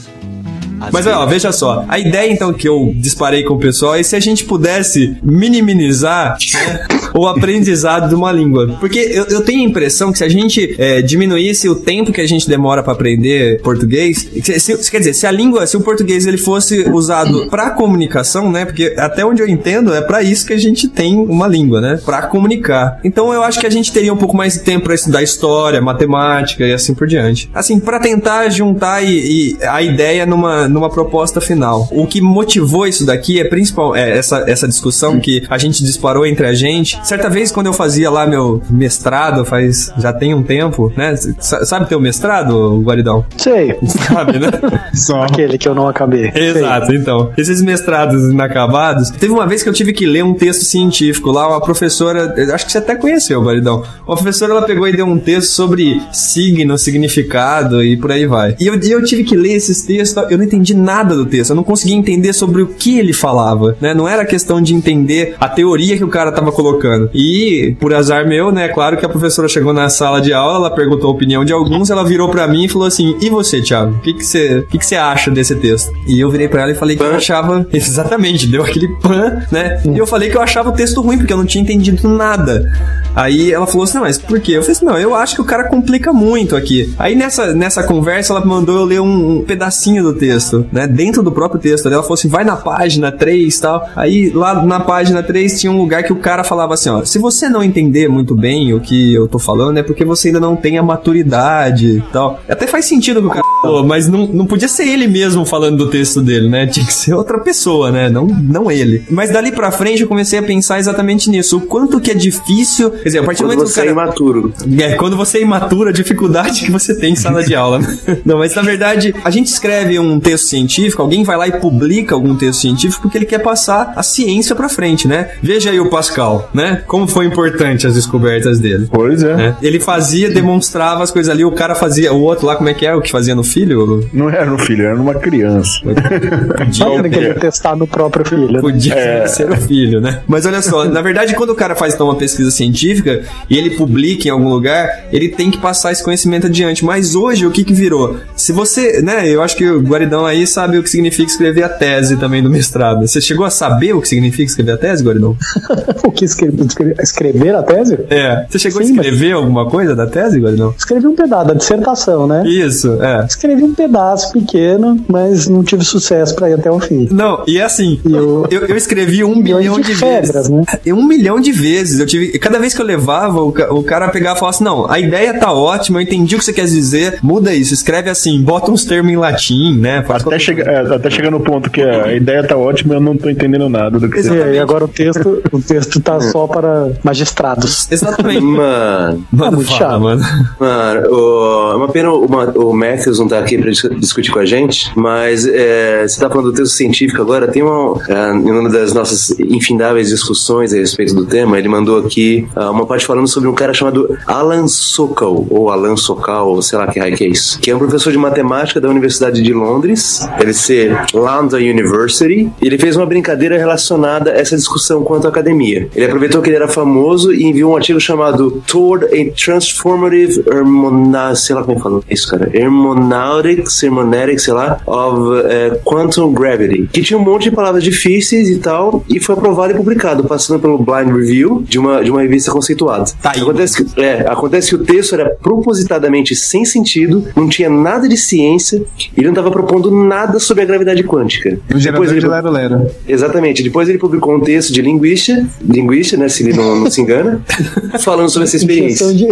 Mas 0.91 1.07
ó, 1.07 1.25
veja 1.25 1.51
só, 1.51 1.85
a 1.87 1.99
ideia 1.99 2.31
então 2.31 2.53
que 2.53 2.67
eu 2.67 2.93
disparei 2.95 3.43
com 3.43 3.55
o 3.55 3.59
pessoal 3.59 3.95
é 3.95 4.03
se 4.03 4.15
a 4.15 4.19
gente 4.19 4.45
pudesse 4.45 5.17
minimizar 5.23 6.37
né, 6.53 6.87
o 7.13 7.27
aprendizado 7.27 8.09
de 8.09 8.15
uma 8.15 8.31
língua. 8.31 8.75
Porque 8.79 8.99
eu, 8.99 9.25
eu 9.25 9.41
tenho 9.41 9.61
a 9.61 9.63
impressão 9.63 10.11
que 10.11 10.17
se 10.17 10.23
a 10.23 10.29
gente 10.29 10.75
é, 10.77 11.01
diminuísse 11.01 11.69
o 11.69 11.75
tempo 11.75 12.11
que 12.11 12.21
a 12.21 12.27
gente 12.27 12.47
demora 12.47 12.81
para 12.83 12.93
aprender 12.93 13.61
português, 13.61 14.27
se, 14.43 14.59
se, 14.59 14.91
quer 14.91 14.99
dizer, 14.99 15.13
se 15.13 15.27
a 15.27 15.31
língua, 15.31 15.65
se 15.67 15.77
o 15.77 15.81
português 15.81 16.25
ele 16.25 16.37
fosse 16.37 16.89
usado 16.89 17.47
para 17.49 17.71
comunicação, 17.71 18.51
né? 18.51 18.65
Porque 18.65 18.93
até 18.97 19.25
onde 19.25 19.41
eu 19.41 19.47
entendo 19.47 19.93
é 19.93 20.01
para 20.01 20.21
isso 20.23 20.45
que 20.45 20.53
a 20.53 20.57
gente 20.57 20.87
tem 20.87 21.17
uma 21.17 21.47
língua, 21.47 21.79
né? 21.79 21.99
Para 22.03 22.23
comunicar. 22.23 22.99
Então 23.03 23.33
eu 23.33 23.43
acho 23.43 23.59
que 23.59 23.67
a 23.67 23.69
gente 23.69 23.91
teria 23.91 24.13
um 24.13 24.17
pouco 24.17 24.35
mais 24.35 24.53
de 24.53 24.59
tempo 24.61 24.85
para 24.85 24.95
estudar 24.95 25.21
história, 25.21 25.81
matemática 25.81 26.65
e 26.65 26.73
assim 26.73 26.93
por 26.93 27.07
diante. 27.07 27.49
Assim, 27.53 27.79
para 27.79 27.99
tentar 27.99 28.49
juntar 28.49 29.03
e, 29.03 29.57
e 29.59 29.63
a 29.63 29.81
ideia 29.81 30.25
numa, 30.25 30.67
numa 30.73 30.89
proposta 30.89 31.39
final. 31.39 31.87
O 31.91 32.05
que 32.07 32.21
motivou 32.21 32.87
isso 32.87 33.05
daqui 33.05 33.39
é 33.39 33.43
principal 33.43 33.95
é 33.95 34.17
essa, 34.17 34.43
essa 34.47 34.67
discussão 34.67 35.19
que 35.19 35.43
a 35.49 35.57
gente 35.57 35.83
disparou 35.83 36.25
entre 36.25 36.45
a 36.45 36.53
gente. 36.53 36.99
Certa 37.03 37.29
vez, 37.29 37.51
quando 37.51 37.67
eu 37.67 37.73
fazia 37.73 38.09
lá 38.09 38.25
meu 38.25 38.61
mestrado, 38.69 39.45
faz 39.45 39.91
já 39.97 40.11
tem 40.11 40.33
um 40.33 40.43
tempo, 40.43 40.91
né? 40.95 41.15
Sabe 41.39 41.87
teu 41.87 41.99
mestrado, 41.99 42.81
Guaridão? 42.81 43.25
Sei. 43.37 43.77
Sabe, 43.85 44.39
né? 44.39 44.49
Só. 44.93 45.23
Aquele 45.23 45.57
que 45.57 45.67
eu 45.67 45.75
não 45.75 45.87
acabei. 45.87 46.31
Exato, 46.33 46.87
Sei. 46.87 46.95
então. 46.95 47.31
Esses 47.37 47.61
mestrados 47.61 48.31
inacabados. 48.31 49.09
Teve 49.11 49.33
uma 49.33 49.45
vez 49.45 49.63
que 49.63 49.69
eu 49.69 49.73
tive 49.73 49.93
que 49.93 50.05
ler 50.05 50.23
um 50.23 50.33
texto 50.33 50.63
científico 50.63 51.31
lá, 51.31 51.47
uma 51.47 51.61
professora, 51.61 52.33
acho 52.53 52.65
que 52.65 52.71
você 52.71 52.77
até 52.77 52.95
conheceu, 52.95 53.41
Guaridão. 53.41 53.83
Uma 54.07 54.15
professora, 54.15 54.51
ela 54.53 54.61
pegou 54.63 54.87
e 54.87 54.95
deu 54.95 55.05
um 55.05 55.17
texto 55.17 55.51
sobre 55.51 56.01
signo, 56.11 56.77
significado 56.77 57.83
e 57.83 57.97
por 57.97 58.11
aí 58.11 58.25
vai. 58.25 58.55
E 58.59 58.67
eu, 58.67 58.79
e 58.79 58.91
eu 58.91 59.03
tive 59.03 59.23
que 59.23 59.35
ler 59.35 59.53
esses 59.53 59.83
textos, 59.83 60.23
eu 60.29 60.37
não 60.37 60.45
entendi 60.45 60.62
nada 60.71 61.15
do 61.15 61.25
texto, 61.25 61.49
eu 61.49 61.55
não 61.55 61.63
conseguia 61.63 61.95
entender 61.95 62.31
sobre 62.31 62.61
o 62.61 62.67
que 62.67 62.99
ele 62.99 63.11
falava, 63.11 63.75
né? 63.81 63.91
Não 63.95 64.07
era 64.07 64.23
questão 64.23 64.61
de 64.61 64.75
entender 64.75 65.35
a 65.39 65.49
teoria 65.49 65.97
que 65.97 66.03
o 66.03 66.07
cara 66.07 66.31
tava 66.31 66.51
colocando. 66.51 67.09
E, 67.13 67.75
por 67.79 67.91
azar 67.93 68.27
meu, 68.27 68.51
né, 68.51 68.67
claro 68.67 68.97
que 68.97 69.05
a 69.05 69.09
professora 69.09 69.47
chegou 69.47 69.73
na 69.73 69.89
sala 69.89 70.21
de 70.21 70.31
aula, 70.31 70.67
ela 70.67 70.75
perguntou 70.75 71.09
a 71.09 71.13
opinião 71.13 71.43
de 71.43 71.51
alguns, 71.51 71.89
ela 71.89 72.05
virou 72.05 72.29
para 72.29 72.47
mim 72.47 72.65
e 72.65 72.69
falou 72.69 72.87
assim: 72.87 73.17
"E 73.19 73.29
você, 73.29 73.61
Thiago? 73.61 73.95
O 73.95 74.01
que 74.01 74.13
que 74.13 74.23
você, 74.23 74.65
que 74.69 74.77
que 74.77 74.85
você 74.85 74.95
acha 74.95 75.31
desse 75.31 75.55
texto?" 75.55 75.91
E 76.07 76.19
eu 76.19 76.29
virei 76.29 76.47
para 76.47 76.61
ela 76.61 76.71
e 76.71 76.75
falei 76.75 76.95
que 76.95 77.03
eu 77.03 77.15
achava 77.15 77.65
exatamente, 77.73 78.45
deu 78.45 78.63
aquele 78.63 78.87
pan, 78.99 79.41
né? 79.51 79.81
E 79.83 79.97
eu 79.97 80.05
falei 80.05 80.29
que 80.29 80.37
eu 80.37 80.41
achava 80.41 80.69
o 80.69 80.73
texto 80.73 81.01
ruim 81.01 81.17
porque 81.17 81.33
eu 81.33 81.37
não 81.37 81.45
tinha 81.45 81.63
entendido 81.63 82.07
nada. 82.07 82.71
Aí 83.15 83.51
ela 83.51 83.65
falou 83.65 83.83
assim: 83.83 83.95
"Não, 83.95 84.03
mas 84.03 84.17
por 84.17 84.39
quê?" 84.39 84.53
Eu 84.53 84.61
falei 84.61 84.73
assim: 84.73 84.85
"Não, 84.85 84.97
eu 84.97 85.15
acho 85.15 85.35
que 85.35 85.41
o 85.41 85.45
cara 85.45 85.65
complica 85.65 86.13
muito 86.13 86.55
aqui". 86.55 86.93
Aí 86.99 87.15
nessa 87.15 87.53
nessa 87.53 87.83
conversa 87.83 88.33
ela 88.33 88.45
mandou 88.45 88.77
eu 88.77 88.85
ler 88.85 89.01
um, 89.01 89.37
um 89.37 89.41
pedacinho 89.43 90.03
do 90.03 90.13
texto, 90.13 90.42
né, 90.71 90.87
dentro 90.87 91.21
do 91.21 91.31
próprio 91.31 91.59
texto. 91.59 91.87
Ela 91.87 92.01
falou 92.01 92.15
assim: 92.15 92.27
"Vai 92.27 92.43
na 92.43 92.55
página 92.55 93.11
3 93.11 93.55
e 93.55 93.61
tal". 93.61 93.89
Aí 93.95 94.29
lá 94.29 94.63
na 94.65 94.79
página 94.79 95.21
3 95.23 95.59
tinha 95.59 95.71
um 95.71 95.77
lugar 95.77 96.03
que 96.03 96.13
o 96.13 96.17
cara 96.17 96.43
falava 96.43 96.73
assim, 96.73 96.89
ó, 96.89 97.03
se 97.05 97.19
você 97.19 97.49
não 97.49 97.63
entender 97.63 98.07
muito 98.07 98.35
bem 98.35 98.73
o 98.73 98.79
que 98.79 99.13
eu 99.13 99.27
tô 99.27 99.39
falando, 99.39 99.77
é 99.77 99.83
porque 99.83 100.03
você 100.03 100.27
ainda 100.29 100.39
não 100.39 100.55
tem 100.55 100.77
a 100.77 100.83
maturidade 100.83 101.97
e 101.97 102.01
tal. 102.11 102.39
Até 102.47 102.67
faz 102.67 102.85
sentido 102.85 103.21
que 103.21 103.27
o 103.27 103.29
cara 103.29 103.43
falou, 103.61 103.85
mas 103.85 104.09
não, 104.09 104.27
não 104.27 104.45
podia 104.45 104.67
ser 104.67 104.87
ele 104.87 105.07
mesmo 105.07 105.45
falando 105.45 105.77
do 105.77 105.89
texto 105.89 106.21
dele, 106.21 106.49
né? 106.49 106.67
Tinha 106.67 106.85
que 106.85 106.93
ser 106.93 107.13
outra 107.13 107.39
pessoa, 107.39 107.91
né? 107.91 108.09
Não, 108.09 108.27
não 108.27 108.69
ele. 108.69 109.03
Mas 109.09 109.31
dali 109.31 109.51
pra 109.51 109.71
frente 109.71 110.01
eu 110.01 110.07
comecei 110.07 110.37
a 110.37 110.43
pensar 110.43 110.79
exatamente 110.79 111.29
nisso. 111.29 111.57
O 111.57 111.61
quanto 111.61 111.99
que 111.99 112.11
é 112.11 112.13
difícil. 112.13 112.91
Quer 112.91 113.03
dizer, 113.05 113.19
a 113.19 113.23
partir 113.23 113.43
quando 113.43 113.51
do 113.51 113.55
momento 113.55 113.69
você 113.69 113.81
que 113.81 113.89
o 113.91 113.95
cara... 113.95 114.01
é 114.01 114.05
imaturo. 114.05 114.53
É, 114.79 114.95
quando 114.95 115.15
você 115.15 115.37
é 115.37 115.41
imaturo, 115.41 115.89
a 115.89 115.93
dificuldade 115.93 116.61
que 116.65 116.71
você 116.71 116.95
tem 116.95 117.13
em 117.13 117.15
sala 117.15 117.43
de 117.43 117.55
aula. 117.55 117.79
não, 118.25 118.39
mas 118.39 118.53
na 118.53 118.61
verdade, 118.61 119.15
a 119.23 119.29
gente 119.29 119.47
escreve 119.47 119.97
um 119.97 120.19
texto 120.19 120.32
científico, 120.37 121.01
alguém 121.01 121.23
vai 121.23 121.37
lá 121.37 121.47
e 121.47 121.51
publica 121.53 122.15
algum 122.15 122.35
texto 122.35 122.61
científico 122.61 123.03
porque 123.03 123.17
ele 123.17 123.25
quer 123.25 123.39
passar 123.39 123.93
a 123.95 124.03
ciência 124.03 124.55
pra 124.55 124.69
frente, 124.69 125.07
né? 125.07 125.31
Veja 125.41 125.69
aí 125.69 125.79
o 125.79 125.89
Pascal, 125.89 126.49
né? 126.53 126.83
Como 126.87 127.07
foi 127.07 127.25
importante 127.25 127.85
as 127.87 127.93
descobertas 127.95 128.59
dele. 128.59 128.87
Pois 128.91 129.23
é. 129.23 129.35
Né? 129.35 129.57
Ele 129.61 129.79
fazia, 129.79 130.29
demonstrava 130.29 131.03
as 131.03 131.11
coisas 131.11 131.31
ali, 131.31 131.43
o 131.43 131.51
cara 131.51 131.75
fazia, 131.75 132.13
o 132.13 132.21
outro 132.21 132.45
lá, 132.45 132.55
como 132.55 132.69
é 132.69 132.73
que 132.73 132.85
é? 132.85 132.95
O 132.95 133.01
que 133.01 133.11
fazia 133.11 133.35
no 133.35 133.43
filho? 133.43 134.07
Não 134.13 134.29
era 134.29 134.45
no 134.45 134.57
filho, 134.57 134.85
era 134.85 134.95
numa 134.95 135.15
criança. 135.15 135.79
Podia 135.83 137.09
que 137.09 137.15
ele 137.15 137.33
testar 137.35 137.75
no 137.75 137.87
próprio 137.87 138.25
filho. 138.25 138.61
Podia 138.61 138.93
é. 138.93 139.27
ser 139.27 139.49
o 139.49 139.55
filho, 139.55 139.99
né? 139.99 140.21
Mas 140.27 140.45
olha 140.45 140.61
só, 140.61 140.85
na 140.85 141.01
verdade, 141.01 141.35
quando 141.35 141.51
o 141.51 141.55
cara 141.55 141.75
faz 141.75 141.93
então 141.93 142.07
uma 142.07 142.15
pesquisa 142.15 142.51
científica 142.51 143.23
e 143.49 143.57
ele 143.57 143.71
publica 143.71 144.27
em 144.27 144.31
algum 144.31 144.49
lugar, 144.49 145.07
ele 145.11 145.29
tem 145.29 145.51
que 145.51 145.57
passar 145.57 145.91
esse 145.91 146.03
conhecimento 146.03 146.47
adiante. 146.47 146.83
Mas 146.83 147.15
hoje, 147.15 147.45
o 147.45 147.51
que 147.51 147.63
que 147.63 147.73
virou? 147.73 148.17
Se 148.35 148.51
você, 148.51 149.01
né, 149.01 149.27
eu 149.27 149.41
acho 149.41 149.55
que 149.55 149.69
o 149.69 149.81
Guaridão 149.81 150.22
aí 150.25 150.45
sabe 150.45 150.77
o 150.77 150.83
que 150.83 150.89
significa 150.89 151.29
escrever 151.29 151.63
a 151.63 151.69
tese 151.69 152.17
também 152.17 152.41
do 152.41 152.49
mestrado. 152.49 153.07
Você 153.07 153.21
chegou 153.21 153.45
a 153.45 153.49
saber 153.49 153.93
o 153.93 154.01
que 154.01 154.07
significa 154.07 154.43
escrever 154.43 154.71
a 154.73 154.77
tese, 154.77 155.03
Guaridão? 155.03 155.35
o 156.03 156.11
que 156.11 156.25
escrever, 156.25 156.65
escrever 157.01 157.55
a 157.55 157.63
tese? 157.63 157.99
É. 158.09 158.45
Você 158.49 158.59
chegou 158.59 158.83
Sim, 158.83 158.97
a 158.97 159.01
escrever 159.01 159.33
mas... 159.33 159.37
alguma 159.37 159.69
coisa 159.69 159.95
da 159.95 160.07
tese, 160.07 160.39
Guaridão? 160.39 160.73
Escrevi 160.77 161.07
um 161.07 161.15
pedaço 161.15 161.47
da 161.47 161.53
dissertação, 161.53 162.27
né? 162.27 162.43
Isso, 162.47 163.01
é. 163.01 163.25
Escrevi 163.25 163.63
um 163.63 163.73
pedaço 163.73 164.31
pequeno, 164.31 165.03
mas 165.07 165.47
não 165.47 165.63
tive 165.63 165.83
sucesso 165.83 166.35
pra 166.35 166.49
ir 166.49 166.53
até 166.53 166.71
o 166.71 166.79
fim. 166.79 167.07
Não, 167.11 167.43
e 167.47 167.61
assim, 167.61 167.99
e 168.05 168.11
eu... 168.11 168.45
Eu, 168.49 168.65
eu, 168.65 168.77
escrevi 168.77 169.23
um 169.23 169.35
milhão 169.35 169.79
de, 169.79 169.87
de 169.87 169.95
febras, 169.95 170.47
vezes. 170.47 170.49
Né? 170.49 170.63
Um 170.93 171.05
milhão 171.05 171.39
de 171.39 171.51
vezes. 171.51 171.99
Eu 171.99 172.05
tive. 172.05 172.37
Cada 172.37 172.59
vez 172.59 172.73
que 172.73 172.81
eu 172.81 172.85
levava, 172.85 173.41
o, 173.41 173.49
o 173.49 173.83
cara 173.83 174.09
pegava 174.09 174.37
e 174.37 174.39
falava 174.39 174.55
assim: 174.55 174.63
não, 174.63 174.89
a 174.89 174.99
ideia 174.99 175.33
tá 175.33 175.51
ótima, 175.51 175.99
eu 175.99 176.03
entendi 176.03 176.35
o 176.35 176.39
que 176.39 176.45
você 176.45 176.53
quer 176.53 176.65
dizer, 176.65 177.19
muda 177.21 177.53
isso, 177.53 177.73
escreve 177.73 178.09
assim, 178.09 178.41
bota 178.41 178.71
uns 178.71 178.85
termos 178.85 179.11
em 179.11 179.17
latim, 179.17 179.77
né? 179.77 180.03
Até, 180.15 180.39
chega, 180.39 180.63
é, 180.63 180.95
até 180.95 181.09
chegar 181.09 181.31
no 181.31 181.39
ponto 181.39 181.69
que 181.69 181.81
a 181.81 182.13
ideia 182.13 182.43
tá 182.43 182.57
ótima, 182.57 182.95
eu 182.95 183.01
não 183.01 183.17
tô 183.17 183.29
entendendo 183.29 183.69
nada 183.69 183.99
do 183.99 184.09
que 184.09 184.21
você 184.21 184.41
é, 184.41 184.55
E 184.55 184.59
agora 184.59 184.85
o 184.85 184.87
texto, 184.87 185.41
o 185.51 185.59
texto 185.59 185.99
tá 185.99 186.19
só 186.19 186.47
para 186.47 186.91
magistrados. 187.03 187.91
Exatamente. 187.91 188.41
Mano. 188.41 189.25
Mano, 189.31 189.61
é 189.61 189.65
fala, 189.65 189.99
mano. 189.99 190.21
Mano, 190.59 191.09
o, 191.09 191.71
é 191.71 191.75
uma 191.75 191.89
pena 191.89 192.11
o, 192.11 192.25
o 192.25 192.73
Matthews 192.73 193.19
não 193.19 193.27
tá 193.27 193.39
aqui 193.39 193.57
pra 193.57 193.71
discutir 193.71 194.31
com 194.31 194.39
a 194.39 194.45
gente, 194.45 194.91
mas 194.95 195.45
é, 195.47 196.07
você 196.07 196.19
tá 196.19 196.29
falando 196.29 196.51
do 196.51 196.53
texto 196.53 196.73
científico 196.73 197.21
agora, 197.21 197.47
tem 197.47 197.63
uma, 197.63 197.99
é, 198.07 198.31
em 198.31 198.51
uma 198.51 198.69
das 198.69 198.93
nossas 198.93 199.31
infindáveis 199.39 200.09
discussões 200.09 200.73
a 200.73 200.77
respeito 200.77 201.13
do 201.13 201.25
tema, 201.25 201.57
ele 201.57 201.67
mandou 201.67 201.99
aqui 201.99 202.47
uh, 202.55 202.71
uma 202.71 202.85
parte 202.85 203.05
falando 203.05 203.27
sobre 203.27 203.49
um 203.49 203.53
cara 203.53 203.73
chamado 203.73 204.17
Alan 204.27 204.67
Sokal, 204.67 205.45
ou 205.49 205.69
Alan 205.69 205.95
Sokal, 205.95 206.49
ou 206.49 206.61
sei 206.61 206.77
lá 206.77 206.87
que 206.87 206.99
raio 206.99 207.15
que 207.15 207.23
é 207.23 207.27
isso, 207.27 207.59
que 207.59 207.71
é 207.71 207.75
um 207.75 207.79
professor 207.79 208.11
de 208.11 208.17
matemática 208.17 208.79
da 208.79 208.89
Universidade 208.89 209.41
de 209.41 209.53
Londres, 209.53 210.02
ele 210.39 210.53
ser 210.53 210.95
London 211.13 211.57
University, 211.57 212.51
e 212.61 212.67
ele 212.67 212.77
fez 212.77 212.95
uma 212.95 213.05
brincadeira 213.05 213.57
relacionada 213.57 214.31
a 214.31 214.35
essa 214.35 214.55
discussão 214.55 215.03
quanto 215.03 215.25
à 215.25 215.29
academia. 215.29 215.87
Ele 215.95 216.05
aproveitou 216.05 216.41
que 216.41 216.49
ele 216.49 216.55
era 216.55 216.67
famoso 216.67 217.33
e 217.33 217.43
enviou 217.43 217.73
um 217.73 217.75
artigo 217.75 217.99
chamado 217.99 218.63
Toward 218.67 219.05
a 219.05 219.31
Transformative 219.33 220.43
Hermonautic, 220.47 221.39
sei 221.39 221.55
lá 221.55 221.61
como 221.61 221.73
é 221.73 221.75
que 221.75 221.81
fala 221.81 222.01
isso, 222.09 222.27
cara, 222.29 222.49
Hermonautics, 222.53 223.83
Hermoneutics, 223.83 224.43
sei 224.43 224.53
lá, 224.53 224.79
of 224.85 225.19
uh, 225.19 225.79
Quantum 225.83 226.33
Gravity, 226.33 226.89
que 226.91 227.01
tinha 227.01 227.17
um 227.17 227.23
monte 227.23 227.43
de 227.43 227.51
palavras 227.51 227.83
difíceis 227.83 228.49
e 228.49 228.59
tal, 228.59 229.03
e 229.09 229.19
foi 229.19 229.35
aprovado 229.35 229.73
e 229.73 229.75
publicado, 229.75 230.23
passando 230.23 230.59
pelo 230.59 230.77
Blind 230.77 231.09
Review 231.13 231.63
de 231.67 231.79
uma, 231.79 232.03
de 232.03 232.11
uma 232.11 232.21
revista 232.21 232.51
conceituada. 232.51 233.05
Tá 233.21 233.31
aí. 233.35 233.41
Acontece 233.41 233.83
que, 233.83 234.01
é, 234.01 234.25
acontece 234.27 234.69
que 234.69 234.75
o 234.75 234.79
texto 234.83 235.13
era 235.13 235.29
propositadamente 235.29 236.35
sem 236.35 236.65
sentido, 236.65 237.25
não 237.35 237.47
tinha 237.47 237.69
nada 237.69 238.07
de 238.07 238.17
ciência, 238.17 238.83
e 238.97 239.19
ele 239.19 239.27
não 239.27 239.33
estava 239.33 239.51
propondo 239.51 239.91
nada 239.93 240.39
sobre 240.39 240.63
a 240.63 240.65
gravidade 240.65 241.03
quântica. 241.03 241.59
O 241.73 241.77
Depois 241.77 242.11
ele, 242.11 242.19
de 242.19 242.27
Lero 242.27 242.51
Lero. 242.51 242.91
Exatamente. 243.07 243.63
Depois 243.63 243.89
ele 243.89 243.97
publicou 243.97 244.35
um 244.35 244.41
texto 244.41 244.71
de 244.71 244.81
linguista, 244.81 245.45
linguista, 245.61 246.17
né, 246.17 246.27
se 246.29 246.43
ele 246.43 246.53
não, 246.57 246.75
não 246.81 246.91
se 246.91 247.01
engana, 247.01 247.41
falando 247.99 248.29
sobre 248.29 248.47
essa 248.47 248.57
experiência. 248.57 249.07
De... 249.13 249.27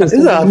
Exato. 0.00 0.50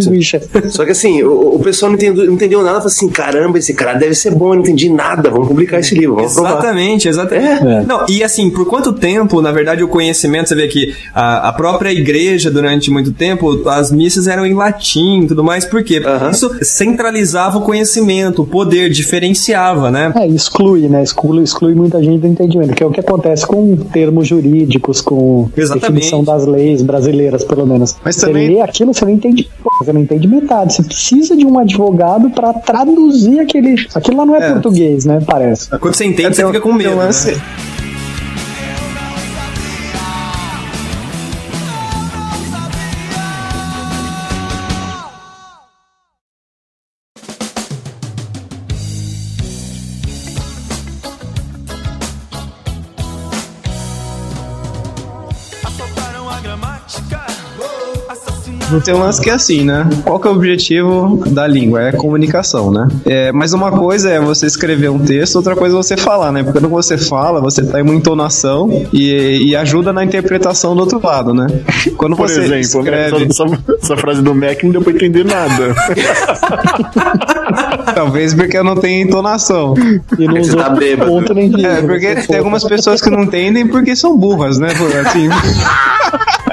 Só 0.70 0.86
que 0.86 0.92
assim, 0.92 1.22
o, 1.24 1.56
o 1.56 1.60
pessoal 1.60 1.92
não 1.92 1.98
entendeu, 1.98 2.26
não 2.26 2.34
entendeu 2.34 2.60
nada, 2.64 2.76
falou 2.76 2.88
assim, 2.88 3.10
caramba, 3.10 3.58
esse 3.60 3.74
cara 3.74 3.94
deve 3.94 4.16
ser 4.16 4.34
bom, 4.34 4.50
eu 4.50 4.56
não 4.56 4.62
entendi 4.62 4.90
nada, 4.90 5.30
vamos 5.30 5.48
publicar 5.48 5.80
esse 5.80 5.96
livro, 5.96 6.16
vamos 6.16 6.38
Exatamente, 6.38 7.08
exatamente. 7.08 7.66
É. 7.66 7.84
Não, 7.84 8.06
e 8.08 8.24
assim, 8.24 8.50
por 8.50 8.66
quanto 8.66 8.94
tempo, 8.94 9.42
na 9.42 9.52
verdade, 9.52 9.84
o 9.84 9.88
conhecimento, 9.88 10.50
você 10.50 10.56
vê 10.56 10.68
que 10.68 10.96
a, 11.14 11.50
a 11.50 11.54
própria 11.54 11.92
igreja, 11.92 12.50
durante 12.50 12.90
muito 12.92 13.12
tempo, 13.12 13.68
as 13.70 13.92
missas 13.92 14.28
eram 14.28 14.46
em 14.46 14.54
latim 14.54 15.22
e 15.24 15.28
tudo 15.28 15.44
mais, 15.44 15.66
por 15.66 15.84
quê? 15.84 16.00
Porque 16.00 16.24
uhum. 16.24 16.32
isso 16.32 16.56
centralizava 16.62 17.58
o 17.58 17.62
conhecimento, 17.62 18.44
o 18.44 18.48
poder, 18.48 18.90
diferenciava, 19.10 19.90
né? 19.90 20.14
É, 20.16 20.28
exclui, 20.28 20.88
né? 20.88 21.02
Exclui, 21.02 21.44
exclui 21.44 21.74
muita 21.74 22.02
gente 22.02 22.22
do 22.22 22.28
entendimento, 22.28 22.76
que 22.76 22.84
é 22.84 22.86
o 22.86 22.92
que 22.92 23.00
acontece 23.00 23.46
com 23.46 23.76
termos 23.76 24.28
jurídicos, 24.28 25.02
com 25.02 25.50
Exatamente. 25.58 25.82
definição 25.82 26.24
das 26.24 26.46
leis 26.46 26.84
brasileiras, 26.84 27.44
pelo 27.44 27.66
menos. 27.66 27.96
Mas 28.04 28.16
você 28.16 28.28
também... 28.28 28.50
lê 28.50 28.62
aquilo, 28.62 28.94
você 28.94 29.04
não 29.04 29.12
entende, 29.12 29.50
você 29.80 29.92
não 29.92 30.02
entende 30.02 30.28
metade. 30.28 30.74
Você 30.74 30.84
precisa 30.84 31.36
de 31.36 31.46
um 31.46 31.58
advogado 31.58 32.30
para 32.30 32.54
traduzir 32.54 33.40
aquele. 33.40 33.76
Aquilo 33.94 34.18
lá 34.18 34.26
não 34.26 34.36
é, 34.36 34.46
é, 34.46 34.52
português, 34.52 35.06
né? 35.06 35.20
Parece. 35.26 35.70
Quando 35.80 35.96
você 35.96 36.06
entende, 36.06 36.28
é, 36.28 36.34
você 36.34 36.46
fica 36.46 36.62
com 36.62 36.74
medo. 36.74 36.96
Né? 36.96 37.10
Tem 58.84 58.94
um 58.94 59.00
lance 59.00 59.22
que 59.22 59.30
é 59.30 59.34
assim, 59.34 59.64
né? 59.64 59.88
Qual 60.04 60.20
que 60.20 60.28
é 60.28 60.32
o 60.32 60.34
objetivo 60.34 61.24
da 61.28 61.48
língua? 61.48 61.82
É 61.82 61.92
comunicação, 61.92 62.72
né? 62.72 62.88
É, 63.06 63.32
mas 63.32 63.54
uma 63.54 63.72
coisa 63.72 64.10
é 64.10 64.20
você 64.20 64.46
escrever 64.46 64.90
um 64.90 65.00
texto, 65.00 65.36
outra 65.38 65.56
coisa 65.56 65.76
é 65.76 65.78
você 65.78 65.98
falar, 65.98 66.32
né? 66.32 66.44
Porque 66.44 66.60
quando 66.60 66.70
você 66.70 66.98
fala, 66.98 67.42
você 67.42 67.66
tá 67.66 67.80
em 67.80 67.84
uma 67.84 67.96
entonação 67.96 68.70
e, 68.94 69.50
e 69.50 69.56
ajuda 69.56 69.92
na 69.92 70.04
interpretação 70.04 70.76
do 70.76 70.82
outro 70.82 71.00
lado, 71.04 71.34
né? 71.34 71.48
Quando 71.98 72.16
Por 72.16 72.30
você 72.30 72.42
exemplo, 72.42 72.84
né, 72.84 73.08
escreve... 73.10 73.26
essa, 73.30 73.44
essa 73.82 73.98
frase 73.98 74.22
do 74.22 74.34
Mac 74.36 74.62
não 74.64 74.72
deu 74.72 74.82
pra 74.82 74.94
entender 74.94 75.26
nada. 75.26 75.76
Talvez 77.96 78.34
porque 78.34 78.58
eu 78.58 78.64
não 78.64 78.76
tenho 78.76 79.08
entonação. 79.08 79.74
E 80.18 80.26
não 80.26 80.36
Você 80.36 80.50
usou 80.52 80.62
tá 80.62 80.70
bêbado. 80.70 81.12
ponto 81.12 81.34
nem 81.34 81.50
vírgula. 81.50 81.74
É, 81.74 81.82
porque 81.82 82.16
tem 82.28 82.38
algumas 82.38 82.64
pessoas 82.64 83.02
que 83.02 83.10
não 83.10 83.24
entendem 83.24 83.68
porque 83.68 83.96
são 83.96 84.18
burras, 84.18 84.58
né? 84.60 84.70
Assim, 85.06 85.28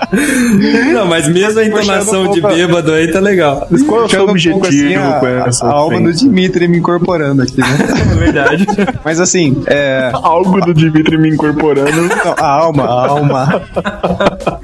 Não, 0.93 1.07
mas 1.07 1.29
mesmo 1.29 1.61
a 1.61 1.65
entonação 1.65 2.31
de 2.31 2.41
bêbado 2.41 2.93
aí 2.93 3.11
tá 3.11 3.21
legal. 3.21 3.67
Mas 3.71 3.83
qual 3.83 4.03
é 4.03 4.05
o 4.05 4.09
seu 4.09 4.27
um 4.27 4.31
objetivo 4.31 4.61
pouco, 4.61 4.69
assim, 4.69 4.95
a, 4.95 5.13
com 5.21 5.27
essa 5.27 5.67
a 5.67 5.73
alma 5.73 6.01
do? 6.01 6.13
Dimitri 6.13 6.69
me 6.69 6.79
incorporando 6.79 7.43
aqui, 7.43 7.61
né? 7.61 7.67
É 8.17 8.19
verdade. 8.19 8.67
Mas 9.05 9.21
assim, 9.21 9.63
é, 9.67 10.11
Algo 10.15 10.61
do 10.61 10.75
Dimitri 10.75 11.19
me 11.19 11.31
incorporando. 11.31 12.03
Não, 12.03 12.35
a 12.37 12.47
alma, 12.47 12.85
a 12.85 13.09
alma. 13.09 13.63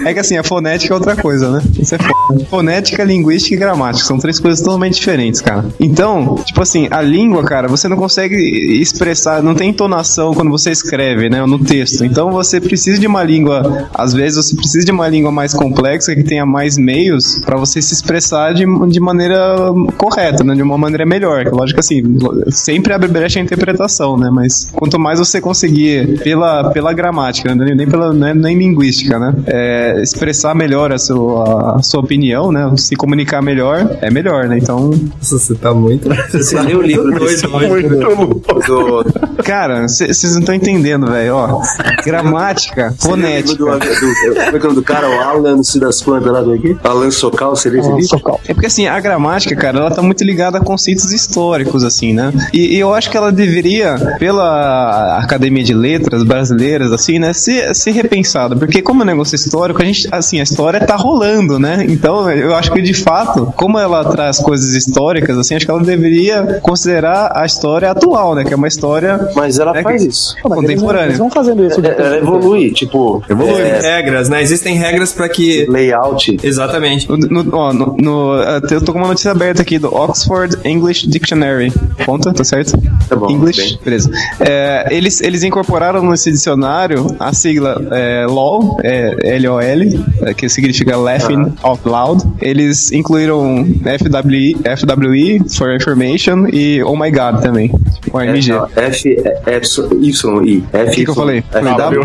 É 0.04 0.12
que 0.12 0.20
assim, 0.20 0.36
a 0.36 0.42
fonética 0.42 0.92
é 0.92 0.96
outra 0.96 1.16
coisa, 1.16 1.50
né? 1.50 1.62
Isso 1.78 1.94
é 1.94 1.98
foda. 1.98 2.44
Fonética, 2.46 3.04
linguística 3.04 3.54
e 3.54 3.58
gramática. 3.58 4.06
São 4.06 4.18
três 4.18 4.38
coisas 4.38 4.60
totalmente 4.60 4.94
diferentes, 4.94 5.40
cara. 5.40 5.64
Então, 5.78 6.36
tipo 6.44 6.60
assim, 6.62 6.88
a 6.90 7.00
língua, 7.02 7.42
cara, 7.44 7.68
você 7.68 7.88
não 7.88 7.96
consegue 7.96 8.36
expressar, 8.80 9.42
não 9.42 9.54
tem 9.54 9.70
entonação 9.70 10.34
quando 10.34 10.50
você 10.50 10.70
escreve, 10.70 11.28
né? 11.28 11.44
No 11.44 11.58
texto. 11.58 12.04
Então 12.04 12.30
você 12.30 12.60
precisa 12.60 12.98
de 12.98 13.06
uma 13.06 13.22
língua, 13.22 13.88
às 13.94 14.12
vezes 14.12 14.36
você 14.44 14.56
precisa 14.56 14.84
de 14.84 14.92
uma 14.92 15.08
língua 15.08 15.31
mais 15.32 15.54
complexa, 15.54 16.14
que 16.14 16.22
tenha 16.22 16.46
mais 16.46 16.76
meios 16.76 17.40
pra 17.44 17.56
você 17.56 17.80
se 17.80 17.92
expressar 17.94 18.54
de, 18.54 18.64
de 18.88 19.00
maneira 19.00 19.56
correta, 19.96 20.44
né? 20.44 20.54
De 20.54 20.62
uma 20.62 20.78
maneira 20.78 21.04
melhor. 21.04 21.44
Que, 21.44 21.50
lógico 21.50 21.80
assim, 21.80 22.02
sempre 22.50 22.92
abre 22.92 23.08
brecha 23.08 23.40
a 23.40 23.42
interpretação, 23.42 24.16
né? 24.16 24.30
Mas 24.30 24.70
quanto 24.72 24.98
mais 24.98 25.18
você 25.18 25.40
conseguir, 25.40 26.20
pela, 26.22 26.70
pela 26.70 26.92
gramática, 26.92 27.54
né? 27.54 27.74
nem 27.74 27.86
pela 27.86 28.12
né? 28.12 28.34
nem 28.34 28.56
linguística, 28.56 29.18
né? 29.18 29.34
É, 29.46 30.00
expressar 30.02 30.54
melhor 30.54 30.92
a 30.92 30.98
sua, 30.98 31.76
a 31.78 31.82
sua 31.82 32.00
opinião, 32.00 32.52
né? 32.52 32.72
Se 32.76 32.94
comunicar 32.96 33.42
melhor, 33.42 33.98
é 34.00 34.10
melhor, 34.10 34.48
né? 34.48 34.58
Então, 34.58 34.90
Nossa, 34.90 35.38
você 35.38 35.54
tá 35.54 35.72
muito. 35.72 36.08
Você 36.32 36.60
leu 36.60 36.78
o 36.78 36.82
livro 36.82 37.18
desse 37.18 37.46
Muito 37.46 37.96
louco. 37.98 38.42
do, 38.66 39.42
cara, 39.42 39.88
vocês 39.88 40.32
não 40.32 40.40
estão 40.40 40.54
entendendo, 40.54 41.10
velho, 41.10 41.36
ó. 41.36 41.60
Gramática, 42.04 42.94
fonética. 42.98 43.56
como 43.56 43.74
é 43.74 43.80
que 43.80 44.56
é 44.56 44.58
o 44.58 44.62
nome 44.62 44.74
do 44.74 44.82
cara? 44.82 45.08
O 45.08 45.21
Alan, 45.22 45.56
não 45.56 45.64
sei 45.64 45.80
das 45.80 46.00
quantas 46.00 46.32
lá 46.32 46.40
do 46.42 46.52
aqui? 46.52 46.76
Alan 46.84 47.10
Socal, 47.10 47.50
leu 47.50 47.56
esse 47.56 47.68
livro? 47.70 48.02
Socal. 48.04 48.40
É 48.46 48.52
porque 48.54 48.66
assim, 48.66 48.86
a 48.86 48.98
gramática, 49.00 49.54
cara, 49.56 49.78
ela 49.78 49.90
tá 49.90 50.02
muito 50.02 50.22
ligada 50.24 50.58
a 50.58 50.60
conceitos 50.60 51.12
históricos, 51.12 51.84
assim, 51.84 52.12
né? 52.12 52.32
E, 52.52 52.76
e 52.76 52.78
eu 52.78 52.92
acho 52.94 53.10
que 53.10 53.16
ela 53.16 53.30
deveria, 53.32 54.16
pela 54.18 55.18
Academia 55.18 55.62
de 55.62 55.74
Letras 55.74 56.22
brasileiras, 56.22 56.92
assim, 56.92 57.18
né, 57.18 57.32
ser, 57.32 57.74
ser 57.74 57.92
repensada. 57.92 58.56
Porque 58.56 58.82
como 58.82 59.02
é 59.02 59.04
um 59.04 59.06
negócio 59.06 59.34
histórico, 59.36 59.82
a 59.82 59.84
gente, 59.84 60.08
assim, 60.10 60.40
a 60.40 60.42
história 60.42 60.80
tá 60.80 60.96
rolando, 60.96 61.58
né? 61.58 61.84
Então, 61.88 62.30
eu 62.30 62.54
acho 62.54 62.72
que 62.72 62.80
de 62.82 62.94
fato, 62.94 63.52
como 63.56 63.78
ela 63.78 64.04
traz 64.04 64.38
coisas 64.38 64.74
históricas, 64.74 65.36
assim, 65.38 65.54
acho 65.54 65.64
que 65.64 65.70
ela 65.70 65.82
deveria 65.82 66.58
considerar 66.62 67.32
a 67.36 67.44
história 67.46 67.90
atual, 67.90 68.34
né? 68.34 68.44
Que 68.44 68.52
é 68.52 68.56
uma 68.56 68.68
história 68.68 69.28
Mas 69.34 69.58
ela 69.58 69.76
É 69.76 69.82
faz 69.82 70.02
que- 70.02 70.08
isso. 70.08 70.36
Contemporânea. 70.42 71.06
eles 71.06 71.18
vão 71.18 71.30
fazendo 71.30 71.64
isso. 71.64 71.80
É, 71.84 71.88
Ela 72.02 72.16
evolui, 72.18 72.70
tipo, 72.72 73.22
Existem 73.28 73.62
é, 73.64 73.80
regras, 73.80 74.28
né? 74.28 74.42
Existem 74.42 74.76
regras 74.76 75.11
pra 75.12 75.28
que. 75.28 75.66
layout. 75.68 76.38
Exatamente. 76.42 77.08
No, 77.08 77.16
no- 77.16 77.56
ó, 77.56 77.72
no- 77.72 77.96
no- 77.98 78.34
eu 78.70 78.80
tô 78.80 78.92
com 78.92 78.98
uma 78.98 79.08
notícia 79.08 79.30
aberta 79.30 79.62
aqui 79.62 79.78
do 79.78 79.92
Oxford 79.94 80.56
English 80.64 81.06
Dictionary. 81.08 81.72
Conta, 82.04 82.32
tá 82.32 82.44
certo? 82.44 82.72
Tá 83.08 83.16
bom, 83.16 83.30
English, 83.30 83.60
bem. 83.74 83.78
beleza. 83.84 84.10
É, 84.40 84.86
eles, 84.90 85.20
eles 85.20 85.42
incorporaram 85.42 86.02
nesse 86.10 86.30
dicionário 86.30 87.06
a 87.18 87.32
sigla 87.32 87.80
é, 87.90 88.26
LOL, 88.26 88.78
é, 88.82 89.36
L-O-L, 89.36 90.04
que 90.36 90.48
significa 90.48 90.96
Laughing 90.96 91.52
Out 91.62 91.82
Loud. 91.86 92.22
Eles 92.40 92.90
incluíram 92.92 93.64
FWI, 93.84 94.56
FWI, 94.76 95.40
for 95.56 95.74
Information, 95.74 96.46
e 96.52 96.82
Oh 96.82 96.96
My 96.96 97.10
God 97.10 97.40
também, 97.42 97.70
tipo, 98.02 98.16
OMG. 98.18 98.52
É, 98.76 98.86
F, 98.86 99.16
é, 99.46 99.56
Epsilon, 99.56 99.88
Y, 100.00 100.44
I. 100.46 100.64
F, 100.72 100.88
O 100.88 100.94
que, 100.94 101.04
que 101.04 101.10
eu 101.10 101.14
falei? 101.14 101.38
F, 101.38 101.46
Falei 101.52 101.74
W? 101.76 102.02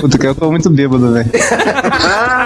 Puta, 0.00 0.18
que 0.18 0.26
eu 0.26 0.34
tô 0.34 0.50
muito 0.50 0.68
bêbado, 0.70 1.12
velho. 1.12 1.30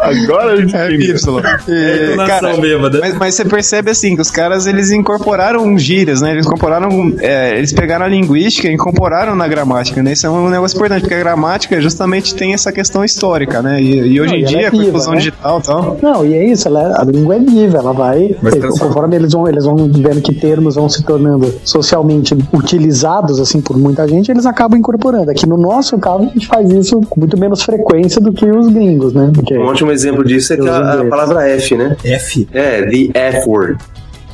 Agora 0.00 0.52
a 0.52 0.56
gente 0.56 0.74
É. 0.76 0.90
Y. 0.94 1.38
É 1.68 2.60
bêbada. 2.60 2.98
Mas, 3.00 3.16
mas 3.16 3.34
você 3.34 3.44
percebe 3.44 3.90
assim 3.90 4.14
que 4.14 4.22
os 4.22 4.30
caras 4.30 4.66
eles 4.66 4.90
incorporaram 4.90 5.78
gírias, 5.78 6.20
né? 6.20 6.32
Eles 6.32 6.46
incorporaram, 6.46 7.14
é, 7.18 7.56
eles 7.56 7.72
pegaram 7.72 8.04
a 8.04 8.08
linguística 8.08 8.68
e 8.68 8.72
incorporaram 8.72 9.34
na 9.34 9.46
gramática, 9.46 10.02
né? 10.02 10.12
Isso 10.12 10.26
é 10.26 10.30
um 10.30 10.48
negócio 10.48 10.76
importante 10.76 11.02
porque 11.02 11.14
a 11.14 11.18
gramática 11.18 11.80
justamente 11.80 12.34
tem 12.34 12.54
essa 12.54 12.72
questão 12.72 13.04
histórica, 13.04 13.62
né? 13.62 13.80
E, 13.80 14.14
e 14.14 14.20
hoje 14.20 14.32
Não, 14.32 14.38
em 14.38 14.40
e 14.40 14.44
ela 14.44 14.50
dia 14.50 14.66
é 14.66 14.70
com 14.70 14.76
a 14.76 14.78
viva, 14.78 14.88
inclusão 14.88 15.12
né? 15.12 15.18
digital, 15.18 15.58
e 15.58 15.62
tal. 15.62 15.98
Não, 16.02 16.26
e 16.26 16.34
é 16.34 16.44
isso, 16.44 16.68
ela, 16.68 17.00
a 17.00 17.04
língua 17.04 17.36
é 17.36 17.38
viva, 17.38 17.78
ela 17.78 17.92
vai. 17.92 18.28
Transformar. 18.38 18.78
conforme 18.78 19.16
eles 19.16 19.32
vão, 19.32 19.48
eles 19.48 19.64
vão 19.64 19.76
vendo 19.76 20.20
que 20.20 20.34
termos 20.34 20.74
vão 20.74 20.88
se 20.88 21.02
tornando 21.02 21.54
socialmente 21.64 22.36
utilizados, 22.52 23.40
assim, 23.40 23.60
por 23.60 23.76
muita 23.76 24.06
gente, 24.06 24.30
eles 24.30 24.46
acabam 24.46 24.78
incorporando. 24.78 25.30
Aqui 25.30 25.46
no 25.46 25.56
nosso 25.56 25.98
caso, 25.98 26.24
a 26.24 26.26
gente 26.26 26.46
faz 26.46 26.70
isso 26.70 27.00
com 27.08 27.20
muito 27.20 27.38
menos 27.38 27.62
frequência 27.62 28.20
do 28.20 28.32
que 28.32 28.46
os 28.46 28.68
gringos, 28.68 29.12
né? 29.12 29.30
Porque 29.34 29.54
Um 29.68 29.72
ótimo 29.72 29.92
exemplo 29.92 30.24
disso 30.24 30.54
é 30.54 30.56
que 30.56 30.66
a, 30.66 31.00
a 31.00 31.04
palavra 31.04 31.46
F, 31.46 31.76
né? 31.76 31.94
F. 32.02 32.48
É, 32.54 32.86
the 32.86 33.10
F 33.12 33.46
word. 33.46 33.78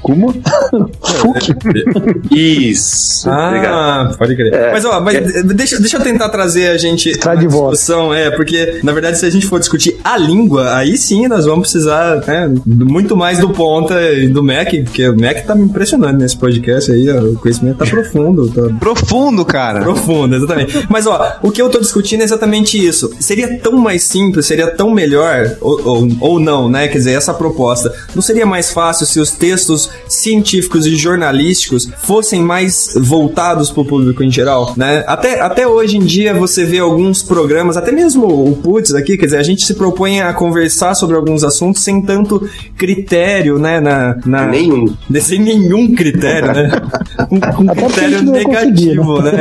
Como? 0.04 0.32
Fuck, 0.32 1.54
Isso. 2.30 3.28
Obrigado. 3.28 3.74
Ah, 3.74 4.14
pode 4.18 4.36
crer. 4.36 4.52
É, 4.52 4.72
mas 4.72 4.84
ó, 4.84 5.00
mas 5.00 5.42
deixa, 5.44 5.80
deixa 5.80 5.96
eu 5.96 6.02
tentar 6.02 6.28
trazer 6.28 6.68
a 6.68 6.76
gente 6.76 7.16
Traz 7.18 7.38
a 7.38 7.40
de 7.40 7.48
volta. 7.48 7.72
discussão, 7.72 8.12
é, 8.12 8.30
porque 8.30 8.80
na 8.82 8.92
verdade 8.92 9.18
se 9.18 9.24
a 9.24 9.30
gente 9.30 9.46
for 9.46 9.58
discutir 9.58 9.96
a 10.04 10.18
língua, 10.18 10.76
aí 10.76 10.98
sim 10.98 11.26
nós 11.26 11.46
vamos 11.46 11.70
precisar, 11.70 12.16
né, 12.26 12.52
muito 12.66 13.16
mais 13.16 13.38
do 13.38 13.48
Ponta 13.48 13.98
e 14.12 14.28
do 14.28 14.42
Mac, 14.42 14.68
porque 14.84 15.08
o 15.08 15.18
Mac 15.18 15.44
tá 15.46 15.54
me 15.54 15.64
impressionando 15.64 16.18
nesse 16.18 16.36
podcast 16.36 16.92
aí, 16.92 17.08
ó, 17.10 17.22
o 17.22 17.36
conhecimento 17.36 17.78
tá 17.78 17.86
profundo, 17.86 18.48
tá 18.50 18.62
Profundo, 18.78 19.44
cara. 19.44 19.80
Profundo, 19.80 20.36
exatamente. 20.36 20.86
Mas 20.90 21.06
ó, 21.06 21.38
o 21.42 21.50
que 21.50 21.62
eu 21.62 21.70
tô 21.70 21.78
discutindo 21.78 22.20
é 22.20 22.24
exatamente 22.24 22.76
isso. 22.84 23.10
Seria 23.18 23.58
tão 23.58 23.72
mais 23.78 24.02
simples, 24.02 24.44
seria 24.44 24.66
tão 24.70 24.90
melhor, 24.90 25.56
ou, 25.62 25.80
ou, 25.86 26.08
ou 26.20 26.40
não, 26.40 26.68
né? 26.68 26.88
Quer 26.88 26.98
dizer, 26.98 27.12
essa 27.12 27.32
proposta. 27.32 27.94
Não 28.14 28.20
seria 28.20 28.44
mais 28.44 28.70
fácil 28.70 29.06
se 29.06 29.18
os 29.18 29.30
textos 29.30 29.88
científicos 30.08 30.86
e 30.86 30.96
jornalísticos 30.96 31.88
fossem 32.02 32.42
mais 32.42 32.94
voltados 32.96 33.70
pro 33.70 33.84
público 33.84 34.22
em 34.22 34.30
geral, 34.30 34.74
né? 34.76 35.04
Até, 35.06 35.40
até 35.40 35.66
hoje 35.66 35.96
em 35.96 36.04
dia 36.04 36.34
você 36.34 36.64
vê 36.64 36.78
alguns 36.78 37.22
programas, 37.22 37.76
até 37.76 37.92
mesmo 37.92 38.26
o 38.26 38.56
Putz 38.56 38.94
aqui, 38.94 39.16
quer 39.16 39.26
dizer, 39.26 39.38
a 39.38 39.42
gente 39.42 39.64
se 39.64 39.74
propõe 39.74 40.20
a 40.20 40.32
conversar 40.32 40.94
sobre 40.94 41.16
alguns 41.16 41.44
assuntos 41.44 41.82
sem 41.82 42.02
tanto 42.02 42.48
critério, 42.76 43.58
né? 43.58 43.80
Na, 43.80 44.16
na, 44.24 44.46
Nenhum. 44.46 44.94
sem 45.20 45.40
nenhum 45.40 45.94
critério, 45.94 46.52
né? 46.52 46.70
Porque 47.28 47.70
a 47.70 47.74
critério 47.74 48.18
conseguir, 48.18 48.30
negativo, 48.30 49.22
né? 49.22 49.32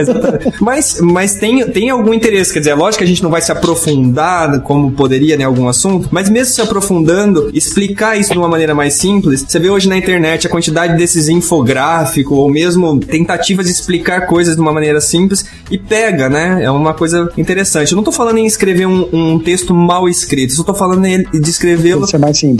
Mas, 0.59 0.99
mas 1.01 1.35
tem, 1.35 1.65
tem 1.69 1.89
algum 1.89 2.13
interesse, 2.13 2.53
quer 2.53 2.59
dizer, 2.59 2.71
é 2.71 2.75
lógico 2.75 2.99
que 2.99 3.03
a 3.03 3.07
gente 3.07 3.23
não 3.23 3.29
vai 3.29 3.41
se 3.41 3.51
aprofundar 3.51 4.61
como 4.61 4.91
poderia 4.91 5.35
em 5.35 5.43
algum 5.43 5.67
assunto, 5.67 6.07
mas 6.11 6.29
mesmo 6.29 6.53
se 6.53 6.61
aprofundando, 6.61 7.49
explicar 7.53 8.17
isso 8.19 8.31
de 8.31 8.37
uma 8.37 8.47
maneira 8.47 8.75
mais 8.75 8.95
simples, 8.95 9.45
você 9.47 9.59
vê 9.59 9.69
hoje 9.69 9.87
na 9.87 9.97
internet 9.97 10.42
a 10.47 10.49
quantidade 10.49 10.97
desses 10.97 11.27
infográficos 11.29 12.37
ou 12.37 12.49
mesmo 12.49 12.99
tentativas 12.99 13.65
de 13.65 13.71
explicar 13.71 14.27
coisas 14.27 14.55
de 14.55 14.61
uma 14.61 14.71
maneira 14.73 14.99
simples 15.01 15.45
e 15.71 15.77
pega, 15.77 16.29
né? 16.29 16.63
É 16.63 16.69
uma 16.71 16.93
coisa 16.93 17.29
interessante. 17.37 17.91
Eu 17.91 17.95
não 17.95 18.03
tô 18.03 18.11
falando 18.11 18.37
em 18.37 18.45
escrever 18.45 18.85
um, 18.85 19.07
um 19.13 19.39
texto 19.39 19.73
mal 19.73 20.07
escrito, 20.09 20.51
eu 20.51 20.57
só 20.57 20.63
tô 20.63 20.73
falando 20.73 21.05
em- 21.05 21.23
de 21.23 21.49
escrevê-lo 21.49 22.05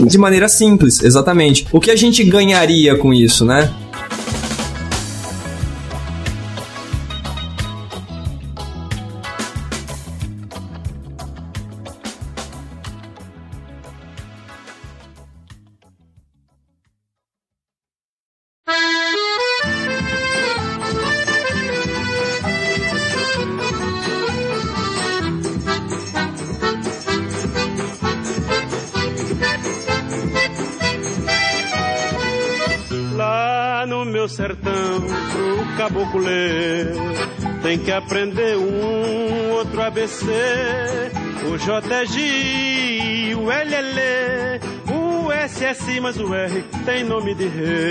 de 0.06 0.18
maneira 0.18 0.48
simples, 0.48 1.02
exatamente. 1.02 1.66
O 1.72 1.80
que 1.80 1.90
a 1.90 1.96
gente 1.96 2.22
ganharia 2.24 2.96
com 2.96 3.12
isso, 3.12 3.44
né? 3.44 3.70
Um 41.84 41.92
ABC. 41.92 41.92
o 41.92 41.92
é 41.92 42.06
G, 42.06 43.34
o 43.34 43.50
L 43.50 43.74
é 43.74 43.78
L, 43.78 44.60
o 44.92 45.32
S 45.32 45.64
é 45.64 45.74
C, 45.74 46.00
mas 46.00 46.18
o 46.18 46.34
R 46.34 46.64
tem 46.84 47.04
nome 47.04 47.34
de 47.34 47.46
rei. 47.46 47.83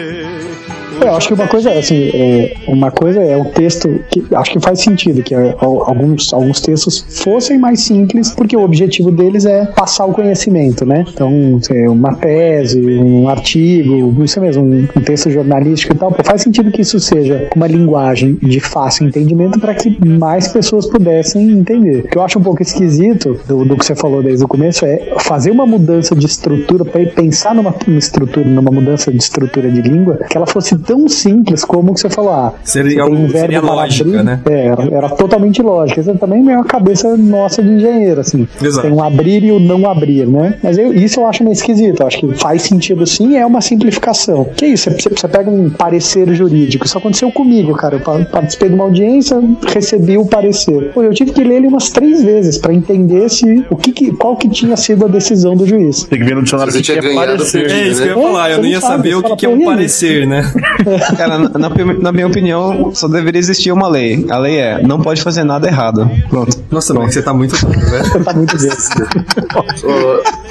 Eu 1.04 1.16
acho 1.16 1.28
que 1.28 1.34
uma 1.34 1.48
coisa 1.48 1.70
é 1.70 1.80
assim, 1.80 2.10
é, 2.14 2.56
uma 2.68 2.92
coisa 2.92 3.22
é 3.22 3.38
o 3.38 3.46
texto 3.46 4.00
que 4.10 4.24
acho 4.34 4.52
que 4.52 4.60
faz 4.60 4.80
sentido 4.80 5.22
que 5.22 5.36
é, 5.36 5.56
alguns, 5.60 6.34
alguns 6.34 6.62
textos 6.62 7.06
fossem 7.24 7.58
mais 7.58 7.82
simples, 7.82 8.32
porque 8.32 8.56
o 8.56 8.62
objetivo 8.62 9.12
deles 9.12 9.46
é 9.46 9.66
passar 9.66 10.06
o 10.06 10.14
conhecimento, 10.14 10.86
né? 10.86 11.06
Então, 11.14 11.60
uma 11.90 12.16
tese, 12.16 12.82
um 12.82 13.28
artigo, 13.28 14.24
isso 14.24 14.40
mesmo, 14.40 14.64
um, 14.64 15.02
texto 15.02 15.30
jornalístico 15.30 15.94
e 15.94 15.98
tal, 15.98 16.16
faz 16.24 16.42
sentido 16.42 16.72
que 16.72 16.82
isso 16.82 17.00
seja 17.00 17.50
uma 17.56 17.68
linguagem 17.68 18.38
de 18.42 18.60
fácil 18.60 19.08
entendimento 19.08 19.60
para 19.60 19.74
que 19.74 19.98
mais 20.06 20.48
pessoas 20.48 20.88
pudessem 20.88 21.52
entender. 21.52 22.06
O 22.06 22.08
que 22.08 22.18
eu 22.18 22.24
acho 22.24 22.40
um 22.40 22.44
pouco 22.44 22.62
esquisito 22.62 23.40
do, 23.48 23.66
do 23.66 23.78
que 23.78 23.86
você 23.86 23.96
falou 23.96 24.24
desde 24.24 24.46
o 24.46 24.48
começo 24.48 24.86
é 24.86 25.14
fazer 25.20 25.52
uma 25.52 25.66
mudança 25.66 26.16
de 26.16 26.26
estrutura, 26.26 26.86
pensar 26.86 27.54
numa 27.54 27.76
estrutura, 27.98 28.48
numa 28.48 28.72
mudança 28.72 29.12
de 29.12 29.18
estrutura 29.18 29.70
de 29.70 29.82
língua, 29.82 30.20
que 30.30 30.38
ela 30.38 30.48
fosse 30.48 30.78
tão 30.78 30.93
simples 31.08 31.64
como 31.64 31.92
o 31.92 31.94
que 31.94 32.02
você 32.02 32.10
falou. 32.10 32.34
Ah, 32.34 32.54
seria, 32.64 33.06
um 33.06 33.28
verbo 33.28 33.40
seria 33.40 33.62
lógica, 33.62 34.10
abrir, 34.10 34.24
né? 34.24 34.40
É, 34.46 34.66
era, 34.68 34.84
era, 34.96 35.10
totalmente 35.10 35.62
lógica. 35.62 36.02
Isso 36.02 36.14
também 36.16 36.52
é 36.52 36.56
uma 36.56 36.64
cabeça 36.64 37.16
nossa 37.18 37.62
de 37.62 37.70
engenheiro, 37.70 38.22
assim. 38.22 38.48
Exato. 38.62 38.88
Tem 38.88 38.96
o 38.96 39.04
abrir 39.04 39.44
e 39.44 39.52
o 39.52 39.60
não 39.60 39.90
abrir, 39.90 40.28
né? 40.28 40.58
Mas 40.64 40.78
eu, 40.78 40.94
isso 40.94 41.20
eu 41.20 41.28
acho 41.28 41.44
meio 41.44 41.54
esquisito. 41.54 42.02
Eu 42.02 42.08
acho 42.08 42.20
que 42.20 42.34
faz 42.36 42.64
sentido 42.64 43.06
sim, 43.06 43.36
é 43.36 43.46
uma 43.46 43.62
simplificação. 43.62 44.46
Que 44.56 44.68
isso? 44.68 44.90
Você, 44.92 45.10
você 45.10 45.28
pega 45.28 45.50
um 45.50 45.70
parecer 45.70 46.34
jurídico. 46.34 46.86
Isso 46.86 46.98
aconteceu 46.98 47.32
comigo, 47.32 47.74
cara. 47.76 47.96
Eu 47.96 48.26
participei 48.26 48.70
de 48.70 48.76
uma 48.76 48.86
audiência, 48.86 49.42
recebi 49.68 50.18
o 50.18 50.26
parecer. 50.26 50.92
Pô, 50.94 51.04
eu 51.04 51.14
tive 51.14 51.32
que 51.32 51.44
ler 51.44 51.58
ele 51.58 51.68
umas 51.68 51.90
três 51.90 52.24
vezes 52.24 52.58
para 52.58 52.74
entender 52.74 53.30
se 53.30 53.66
o 53.70 53.76
que, 53.76 53.92
que, 53.92 54.12
qual 54.14 54.36
que 54.36 54.50
tinha 54.50 54.76
sido 54.76 55.06
a 55.06 55.08
decisão 55.08 55.56
do 55.56 55.66
juiz. 55.66 56.04
Tem 56.04 56.20
que 56.20 56.26
ver 56.26 56.36
no 56.36 56.44
dicionário 56.44 56.74
que 56.74 56.82
tinha 56.82 57.02
parecer. 57.02 57.70
É 57.70 57.88
isso 57.88 58.02
que 58.02 58.10
eu 58.10 58.18
ia 58.18 58.24
falar. 58.24 58.52
Eu 58.52 58.58
não 58.60 58.66
ia 58.66 58.82
saber 58.82 59.16
o 59.16 59.24
que, 59.24 59.36
que 59.36 59.46
é 59.46 59.50
um 59.50 59.64
parecer, 59.64 60.28
né? 60.28 60.44
Cara, 61.18 61.38
na, 61.38 61.70
na, 62.02 62.12
minha 62.12 62.28
opinião, 62.28 62.92
só 62.94 63.08
deveria 63.08 63.40
existir 63.40 63.72
uma 63.72 63.88
lei. 63.88 64.26
A 64.30 64.38
lei 64.38 64.58
é: 64.58 64.82
não 64.82 65.02
pode 65.02 65.22
fazer 65.22 65.44
nada 65.44 65.68
errado. 65.68 66.10
Pronto. 66.30 66.58
Nossa, 66.72 66.94
Pronto. 66.94 67.12
você 67.12 67.22
tá 67.22 67.34
muito. 67.34 67.54
Você 67.64 68.20
tá 68.24 68.34
muito 68.34 68.58
bem. 68.58 68.70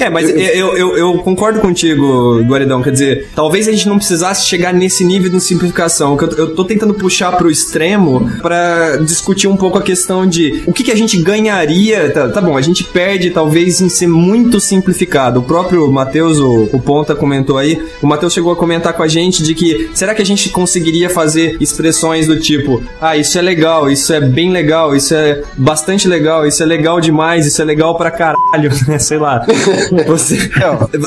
É, 0.00 0.08
mas 0.08 0.30
eu, 0.30 0.76
eu, 0.76 0.96
eu, 0.96 1.18
concordo 1.18 1.60
contigo, 1.60 2.40
Guaridão. 2.44 2.82
Quer 2.82 2.90
dizer, 2.90 3.28
talvez 3.34 3.68
a 3.68 3.70
gente 3.70 3.86
não 3.86 3.98
precisasse 3.98 4.46
chegar 4.46 4.72
nesse 4.72 5.04
nível 5.04 5.30
de 5.30 5.38
simplificação. 5.40 6.16
Que 6.16 6.24
eu, 6.24 6.30
eu 6.30 6.54
tô 6.54 6.64
tentando 6.64 6.94
puxar 6.94 7.36
pro 7.36 7.50
extremo 7.50 8.30
para 8.40 8.96
discutir 8.96 9.46
um 9.46 9.56
pouco 9.56 9.76
a 9.76 9.82
questão 9.82 10.26
de 10.26 10.62
o 10.66 10.72
que, 10.72 10.84
que 10.84 10.90
a 10.90 10.96
gente 10.96 11.18
ganharia. 11.18 12.10
Tá, 12.10 12.30
tá, 12.30 12.40
bom, 12.40 12.56
a 12.56 12.62
gente 12.62 12.82
perde 12.82 13.30
talvez 13.30 13.82
em 13.82 13.90
ser 13.90 14.06
muito 14.06 14.58
simplificado. 14.58 15.40
O 15.40 15.42
próprio 15.42 15.90
Matheus, 15.92 16.38
o, 16.38 16.70
o 16.72 16.80
Ponta, 16.80 17.14
comentou 17.14 17.58
aí. 17.58 17.82
O 18.00 18.06
Matheus 18.06 18.32
chegou 18.32 18.52
a 18.52 18.56
comentar 18.56 18.94
com 18.94 19.02
a 19.02 19.08
gente 19.08 19.42
de 19.42 19.54
que 19.54 19.90
será 19.92 20.14
que 20.14 20.22
a 20.22 20.26
gente 20.26 20.48
conseguiria 20.48 21.10
fazer 21.10 21.58
expressões 21.60 22.26
do 22.26 22.40
tipo: 22.40 22.82
ah, 22.98 23.18
isso 23.18 23.38
é 23.38 23.42
legal, 23.42 23.90
isso 23.90 24.14
é 24.14 24.20
bem 24.20 24.50
legal, 24.50 24.96
isso 24.96 25.14
é 25.14 25.42
bastante 25.58 26.08
legal, 26.08 26.46
isso 26.46 26.62
é 26.62 26.66
legal 26.66 27.00
demais, 27.00 27.46
isso 27.46 27.60
é 27.60 27.64
legal 27.66 27.94
pra 27.98 28.10
caralho, 28.10 28.70
né? 28.88 28.98
Sei 28.98 29.18
lá. 29.18 29.44
Você, 30.06 30.50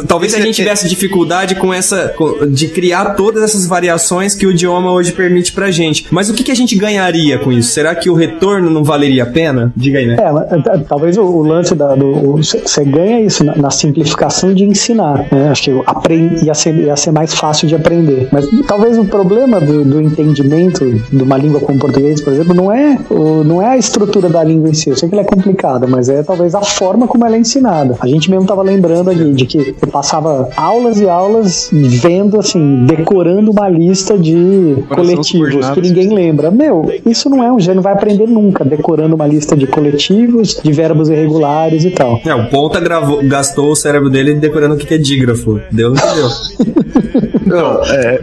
talvez 0.07 0.33
a 0.33 0.39
gente 0.39 0.55
tivesse 0.55 0.87
dificuldade 0.87 1.55
com 1.55 1.73
essa 1.73 2.13
de 2.49 2.67
criar 2.67 3.15
todas 3.15 3.43
essas 3.43 3.65
variações 3.65 4.35
que 4.35 4.45
o 4.45 4.51
idioma 4.51 4.91
hoje 4.91 5.11
permite 5.11 5.51
pra 5.51 5.71
gente. 5.71 6.07
Mas 6.11 6.29
o 6.29 6.33
que, 6.33 6.43
que 6.43 6.51
a 6.51 6.55
gente 6.55 6.75
ganharia 6.75 7.37
com 7.37 7.51
isso? 7.51 7.71
Será 7.71 7.95
que 7.95 8.09
o 8.09 8.13
retorno 8.13 8.69
não 8.69 8.83
valeria 8.83 9.23
a 9.23 9.25
pena? 9.25 9.71
Diga 9.75 9.99
aí, 9.99 10.05
né? 10.05 10.17
É, 10.19 10.77
talvez 10.87 11.17
o, 11.17 11.41
lance 11.41 11.75
da, 11.75 11.95
do 11.95 12.37
você 12.37 12.83
ganha 12.85 13.21
isso 13.21 13.43
na, 13.43 13.55
na, 13.55 13.69
simplificação 13.69 14.53
de 14.53 14.63
ensinar. 14.63 15.25
Né? 15.31 15.49
Acho 15.49 15.63
que 15.63 15.81
aprend, 15.85 16.43
ia, 16.43 16.53
ser, 16.53 16.75
ia 16.75 16.95
ser 16.95 17.11
mais 17.11 17.33
fácil 17.33 17.67
de 17.67 17.75
aprender. 17.75 18.29
Mas 18.31 18.47
talvez 18.67 18.97
o 18.97 19.05
problema 19.05 19.59
do, 19.59 19.83
do 19.83 20.01
entendimento 20.01 20.85
de 21.11 21.23
uma 21.23 21.37
língua 21.37 21.59
como 21.59 21.79
português, 21.79 22.21
por 22.21 22.33
exemplo, 22.33 22.53
não 22.53 22.71
é, 22.71 22.97
o, 23.09 23.43
não 23.43 23.61
é 23.61 23.67
a 23.67 23.77
estrutura 23.77 24.29
da 24.29 24.43
língua 24.43 24.69
em 24.69 24.73
si. 24.73 24.89
Eu 24.89 24.95
sei 24.95 25.09
que 25.09 25.15
ela 25.15 25.23
é 25.23 25.25
complicada, 25.25 25.87
mas 25.87 26.09
é 26.09 26.23
talvez 26.23 26.55
a 26.55 26.61
forma 26.61 27.07
como 27.07 27.25
ela 27.25 27.35
é 27.35 27.39
ensinada. 27.39 27.95
A 27.99 28.07
gente 28.07 28.29
mesmo 28.34 28.47
tava 28.47 28.63
lembrando 28.63 29.09
ali 29.09 29.34
de 29.34 29.45
que 29.45 29.75
eu 29.79 29.88
passava 29.88 30.49
aulas 30.57 30.99
e 30.99 31.07
aulas 31.07 31.69
vendo, 31.71 32.39
assim, 32.39 32.86
decorando 32.86 33.51
uma 33.51 33.69
lista 33.69 34.17
de 34.17 34.84
coletivos 34.89 35.69
que 35.69 35.81
ninguém 35.81 36.13
lembra. 36.13 36.49
Meu, 36.49 36.91
isso 37.05 37.29
não 37.29 37.43
é 37.43 37.51
um 37.51 37.59
gênio, 37.59 37.81
vai 37.81 37.93
aprender 37.93 38.27
nunca, 38.27 38.65
decorando 38.65 39.15
uma 39.15 39.27
lista 39.27 39.55
de 39.55 39.67
coletivos, 39.67 40.59
de 40.61 40.71
verbos 40.71 41.09
irregulares 41.09 41.86
e 41.86 41.91
tal. 41.91 42.19
É, 42.25 42.34
o 42.34 42.49
Ponta 42.49 42.79
gravou, 42.79 43.23
gastou 43.27 43.71
o 43.71 43.75
cérebro 43.75 44.09
dele 44.09 44.34
decorando 44.34 44.75
o 44.75 44.77
que 44.77 44.93
é 44.93 44.97
dígrafo. 44.97 45.59
Deu, 45.71 45.91
não 45.91 45.95
entendeu? 45.95 47.23
Não, 47.45 47.84
é. 47.84 48.19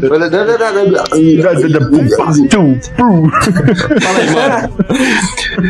Fala 4.00 4.18
aí, 4.18 4.30
mano. 4.34 4.74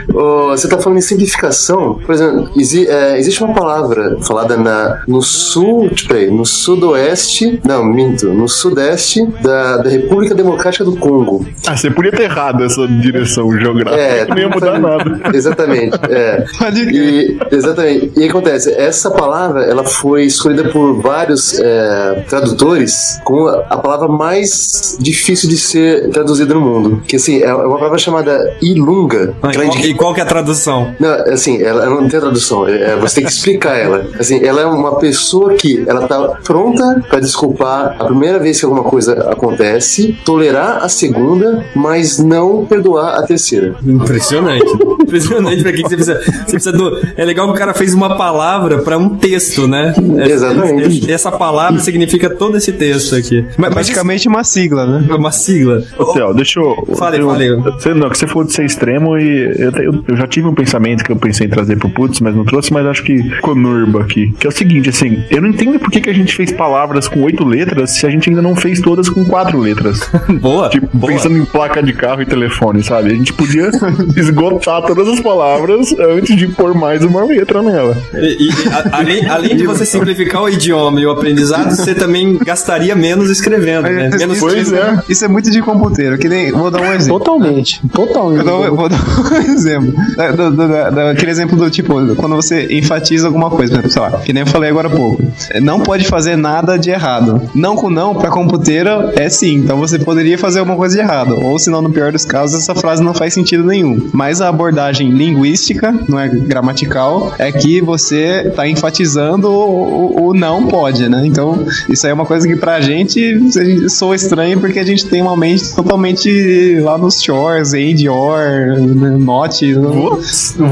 você 0.56 0.68
tá 0.68 0.78
falando 0.78 0.98
em 0.98 1.02
simplificação. 1.02 2.00
Por 2.04 2.14
exemplo, 2.14 2.50
exi 2.56 2.88
é, 2.88 3.18
existe 3.18 3.42
uma 3.42 3.52
palavra 3.54 4.16
falada 4.30 4.56
na, 4.56 5.02
no 5.08 5.20
sul, 5.20 5.90
tipo 5.90 6.14
aí, 6.14 6.30
no 6.30 6.46
sudoeste, 6.46 7.60
não, 7.64 7.84
minto, 7.84 8.28
no 8.28 8.48
sudeste 8.48 9.26
da, 9.42 9.78
da 9.78 9.90
República 9.90 10.36
Democrática 10.36 10.84
do 10.84 10.94
Congo. 10.96 11.44
Ah, 11.66 11.76
você 11.76 11.90
podia 11.90 12.12
ter 12.12 12.22
errado 12.22 12.62
essa 12.62 12.86
direção 12.86 13.50
geográfica. 13.58 14.00
É, 14.00 14.26
não 14.26 14.38
ia 14.38 14.48
mudar 14.48 14.78
nada. 14.78 15.20
Exatamente, 15.34 15.98
é. 16.08 16.44
E, 16.90 17.38
exatamente. 17.50 18.12
E 18.16 18.24
acontece, 18.24 18.72
essa 18.72 19.10
palavra, 19.10 19.64
ela 19.64 19.84
foi 19.84 20.24
escolhida 20.24 20.68
por 20.68 21.00
vários 21.00 21.58
é, 21.58 22.24
tradutores 22.28 23.20
como 23.24 23.48
a 23.48 23.76
palavra 23.76 24.08
mais 24.08 24.96
difícil 25.00 25.48
de 25.48 25.56
ser 25.56 26.10
traduzida 26.10 26.54
no 26.54 26.60
mundo. 26.60 27.02
Que 27.06 27.16
assim, 27.16 27.42
é 27.42 27.52
uma 27.52 27.76
palavra 27.76 27.98
chamada 27.98 28.56
ilunga. 28.62 29.34
Ah, 29.42 29.50
e, 29.50 29.54
qual, 29.54 29.78
e, 29.78 29.94
qual, 29.94 30.14
que 30.14 30.20
é 30.20 30.22
a 30.22 30.26
tradução? 30.26 30.94
Não, 31.00 31.10
assim, 31.32 31.60
ela, 31.62 31.84
ela 31.84 32.00
não 32.00 32.08
tem 32.08 32.20
tradução. 32.20 32.66
É, 32.68 32.96
você 32.96 33.16
tem 33.16 33.24
que 33.24 33.32
explicar 33.32 33.76
ela. 33.76 34.06
Assim, 34.18 34.44
ela 34.44 34.60
é 34.60 34.66
uma 34.66 34.96
pessoa 34.96 35.54
que 35.54 35.84
ela 35.86 36.06
tá 36.06 36.38
pronta 36.44 37.02
para 37.08 37.20
desculpar 37.20 37.96
a 37.98 38.04
primeira 38.04 38.38
vez 38.38 38.58
que 38.58 38.64
alguma 38.64 38.84
coisa 38.84 39.30
acontece, 39.30 40.16
tolerar 40.24 40.84
a 40.84 40.88
segunda, 40.88 41.64
mas 41.74 42.18
não 42.18 42.64
perdoar 42.66 43.18
a 43.18 43.22
terceira. 43.22 43.74
Impressionante. 43.84 44.72
Impressionante 45.02 45.62
pra 45.62 45.72
que 45.72 45.82
você 45.82 45.96
precisa. 45.96 46.20
Você 46.20 46.52
precisa 46.52 46.72
do... 46.72 47.00
É 47.16 47.24
legal 47.24 47.46
que 47.46 47.54
o 47.54 47.56
cara 47.56 47.74
fez 47.74 47.94
uma 47.94 48.16
palavra 48.16 48.78
para 48.78 48.98
um 48.98 49.10
texto, 49.10 49.66
né? 49.66 49.94
Exatamente. 50.26 51.10
Essa 51.10 51.32
palavra 51.32 51.78
significa 51.80 52.30
todo 52.30 52.56
esse 52.56 52.72
texto 52.72 53.14
aqui. 53.14 53.44
Mas, 53.56 53.72
Praticamente 53.72 54.28
uma 54.28 54.44
sigla, 54.44 54.86
né? 54.86 55.14
Uma 55.14 55.32
sigla. 55.32 55.82
Ô, 55.98 56.12
Theo, 56.12 56.34
deixa 56.34 56.60
eu. 56.60 56.76
Fale, 56.96 57.22
fale. 57.22 57.56
Você, 57.56 57.94
não, 57.94 58.10
que 58.10 58.18
você 58.18 58.26
falou 58.26 58.44
de 58.44 58.52
ser 58.52 58.64
extremo 58.64 59.18
e 59.18 59.54
eu, 59.58 59.70
eu, 59.70 60.04
eu, 60.08 60.16
já 60.16 60.26
tive 60.26 60.46
um 60.48 60.54
pensamento 60.54 61.04
que 61.04 61.12
eu 61.12 61.16
pensei 61.16 61.46
em 61.46 61.50
trazer 61.50 61.78
pro 61.78 61.90
Putz, 61.90 62.20
mas 62.20 62.34
não 62.34 62.44
trouxe, 62.44 62.72
mas 62.72 62.86
acho 62.86 63.02
que 63.02 63.22
ficou 63.22 63.54
nurba 63.54 63.99
aqui. 64.02 64.32
Que 64.38 64.46
é 64.46 64.50
o 64.50 64.52
seguinte, 64.52 64.88
assim, 64.88 65.24
eu 65.30 65.40
não 65.40 65.48
entendo 65.48 65.78
por 65.78 65.90
que, 65.90 66.00
que 66.00 66.10
a 66.10 66.14
gente 66.14 66.34
fez 66.34 66.52
palavras 66.52 67.08
com 67.08 67.22
oito 67.22 67.44
letras 67.44 67.92
se 67.92 68.06
a 68.06 68.10
gente 68.10 68.28
ainda 68.28 68.42
não 68.42 68.56
fez 68.56 68.80
todas 68.80 69.08
com 69.08 69.24
quatro 69.24 69.58
letras. 69.58 70.10
boa. 70.40 70.68
Tipo, 70.68 70.88
boa. 70.92 71.12
pensando 71.12 71.36
em 71.36 71.44
placa 71.44 71.82
de 71.82 71.92
carro 71.92 72.22
e 72.22 72.26
telefone, 72.26 72.82
sabe? 72.82 73.10
A 73.10 73.14
gente 73.14 73.32
podia 73.32 73.70
esgotar 74.16 74.82
todas 74.82 75.08
as 75.08 75.20
palavras 75.20 75.94
antes 75.98 76.36
de 76.36 76.46
pôr 76.48 76.74
mais 76.74 77.04
uma 77.04 77.24
letra 77.24 77.62
nela. 77.62 77.96
E, 78.14 78.48
e 78.48 78.68
a, 78.68 78.98
além, 78.98 79.26
além 79.26 79.56
de 79.56 79.66
você 79.66 79.84
simplificar 79.84 80.42
o 80.42 80.48
idioma 80.48 81.00
e 81.00 81.06
o 81.06 81.10
aprendizado, 81.10 81.74
você 81.74 81.94
também 81.94 82.38
gastaria 82.38 82.94
menos 82.94 83.30
escrevendo, 83.30 83.88
né? 83.88 84.10
É, 84.12 84.16
menos 84.16 84.38
pois 84.38 84.72
é. 84.72 85.02
Isso 85.08 85.24
é 85.24 85.28
muito 85.28 85.50
de 85.50 85.60
computeiro, 85.62 86.18
que 86.18 86.28
nem. 86.28 86.52
Vou 86.52 86.70
dar 86.70 86.80
um 86.80 86.92
exemplo. 86.92 87.18
Totalmente. 87.18 87.80
Totalmente. 87.88 88.44
Dou, 88.44 88.76
vou 88.76 88.88
dar 88.88 88.98
um 88.98 89.36
exemplo. 89.52 89.92
Do, 90.36 90.50
do, 90.50 91.00
aquele 91.10 91.30
exemplo 91.30 91.56
do 91.56 91.70
tipo, 91.70 91.94
quando 92.16 92.36
você 92.36 92.66
enfatiza 92.70 93.26
alguma 93.26 93.50
coisa, 93.50 93.82
sei 93.90 94.00
lá, 94.00 94.12
que 94.20 94.32
nem 94.32 94.42
eu 94.42 94.46
falei 94.46 94.70
agora 94.70 94.88
há 94.88 94.90
pouco. 94.90 95.22
Não 95.60 95.80
pode 95.80 96.06
fazer 96.06 96.36
nada 96.36 96.78
de 96.78 96.90
errado. 96.90 97.50
Não 97.54 97.76
com 97.76 97.90
não, 97.90 98.14
pra 98.14 98.30
computeiro 98.30 99.10
é 99.16 99.28
sim. 99.28 99.56
Então 99.56 99.78
você 99.78 99.98
poderia 99.98 100.38
fazer 100.38 100.60
alguma 100.60 100.76
coisa 100.76 100.94
de 100.94 101.02
errado. 101.02 101.38
Ou 101.42 101.58
senão, 101.58 101.82
no 101.82 101.90
pior 101.90 102.12
dos 102.12 102.24
casos, 102.24 102.60
essa 102.60 102.74
frase 102.74 103.02
não 103.02 103.12
faz 103.12 103.34
sentido 103.34 103.64
nenhum. 103.64 104.08
Mas 104.12 104.40
a 104.40 104.48
abordagem 104.48 105.10
linguística, 105.10 105.94
não 106.08 106.18
é 106.18 106.28
gramatical, 106.28 107.34
é 107.38 107.50
que 107.50 107.80
você 107.80 108.52
tá 108.54 108.68
enfatizando 108.68 109.48
o, 109.48 110.22
o, 110.22 110.28
o 110.28 110.34
não 110.34 110.66
pode, 110.66 111.08
né? 111.08 111.22
Então, 111.24 111.66
isso 111.88 112.06
aí 112.06 112.10
é 112.10 112.14
uma 112.14 112.26
coisa 112.26 112.46
que 112.46 112.56
pra 112.56 112.80
gente 112.80 113.40
soa 113.88 114.14
estranho 114.14 114.60
porque 114.60 114.78
a 114.78 114.84
gente 114.84 115.06
tem 115.06 115.20
uma 115.22 115.36
mente 115.36 115.74
totalmente 115.74 116.78
lá 116.80 116.96
nos 116.96 117.20
shores, 117.20 117.74
end, 117.74 118.08
or, 118.08 118.78
not. 119.18 119.74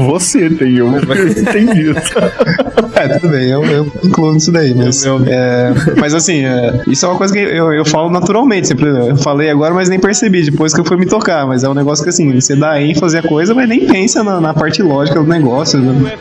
Você 0.09 0.49
tem, 0.49 0.77
eu 0.77 0.87
entendi 0.95 1.91
isso. 1.91 2.13
Tudo 3.19 3.31
bem, 3.31 3.49
eu, 3.49 3.63
eu 3.65 3.91
incluo 4.03 4.33
nisso 4.33 4.51
daí, 4.51 4.73
mas. 4.73 5.05
É, 5.05 5.73
mas 5.99 6.13
assim, 6.13 6.45
é, 6.45 6.83
isso 6.87 7.05
é 7.05 7.09
uma 7.09 7.17
coisa 7.17 7.33
que 7.33 7.39
eu, 7.39 7.71
eu 7.73 7.85
falo 7.85 8.09
naturalmente. 8.09 8.67
Sempre, 8.67 8.89
eu 8.89 9.17
falei 9.17 9.49
agora, 9.49 9.73
mas 9.73 9.89
nem 9.89 9.99
percebi, 9.99 10.43
depois 10.43 10.73
que 10.73 10.79
eu 10.79 10.85
fui 10.85 10.97
me 10.97 11.05
tocar. 11.05 11.45
Mas 11.45 11.63
é 11.63 11.69
um 11.69 11.73
negócio 11.73 12.03
que 12.03 12.09
assim, 12.09 12.33
você 12.33 12.55
dá 12.55 12.81
ênfase 12.81 13.17
à 13.17 13.21
coisa, 13.21 13.53
mas 13.53 13.67
nem 13.67 13.85
pensa 13.85 14.23
na, 14.23 14.39
na 14.39 14.53
parte 14.53 14.81
lógica 14.81 15.19
do 15.19 15.27
negócio. 15.27 15.79
Né? 15.79 16.17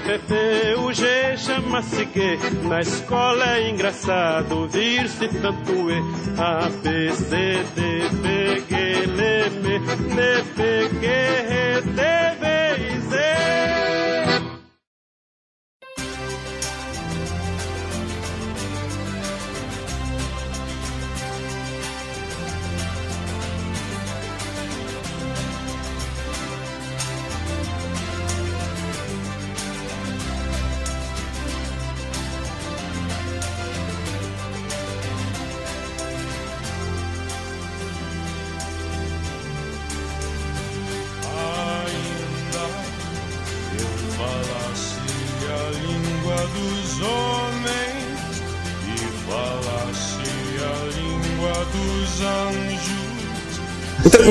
chama-se 1.38 2.05
que 2.07 2.38
na 2.66 2.80
escola 2.80 3.44
é 3.57 3.70
engraçado 3.70 4.53
ouvir-se 4.53 5.28
tanto 5.28 5.90
E, 5.90 6.03
A, 6.36 6.68
B, 6.82 7.12
C, 7.12 7.64
D, 7.74 8.09
B, 8.23 8.62
G, 8.68 8.74
L, 9.05 9.23
M, 9.47 9.74
N, 9.77 10.44
P, 10.56 10.89
Q, 11.01 11.06
R, 11.06 11.82
T, 11.82 12.38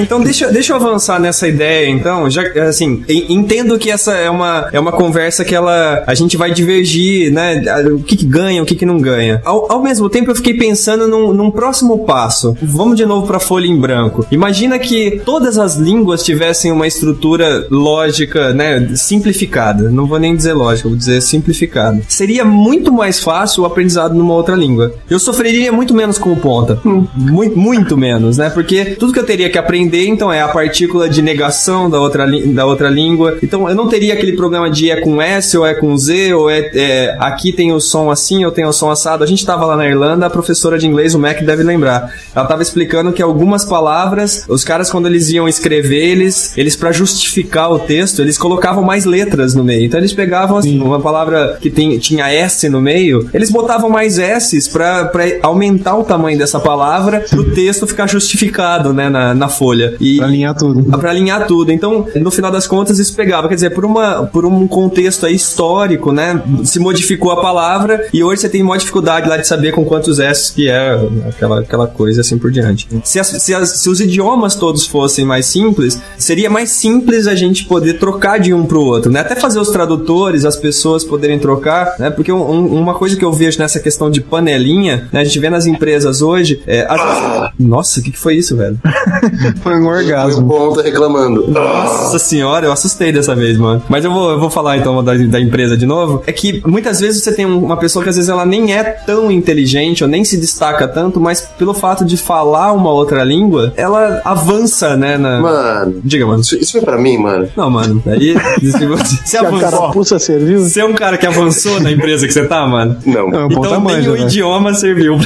Então, 0.01 0.21
deixa, 0.21 0.51
deixa 0.51 0.73
eu 0.73 0.77
avançar 0.77 1.19
nessa 1.19 1.47
ideia, 1.47 1.89
então. 1.89 2.29
Já, 2.29 2.43
assim, 2.67 3.03
entendo 3.07 3.77
que 3.77 3.89
essa 3.89 4.13
é 4.13 4.29
uma, 4.29 4.69
é 4.71 4.79
uma 4.79 4.91
conversa 4.91 5.43
que 5.43 5.55
ela, 5.55 6.03
a 6.05 6.13
gente 6.13 6.37
vai 6.37 6.51
divergir, 6.51 7.31
né? 7.31 7.61
O 7.91 7.99
que, 7.99 8.15
que 8.15 8.25
ganha, 8.25 8.61
o 8.61 8.65
que, 8.65 8.75
que 8.75 8.85
não 8.85 8.99
ganha. 8.99 9.41
Ao, 9.43 9.71
ao 9.71 9.81
mesmo 9.81 10.09
tempo, 10.09 10.31
eu 10.31 10.35
fiquei 10.35 10.53
pensando 10.53 11.07
num, 11.07 11.33
num 11.33 11.51
próximo 11.51 12.05
passo. 12.05 12.55
Vamos 12.61 12.97
de 12.97 13.05
novo 13.05 13.27
para 13.27 13.39
folha 13.39 13.67
em 13.67 13.77
branco. 13.77 14.25
Imagina 14.31 14.77
que 14.79 15.21
todas 15.25 15.57
as 15.57 15.75
línguas 15.75 16.23
tivessem 16.23 16.71
uma 16.71 16.87
estrutura 16.87 17.67
lógica, 17.69 18.53
né? 18.53 18.89
Simplificada. 18.95 19.89
Não 19.89 20.05
vou 20.05 20.19
nem 20.19 20.35
dizer 20.35 20.53
lógica, 20.53 20.89
vou 20.89 20.97
dizer 20.97 21.21
simplificada. 21.21 22.01
Seria 22.07 22.45
muito 22.45 22.91
mais 22.91 23.19
fácil 23.19 23.63
o 23.63 23.65
aprendizado 23.65 24.13
numa 24.13 24.33
outra 24.33 24.55
língua. 24.55 24.93
Eu 25.09 25.19
sofreria 25.19 25.71
muito 25.71 25.93
menos 25.93 26.17
com 26.17 26.31
o 26.31 26.37
ponta. 26.37 26.79
Hum. 26.85 27.05
Muito, 27.15 27.57
muito 27.57 27.97
menos, 27.97 28.37
né? 28.37 28.49
Porque 28.49 28.85
tudo 28.85 29.13
que 29.13 29.19
eu 29.19 29.25
teria 29.25 29.49
que 29.49 29.57
aprender, 29.57 29.86
então 29.95 30.31
é 30.31 30.41
a 30.41 30.47
partícula 30.47 31.09
de 31.09 31.21
negação 31.21 31.89
da 31.89 31.99
outra, 31.99 32.25
da 32.47 32.65
outra 32.65 32.89
língua. 32.89 33.37
Então 33.41 33.67
eu 33.69 33.75
não 33.75 33.87
teria 33.87 34.13
aquele 34.13 34.33
problema 34.33 34.69
de 34.69 34.89
é 34.89 35.01
com 35.01 35.21
S 35.21 35.57
ou 35.57 35.65
é 35.65 35.73
com 35.73 35.97
Z, 35.97 36.33
ou 36.33 36.49
é, 36.49 36.69
é 36.73 37.17
aqui 37.19 37.51
tem 37.51 37.71
o 37.71 37.79
som 37.79 38.09
assim, 38.09 38.45
ou 38.45 38.51
tem 38.51 38.65
o 38.65 38.73
som 38.73 38.89
assado. 38.89 39.23
A 39.23 39.27
gente 39.27 39.39
estava 39.39 39.65
lá 39.65 39.75
na 39.75 39.87
Irlanda, 39.87 40.25
a 40.25 40.29
professora 40.29 40.77
de 40.77 40.87
inglês, 40.87 41.13
o 41.13 41.19
Mac 41.19 41.41
deve 41.41 41.63
lembrar. 41.63 42.13
Ela 42.35 42.45
estava 42.45 42.61
explicando 42.61 43.11
que 43.11 43.21
algumas 43.21 43.65
palavras, 43.65 44.45
os 44.47 44.63
caras 44.63 44.89
quando 44.89 45.07
eles 45.07 45.29
iam 45.29 45.47
escrever, 45.47 46.11
eles, 46.11 46.57
eles 46.57 46.75
para 46.75 46.91
justificar 46.91 47.71
o 47.71 47.79
texto, 47.79 48.21
eles 48.21 48.37
colocavam 48.37 48.83
mais 48.83 49.05
letras 49.05 49.53
no 49.53 49.63
meio. 49.63 49.85
Então 49.85 49.99
eles 49.99 50.13
pegavam 50.13 50.57
assim, 50.57 50.79
uma 50.81 50.99
palavra 50.99 51.57
que 51.61 51.69
tem, 51.69 51.97
tinha 51.99 52.29
S 52.31 52.67
no 52.69 52.81
meio, 52.81 53.29
eles 53.33 53.49
botavam 53.49 53.89
mais 53.89 54.17
S's 54.17 54.67
para 54.67 55.11
aumentar 55.41 55.95
o 55.95 56.03
tamanho 56.03 56.37
dessa 56.37 56.59
palavra, 56.59 57.25
para 57.29 57.39
o 57.39 57.51
texto 57.51 57.87
ficar 57.87 58.07
justificado, 58.07 58.93
né, 58.93 59.09
na, 59.09 59.33
na 59.33 59.49
folha. 59.49 59.76
E, 59.99 60.17
pra 60.17 60.25
alinhar 60.25 60.55
tudo. 60.55 60.83
Pra 60.83 61.09
alinhar 61.09 61.47
tudo. 61.47 61.71
Então, 61.71 62.07
no 62.15 62.31
final 62.31 62.51
das 62.51 62.67
contas, 62.67 62.99
isso 62.99 63.15
pegava. 63.15 63.47
Quer 63.47 63.55
dizer, 63.55 63.69
por, 63.71 63.85
uma, 63.85 64.25
por 64.25 64.45
um 64.45 64.67
contexto 64.67 65.25
aí 65.25 65.35
histórico, 65.35 66.11
né? 66.11 66.41
Se 66.63 66.79
modificou 66.79 67.31
a 67.31 67.41
palavra 67.41 68.07
e 68.13 68.23
hoje 68.23 68.41
você 68.41 68.49
tem 68.49 68.63
maior 68.63 68.77
dificuldade 68.77 69.27
lá 69.27 69.37
de 69.37 69.47
saber 69.47 69.71
com 69.71 69.85
quantos 69.85 70.19
S 70.19 70.53
que 70.53 70.69
é 70.69 70.99
aquela, 71.27 71.59
aquela 71.59 71.87
coisa 71.87 72.21
assim 72.21 72.37
por 72.37 72.51
diante. 72.51 72.87
Se, 73.03 73.19
as, 73.19 73.27
se, 73.27 73.53
as, 73.53 73.69
se 73.69 73.89
os 73.89 73.99
idiomas 73.99 74.55
todos 74.55 74.85
fossem 74.85 75.25
mais 75.25 75.45
simples, 75.45 76.01
seria 76.17 76.49
mais 76.49 76.71
simples 76.71 77.27
a 77.27 77.35
gente 77.35 77.65
poder 77.65 77.99
trocar 77.99 78.39
de 78.39 78.53
um 78.53 78.65
pro 78.65 78.81
outro, 78.81 79.11
né? 79.11 79.19
Até 79.19 79.35
fazer 79.35 79.59
os 79.59 79.69
tradutores, 79.69 80.45
as 80.45 80.55
pessoas 80.55 81.03
poderem 81.03 81.39
trocar, 81.39 81.95
né? 81.99 82.09
Porque 82.09 82.31
um, 82.31 82.79
uma 82.79 82.93
coisa 82.93 83.15
que 83.15 83.23
eu 83.23 83.31
vejo 83.31 83.59
nessa 83.59 83.79
questão 83.79 84.09
de 84.09 84.21
panelinha, 84.21 85.07
né? 85.11 85.21
A 85.21 85.23
gente 85.23 85.39
vê 85.39 85.49
nas 85.49 85.65
empresas 85.65 86.21
hoje, 86.21 86.61
é, 86.65 86.85
as... 86.89 87.51
Nossa, 87.59 87.99
o 87.99 88.03
que, 88.03 88.11
que 88.11 88.19
foi 88.19 88.35
isso, 88.35 88.55
velho? 88.55 88.79
Foi 89.67 89.79
um 89.79 89.87
orgasmo. 89.87 90.47
Foi 90.47 90.57
o 90.57 90.69
ponto 90.69 90.81
reclamando. 90.81 91.47
Nossa 91.47 92.19
senhora, 92.19 92.65
eu 92.65 92.71
assustei 92.71 93.11
dessa 93.11 93.35
vez, 93.35 93.57
mano. 93.57 93.81
Mas 93.89 94.05
eu 94.05 94.11
vou, 94.11 94.31
eu 94.31 94.39
vou 94.39 94.49
falar 94.49 94.77
então 94.77 95.03
da, 95.03 95.13
da 95.13 95.39
empresa 95.39 95.75
de 95.75 95.85
novo. 95.85 96.23
É 96.25 96.31
que 96.31 96.61
muitas 96.65 96.99
vezes 96.99 97.23
você 97.23 97.31
tem 97.31 97.45
uma 97.45 97.77
pessoa 97.77 98.03
que 98.03 98.09
às 98.09 98.15
vezes 98.15 98.29
ela 98.29 98.45
nem 98.45 98.73
é 98.73 98.83
tão 98.83 99.31
inteligente 99.31 100.03
ou 100.03 100.09
nem 100.09 100.23
se 100.23 100.37
destaca 100.37 100.87
tanto, 100.87 101.19
mas 101.19 101.41
pelo 101.57 101.73
fato 101.73 102.05
de 102.05 102.17
falar 102.17 102.71
uma 102.73 102.91
outra 102.91 103.23
língua, 103.23 103.73
ela 103.75 104.21
avança, 104.23 104.95
né? 104.95 105.17
Na... 105.17 105.41
Mano. 105.41 106.01
Diga, 106.03 106.25
mano. 106.25 106.41
Isso, 106.41 106.55
isso 106.55 106.71
foi 106.73 106.81
pra 106.81 106.97
mim, 106.97 107.17
mano. 107.17 107.49
Não, 107.55 107.69
mano. 107.69 108.01
Aí. 108.05 108.35
Se 108.59 108.85
você, 108.85 109.17
se 109.25 109.37
avançou. 109.37 109.91
Cara, 109.91 110.19
serviu? 110.19 110.59
Você 110.59 110.79
é 110.79 110.85
um 110.85 110.93
cara 110.93 111.17
que 111.17 111.25
avançou 111.25 111.79
na 111.79 111.91
empresa 111.91 112.27
que 112.27 112.33
você 112.33 112.45
tá, 112.45 112.65
mano? 112.65 112.97
Não. 113.05 113.29
não 113.29 113.47
então 113.47 113.81
nem 113.81 114.07
o 114.07 114.13
né? 114.13 114.21
idioma 114.21 114.73
serviu. 114.73 115.17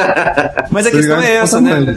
mas 0.70 0.86
a 0.86 0.90
questão 0.90 1.20
é 1.20 1.36
essa, 1.36 1.60
né? 1.60 1.96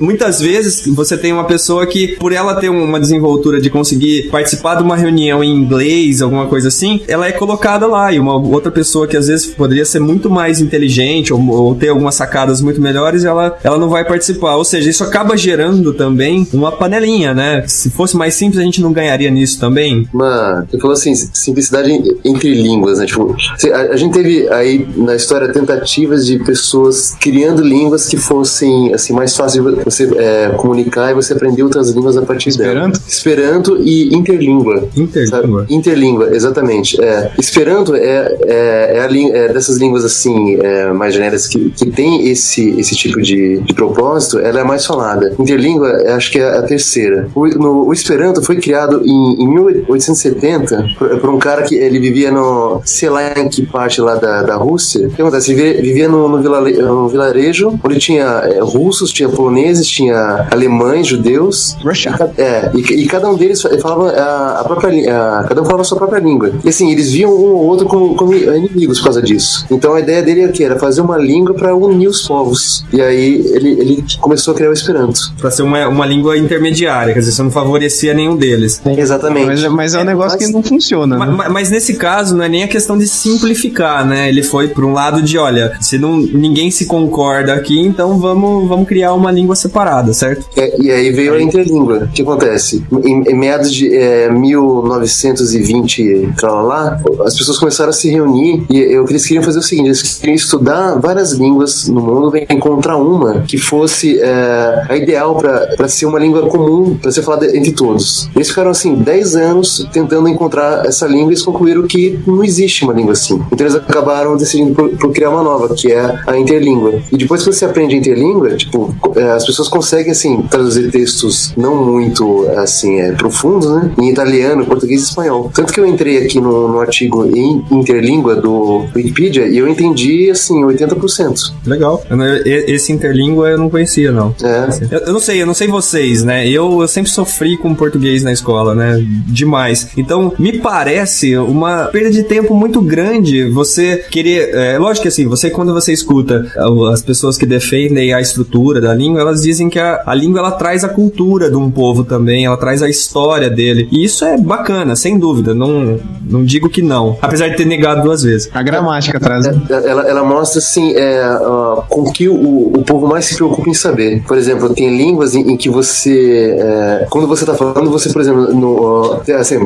Muitas 0.00 0.40
vezes 0.40 0.86
você 0.94 1.16
tem 1.16 1.32
uma 1.32 1.44
pessoa 1.44 1.86
que, 1.86 2.16
por 2.16 2.32
ela 2.32 2.54
ter 2.54 2.68
uma 2.68 3.00
desenvoltura 3.00 3.60
de 3.60 3.70
conseguir 3.70 4.28
participar 4.30 4.76
de 4.76 4.82
uma 4.82 4.96
reunião 4.96 5.42
em 5.42 5.54
inglês, 5.54 6.22
alguma 6.22 6.46
coisa 6.46 6.68
assim, 6.68 7.00
ela 7.08 7.26
é 7.26 7.32
colocada 7.32 7.86
lá. 7.86 8.12
E 8.12 8.18
uma 8.18 8.36
outra 8.36 8.70
pessoa 8.70 9.06
que 9.06 9.16
às 9.16 9.26
vezes 9.26 9.46
poderia 9.46 9.84
ser 9.84 10.00
muito 10.00 10.30
mais 10.30 10.60
inteligente 10.60 11.32
ou, 11.32 11.50
ou 11.50 11.74
ter 11.74 11.88
algumas 11.88 12.14
sacadas 12.14 12.60
muito 12.60 12.80
melhores, 12.80 13.24
ela, 13.24 13.58
ela 13.62 13.78
não 13.78 13.88
vai 13.88 14.04
participar. 14.04 14.56
Ou 14.56 14.64
seja, 14.64 14.90
isso 14.90 15.04
acaba 15.04 15.36
gerando 15.36 15.92
também 15.92 16.46
uma 16.52 16.72
panelinha, 16.72 17.34
né? 17.34 17.64
Se 17.66 17.90
fosse 17.90 18.16
mais 18.16 18.34
simples, 18.34 18.58
a 18.58 18.64
gente 18.64 18.80
não 18.80 18.92
ganharia 18.92 19.30
nisso 19.30 19.58
também. 19.58 20.08
Mano, 20.12 20.66
você 20.70 20.78
falou 20.78 20.94
assim, 20.94 21.14
simplicidade 21.14 21.90
entre 22.24 22.54
línguas, 22.54 22.98
né? 22.98 23.06
Tipo, 23.06 23.34
a, 23.72 23.80
a 23.92 23.96
gente 23.96 24.12
teve 24.12 24.48
aí 24.48 24.86
na 24.96 25.14
história 25.14 25.48
tentativas 25.52 26.26
de 26.26 26.38
pessoas 26.38 27.16
criando 27.20 27.62
línguas 27.62 28.06
que 28.06 28.16
fossem 28.16 28.92
assim 28.92 29.12
mais 29.12 29.36
fácil 29.36 29.76
de 29.76 29.84
você 29.84 30.10
é, 30.16 30.50
comunicar 30.56 30.81
e 31.10 31.14
você 31.14 31.32
aprender 31.32 31.62
outras 31.62 31.90
línguas 31.90 32.16
a 32.16 32.22
partir 32.22 32.50
Esperanto? 32.50 32.98
dela. 32.98 33.04
Esperanto 33.08 33.76
e 33.82 34.14
interlíngua. 34.14 34.88
Interlíngua. 34.96 35.60
Sabe? 35.60 35.74
Interlíngua, 35.74 36.34
exatamente. 36.34 37.00
É. 37.02 37.32
Esperanto 37.38 37.94
é, 37.94 38.36
é, 38.46 38.96
é, 38.96 39.00
a, 39.00 39.36
é 39.36 39.52
dessas 39.52 39.76
línguas 39.76 40.04
assim, 40.04 40.56
é, 40.60 40.92
mais 40.92 41.14
genéricas 41.14 41.46
que, 41.46 41.70
que 41.70 41.90
tem 41.90 42.28
esse, 42.28 42.70
esse 42.78 42.94
tipo 42.94 43.20
de, 43.20 43.58
de 43.60 43.74
propósito, 43.74 44.38
ela 44.38 44.60
é 44.60 44.64
mais 44.64 44.84
falada. 44.86 45.34
Interlíngua, 45.38 45.90
acho 46.14 46.30
que 46.30 46.38
é 46.38 46.58
a 46.58 46.62
terceira. 46.62 47.28
O, 47.34 47.46
no, 47.46 47.88
o 47.88 47.92
Esperanto 47.92 48.42
foi 48.42 48.56
criado 48.56 49.02
em, 49.04 49.42
em 49.42 49.48
1870 49.48 50.86
por, 50.98 51.20
por, 51.20 51.30
um 51.30 51.38
cara 51.38 51.62
que 51.62 51.74
ele 51.74 51.98
vivia 51.98 52.30
no, 52.30 52.80
sei 52.84 53.08
lá 53.08 53.38
em 53.38 53.48
que 53.48 53.64
parte 53.66 54.00
lá 54.00 54.14
da, 54.14 54.42
da 54.42 54.56
Rússia. 54.56 55.06
O 55.06 55.10
que 55.10 55.20
acontece? 55.20 55.52
Ele 55.52 55.62
vivia, 55.62 55.82
vivia 55.82 56.08
no, 56.08 56.28
no, 56.28 56.38
no 56.38 57.08
vilarejo 57.08 57.78
onde 57.82 57.98
tinha 57.98 58.24
é, 58.24 58.60
russos, 58.60 59.12
tinha 59.12 59.28
poloneses, 59.28 59.86
tinha 59.86 60.48
alemães, 60.50 60.71
judeus. 61.02 61.76
Russia. 61.82 62.14
E, 62.36 62.40
é, 62.40 62.70
e, 62.74 63.02
e, 63.02 63.06
cada 63.06 63.28
um 63.28 63.36
deles 63.36 63.62
falava 63.80 64.10
a, 64.10 64.60
a 64.60 64.64
própria 64.64 64.90
a, 65.16 65.44
cada 65.44 65.62
um 65.62 65.64
falava 65.64 65.82
a 65.82 65.84
sua 65.84 65.98
própria 65.98 66.20
língua. 66.20 66.52
E 66.64 66.68
assim, 66.68 66.90
eles 66.90 67.12
viam 67.12 67.30
um 67.30 67.54
ou 67.54 67.66
outro 67.66 67.86
como, 67.86 68.14
como 68.14 68.34
inimigos 68.34 68.98
por 68.98 69.04
causa 69.04 69.22
disso. 69.22 69.66
Então 69.70 69.94
a 69.94 70.00
ideia 70.00 70.22
dele 70.22 70.42
era 70.42 70.52
que 70.52 70.64
era 70.64 70.78
fazer 70.78 71.00
uma 71.00 71.16
língua 71.16 71.54
para 71.54 71.74
unir 71.74 72.08
os 72.08 72.22
povos. 72.22 72.84
E 72.92 73.00
aí 73.00 73.46
ele, 73.54 73.70
ele 73.72 74.04
começou 74.20 74.52
a 74.52 74.56
criar 74.56 74.70
o 74.70 74.72
Esperanto. 74.72 75.32
Para 75.38 75.50
ser 75.50 75.62
uma, 75.62 75.88
uma 75.88 76.06
língua 76.06 76.36
intermediária, 76.36 77.12
quer 77.12 77.20
dizer, 77.20 77.32
você 77.32 77.42
não 77.42 77.50
favorecia 77.50 78.14
nenhum 78.14 78.36
deles. 78.36 78.80
Exatamente. 78.84 79.46
Mas, 79.46 79.64
mas 79.64 79.94
é 79.94 80.00
um 80.00 80.04
negócio 80.04 80.38
mas, 80.38 80.46
que 80.46 80.52
não 80.52 80.62
funciona. 80.62 81.18
Né? 81.18 81.34
Mas, 81.36 81.52
mas, 81.52 81.70
nesse 81.70 81.94
caso 81.94 82.36
não 82.36 82.44
é 82.44 82.48
nem 82.48 82.62
a 82.62 82.68
questão 82.68 82.96
de 82.98 83.06
simplificar, 83.06 84.06
né? 84.06 84.28
Ele 84.28 84.42
foi 84.42 84.68
para 84.68 84.84
um 84.84 84.92
lado 84.92 85.22
de, 85.22 85.38
olha, 85.38 85.76
se 85.80 85.98
não 85.98 86.16
ninguém 86.16 86.70
se 86.70 86.86
concorda 86.86 87.54
aqui, 87.54 87.78
então 87.78 88.18
vamos, 88.18 88.68
vamos 88.68 88.86
criar 88.86 89.14
uma 89.14 89.30
língua 89.30 89.56
separada, 89.56 90.12
certo? 90.12 90.46
É, 90.56 90.61
e 90.78 90.90
aí 90.90 91.10
veio 91.10 91.34
a 91.34 91.42
interlíngua. 91.42 92.04
O 92.04 92.08
que 92.08 92.22
acontece? 92.22 92.84
Em, 93.04 93.22
em 93.22 93.34
meados 93.34 93.72
de 93.72 93.94
é, 93.94 94.30
1920, 94.30 96.32
lá, 96.42 97.00
as 97.24 97.36
pessoas 97.36 97.58
começaram 97.58 97.90
a 97.90 97.92
se 97.92 98.10
reunir 98.10 98.64
e 98.70 98.78
eu, 98.78 99.04
eles 99.08 99.24
queriam 99.24 99.42
fazer 99.42 99.58
o 99.58 99.62
seguinte: 99.62 99.86
eles 99.86 100.18
queriam 100.18 100.36
estudar 100.36 100.98
várias 100.98 101.32
línguas 101.32 101.88
no 101.88 102.00
mundo 102.00 102.36
e 102.36 102.46
encontrar 102.50 102.96
uma 102.96 103.42
que 103.42 103.58
fosse 103.58 104.20
é, 104.20 104.86
a 104.88 104.96
ideal 104.96 105.36
para 105.36 105.88
ser 105.88 106.06
uma 106.06 106.18
língua 106.18 106.48
comum, 106.48 106.96
para 106.96 107.10
ser 107.10 107.22
falada 107.22 107.56
entre 107.56 107.72
todos. 107.72 108.28
Eles 108.34 108.48
ficaram 108.48 108.70
assim 108.70 108.94
10 108.94 109.36
anos 109.36 109.86
tentando 109.92 110.28
encontrar 110.28 110.86
essa 110.86 111.06
língua 111.06 111.26
e 111.26 111.34
eles 111.34 111.42
concluíram 111.42 111.86
que 111.86 112.18
não 112.26 112.44
existe 112.44 112.84
uma 112.84 112.92
língua 112.92 113.12
assim. 113.12 113.42
Então 113.52 113.66
eles 113.66 113.74
acabaram 113.74 114.36
decidindo 114.36 114.74
por, 114.74 114.88
por 114.90 115.12
criar 115.12 115.30
uma 115.30 115.42
nova, 115.42 115.74
que 115.74 115.92
é 115.92 116.20
a 116.26 116.38
interlíngua. 116.38 117.00
E 117.10 117.16
depois 117.16 117.42
que 117.42 117.52
você 117.52 117.64
aprende 117.64 117.96
interlíngua, 117.96 118.56
tipo, 118.56 118.94
é, 119.16 119.30
as 119.30 119.44
pessoas 119.44 119.68
conseguem 119.68 120.12
assim 120.12 120.42
traduzir 120.52 120.90
textos 120.90 121.52
não 121.56 121.84
muito 121.84 122.46
assim 122.56 123.00
é, 123.00 123.12
profundos, 123.12 123.68
né? 123.74 123.90
Em 123.98 124.10
italiano, 124.10 124.64
português 124.66 125.00
e 125.00 125.04
espanhol. 125.04 125.50
Tanto 125.52 125.72
que 125.72 125.80
eu 125.80 125.86
entrei 125.86 126.18
aqui 126.18 126.40
no, 126.40 126.68
no 126.68 126.80
artigo 126.80 127.26
em 127.26 127.64
interlíngua 127.70 128.36
do 128.36 128.86
Wikipedia 128.94 129.46
e 129.46 129.58
eu 129.58 129.66
entendi 129.66 130.30
assim 130.30 130.62
80%. 130.62 131.52
Legal. 131.66 132.04
Esse 132.44 132.92
interlíngua 132.92 133.48
eu 133.48 133.58
não 133.58 133.70
conhecia 133.70 134.12
não. 134.12 134.34
É. 134.42 134.94
Eu, 134.94 135.00
eu 135.06 135.12
não 135.12 135.20
sei, 135.20 135.42
eu 135.42 135.46
não 135.46 135.54
sei 135.54 135.68
vocês, 135.68 136.22
né? 136.22 136.48
Eu, 136.48 136.82
eu 136.82 136.88
sempre 136.88 137.10
sofri 137.10 137.56
com 137.56 137.74
português 137.74 138.22
na 138.22 138.32
escola, 138.32 138.74
né? 138.74 139.02
Demais. 139.26 139.88
Então 139.96 140.32
me 140.38 140.58
parece 140.58 141.36
uma 141.36 141.86
perda 141.86 142.10
de 142.10 142.22
tempo 142.22 142.54
muito 142.54 142.82
grande 142.82 143.48
você 143.48 144.04
querer. 144.10 144.54
É, 144.54 144.78
lógico 144.78 145.02
que 145.02 145.08
assim, 145.08 145.26
você 145.26 145.48
quando 145.50 145.72
você 145.72 145.92
escuta 145.92 146.46
as 146.92 147.02
pessoas 147.02 147.38
que 147.38 147.46
defendem 147.46 148.12
a 148.12 148.20
estrutura 148.20 148.80
da 148.80 148.94
língua, 148.94 149.20
elas 149.20 149.42
dizem 149.42 149.68
que 149.70 149.78
a, 149.78 150.02
a 150.06 150.14
língua 150.14 150.41
ela 150.42 150.52
traz 150.52 150.84
a 150.84 150.88
cultura 150.88 151.50
de 151.50 151.56
um 151.56 151.70
povo 151.70 152.04
também, 152.04 152.44
ela 152.44 152.56
traz 152.56 152.82
a 152.82 152.88
história 152.88 153.48
dele. 153.48 153.88
E 153.90 154.04
isso 154.04 154.24
é 154.24 154.36
bacana, 154.36 154.96
sem 154.96 155.18
dúvida. 155.18 155.54
Não, 155.54 155.98
não 156.28 156.44
digo 156.44 156.68
que 156.68 156.82
não. 156.82 157.16
Apesar 157.22 157.48
de 157.48 157.56
ter 157.56 157.64
negado 157.64 158.02
duas 158.02 158.22
vezes. 158.22 158.50
A 158.52 158.62
gramática 158.62 159.18
traz. 159.18 159.46
É, 159.46 159.52
ela, 159.70 160.02
ela 160.08 160.24
mostra 160.24 160.58
assim 160.58 160.94
é, 160.94 161.24
uh, 161.36 161.82
com 161.88 162.10
que 162.10 162.28
o, 162.28 162.72
o 162.74 162.82
povo 162.84 163.06
mais 163.06 163.26
se 163.26 163.36
preocupa 163.36 163.68
em 163.68 163.74
saber. 163.74 164.22
Por 164.26 164.36
exemplo, 164.36 164.74
tem 164.74 164.96
línguas 164.96 165.34
em, 165.34 165.52
em 165.52 165.56
que 165.56 165.68
você. 165.68 166.56
É, 166.58 167.06
quando 167.10 167.26
você 167.26 167.44
está 167.44 167.54
falando, 167.54 167.90
você, 167.90 168.12
por 168.12 168.20
exemplo, 168.20 168.52
no, 168.54 169.16
uh, 169.16 169.22
assim, 169.38 169.58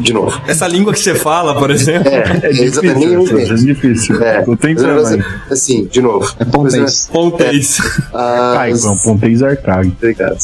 de 0.00 0.12
novo. 0.12 0.40
Essa 0.46 0.66
língua 0.66 0.92
que 0.92 1.00
você 1.00 1.14
fala, 1.14 1.54
por 1.58 1.70
exemplo. 1.70 2.08
É, 2.08 2.40
é, 2.42 2.50
é 2.50 2.52
difícil. 2.52 3.38
É 3.38 3.54
difícil. 3.54 4.22
É. 4.22 4.42
Tô 4.42 4.56
tentando. 4.56 5.00
Assim, 5.00 5.22
assim, 5.50 5.84
de 5.84 6.00
novo. 6.00 6.32
É 6.38 6.44
pontês. 6.44 7.08
Pontês. 7.12 7.78
É, 8.14 8.70
é 8.70 8.96
pontês 9.02 9.42
arcaico. 9.42 9.92
Obrigado. 10.04 10.38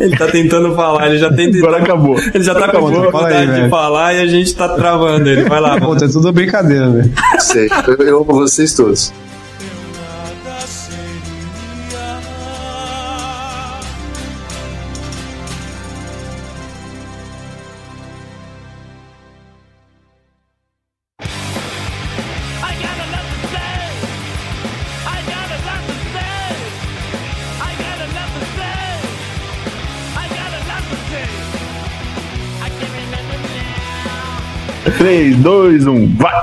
Ele 0.00 0.16
tá 0.16 0.26
tentando 0.26 0.74
falar, 0.74 1.06
ele 1.08 1.18
já 1.18 1.30
tenta. 1.30 1.58
Agora 1.58 1.82
acabou. 1.82 2.18
Ele 2.32 2.42
já 2.42 2.54
tá 2.54 2.68
com 2.68 2.90
dificuldade 2.90 3.62
de 3.62 3.68
falar 3.68 4.14
e 4.14 4.20
a 4.20 4.26
gente 4.26 4.54
tá 4.54 4.70
travando 4.70 5.28
ele. 5.28 5.44
Vai 5.44 5.60
lá. 5.60 5.78
Pô, 5.78 5.94
é 5.94 6.08
tudo 6.08 6.32
brincadeira, 6.32 6.88
velho. 6.90 7.12
Eu 7.98 8.22
amo 8.22 8.32
vocês 8.32 8.74
todos. 8.74 9.12
Três, 34.98 35.36
dois, 35.36 35.86
um, 35.86 36.08
vai! 36.16 36.42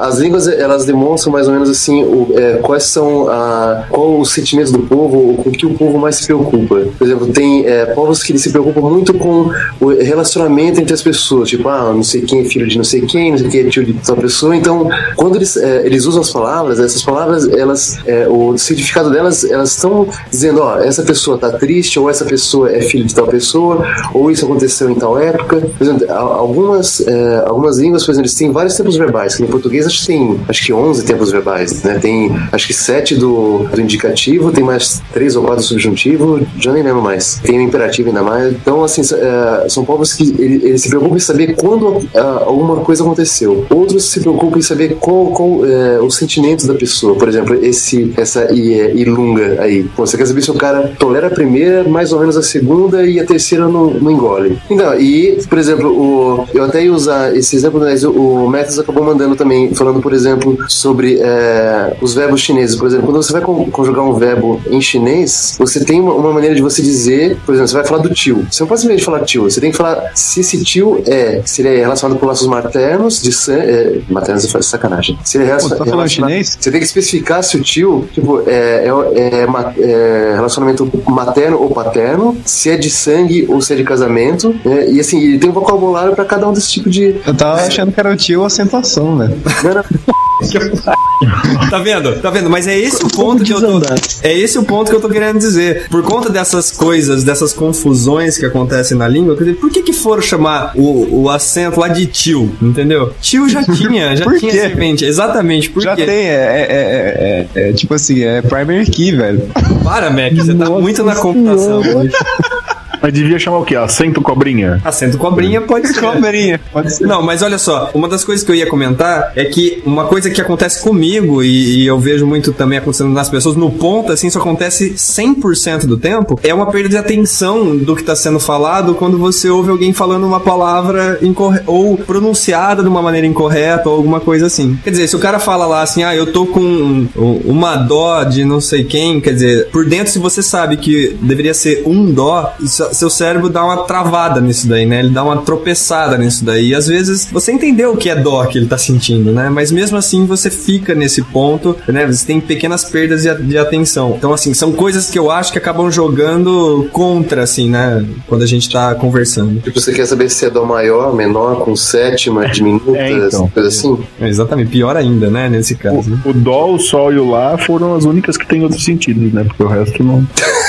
as 0.00 0.18
línguas, 0.18 0.46
elas 0.48 0.84
demonstram 0.84 1.32
mais 1.32 1.46
ou 1.46 1.52
menos 1.52 1.68
assim 1.68 2.02
o, 2.04 2.32
é, 2.34 2.56
quais 2.56 2.84
são 2.84 3.28
a, 3.28 3.84
qual 3.88 4.18
os 4.20 4.30
sentimentos 4.30 4.72
do 4.72 4.80
povo, 4.80 5.34
com 5.42 5.50
que 5.50 5.66
o 5.66 5.74
povo 5.74 5.98
mais 5.98 6.16
se 6.16 6.26
preocupa. 6.26 6.86
Por 6.96 7.06
exemplo, 7.06 7.26
tem 7.28 7.66
é, 7.66 7.86
povos 7.86 8.22
que 8.22 8.36
se 8.38 8.50
preocupam 8.50 8.88
muito 8.88 9.14
com 9.14 9.50
o 9.80 9.88
relacionamento 9.88 10.80
entre 10.80 10.94
as 10.94 11.02
pessoas, 11.02 11.48
tipo, 11.48 11.68
ah, 11.68 11.92
não 11.92 12.02
sei 12.02 12.22
quem 12.22 12.40
é 12.40 12.44
filho 12.44 12.66
de 12.66 12.76
não 12.76 12.84
sei 12.84 13.02
quem, 13.02 13.32
não 13.32 13.38
sei 13.38 13.48
quem 13.48 13.60
é 13.60 13.64
tio 13.64 13.84
de 13.84 13.92
tal 13.94 14.16
pessoa. 14.16 14.56
Então, 14.56 14.88
quando 15.16 15.36
eles, 15.36 15.56
é, 15.56 15.84
eles 15.84 16.04
usam 16.04 16.22
as 16.22 16.30
palavras, 16.30 16.80
essas 16.80 17.02
palavras, 17.02 17.48
elas, 17.48 17.98
é, 18.06 18.28
o 18.28 18.56
significado 18.56 19.10
delas, 19.10 19.44
elas 19.44 19.72
estão 19.72 20.06
dizendo, 20.30 20.62
ó, 20.62 20.78
essa 20.78 21.02
pessoa 21.02 21.38
tá 21.38 21.50
triste, 21.50 21.98
ou 21.98 22.08
essa 22.08 22.24
pessoa 22.24 22.70
é 22.70 22.80
filho 22.80 23.04
de 23.04 23.14
tal 23.14 23.26
pessoa, 23.26 23.84
ou 24.12 24.30
isso 24.30 24.44
aconteceu 24.44 24.90
em 24.90 24.94
tal 24.94 25.18
época. 25.18 25.60
Por 25.76 25.84
exemplo, 25.84 26.10
algumas, 26.10 27.00
é, 27.06 27.44
algumas 27.68 27.78
línguas, 27.78 28.04
por 28.04 28.12
exemplo, 28.12 28.26
eles 28.26 28.34
têm 28.34 28.50
vários 28.50 28.76
tempos 28.76 28.96
verbais, 28.96 29.36
que 29.36 29.42
no 29.42 29.48
português 29.48 29.86
acho 29.86 30.00
que 30.00 30.06
tem 30.06 30.40
acho 30.48 30.64
que 30.64 30.72
11 30.72 31.04
tempos 31.04 31.30
verbais, 31.30 31.82
né? 31.82 31.98
Tem 31.98 32.30
acho 32.50 32.66
que 32.66 32.74
7 32.74 33.16
do, 33.16 33.64
do 33.64 33.80
indicativo, 33.80 34.50
tem 34.50 34.64
mais 34.64 35.02
3 35.12 35.36
ou 35.36 35.42
4 35.44 35.62
do 35.62 35.66
subjuntivo, 35.66 36.40
já 36.58 36.72
nem 36.72 36.82
lembro 36.82 37.02
mais. 37.02 37.40
Tem 37.42 37.58
o 37.58 37.62
imperativo 37.62 38.08
ainda 38.08 38.22
mais. 38.22 38.52
Então, 38.52 38.82
assim, 38.82 39.02
é, 39.02 39.68
são 39.68 39.84
povos 39.84 40.14
que 40.14 40.34
eles 40.38 40.64
ele 40.64 40.78
se 40.78 40.88
preocupam 40.88 41.16
em 41.16 41.20
saber 41.20 41.56
quando 41.56 42.02
alguma 42.14 42.76
coisa 42.76 43.02
aconteceu. 43.02 43.66
Outros 43.70 44.10
se 44.10 44.20
preocupam 44.20 44.58
em 44.58 44.62
saber 44.62 44.96
qual, 44.96 45.26
qual 45.26 45.64
é, 45.64 46.00
os 46.00 46.16
sentimentos 46.16 46.66
da 46.66 46.74
pessoa. 46.74 47.14
Por 47.16 47.28
exemplo, 47.28 47.54
esse, 47.64 48.12
essa 48.16 48.42
é, 48.44 48.54
ilunga 48.94 49.60
aí. 49.60 49.84
Pô, 49.96 50.06
você 50.06 50.16
quer 50.16 50.26
saber 50.26 50.42
se 50.42 50.50
o 50.50 50.54
cara 50.54 50.92
tolera 50.98 51.26
a 51.26 51.30
primeira, 51.30 51.84
mais 51.84 52.12
ou 52.12 52.20
menos 52.20 52.36
a 52.36 52.42
segunda 52.42 53.04
e 53.04 53.18
a 53.18 53.24
terceira 53.24 53.66
não, 53.68 53.90
não 53.90 54.10
engole. 54.10 54.58
Então, 54.70 54.98
e, 54.98 55.38
por 55.48 55.58
exemplo, 55.58 55.90
o, 55.90 56.46
eu 56.54 56.64
até 56.64 56.84
ia 56.84 56.92
usar 56.92 57.36
esse 57.36 57.57
exemplo, 57.58 57.80
mas 57.80 58.04
o, 58.04 58.10
o 58.10 58.48
Matheus 58.48 58.78
acabou 58.78 59.04
mandando 59.04 59.36
também, 59.36 59.74
falando, 59.74 60.00
por 60.00 60.12
exemplo, 60.12 60.58
sobre 60.68 61.18
é, 61.20 61.96
os 62.00 62.14
verbos 62.14 62.40
chineses. 62.40 62.76
Por 62.76 62.86
exemplo, 62.86 63.06
quando 63.06 63.22
você 63.22 63.32
vai 63.32 63.42
conjugar 63.42 64.04
um 64.04 64.14
verbo 64.14 64.60
em 64.70 64.80
chinês, 64.80 65.56
você 65.58 65.84
tem 65.84 66.00
uma, 66.00 66.14
uma, 66.14 66.32
maneira 66.32 66.54
de 66.54 66.62
você 66.62 66.80
dizer, 66.82 67.36
por 67.44 67.54
exemplo, 67.54 67.68
você 67.68 67.74
vai 67.74 67.84
falar 67.84 68.02
do 68.02 68.10
tio. 68.10 68.46
Você 68.50 68.62
não 68.62 68.68
pode 68.68 68.80
simplesmente 68.80 69.04
falar 69.04 69.20
tio, 69.20 69.44
você 69.44 69.60
tem 69.60 69.70
que 69.70 69.76
falar 69.76 70.12
se 70.14 70.40
esse 70.40 70.62
tio 70.64 71.02
é, 71.06 71.42
se 71.44 71.62
ele 71.62 71.68
é 71.68 71.80
relacionado 71.80 72.18
com 72.18 72.26
laços 72.26 72.46
maternos, 72.46 73.20
de 73.22 73.32
sangue. 73.32 73.58
É, 73.58 74.00
maternos 74.08 74.54
é 74.54 74.62
sacanagem. 74.62 75.18
Se 75.24 75.38
ele 75.38 75.50
é 75.50 75.56
Pô, 75.56 75.68
tá 75.68 75.84
falando 75.84 76.08
chinês? 76.08 76.56
Você 76.58 76.70
tem 76.70 76.80
que 76.80 76.86
especificar 76.86 77.42
se 77.42 77.56
o 77.56 77.62
tio, 77.62 78.08
tipo, 78.12 78.42
é, 78.46 78.86
é, 78.86 79.46
é, 79.78 80.34
relacionamento 80.34 80.90
materno 81.06 81.60
ou 81.60 81.70
paterno, 81.70 82.36
se 82.44 82.70
é 82.70 82.76
de 82.76 82.90
sangue 82.90 83.46
ou 83.48 83.60
se 83.60 83.72
é 83.72 83.76
de 83.76 83.84
casamento. 83.84 84.54
Né? 84.64 84.90
E 84.90 85.00
assim, 85.00 85.20
ele 85.20 85.38
tem 85.38 85.50
um 85.50 85.52
vocabulário 85.52 86.14
para 86.14 86.24
cada 86.24 86.48
um 86.48 86.52
desse 86.52 86.70
tipo 86.70 86.88
de. 86.88 87.16
Eu 87.26 87.34
tava 87.34 87.47
achando 87.54 87.92
que 87.92 88.00
era 88.00 88.12
o 88.12 88.16
tio 88.16 88.40
ou 88.40 88.46
acentuação, 88.46 89.16
né? 89.16 89.30
Não. 89.64 90.18
tá 91.70 91.78
vendo? 91.78 92.20
Tá 92.20 92.30
vendo? 92.30 92.48
Mas 92.48 92.66
é 92.66 92.78
esse 92.78 93.04
o 93.04 93.08
ponto 93.08 93.42
que 93.42 93.52
eu 93.52 93.60
tô. 93.60 93.80
É 94.22 94.32
esse 94.32 94.58
o 94.58 94.62
ponto 94.62 94.90
que 94.90 94.96
eu 94.96 95.00
tô 95.00 95.08
querendo 95.08 95.38
dizer. 95.38 95.88
Por 95.88 96.02
conta 96.02 96.30
dessas 96.30 96.70
coisas, 96.70 97.24
dessas 97.24 97.52
confusões 97.52 98.38
que 98.38 98.46
acontecem 98.46 98.96
na 98.96 99.08
língua, 99.08 99.36
por 99.36 99.70
que 99.70 99.82
que 99.82 99.92
foram 99.92 100.22
chamar 100.22 100.72
o, 100.76 101.22
o 101.22 101.30
acento 101.30 101.80
lá 101.80 101.88
de 101.88 102.06
tio? 102.06 102.50
Entendeu? 102.62 103.12
Tio 103.20 103.48
já 103.48 103.64
tinha, 103.74 104.16
já 104.16 104.38
tinha 104.38 104.52
serpente. 104.52 105.04
Exatamente, 105.04 105.70
por 105.70 105.82
já 105.82 105.96
quê? 105.96 106.04
tem, 106.04 106.26
é, 106.26 106.66
é, 106.70 107.48
é, 107.54 107.68
é, 107.70 107.72
tipo 107.72 107.94
assim, 107.94 108.22
é 108.22 108.40
primary 108.42 108.86
key, 108.86 109.12
velho. 109.12 109.42
Para, 109.82 110.10
Mac, 110.10 110.34
você 110.34 110.54
tá 110.54 110.70
muito 110.70 111.02
na 111.02 111.16
computação. 111.16 111.82
Mas 113.00 113.12
devia 113.12 113.38
chamar 113.38 113.58
o 113.58 113.64
quê? 113.64 113.76
Acento 113.76 114.20
cobrinha? 114.20 114.80
Acento 114.84 115.18
cobrinha 115.18 115.60
pode 115.60 115.88
ser. 115.92 116.00
cobrinha, 116.00 116.60
pode 116.72 116.94
ser. 116.94 117.06
Não, 117.06 117.22
mas 117.22 117.42
olha 117.42 117.58
só, 117.58 117.90
uma 117.94 118.08
das 118.08 118.24
coisas 118.24 118.44
que 118.44 118.50
eu 118.50 118.56
ia 118.56 118.66
comentar 118.66 119.32
é 119.36 119.44
que 119.44 119.82
uma 119.84 120.04
coisa 120.06 120.30
que 120.30 120.40
acontece 120.40 120.82
comigo 120.82 121.42
e, 121.42 121.82
e 121.82 121.86
eu 121.86 121.98
vejo 121.98 122.26
muito 122.26 122.52
também 122.52 122.78
acontecendo 122.78 123.10
nas 123.10 123.28
pessoas, 123.28 123.56
no 123.56 123.70
ponto, 123.70 124.12
assim, 124.12 124.26
isso 124.26 124.38
acontece 124.38 124.90
100% 124.90 125.86
do 125.86 125.96
tempo, 125.96 126.38
é 126.42 126.52
uma 126.52 126.66
perda 126.66 126.88
de 126.88 126.96
atenção 126.96 127.76
do 127.76 127.94
que 127.94 128.02
está 128.02 128.16
sendo 128.16 128.40
falado 128.40 128.94
quando 128.94 129.18
você 129.18 129.48
ouve 129.48 129.70
alguém 129.70 129.92
falando 129.92 130.26
uma 130.26 130.40
palavra 130.40 131.18
ou 131.66 131.96
pronunciada 131.96 132.82
de 132.82 132.88
uma 132.88 133.02
maneira 133.02 133.26
incorreta 133.26 133.88
ou 133.88 133.96
alguma 133.96 134.20
coisa 134.20 134.46
assim. 134.46 134.78
Quer 134.82 134.90
dizer, 134.90 135.08
se 135.08 135.16
o 135.16 135.18
cara 135.18 135.38
fala 135.38 135.66
lá 135.66 135.82
assim, 135.82 136.02
ah, 136.02 136.14
eu 136.14 136.32
tô 136.32 136.46
com 136.46 137.06
uma 137.16 137.76
dó 137.76 138.24
de 138.24 138.44
não 138.44 138.60
sei 138.60 138.84
quem, 138.84 139.20
quer 139.20 139.32
dizer, 139.34 139.68
por 139.68 139.84
dentro, 139.84 140.12
se 140.12 140.18
você 140.18 140.42
sabe 140.42 140.76
que 140.76 141.16
deveria 141.20 141.54
ser 141.54 141.82
um 141.86 142.12
dó, 142.12 142.54
isso 142.60 142.87
seu 142.92 143.10
cérebro 143.10 143.48
dá 143.48 143.64
uma 143.64 143.84
travada 143.84 144.40
nisso 144.40 144.68
daí, 144.68 144.86
né? 144.86 145.00
Ele 145.00 145.10
dá 145.10 145.22
uma 145.24 145.38
tropeçada 145.38 146.16
nisso 146.18 146.44
daí. 146.44 146.68
E 146.68 146.74
às 146.74 146.86
vezes 146.86 147.28
você 147.30 147.52
entendeu 147.52 147.92
o 147.92 147.96
que 147.96 148.10
é 148.10 148.16
dó 148.16 148.44
que 148.46 148.58
ele 148.58 148.66
tá 148.66 148.78
sentindo, 148.78 149.32
né? 149.32 149.48
Mas 149.50 149.70
mesmo 149.70 149.96
assim 149.96 150.26
você 150.26 150.50
fica 150.50 150.94
nesse 150.94 151.22
ponto, 151.22 151.76
né? 151.88 152.06
Você 152.06 152.26
tem 152.26 152.40
pequenas 152.40 152.84
perdas 152.84 153.22
de, 153.22 153.34
de 153.42 153.58
atenção. 153.58 154.14
Então, 154.16 154.32
assim, 154.32 154.54
são 154.54 154.72
coisas 154.72 155.10
que 155.10 155.18
eu 155.18 155.30
acho 155.30 155.52
que 155.52 155.58
acabam 155.58 155.90
jogando 155.90 156.88
contra, 156.92 157.42
assim, 157.42 157.70
né? 157.70 158.04
Quando 158.26 158.42
a 158.42 158.46
gente 158.46 158.70
tá 158.70 158.94
conversando. 158.94 159.60
Tipo, 159.60 159.80
você 159.80 159.92
quer 159.92 160.06
saber 160.06 160.30
se 160.30 160.44
é 160.44 160.50
dó 160.50 160.64
maior, 160.64 161.14
menor, 161.14 161.60
com 161.64 161.74
sétima, 161.76 162.46
diminuta, 162.50 162.98
é, 162.98 163.10
então. 163.10 163.48
coisa 163.48 163.68
assim? 163.68 163.98
É, 164.20 164.28
exatamente, 164.28 164.70
pior 164.70 164.96
ainda, 164.96 165.30
né? 165.30 165.48
Nesse 165.48 165.74
caso. 165.74 165.96
O, 165.96 166.10
né? 166.10 166.20
o 166.24 166.32
dó, 166.32 166.72
o 166.72 166.78
sol 166.78 167.12
e 167.12 167.18
o 167.18 167.30
lá 167.30 167.56
foram 167.58 167.94
as 167.94 168.04
únicas 168.04 168.36
que 168.36 168.46
têm 168.46 168.62
outros 168.62 168.84
sentidos, 168.84 169.32
né? 169.32 169.44
Porque 169.44 169.62
o 169.62 169.68
resto 169.68 170.02
não. 170.02 170.26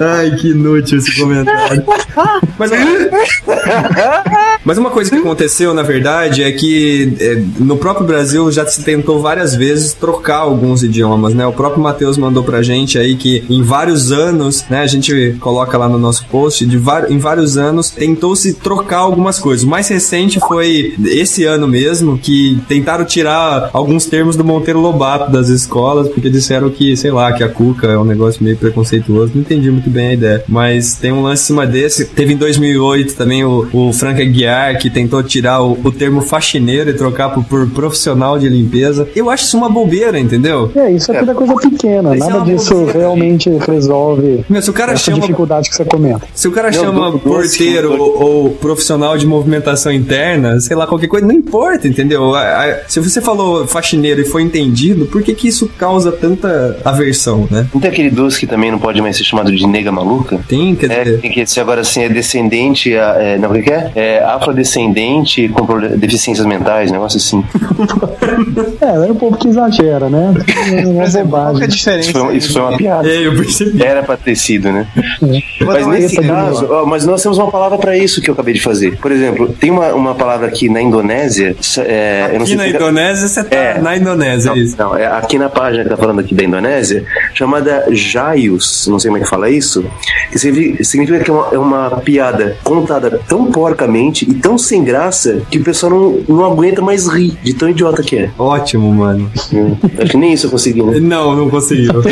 Ai, 0.00 0.30
que 0.36 0.50
inútil 0.50 0.98
esse 0.98 1.20
comentário. 1.20 1.84
Mas, 2.58 2.70
mas 4.64 4.78
uma 4.78 4.90
coisa 4.90 5.10
que 5.10 5.16
aconteceu, 5.16 5.74
na 5.74 5.82
verdade, 5.82 6.42
é 6.42 6.52
que 6.52 7.16
é, 7.20 7.42
no 7.58 7.76
próprio 7.76 8.06
Brasil 8.06 8.50
já 8.50 8.66
se 8.66 8.82
tentou 8.82 9.20
várias 9.20 9.54
vezes 9.54 9.92
trocar 9.92 10.38
alguns 10.38 10.82
idiomas, 10.82 11.34
né? 11.34 11.46
O 11.46 11.52
próprio 11.52 11.82
Matheus 11.82 12.16
mandou 12.16 12.42
pra 12.42 12.62
gente 12.62 12.98
aí 12.98 13.16
que 13.16 13.44
em 13.48 13.62
vários 13.62 14.12
anos, 14.12 14.64
né? 14.68 14.80
A 14.80 14.86
gente 14.86 15.36
coloca 15.40 15.76
lá 15.76 15.88
no 15.88 15.98
nosso 15.98 16.24
post, 16.26 16.64
de 16.64 16.80
em 17.08 17.18
vários 17.18 17.56
anos 17.56 17.90
tentou-se 17.90 18.54
trocar 18.54 18.98
algumas 18.98 19.38
coisas. 19.38 19.64
O 19.64 19.68
mais 19.68 19.88
recente 19.88 20.38
foi 20.40 20.94
esse 21.04 21.44
ano 21.44 21.66
mesmo, 21.66 22.18
que 22.18 22.60
tentaram 22.68 23.04
tirar 23.04 23.70
alguns 23.72 24.06
termos 24.06 24.36
do 24.36 24.44
Monteiro 24.44 24.80
Lobato 24.80 25.32
das 25.32 25.48
escolas, 25.48 26.08
porque 26.08 26.30
disseram 26.30 26.70
que, 26.70 26.96
sei 26.96 27.10
lá, 27.10 27.32
que 27.32 27.42
a 27.42 27.48
Cuca 27.48 27.86
é 27.88 27.98
um 27.98 28.04
negócio 28.14 28.42
meio 28.42 28.56
preconceituoso. 28.56 29.32
Não 29.34 29.42
entendi 29.42 29.70
muito 29.70 29.90
bem 29.90 30.08
a 30.08 30.12
ideia. 30.14 30.44
Mas 30.48 30.96
tem 30.96 31.12
um 31.12 31.22
lance 31.22 31.44
em 31.44 31.46
cima 31.46 31.66
desse. 31.66 32.06
Teve 32.06 32.34
em 32.34 32.36
2008 32.36 33.14
também 33.14 33.44
o, 33.44 33.68
o 33.72 33.92
Frank 33.92 34.20
Aguiar, 34.20 34.78
que 34.78 34.88
tentou 34.88 35.22
tirar 35.22 35.62
o, 35.62 35.78
o 35.84 35.92
termo 35.92 36.20
faxineiro 36.20 36.90
e 36.90 36.94
trocar 36.94 37.30
por, 37.30 37.44
por, 37.44 37.68
profissional 37.70 38.38
de 38.38 38.48
limpeza. 38.48 39.08
Eu 39.14 39.30
acho 39.30 39.44
isso 39.44 39.56
uma 39.56 39.68
bobeira, 39.68 40.18
entendeu? 40.18 40.70
É, 40.74 40.90
isso 40.90 41.12
é, 41.12 41.18
é 41.18 41.34
coisa 41.34 41.54
pequena. 41.56 42.14
Nada 42.14 42.38
é 42.38 42.40
disso 42.44 42.74
bobeira, 42.74 42.98
realmente 42.98 43.50
gente. 43.50 43.70
resolve 43.70 44.44
Meu, 44.48 44.62
se 44.62 44.70
o 44.70 44.72
cara 44.72 44.92
essa 44.92 45.02
chama, 45.04 45.20
dificuldade 45.20 45.68
que 45.68 45.76
você 45.76 45.84
comenta. 45.84 46.26
Se 46.34 46.48
o 46.48 46.52
cara 46.52 46.70
Meu, 46.70 46.80
chama 46.80 47.10
do, 47.10 47.18
porteiro 47.18 48.00
ou, 48.00 48.22
ou, 48.22 48.50
profissional 48.50 49.16
de 49.18 49.26
movimentação 49.26 49.92
interna, 49.92 50.60
sei 50.60 50.76
lá, 50.76 50.86
qualquer 50.86 51.08
coisa, 51.08 51.26
não 51.26 51.34
importa, 51.34 51.88
entendeu? 51.88 52.32
Se 52.88 53.00
você 53.00 53.20
falou 53.20 53.66
faxineiro 53.66 54.20
e 54.20 54.24
foi 54.24 54.42
entendido, 54.42 55.06
por 55.06 55.22
que 55.22 55.34
que 55.34 55.48
isso 55.48 55.68
causa 55.78 56.12
tanta 56.12 56.78
aversão, 56.84 57.48
né? 57.50 57.66
Não 57.72 57.80
tem 57.80 57.90
aquele 57.94 58.10
doce 58.10 58.38
que 58.38 58.46
também 58.46 58.70
não 58.70 58.78
pode 58.78 59.00
mais 59.00 59.16
ser 59.16 59.24
chamado 59.24 59.50
de 59.54 59.66
nega 59.66 59.90
maluca? 59.90 60.40
Tem, 60.48 60.74
quer 60.74 60.90
é, 60.90 61.04
dizer... 61.04 61.20
Tem 61.20 61.30
que 61.30 61.46
ser 61.46 61.60
agora 61.60 61.80
assim, 61.80 62.02
é 62.02 62.08
descendente, 62.08 62.92
é, 62.94 63.38
não, 63.38 63.50
o 63.50 63.62
que 63.62 63.72
é? 63.72 63.90
É 63.94 64.24
afrodescendente 64.24 65.48
com 65.48 65.64
deficiências 65.96 66.46
mentais, 66.46 66.90
negócio 66.90 67.16
assim. 67.16 67.44
é, 68.80 69.06
é 69.08 69.12
um 69.12 69.14
pouco 69.14 69.38
que 69.38 69.48
exagera, 69.48 70.08
né? 70.08 70.34
É 70.72 70.86
uma 70.86 71.24
bobagem. 71.24 71.64
É 71.64 71.66
diferente. 71.66 72.10
Isso 72.10 72.18
foi, 72.18 72.36
isso 72.36 72.52
foi 72.52 72.62
uma 72.62 72.76
piada. 72.76 73.08
É, 73.08 73.26
eu 73.26 73.36
percebi. 73.36 73.82
Era 73.82 74.02
pra 74.02 74.16
ter 74.16 74.36
sido, 74.36 74.72
né? 74.72 74.86
É. 74.96 75.64
Mas 75.64 75.86
nesse 75.86 76.20
caso, 76.20 76.66
ó, 76.70 76.86
mas 76.86 77.06
nós 77.06 77.22
temos 77.22 77.38
uma 77.38 77.50
palavra 77.50 77.78
pra 77.78 77.96
isso 77.96 78.20
que 78.20 78.30
eu 78.30 78.34
acabei 78.34 78.54
de 78.54 78.60
fazer. 78.60 78.96
Por 78.98 79.10
exemplo, 79.10 79.48
tem 79.48 79.70
uma, 79.70 79.92
uma 79.92 80.14
palavra 80.14 80.46
aqui 80.46 80.68
na 80.68 80.80
Indonésia. 80.80 81.56
É, 81.78 82.36
aqui 82.40 82.54
na 82.54 82.68
Indonésia, 82.68 83.28
você 83.28 83.44
tá 83.44 83.56
é, 83.56 83.80
na 83.80 83.96
Indonésia, 83.96 84.50
não, 84.50 84.56
isso. 84.56 84.76
Não, 84.78 84.96
é 84.96 85.06
aqui 85.06 85.38
na 85.38 85.48
página 85.48 85.84
que 85.84 85.90
tá 85.90 85.96
falando 85.96 86.20
aqui 86.20 86.34
da 86.34 86.44
Indonésia, 86.44 87.04
chamada 87.34 87.83
Jaius, 87.90 88.86
não 88.88 88.98
sei 88.98 89.10
como 89.10 89.18
é 89.18 89.24
que 89.24 89.28
fala 89.28 89.50
isso, 89.50 89.84
que 90.30 90.38
significa 90.38 91.20
que 91.20 91.30
é 91.30 91.32
uma, 91.32 91.48
é 91.52 91.58
uma 91.58 91.90
piada 91.98 92.56
contada 92.62 93.20
tão 93.28 93.50
porcamente 93.50 94.28
e 94.28 94.34
tão 94.34 94.56
sem 94.58 94.84
graça 94.84 95.42
que 95.50 95.58
o 95.58 95.64
pessoal 95.64 95.92
não, 95.92 96.36
não 96.36 96.44
aguenta 96.44 96.82
mais 96.82 97.06
rir 97.06 97.36
de 97.42 97.54
tão 97.54 97.68
idiota 97.68 98.02
que 98.02 98.16
é. 98.16 98.30
Ótimo, 98.38 98.92
mano. 98.92 99.30
Hum, 99.52 99.76
acho 99.98 100.10
que 100.10 100.16
nem 100.16 100.32
isso 100.32 100.46
eu 100.46 100.50
consegui, 100.50 100.82
né? 100.82 100.98
Não, 101.04 101.36
não 101.36 101.50
conseguiu. 101.50 102.02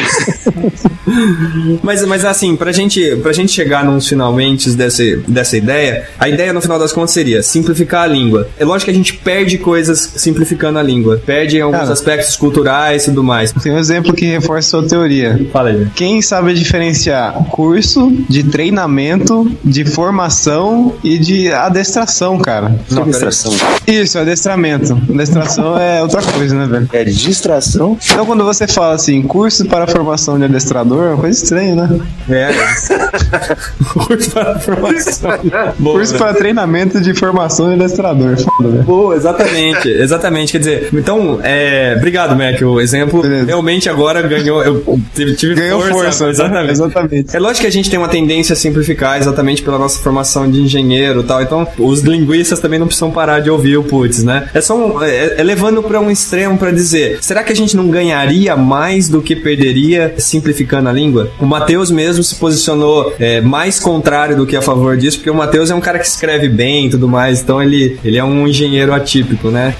mas, 1.82 2.04
mas 2.04 2.24
assim, 2.24 2.54
pra 2.56 2.72
gente, 2.72 3.16
pra 3.16 3.32
gente 3.32 3.52
chegar 3.52 3.84
nos 3.84 4.06
finalmente 4.08 4.70
dessa, 4.70 5.02
dessa 5.26 5.56
ideia, 5.56 6.08
a 6.18 6.28
ideia 6.28 6.52
no 6.52 6.60
final 6.60 6.78
das 6.78 6.92
contas 6.92 7.10
seria 7.10 7.42
simplificar 7.42 8.04
a 8.04 8.06
língua. 8.06 8.48
É 8.58 8.64
lógico 8.64 8.86
que 8.86 8.90
a 8.90 8.94
gente 8.94 9.14
perde 9.14 9.58
coisas 9.58 10.12
simplificando 10.16 10.78
a 10.78 10.82
língua. 10.82 11.20
Perde 11.24 11.60
alguns 11.60 11.80
Cara, 11.80 11.92
aspectos 11.92 12.36
culturais 12.36 13.04
e 13.04 13.06
tudo 13.06 13.24
mais. 13.24 13.52
Tem 13.52 13.72
um 13.72 13.78
exemplo 13.78 14.12
que 14.12 14.24
reforça 14.26 14.78
a 14.78 14.80
sua 14.80 14.88
teoria. 14.88 15.40
Fala 15.62 15.70
aí. 15.70 15.86
Quem 15.94 16.20
sabe 16.20 16.54
diferenciar 16.54 17.34
curso 17.50 18.10
de 18.28 18.42
treinamento, 18.42 19.48
de 19.62 19.84
formação 19.84 20.96
e 21.04 21.16
de 21.18 21.52
adestração, 21.52 22.36
cara? 22.38 22.74
Não, 22.90 23.02
adestração. 23.02 23.52
Isso, 23.86 24.18
adestramento. 24.18 25.00
Adestração 25.08 25.78
é 25.78 26.02
outra 26.02 26.20
coisa, 26.20 26.56
né, 26.56 26.66
velho? 26.66 26.88
É 26.92 27.04
distração. 27.04 27.96
Então, 28.10 28.26
quando 28.26 28.44
você 28.44 28.66
fala 28.66 28.94
assim, 28.94 29.22
curso 29.22 29.64
para 29.66 29.86
formação 29.86 30.36
de 30.36 30.44
adestrador, 30.46 31.04
é 31.04 31.08
uma 31.10 31.18
coisa 31.18 31.40
estranha, 31.40 31.76
né? 31.76 32.00
É. 32.28 32.50
curso 34.06 34.30
para 34.32 34.58
formação. 34.58 35.30
Boa, 35.78 35.96
curso 35.96 36.14
para 36.16 36.34
treinamento 36.34 37.00
de 37.00 37.14
formação 37.14 37.68
de 37.68 37.74
adestrador. 37.74 38.36
Foda, 38.36 38.68
né? 38.68 38.82
Boa, 38.82 39.14
exatamente. 39.14 39.88
Exatamente. 39.88 40.52
Quer 40.52 40.58
dizer, 40.58 40.88
então, 40.92 41.38
é... 41.42 41.94
obrigado, 41.96 42.36
Mac. 42.36 42.60
O 42.62 42.80
exemplo 42.80 43.22
Beleza. 43.22 43.46
realmente 43.46 43.88
agora 43.88 44.22
ganhou. 44.22 44.62
Eu 44.64 45.00
tive, 45.14 45.51
ganhou 45.54 45.80
força. 45.80 45.94
força 45.94 46.28
exatamente. 46.28 46.70
exatamente. 46.70 47.36
É 47.36 47.40
lógico 47.40 47.62
que 47.62 47.66
a 47.66 47.72
gente 47.72 47.90
tem 47.90 47.98
uma 47.98 48.08
tendência 48.08 48.52
a 48.52 48.56
simplificar 48.56 49.18
exatamente 49.18 49.62
pela 49.62 49.78
nossa 49.78 49.98
formação 50.00 50.50
de 50.50 50.60
engenheiro 50.60 51.20
e 51.20 51.24
tal. 51.24 51.42
Então, 51.42 51.66
os 51.78 52.00
linguistas 52.00 52.60
também 52.60 52.78
não 52.78 52.86
precisam 52.86 53.10
parar 53.10 53.40
de 53.40 53.50
ouvir 53.50 53.76
o 53.76 53.82
putz, 53.82 54.22
né? 54.22 54.48
É 54.54 54.60
só 54.60 54.76
um, 54.76 55.02
é, 55.02 55.40
é 55.40 55.42
levando 55.42 55.82
para 55.82 56.00
um 56.00 56.10
extremo 56.10 56.58
para 56.58 56.70
dizer, 56.70 57.18
será 57.20 57.42
que 57.42 57.52
a 57.52 57.56
gente 57.56 57.76
não 57.76 57.88
ganharia 57.88 58.56
mais 58.56 59.08
do 59.08 59.20
que 59.22 59.34
perderia 59.36 60.14
simplificando 60.18 60.88
a 60.88 60.92
língua? 60.92 61.30
O 61.40 61.46
Matheus 61.46 61.90
mesmo 61.90 62.22
se 62.22 62.34
posicionou 62.36 63.14
é, 63.18 63.40
mais 63.40 63.80
contrário 63.80 64.36
do 64.36 64.46
que 64.46 64.56
a 64.56 64.62
favor 64.62 64.96
disso, 64.96 65.18
porque 65.18 65.30
o 65.30 65.34
Matheus 65.34 65.70
é 65.70 65.74
um 65.74 65.80
cara 65.80 65.98
que 65.98 66.06
escreve 66.06 66.48
bem 66.48 66.86
e 66.86 66.90
tudo 66.90 67.08
mais, 67.08 67.40
então 67.40 67.62
ele, 67.62 67.98
ele 68.04 68.18
é 68.18 68.24
um 68.24 68.46
engenheiro 68.46 68.92
atípico, 68.92 69.48
né? 69.48 69.74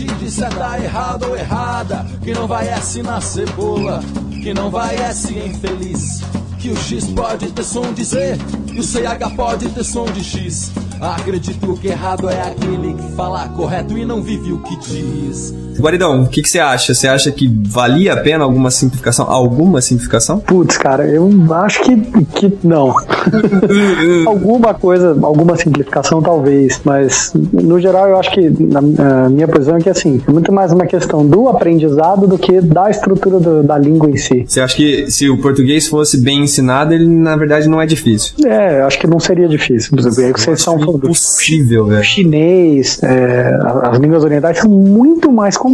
Te 0.00 0.14
disser 0.14 0.48
tá 0.54 0.82
errado 0.82 1.24
ou 1.24 1.36
errada, 1.36 2.06
que 2.22 2.32
não 2.32 2.46
vai 2.46 2.68
é 2.68 2.80
se 2.80 3.02
na 3.02 3.20
cebola, 3.20 4.00
que 4.42 4.54
não 4.54 4.70
vai 4.70 4.96
é 4.96 5.12
se 5.12 5.38
infeliz 5.38 6.22
que 6.58 6.70
o 6.70 6.76
X 6.76 7.06
pode 7.08 7.50
ter 7.52 7.62
som 7.62 7.92
de 7.92 8.04
Z 8.04 8.36
e 8.72 8.80
o 8.80 8.82
CH 8.82 9.34
pode 9.36 9.68
ter 9.68 9.84
som 9.84 10.04
de 10.04 10.22
X. 10.22 10.70
Acredito 11.00 11.74
que 11.76 11.88
errado 11.88 12.28
é 12.28 12.40
aquele 12.50 12.94
que 12.94 13.14
fala 13.14 13.48
correto 13.48 13.96
e 13.96 14.04
não 14.04 14.22
vive 14.22 14.52
o 14.52 14.62
que 14.62 14.76
diz. 14.76 15.54
Guaridão, 15.80 16.22
o 16.22 16.28
que, 16.28 16.42
que 16.42 16.48
você 16.48 16.58
acha? 16.58 16.94
Você 16.94 17.08
acha 17.08 17.30
que 17.30 17.48
valia 17.48 18.14
a 18.14 18.16
pena 18.16 18.44
alguma 18.44 18.70
simplificação? 18.70 19.30
Alguma 19.30 19.80
simplificação? 19.80 20.40
Putz, 20.40 20.76
cara, 20.76 21.06
eu 21.06 21.28
acho 21.54 21.82
que, 21.82 21.96
que 22.24 22.58
não. 22.62 22.94
alguma 24.26 24.74
coisa, 24.74 25.16
alguma 25.22 25.56
simplificação 25.56 26.22
talvez, 26.22 26.80
mas 26.84 27.32
no 27.34 27.80
geral 27.80 28.08
eu 28.08 28.18
acho 28.18 28.30
que 28.32 28.50
na, 28.50 28.80
na 28.80 29.28
minha 29.28 29.48
posição 29.48 29.76
é 29.76 29.80
que 29.80 29.90
assim, 29.90 30.20
é 30.26 30.30
muito 30.30 30.52
mais 30.52 30.72
uma 30.72 30.86
questão 30.86 31.26
do 31.26 31.48
aprendizado 31.48 32.26
do 32.26 32.38
que 32.38 32.60
da 32.60 32.90
estrutura 32.90 33.38
do, 33.38 33.62
da 33.62 33.78
língua 33.78 34.10
em 34.10 34.16
si. 34.16 34.44
Você 34.46 34.60
acha 34.60 34.76
que 34.76 35.10
se 35.10 35.28
o 35.28 35.38
português 35.38 35.88
fosse 35.88 36.20
bem 36.20 36.42
ensinado, 36.42 36.94
ele 36.94 37.06
na 37.06 37.36
verdade 37.36 37.68
não 37.68 37.80
é 37.80 37.86
difícil? 37.86 38.34
É, 38.46 38.80
eu 38.80 38.86
acho 38.86 38.98
que 38.98 39.06
não 39.06 39.20
seria 39.20 39.48
difícil. 39.48 39.90
Por 39.90 40.00
exemplo, 40.00 40.40
vocês 40.40 40.60
são 40.60 40.78
possível, 40.98 41.86
velho. 41.86 42.04
Chinês, 42.04 43.02
é, 43.02 43.58
as 43.82 43.98
línguas 43.98 44.24
orientais 44.24 44.58
são 44.58 44.70
muito 44.70 45.30
mais 45.30 45.56
complexas. 45.56 45.69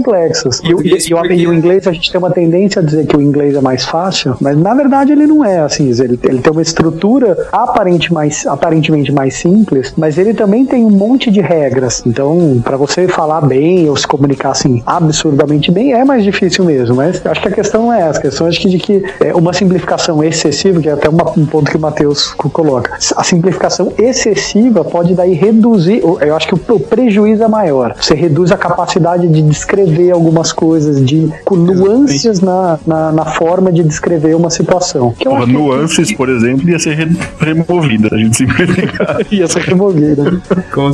E, 0.65 0.69
e, 0.69 0.73
e, 0.73 1.15
o, 1.15 1.27
e, 1.33 1.47
o, 1.47 1.55
inglês, 1.55 1.87
a 1.87 1.93
gente 1.93 2.11
tem 2.11 2.19
uma 2.19 2.31
tendência 2.31 2.81
a 2.81 2.85
dizer 2.85 3.07
que 3.07 3.17
o 3.17 3.21
inglês 3.21 3.55
é 3.55 3.61
mais 3.61 3.85
fácil, 3.85 4.37
mas 4.41 4.57
na 4.57 4.75
verdade 4.75 5.13
ele 5.13 5.27
não 5.27 5.45
é 5.45 5.61
assim. 5.61 5.89
Ele, 5.89 6.19
ele 6.23 6.39
tem 6.39 6.53
uma 6.53 6.63
estrutura 6.63 7.49
aparente 7.53 8.13
mais, 8.13 8.47
aparentemente 8.47 9.13
mais 9.13 9.35
simples, 9.35 9.93
mas 9.97 10.19
ele 10.19 10.35
também 10.35 10.65
tem 10.65 10.85
um 10.85 10.91
monte 10.91 11.31
de 11.31 11.41
regras. 11.41 12.03
Então, 12.07 12.61
para 12.65 12.77
você 12.77 13.09
falar 13.09 13.41
bem 13.43 13.89
ou 13.89 13.97
se 13.97 14.07
comunicar 14.07 14.51
assim 14.51 14.83
absurdamente 14.87 15.71
bem, 15.71 15.93
é 15.93 16.05
mais 16.05 16.25
difícil 16.25 16.65
mesmo. 16.65 16.97
Mas 16.97 17.25
acho 17.25 17.41
que 17.41 17.49
a 17.49 17.53
questão 17.53 17.93
é 17.93 18.03
essa. 18.03 18.19
A 18.19 18.23
questão 18.23 18.47
acho 18.47 18.61
que 18.61 18.69
de 18.69 18.79
que 18.79 19.03
é 19.21 19.35
uma 19.35 19.53
simplificação 19.53 20.23
excessiva, 20.23 20.81
que 20.81 20.89
é 20.89 20.93
até 20.93 21.09
uma, 21.09 21.31
um 21.37 21.47
ponto 21.47 21.71
que 21.71 21.77
o 21.77 21.81
Matheus 21.81 22.35
coloca. 22.35 22.97
A 23.17 23.25
simplificação 23.25 23.93
excessiva 23.99 24.85
pode 24.85 25.15
daí 25.15 25.35
reduzir. 25.35 26.03
Eu 26.03 26.37
acho 26.37 26.49
que 26.49 26.55
o 26.55 26.81
prejuízo 26.81 27.43
é 27.43 27.49
maior. 27.49 27.95
Você 28.01 28.15
reduz 28.15 28.53
a 28.53 28.57
capacidade 28.57 29.29
de 29.29 29.43
descrever 29.43 29.86
descrever 29.87 30.11
algumas 30.11 30.53
coisas, 30.53 31.05
de 31.05 31.31
nuances 31.51 32.41
na, 32.41 32.79
na, 32.87 33.13
na, 33.13 33.25
forma 33.25 33.73
de 33.73 33.83
descrever 33.83 34.35
uma 34.35 34.51
situação. 34.51 35.13
Que 35.13 35.25
Porra, 35.25 35.47
nuances, 35.47 36.09
que... 36.09 36.17
por 36.17 36.29
exemplo, 36.29 36.69
ia 36.69 36.79
ser 36.79 36.97
removida, 37.39 38.09
a 38.13 38.19
gente 38.19 38.37
simplificar. 38.37 39.19
ia 39.31 39.47
ser 39.47 39.61
removida. 39.61 40.41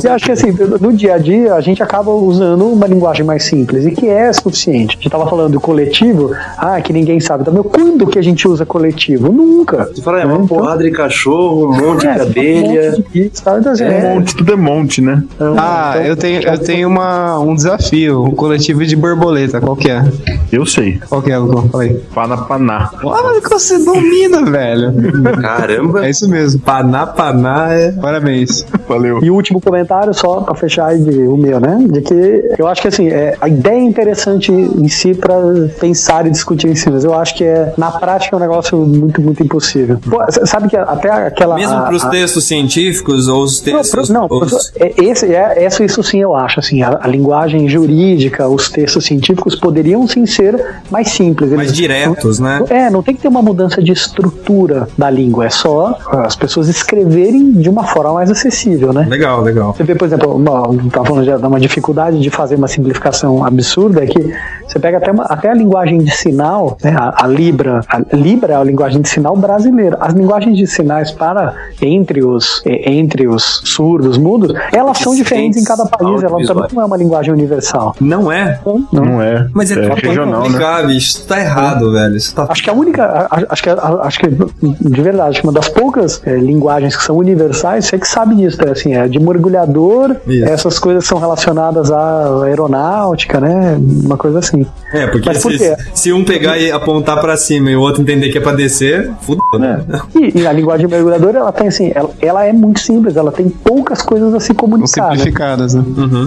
e 0.03 0.07
acho 0.07 0.25
que 0.25 0.31
assim, 0.31 0.51
no 0.79 0.93
dia 0.93 1.15
a 1.15 1.17
dia, 1.17 1.55
a 1.55 1.61
gente 1.61 1.81
acaba 1.81 2.11
usando 2.11 2.67
uma 2.67 2.87
linguagem 2.87 3.25
mais 3.25 3.43
simples 3.43 3.85
e 3.85 3.91
que 3.91 4.07
é 4.07 4.31
suficiente. 4.31 4.91
A 4.91 4.93
gente 4.95 5.07
estava 5.07 5.27
falando 5.27 5.53
do 5.53 5.61
coletivo, 5.61 6.31
ah, 6.57 6.79
que 6.81 6.93
ninguém 6.93 7.19
sabe 7.19 7.43
também. 7.43 7.63
Quando 7.63 8.05
que 8.07 8.19
a 8.19 8.21
gente 8.21 8.47
usa 8.47 8.65
coletivo? 8.65 9.31
Nunca. 9.31 9.85
Você 9.85 10.01
fala, 10.01 10.21
é 10.21 10.25
uma 10.25 10.35
então, 10.35 10.47
porrada 10.47 10.83
de 10.83 10.91
cachorro, 10.91 11.71
um 11.71 11.75
monte 11.75 12.05
é, 12.05 12.13
de 12.13 12.21
abelha. 12.21 12.81
Um 12.81 12.97
monte 12.97 13.75
de 13.75 13.83
é, 13.83 13.87
um 13.87 14.15
monte, 14.15 14.35
tudo 14.35 14.53
é 14.53 14.55
monte, 14.55 15.01
né? 15.01 15.23
Então, 15.35 15.55
ah, 15.57 15.93
então, 15.95 16.05
eu 16.05 16.15
tenho, 16.15 16.41
eu 16.41 16.57
tenho 16.57 16.87
uma, 16.87 17.39
um 17.39 17.55
desafio. 17.55 18.23
O 18.23 18.31
coletivo 18.33 18.72
substantivo 18.73 18.85
de 18.85 18.95
borboleta, 18.95 19.61
qual 19.61 19.75
que 19.75 19.89
é? 19.89 20.03
Eu 20.51 20.65
sei. 20.65 20.99
Qual 21.09 21.21
que 21.21 21.31
é, 21.31 21.37
Lucão? 21.37 21.69
Fala 21.69 21.83
aí. 21.83 21.93
Panapaná. 22.13 22.89
Olha 23.03 23.41
que 23.41 23.49
você 23.49 23.77
domina, 23.79 24.43
velho. 24.49 24.93
Caramba. 25.41 26.05
É 26.05 26.09
isso 26.09 26.27
mesmo. 26.29 26.61
Paná, 26.61 27.05
paná 27.07 27.69
é. 27.73 27.91
Parabéns. 27.91 28.65
Valeu. 28.87 29.23
E 29.23 29.29
o 29.29 29.35
último 29.35 29.61
comentário, 29.61 30.13
só 30.13 30.41
pra 30.41 30.55
fechar 30.55 30.87
aí 30.87 30.99
de, 30.99 31.21
o 31.27 31.37
meu, 31.37 31.59
né? 31.59 31.77
De 31.89 32.01
que 32.01 32.49
eu 32.57 32.67
acho 32.67 32.81
que 32.81 32.87
assim, 32.87 33.07
é, 33.07 33.35
a 33.39 33.47
ideia 33.47 33.77
é 33.77 33.83
interessante 33.83 34.51
em 34.51 34.87
si 34.87 35.13
pra 35.13 35.35
pensar 35.79 36.25
e 36.25 36.29
discutir 36.29 36.67
em 36.67 36.75
si, 36.75 36.89
mas 36.89 37.03
eu 37.03 37.13
acho 37.13 37.35
que 37.35 37.43
é, 37.43 37.73
na 37.77 37.91
prática 37.91 38.35
é 38.35 38.37
um 38.37 38.41
negócio 38.41 38.77
muito, 38.77 39.21
muito 39.21 39.43
impossível. 39.43 39.97
Pô, 40.09 40.19
sabe 40.45 40.69
que 40.69 40.77
até 40.77 41.09
aquela. 41.11 41.55
Mesmo 41.55 41.75
a- 41.77 41.81
pros 41.83 42.03
a- 42.03 42.09
textos 42.09 42.45
científicos 42.45 43.27
ou 43.27 43.43
os 43.43 43.63
Não, 43.65 43.77
textos. 43.77 44.07
pro- 44.07 44.13
não, 44.13 44.27
pro- 44.27 44.39
os- 44.45 44.71
é, 44.79 44.93
esse, 45.03 45.33
é, 45.33 45.65
isso, 45.65 45.83
isso 45.83 46.03
sim 46.03 46.19
eu 46.21 46.35
acho, 46.35 46.59
assim, 46.59 46.81
a, 46.81 46.99
a 47.01 47.07
linguagem 47.07 47.67
jurídica, 47.67 48.47
os 48.47 48.62
textos 48.69 49.05
científicos 49.05 49.55
poderiam 49.55 50.07
sim 50.07 50.25
ser 50.25 50.81
mais 50.91 51.09
simples. 51.11 51.49
mais 51.51 51.69
Eles- 51.69 51.73
diretos, 51.77 52.39
né? 52.39 52.63
É, 52.69 52.89
não 52.89 53.01
tem 53.03 53.15
que 53.15 53.21
ter 53.21 53.27
uma 53.27 53.41
mudança 53.41 53.81
de 53.81 53.91
estrutura 53.91 54.87
da 54.97 55.09
língua, 55.09 55.45
é 55.45 55.49
só 55.49 55.97
as 56.25 56.35
pessoas 56.35 56.67
escreverem 56.69 57.51
de 57.53 57.69
uma 57.69 57.83
forma 57.85 58.13
mais 58.13 58.29
acessível, 58.31 58.91
né? 58.93 59.05
Legal, 59.09 59.41
legal. 59.41 59.73
Você 59.73 59.83
vê, 59.83 59.95
por 59.95 60.05
exemplo, 60.05 60.35
uma, 60.35 60.63
tá 60.89 61.03
falando 61.03 61.25
de 61.25 61.45
uma 61.45 61.59
dificuldade 61.59 62.19
de 62.19 62.29
fazer 62.29 62.55
uma 62.55 62.67
simplificação 62.67 63.45
absurda, 63.45 64.03
é 64.03 64.07
que 64.07 64.33
você 64.67 64.79
pega 64.79 64.97
até, 64.97 65.11
uma- 65.11 65.23
até 65.25 65.49
a 65.49 65.53
linguagem 65.53 65.99
de 65.99 66.11
sinal, 66.11 66.77
né, 66.83 66.95
a, 66.97 67.23
a 67.23 67.27
Libra, 67.27 67.81
a 67.87 68.15
Libra 68.15 68.53
é 68.53 68.55
a 68.55 68.63
linguagem 68.63 69.01
de 69.01 69.09
sinal 69.09 69.35
brasileira. 69.35 69.97
As 69.99 70.13
linguagens 70.13 70.57
de 70.57 70.67
sinais 70.67 71.11
para 71.11 71.53
entre 71.81 72.23
os, 72.23 72.61
entre 72.65 73.27
os 73.27 73.61
surdos, 73.65 74.17
mudos, 74.17 74.53
elas 74.71 74.97
são 74.97 75.13
diferentes 75.15 75.61
em 75.61 75.65
cada 75.65 75.85
país, 75.85 76.23
ela 76.23 76.37
também 76.45 76.67
não 76.73 76.81
é 76.81 76.85
uma 76.85 76.97
linguagem 76.97 77.33
universal. 77.33 77.95
Não 77.99 78.31
é? 78.31 78.59
Não, 78.65 78.87
não. 78.91 79.21
É. 79.21 79.47
Mas 79.53 79.71
é, 79.71 79.75
é 79.85 79.87
tão 79.87 79.95
regional, 79.95 80.39
né? 80.41 80.45
complicado. 80.47 80.91
Isso 80.91 81.25
tá 81.27 81.39
errado, 81.39 81.91
velho. 81.91 82.15
Isso 82.15 82.33
tá. 82.35 82.45
Acho 82.49 82.63
que 82.63 82.69
a 82.69 82.73
única, 82.73 83.27
acho 83.49 83.63
que, 83.63 83.69
acho 83.69 84.19
que 84.19 84.27
de 84.29 85.01
verdade, 85.01 85.29
acho 85.31 85.41
que 85.41 85.47
uma 85.47 85.53
das 85.53 85.69
poucas 85.69 86.21
eh, 86.25 86.35
linguagens 86.37 86.95
que 86.95 87.03
são 87.03 87.17
universais, 87.17 87.85
você 87.85 87.97
que 87.97 88.07
sabe 88.07 88.35
disso, 88.35 88.57
é 88.65 88.71
assim, 88.71 88.93
é 88.93 89.07
de 89.07 89.19
mergulhador, 89.19 90.15
Isso. 90.27 90.45
essas 90.45 90.79
coisas 90.79 91.05
são 91.05 91.19
relacionadas 91.19 91.91
à 91.91 92.43
aeronáutica, 92.43 93.39
né? 93.39 93.77
Uma 93.79 94.17
coisa 94.17 94.39
assim. 94.39 94.52
É, 94.93 95.07
porque 95.07 95.29
Mas 95.29 95.41
por 95.41 95.51
se, 95.51 95.57
quê? 95.57 95.75
se 95.93 96.13
um 96.13 96.23
pegar 96.23 96.57
e 96.57 96.71
apontar 96.71 97.19
pra 97.19 97.35
cima 97.35 97.71
e 97.71 97.75
o 97.75 97.81
outro 97.81 98.01
entender 98.01 98.29
que 98.29 98.37
é 98.37 98.41
pra 98.41 98.51
descer, 98.53 99.11
fudeu, 99.21 99.59
né? 99.59 99.83
E, 100.15 100.41
e 100.41 100.47
a 100.47 100.51
linguagem 100.51 100.87
mergulhadora, 100.87 101.39
ela 101.39 101.51
tem 101.51 101.67
assim, 101.67 101.91
ela, 101.93 102.11
ela 102.21 102.45
é 102.45 102.53
muito 102.53 102.79
simples, 102.79 103.15
ela 103.15 103.31
tem 103.31 103.49
poucas 103.83 104.01
coisas 104.01 104.33
a 104.33 104.39
se 104.39 104.53
comunicar. 104.53 105.09
né? 105.09 105.15
simplificadas, 105.17 105.73
né? 105.73 105.83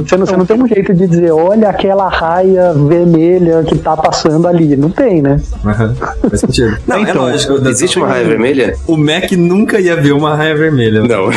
Você 0.07 0.16
não, 0.16 0.27
você 0.27 0.37
não 0.37 0.45
tem 0.45 0.62
um 0.62 0.66
jeito 0.69 0.93
de 0.93 1.07
dizer, 1.07 1.31
olha 1.33 1.70
aquela 1.70 2.07
raia 2.09 2.74
vermelha 2.74 3.62
que 3.66 3.78
tá 3.78 3.97
passando 3.97 4.47
ali. 4.47 4.77
Não 4.77 4.91
tem, 4.91 5.23
né? 5.23 5.41
Aham, 5.65 5.95
Faz 6.28 6.41
sentido. 6.41 6.77
Não, 6.87 6.97
é 6.97 7.01
Então, 7.03 7.23
lógico. 7.23 7.66
Existe 7.66 7.99
uma 7.99 8.09
raia 8.09 8.27
vermelha? 8.27 8.77
O 8.87 8.97
Mac 8.97 9.33
nunca 9.33 9.81
ia 9.81 9.97
ver 9.97 10.12
uma 10.12 10.35
raia 10.37 10.55
vermelha. 10.55 11.03
Não. 11.03 11.31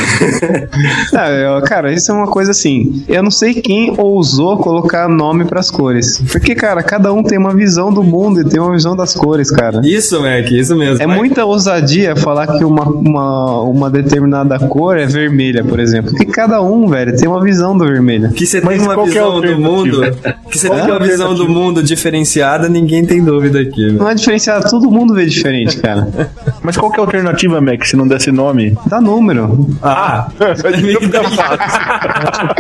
Ah, 1.14 1.30
eu- 1.32 1.62
cara, 1.64 1.92
isso 1.92 2.12
é 2.12 2.16
uma 2.16 2.28
coisa 2.28 2.52
assim. 2.52 3.04
Eu 3.08 3.24
não 3.24 3.32
sei 3.32 3.54
quem 3.54 3.94
ousou 3.98 4.58
colocar 4.58 5.08
nome 5.08 5.46
pras 5.46 5.70
cores. 5.72 6.22
Porque, 6.32 6.54
cara, 6.56 6.82
cada 6.84 7.12
um 7.14 7.24
tem 7.24 7.38
uma 7.38 7.54
visão 7.54 7.92
do 7.92 8.04
mundo 8.04 8.42
e 8.42 8.46
tem 8.46 8.60
uma 8.60 8.72
visão 8.72 8.96
das 8.96 9.14
cores, 9.14 9.50
cara. 9.52 9.82
Isso, 9.84 10.22
Mac, 10.22 10.50
isso 10.52 10.76
mesmo. 10.76 11.02
É 11.02 11.08
muita 11.08 11.46
ousadia 11.46 12.16
falar 12.16 12.48
que 12.48 12.64
uma, 12.64 12.84
uma, 12.84 13.62
uma 13.64 13.90
determinada 13.90 14.58
cor 14.60 14.98
é 14.98 15.06
vermelha, 15.06 15.64
por 15.64 15.80
exemplo. 15.80 16.09
Porque 16.10 16.26
cada 16.26 16.62
um, 16.62 16.88
velho, 16.88 17.16
tem 17.16 17.28
uma 17.28 17.42
visão 17.42 17.78
do 17.78 17.86
vermelho. 17.86 18.32
Que 18.32 18.46
você 18.46 18.62
Mas 18.62 18.78
tem 18.78 18.88
uma 18.88 19.02
é 19.02 19.06
visão 19.06 19.42
do 19.42 19.60
mundo. 19.60 20.02
Que 20.50 20.58
você 20.58 20.70
tem 20.70 20.80
é 20.80 20.84
uma 20.84 21.00
visão 21.00 21.36
do 21.36 21.48
mundo 21.48 21.84
diferenciada, 21.84 22.68
ninguém 22.70 23.06
tem 23.06 23.24
dúvida 23.24 23.60
aqui, 23.60 23.92
né? 23.92 23.98
Não 24.00 24.10
é 24.10 24.16
diferenciado, 24.16 24.70
todo 24.70 24.90
mundo 24.90 25.14
vê 25.14 25.26
diferente, 25.26 25.78
cara. 25.78 26.08
Mas 26.62 26.78
qual 26.78 26.92
que 26.92 27.00
é 27.00 27.02
a 27.02 27.06
alternativa, 27.06 27.62
Mac, 27.62 27.84
se 27.86 27.96
não 27.96 28.08
desse 28.08 28.32
nome? 28.32 28.78
Dá 28.86 29.00
número. 29.02 29.68
Ah, 29.82 30.28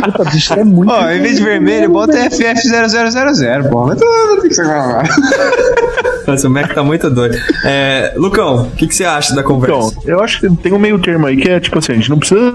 Puta, 0.04 0.30
bicho, 0.32 0.54
é 0.54 0.64
muito. 0.64 0.92
Ó, 0.92 1.10
em 1.10 1.22
vez 1.22 1.38
de 1.38 1.44
vermelho, 1.44 1.90
bota 1.90 2.14
FF0000, 2.14 3.70
pô. 3.70 3.86
Mas 3.86 4.00
tudo 4.00 4.42
tem 4.42 4.50
que 4.50 4.56
ser 4.56 4.66
o 6.30 6.50
Mac 6.50 6.74
tá 6.74 6.84
muito 6.84 7.10
doido. 7.10 7.38
É, 7.66 8.14
Lucão, 8.16 8.64
o 8.64 8.72
que, 8.72 8.88
que 8.88 8.96
você 8.96 9.06
acha 9.06 9.36
da 9.36 9.44
conversa? 9.44 9.96
Então, 9.98 10.04
eu 10.06 10.24
acho 10.24 10.40
que 10.40 10.56
tem 10.58 10.74
um 10.74 10.80
meio 10.80 11.00
termo 11.00 11.28
aí 11.28 11.38
que 11.38 11.50
é 11.50 11.60
tipo 11.60 11.78
assim, 11.80 11.94
a 11.94 11.96
gente 11.96 12.10
não 12.10 12.20
precisa 12.20 12.54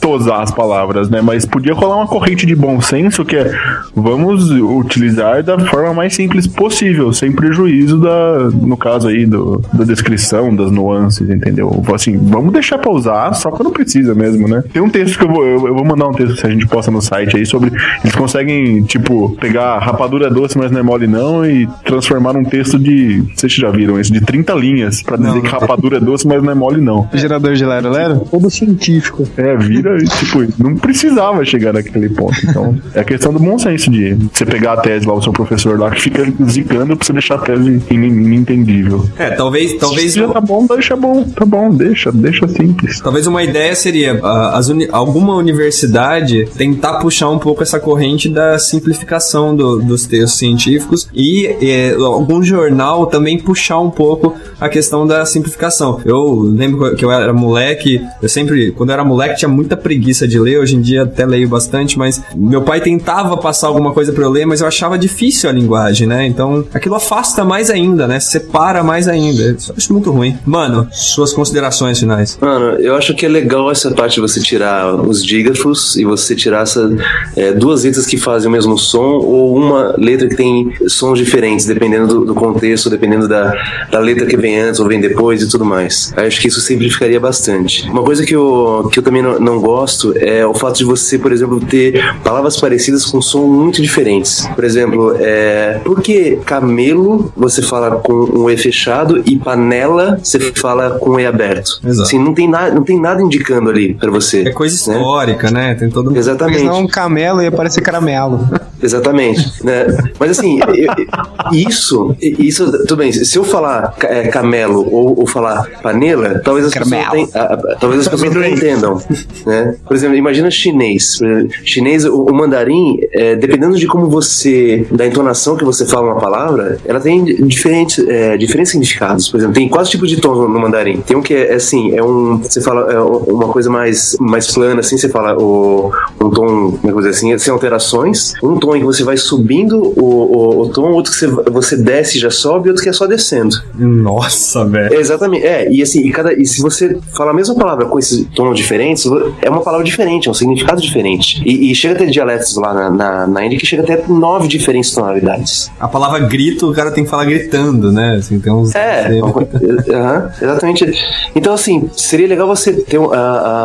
tosar 0.00 0.42
as 0.42 0.50
palavras, 0.50 1.08
né? 1.08 1.20
Mas 1.20 1.44
podia 1.44 1.74
rolar 1.74 1.96
uma 1.96 2.06
corrente 2.06 2.46
de 2.46 2.54
bom 2.54 2.80
senso 2.80 3.24
que 3.24 3.36
é 3.36 3.54
vamos 3.94 4.50
utilizar 4.50 5.42
da 5.42 5.58
forma 5.58 5.94
mais 5.94 6.14
simples 6.14 6.46
possível, 6.46 7.12
sem 7.12 7.32
prejuízo 7.32 7.98
da, 7.98 8.50
no 8.50 8.76
caso 8.76 9.08
aí, 9.08 9.26
do, 9.26 9.62
da 9.72 9.84
descrição, 9.84 10.54
das 10.54 10.70
nuances, 10.70 11.28
entendeu? 11.28 11.82
Assim, 11.94 12.16
vamos 12.16 12.52
deixar 12.52 12.78
pra 12.78 12.90
usar 12.90 13.32
só 13.34 13.50
quando 13.50 13.70
precisa 13.70 14.14
mesmo, 14.14 14.48
né? 14.48 14.62
Tem 14.72 14.82
um 14.82 14.88
texto 14.88 15.18
que 15.18 15.24
eu 15.24 15.28
vou, 15.28 15.44
eu, 15.44 15.68
eu 15.68 15.74
vou 15.74 15.84
mandar 15.84 16.08
um 16.08 16.12
texto 16.12 16.40
que 16.40 16.46
a 16.46 16.50
gente 16.50 16.66
posta 16.66 16.90
no 16.90 17.00
site 17.00 17.36
aí 17.36 17.46
sobre. 17.46 17.72
Eles 18.02 18.14
conseguem, 18.14 18.82
tipo, 18.82 19.36
pegar 19.40 19.78
rapadura 19.78 20.30
doce, 20.30 20.58
mas 20.58 20.70
não 20.70 20.80
é 20.80 20.82
mole 20.82 21.06
não, 21.06 21.44
e 21.44 21.66
transformar 21.84 22.32
num 22.32 22.44
texto 22.44 22.78
de. 22.78 23.15
Vocês 23.34 23.52
já 23.52 23.70
viram 23.70 24.00
isso? 24.00 24.12
De 24.12 24.20
30 24.20 24.52
linhas 24.54 25.02
pra 25.02 25.16
dizer 25.16 25.28
Não, 25.34 25.40
que 25.40 25.48
rapadura 25.48 25.96
é 25.98 26.00
doce, 26.00 26.26
mas 26.26 26.42
não 26.42 26.50
é 26.50 26.54
mole 26.54 26.80
não. 26.80 27.08
Gerador 27.14 27.54
de 27.54 27.64
Lero 27.64 27.90
Lero? 27.90 28.20
Todo 28.30 28.50
científico. 28.50 29.26
É, 29.36 29.56
vira, 29.56 29.96
e, 30.02 30.04
tipo, 30.06 30.44
não 30.62 30.76
precisava 30.76 31.44
chegar 31.44 31.72
naquele 31.72 32.08
ponto. 32.08 32.34
Então, 32.48 32.76
é 32.94 33.00
a 33.00 33.04
questão 33.04 33.32
do 33.32 33.38
bom 33.38 33.58
senso 33.58 33.90
de 33.90 34.14
você 34.32 34.44
pegar 34.46 34.74
a 34.74 34.76
tese 34.78 35.06
lá, 35.06 35.14
o 35.14 35.22
seu 35.22 35.32
professor 35.32 35.78
lá, 35.78 35.90
que 35.90 36.00
fica 36.00 36.24
zicando 36.48 36.96
pra 36.96 37.06
você 37.06 37.12
deixar 37.12 37.36
a 37.36 37.38
tese 37.38 37.82
in- 37.90 37.94
inentendível. 37.94 39.04
É, 39.18 39.30
talvez, 39.30 39.74
talvez, 39.74 40.12
Se 40.12 40.18
já 40.20 40.28
tá 40.28 40.40
bom, 40.40 40.66
deixa 40.66 40.96
bom, 40.96 41.22
tá 41.24 41.44
bom, 41.44 41.70
deixa, 41.70 42.10
deixa 42.12 42.46
simples. 42.48 43.00
talvez 43.00 43.26
uma 43.26 43.42
ideia 43.42 43.74
seria 43.74 44.20
as 44.52 44.68
uni- 44.68 44.88
alguma 44.90 45.34
universidade 45.36 46.46
tentar 46.56 46.94
puxar 46.94 47.28
um 47.30 47.38
pouco 47.38 47.62
essa 47.62 47.78
corrente 47.80 48.28
da 48.28 48.58
simplificação 48.58 49.54
do- 49.54 49.78
dos 49.80 50.06
textos 50.06 50.38
científicos 50.38 51.08
e 51.14 51.46
eh, 51.60 51.94
algum 51.98 52.42
jornal 52.42 52.95
também 53.04 53.38
puxar 53.38 53.78
um 53.78 53.90
pouco 53.90 54.34
a 54.58 54.68
questão 54.70 55.06
da 55.06 55.26
simplificação. 55.26 56.00
Eu 56.04 56.38
lembro 56.38 56.96
que 56.96 57.04
eu 57.04 57.10
era 57.10 57.34
moleque, 57.34 58.00
eu 58.22 58.28
sempre, 58.28 58.70
quando 58.70 58.88
eu 58.88 58.94
era 58.94 59.04
moleque, 59.04 59.36
tinha 59.36 59.48
muita 59.48 59.76
preguiça 59.76 60.26
de 60.26 60.38
ler, 60.38 60.58
hoje 60.58 60.76
em 60.76 60.80
dia 60.80 61.02
até 61.02 61.26
leio 61.26 61.48
bastante, 61.48 61.98
mas 61.98 62.22
meu 62.34 62.62
pai 62.62 62.80
tentava 62.80 63.36
passar 63.36 63.66
alguma 63.66 63.92
coisa 63.92 64.12
pra 64.12 64.24
eu 64.24 64.30
ler, 64.30 64.46
mas 64.46 64.62
eu 64.62 64.66
achava 64.66 64.96
difícil 64.96 65.50
a 65.50 65.52
linguagem, 65.52 66.06
né? 66.06 66.26
Então 66.26 66.64
aquilo 66.72 66.94
afasta 66.94 67.44
mais 67.44 67.68
ainda, 67.68 68.06
né? 68.06 68.18
Separa 68.20 68.82
mais 68.82 69.08
ainda. 69.08 69.42
Eu 69.42 69.56
acho 69.76 69.92
muito 69.92 70.10
ruim. 70.10 70.38
Mano, 70.46 70.88
suas 70.92 71.32
considerações 71.32 71.98
finais. 71.98 72.38
Mano, 72.40 72.78
eu 72.80 72.94
acho 72.94 73.14
que 73.14 73.26
é 73.26 73.28
legal 73.28 73.70
essa 73.70 73.90
parte 73.90 74.14
de 74.14 74.20
você 74.20 74.40
tirar 74.40 74.94
os 74.94 75.24
dígrafos 75.24 75.96
e 75.96 76.04
você 76.04 76.34
tirar 76.34 76.62
essa, 76.62 76.90
é, 77.36 77.52
duas 77.52 77.84
letras 77.84 78.06
que 78.06 78.16
fazem 78.16 78.48
o 78.48 78.52
mesmo 78.52 78.78
som 78.78 79.18
ou 79.18 79.56
uma 79.56 79.94
letra 79.98 80.28
que 80.28 80.36
tem 80.36 80.72
sons 80.86 81.18
diferentes, 81.18 81.66
dependendo 81.66 82.06
do, 82.06 82.24
do 82.26 82.34
contexto, 82.34 82.85
dependendo 82.90 83.28
da, 83.28 83.52
da 83.90 83.98
letra 83.98 84.26
que 84.26 84.36
vem 84.36 84.58
antes 84.60 84.80
ou 84.80 84.86
vem 84.88 85.00
depois 85.00 85.42
e 85.42 85.48
tudo 85.48 85.64
mais. 85.64 86.12
Eu 86.16 86.24
acho 86.26 86.40
que 86.40 86.48
isso 86.48 86.60
simplificaria 86.60 87.18
bastante. 87.20 87.88
Uma 87.88 88.02
coisa 88.02 88.24
que 88.24 88.34
eu, 88.34 88.88
que 88.92 88.98
eu 88.98 89.02
também 89.02 89.22
não, 89.22 89.38
não 89.38 89.60
gosto 89.60 90.14
é 90.16 90.46
o 90.46 90.54
fato 90.54 90.76
de 90.78 90.84
você, 90.84 91.18
por 91.18 91.32
exemplo, 91.32 91.60
ter 91.60 92.00
palavras 92.22 92.56
parecidas 92.58 93.04
com 93.04 93.20
som 93.20 93.46
muito 93.46 93.80
diferentes. 93.82 94.46
Por 94.54 94.64
exemplo, 94.64 95.16
é, 95.18 95.80
por 95.84 96.00
que 96.00 96.36
camelo 96.44 97.32
você 97.36 97.62
fala 97.62 97.96
com 97.96 98.12
um 98.12 98.50
E 98.50 98.56
fechado 98.56 99.22
e 99.26 99.36
panela 99.36 100.18
você 100.22 100.38
fala 100.52 100.90
com 100.98 101.10
um 101.10 101.20
E 101.20 101.26
aberto? 101.26 101.80
Exato. 101.84 102.02
Assim, 102.02 102.18
não 102.18 102.34
tem, 102.34 102.48
nada, 102.48 102.74
não 102.74 102.82
tem 102.82 103.00
nada 103.00 103.22
indicando 103.22 103.70
ali 103.70 103.94
pra 103.94 104.10
você. 104.10 104.42
É 104.48 104.50
coisa 104.52 104.74
né? 104.90 104.96
histórica, 104.98 105.50
né? 105.50 105.74
Tem 105.74 105.88
todo 105.88 106.06
mundo. 106.06 106.16
Exatamente. 106.18 106.58
Senão 106.60 106.80
um 106.80 106.86
camelo 106.86 107.42
ia 107.42 107.50
parecer 107.52 107.80
caramelo. 107.80 108.40
Exatamente. 108.82 109.64
né? 109.64 109.86
Mas 110.18 110.30
assim, 110.38 110.58
eu- 110.60 111.52
isso, 111.52 112.14
isso, 112.20 112.70
tudo 112.80 112.96
bem, 112.96 113.12
se 113.12 113.36
eu 113.38 113.44
falar 113.44 113.94
é, 114.02 114.28
camelo 114.28 114.86
ou, 114.92 115.20
ou 115.20 115.26
falar 115.26 115.68
panela, 115.82 116.40
talvez 116.44 116.66
as 116.66 116.72
pessoas, 116.74 117.34
a- 117.34 117.40
a- 117.54 117.76
talvez 117.80 118.02
as 118.02 118.08
pessoas 118.08 118.32
não 118.34 118.44
entendam. 118.44 119.00
Né? 119.46 119.76
Por 119.86 119.96
exemplo, 119.96 120.16
imagina 120.16 120.50
chinês. 120.50 121.20
Exemplo, 121.20 121.54
Chinês, 121.64 122.04
o, 122.04 122.24
o 122.24 122.34
mandarim, 122.34 122.98
é, 123.12 123.34
dependendo 123.36 123.76
de 123.78 123.86
como 123.86 124.08
você, 124.08 124.86
da 124.90 125.06
entonação 125.06 125.56
que 125.56 125.64
você 125.64 125.86
fala 125.86 126.06
uma 126.12 126.20
palavra, 126.20 126.78
ela 126.84 127.00
tem 127.00 127.24
diferentes, 127.46 127.98
é, 128.06 128.36
diferentes 128.36 128.72
significados. 128.72 129.28
Por 129.28 129.38
exemplo, 129.38 129.54
tem 129.54 129.68
quatro 129.68 129.90
tipos 129.90 130.08
de 130.10 130.16
tons 130.20 130.36
no, 130.38 130.48
no 130.48 130.60
mandarim. 130.60 131.00
Tem 131.00 131.16
um 131.16 131.22
que 131.22 131.34
é, 131.34 131.52
é 131.52 131.54
assim, 131.54 131.96
é 131.96 132.02
um, 132.02 132.38
você 132.38 132.60
fala 132.60 132.92
é 132.92 132.98
uma 133.00 133.48
coisa 133.48 133.70
mais, 133.70 134.16
mais 134.20 134.52
plana, 134.52 134.80
assim, 134.80 134.98
você 134.98 135.08
fala 135.08 135.36
o, 135.40 135.90
um 136.20 136.30
tom, 136.30 136.46
como 136.46 136.76
é 136.76 136.80
que 136.80 136.86
eu 136.88 136.92
vou 136.92 137.00
dizer 137.02 137.10
assim, 137.10 137.36
sem 137.38 137.52
alterações. 137.52 138.34
Um 138.42 138.56
tom 138.58 138.66
tom 138.66 138.76
em 138.76 138.80
que 138.80 138.86
você 138.86 139.04
vai 139.04 139.16
subindo 139.16 139.80
o, 139.80 140.04
o, 140.04 140.60
o 140.62 140.68
tom, 140.70 140.90
outro 140.90 141.12
que 141.12 141.18
você, 141.18 141.26
você 141.28 141.76
desce 141.76 142.18
e 142.18 142.20
já 142.20 142.30
sobe, 142.30 142.65
outro 142.68 142.82
que 142.82 142.88
é 142.88 142.92
só 142.92 143.06
descendo. 143.06 143.56
Nossa, 143.74 144.64
velho. 144.64 144.94
Exatamente. 144.94 145.46
É, 145.46 145.70
e 145.70 145.82
assim, 145.82 146.00
e, 146.00 146.10
cada, 146.10 146.32
e 146.32 146.44
se 146.46 146.60
você 146.60 146.98
falar 147.14 147.30
a 147.30 147.34
mesma 147.34 147.54
palavra 147.54 147.86
com 147.86 147.98
esses 147.98 148.26
tons 148.34 148.56
diferentes, 148.56 149.04
é 149.42 149.50
uma 149.50 149.62
palavra 149.62 149.84
diferente, 149.84 150.28
é 150.28 150.30
um 150.30 150.34
significado 150.34 150.80
diferente. 150.80 151.42
E, 151.44 151.70
e 151.70 151.74
chega 151.74 151.94
a 151.94 151.98
ter 151.98 152.10
dialetos 152.10 152.56
lá 152.56 152.72
na, 152.72 152.90
na, 152.90 153.26
na 153.26 153.46
Índia 153.46 153.58
que 153.58 153.66
chega 153.66 153.82
até 153.82 154.02
nove 154.08 154.48
diferentes 154.48 154.90
tonalidades. 154.92 155.70
A 155.78 155.88
palavra 155.88 156.20
grito, 156.20 156.70
o 156.70 156.74
cara 156.74 156.90
tem 156.90 157.04
que 157.04 157.10
falar 157.10 157.24
gritando, 157.24 157.92
né? 157.92 158.16
Assim, 158.18 158.38
tem 158.38 158.52
uns. 158.52 158.74
É, 158.74 159.08
uh 159.22 159.32
-huh, 159.32 160.30
exatamente. 160.42 160.92
Então, 161.34 161.52
assim, 161.54 161.88
seria 161.96 162.26
legal 162.26 162.46
você 162.46 162.72
ter 162.72 162.98
uh, 162.98 163.12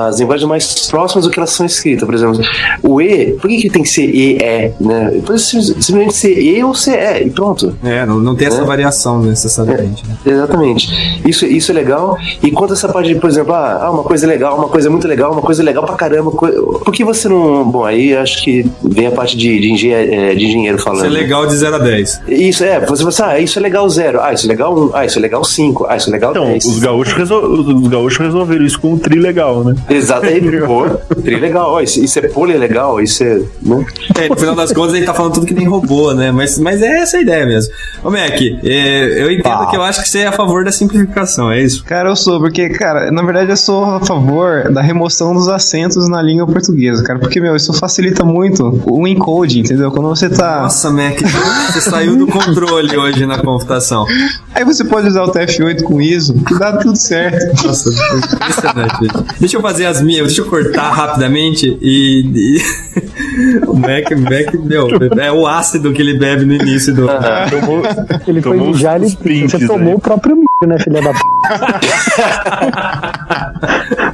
as 0.08 0.20
linguagens 0.20 0.48
mais 0.48 0.88
próximas 0.88 1.26
do 1.26 1.32
que 1.32 1.40
elas 1.40 1.52
são 1.52 1.66
escritas. 1.66 2.06
Por 2.06 2.14
exemplo, 2.14 2.40
o 2.84 3.02
E, 3.02 3.34
por 3.34 3.50
que, 3.50 3.58
que 3.58 3.70
tem 3.70 3.84
que 3.84 3.90
ser 3.90 4.06
E, 4.06 4.38
E, 4.38 4.72
né? 4.80 5.22
Pode 5.26 5.42
simplesmente 5.42 6.14
ser 6.14 6.38
E 6.40 6.64
ou 6.64 6.74
ser 6.74 7.22
E, 7.22 7.28
e 7.28 7.30
pronto. 7.30 7.76
É, 7.84 8.06
não, 8.06 8.20
não 8.20 8.36
tem 8.36 8.48
essa 8.48 8.62
é. 8.62 8.66
variação 8.66 8.91
necessariamente. 9.22 10.04
É, 10.04 10.08
né? 10.08 10.18
Exatamente. 10.26 11.22
Isso, 11.26 11.46
isso 11.46 11.72
é 11.72 11.76
legal. 11.76 12.18
E 12.42 12.52
quanto 12.52 12.72
a 12.72 12.74
essa 12.74 12.90
parte 12.90 13.14
de, 13.14 13.16
por 13.16 13.30
exemplo, 13.30 13.54
ah, 13.54 13.80
ah, 13.84 13.92
uma 13.92 14.04
coisa 14.04 14.28
legal, 14.28 14.58
uma 14.58 14.70
coisa 14.70 14.90
muito 14.90 15.08
legal, 15.08 15.32
uma 15.32 15.42
coisa 15.42 15.64
legal 15.64 15.86
pra 15.86 15.96
caramba. 15.96 16.32
Por 16.32 16.92
que 16.92 17.04
você 17.04 17.28
não. 17.28 17.70
Bom, 17.70 17.86
aí 17.86 18.16
acho 18.16 18.44
que 18.44 18.66
vem 18.84 19.08
a 19.08 19.12
parte 19.12 19.38
de, 19.38 19.60
de, 19.60 19.72
engenheiro, 19.72 20.14
é, 20.14 20.36
de 20.36 20.46
engenheiro 20.46 20.78
falando. 20.80 21.06
Isso 21.06 21.16
é 21.16 21.22
legal 21.22 21.46
de 21.48 21.56
0 21.56 21.76
a 21.76 21.80
10. 21.80 22.22
Isso, 22.28 22.64
é. 22.64 22.80
Você 22.86 23.12
fala, 23.12 23.34
ah, 23.34 23.40
isso 23.40 23.60
é 23.60 23.62
legal 23.62 23.88
0. 23.90 24.20
Ah, 24.22 24.34
isso 24.34 24.46
é 24.46 24.50
legal 24.50 24.76
1. 24.76 24.80
Um. 24.80 24.92
Ah, 24.94 25.06
isso 25.06 25.20
é 25.20 25.22
legal 25.22 25.44
5. 25.44 25.86
Ah, 25.88 25.98
isso 25.98 26.10
é 26.10 26.12
legal 26.12 26.34
10. 26.34 26.66
Então, 26.66 26.72
os 26.72 26.80
gaúchos, 26.80 27.14
resol... 27.14 27.44
os 27.44 27.88
gaúchos 27.88 28.20
resolveram 28.20 28.66
isso 28.66 28.80
com 28.80 28.94
um 28.94 28.98
tri 28.98 29.20
legal, 29.20 29.64
né? 29.64 29.76
Exato. 29.90 30.26
Aí, 30.26 30.42
pô, 30.62 30.88
tri 31.22 31.40
legal. 31.40 31.72
Ó, 31.72 31.82
isso, 31.82 32.04
isso 32.04 32.20
é 32.20 32.24
pole 32.28 32.58
legal, 32.58 33.02
isso 33.02 33.24
é. 33.24 33.42
Né? 33.62 33.86
É, 34.18 34.30
no 34.30 34.38
final 34.38 34.56
das 34.56 34.72
contas, 34.72 34.94
gente 34.94 35.06
tá 35.06 35.14
falando 35.14 35.34
tudo 35.34 35.46
que 35.46 35.54
nem 35.54 35.68
robô, 35.68 36.14
né? 36.14 36.32
Mas, 36.32 36.58
mas 36.60 36.82
é 36.82 37.00
essa 37.00 37.18
a 37.18 37.22
ideia 37.22 37.46
mesmo. 37.46 37.74
Ô, 38.04 38.10
Mac, 38.10 38.40
é, 38.64 38.81
eu 38.82 39.32
entendo 39.32 39.70
que 39.70 39.76
eu 39.76 39.82
acho 39.82 40.02
que 40.02 40.10
você 40.10 40.20
é 40.20 40.28
a 40.28 40.32
favor 40.32 40.64
da 40.64 40.72
simplificação, 40.72 41.52
é 41.52 41.62
isso? 41.62 41.84
Cara, 41.84 42.10
eu 42.10 42.16
sou, 42.16 42.40
porque, 42.40 42.70
cara, 42.70 43.12
na 43.12 43.22
verdade 43.22 43.50
eu 43.50 43.58
sou 43.58 43.84
a 43.86 44.00
favor 44.00 44.72
da 44.72 44.82
remoção 44.82 45.34
dos 45.34 45.48
acentos 45.48 46.08
na 46.08 46.22
língua 46.22 46.46
portuguesa, 46.46 47.04
cara. 47.04 47.20
Porque, 47.20 47.40
meu, 47.40 47.56
isso 47.56 47.74
facilita 47.74 48.24
muito 48.24 48.82
o 48.86 49.08
encode, 49.08 49.60
entendeu? 49.60 49.92
Quando 49.92 50.10
você 50.10 50.30
tá. 50.30 50.62
Nossa, 50.62 50.90
Mac, 50.90 51.20
você 51.72 51.82
saiu 51.82 52.18
do 52.18 52.28
controle 52.28 52.96
hoje 52.98 53.26
na 53.26 53.38
computação. 53.40 54.06
Aí 54.54 54.64
você 54.64 54.84
pode 54.84 55.08
usar 55.08 55.24
o 55.24 55.32
TF8 55.32 55.84
com 55.84 56.02
ISO, 56.02 56.34
que 56.44 56.58
dá 56.58 56.78
tudo 56.78 56.96
certo. 56.96 57.66
Nossa, 57.66 57.90
impressionante. 57.90 59.08
Deixa 59.40 59.58
eu 59.58 59.62
fazer 59.62 59.86
as 59.86 60.02
minhas, 60.02 60.28
deixa 60.28 60.42
eu 60.42 60.46
cortar 60.46 60.92
rapidamente 60.92 61.78
e. 61.82 62.26
e... 62.36 62.62
o 63.68 63.76
Mac, 63.76 64.12
Mac, 64.12 64.54
meu, 64.62 64.88
é 65.20 65.32
o 65.32 65.48
ácido 65.48 65.94
que 65.94 66.02
ele 66.02 66.18
bebe 66.18 66.46
no 66.46 66.54
início 66.54 66.94
do. 66.94 67.10
Ah, 67.10 67.48
tomou, 67.50 67.82
ele 68.28 68.42
foi 68.42 68.60
mijar, 68.60 69.02
ele. 69.02 69.48
Você 69.48 69.66
tomou 69.68 69.90
aí. 69.90 69.96
o 69.96 70.00
próprio 70.00 70.38
né, 70.68 70.78
filha 70.80 71.02
da 71.02 71.12
p. 71.12 71.20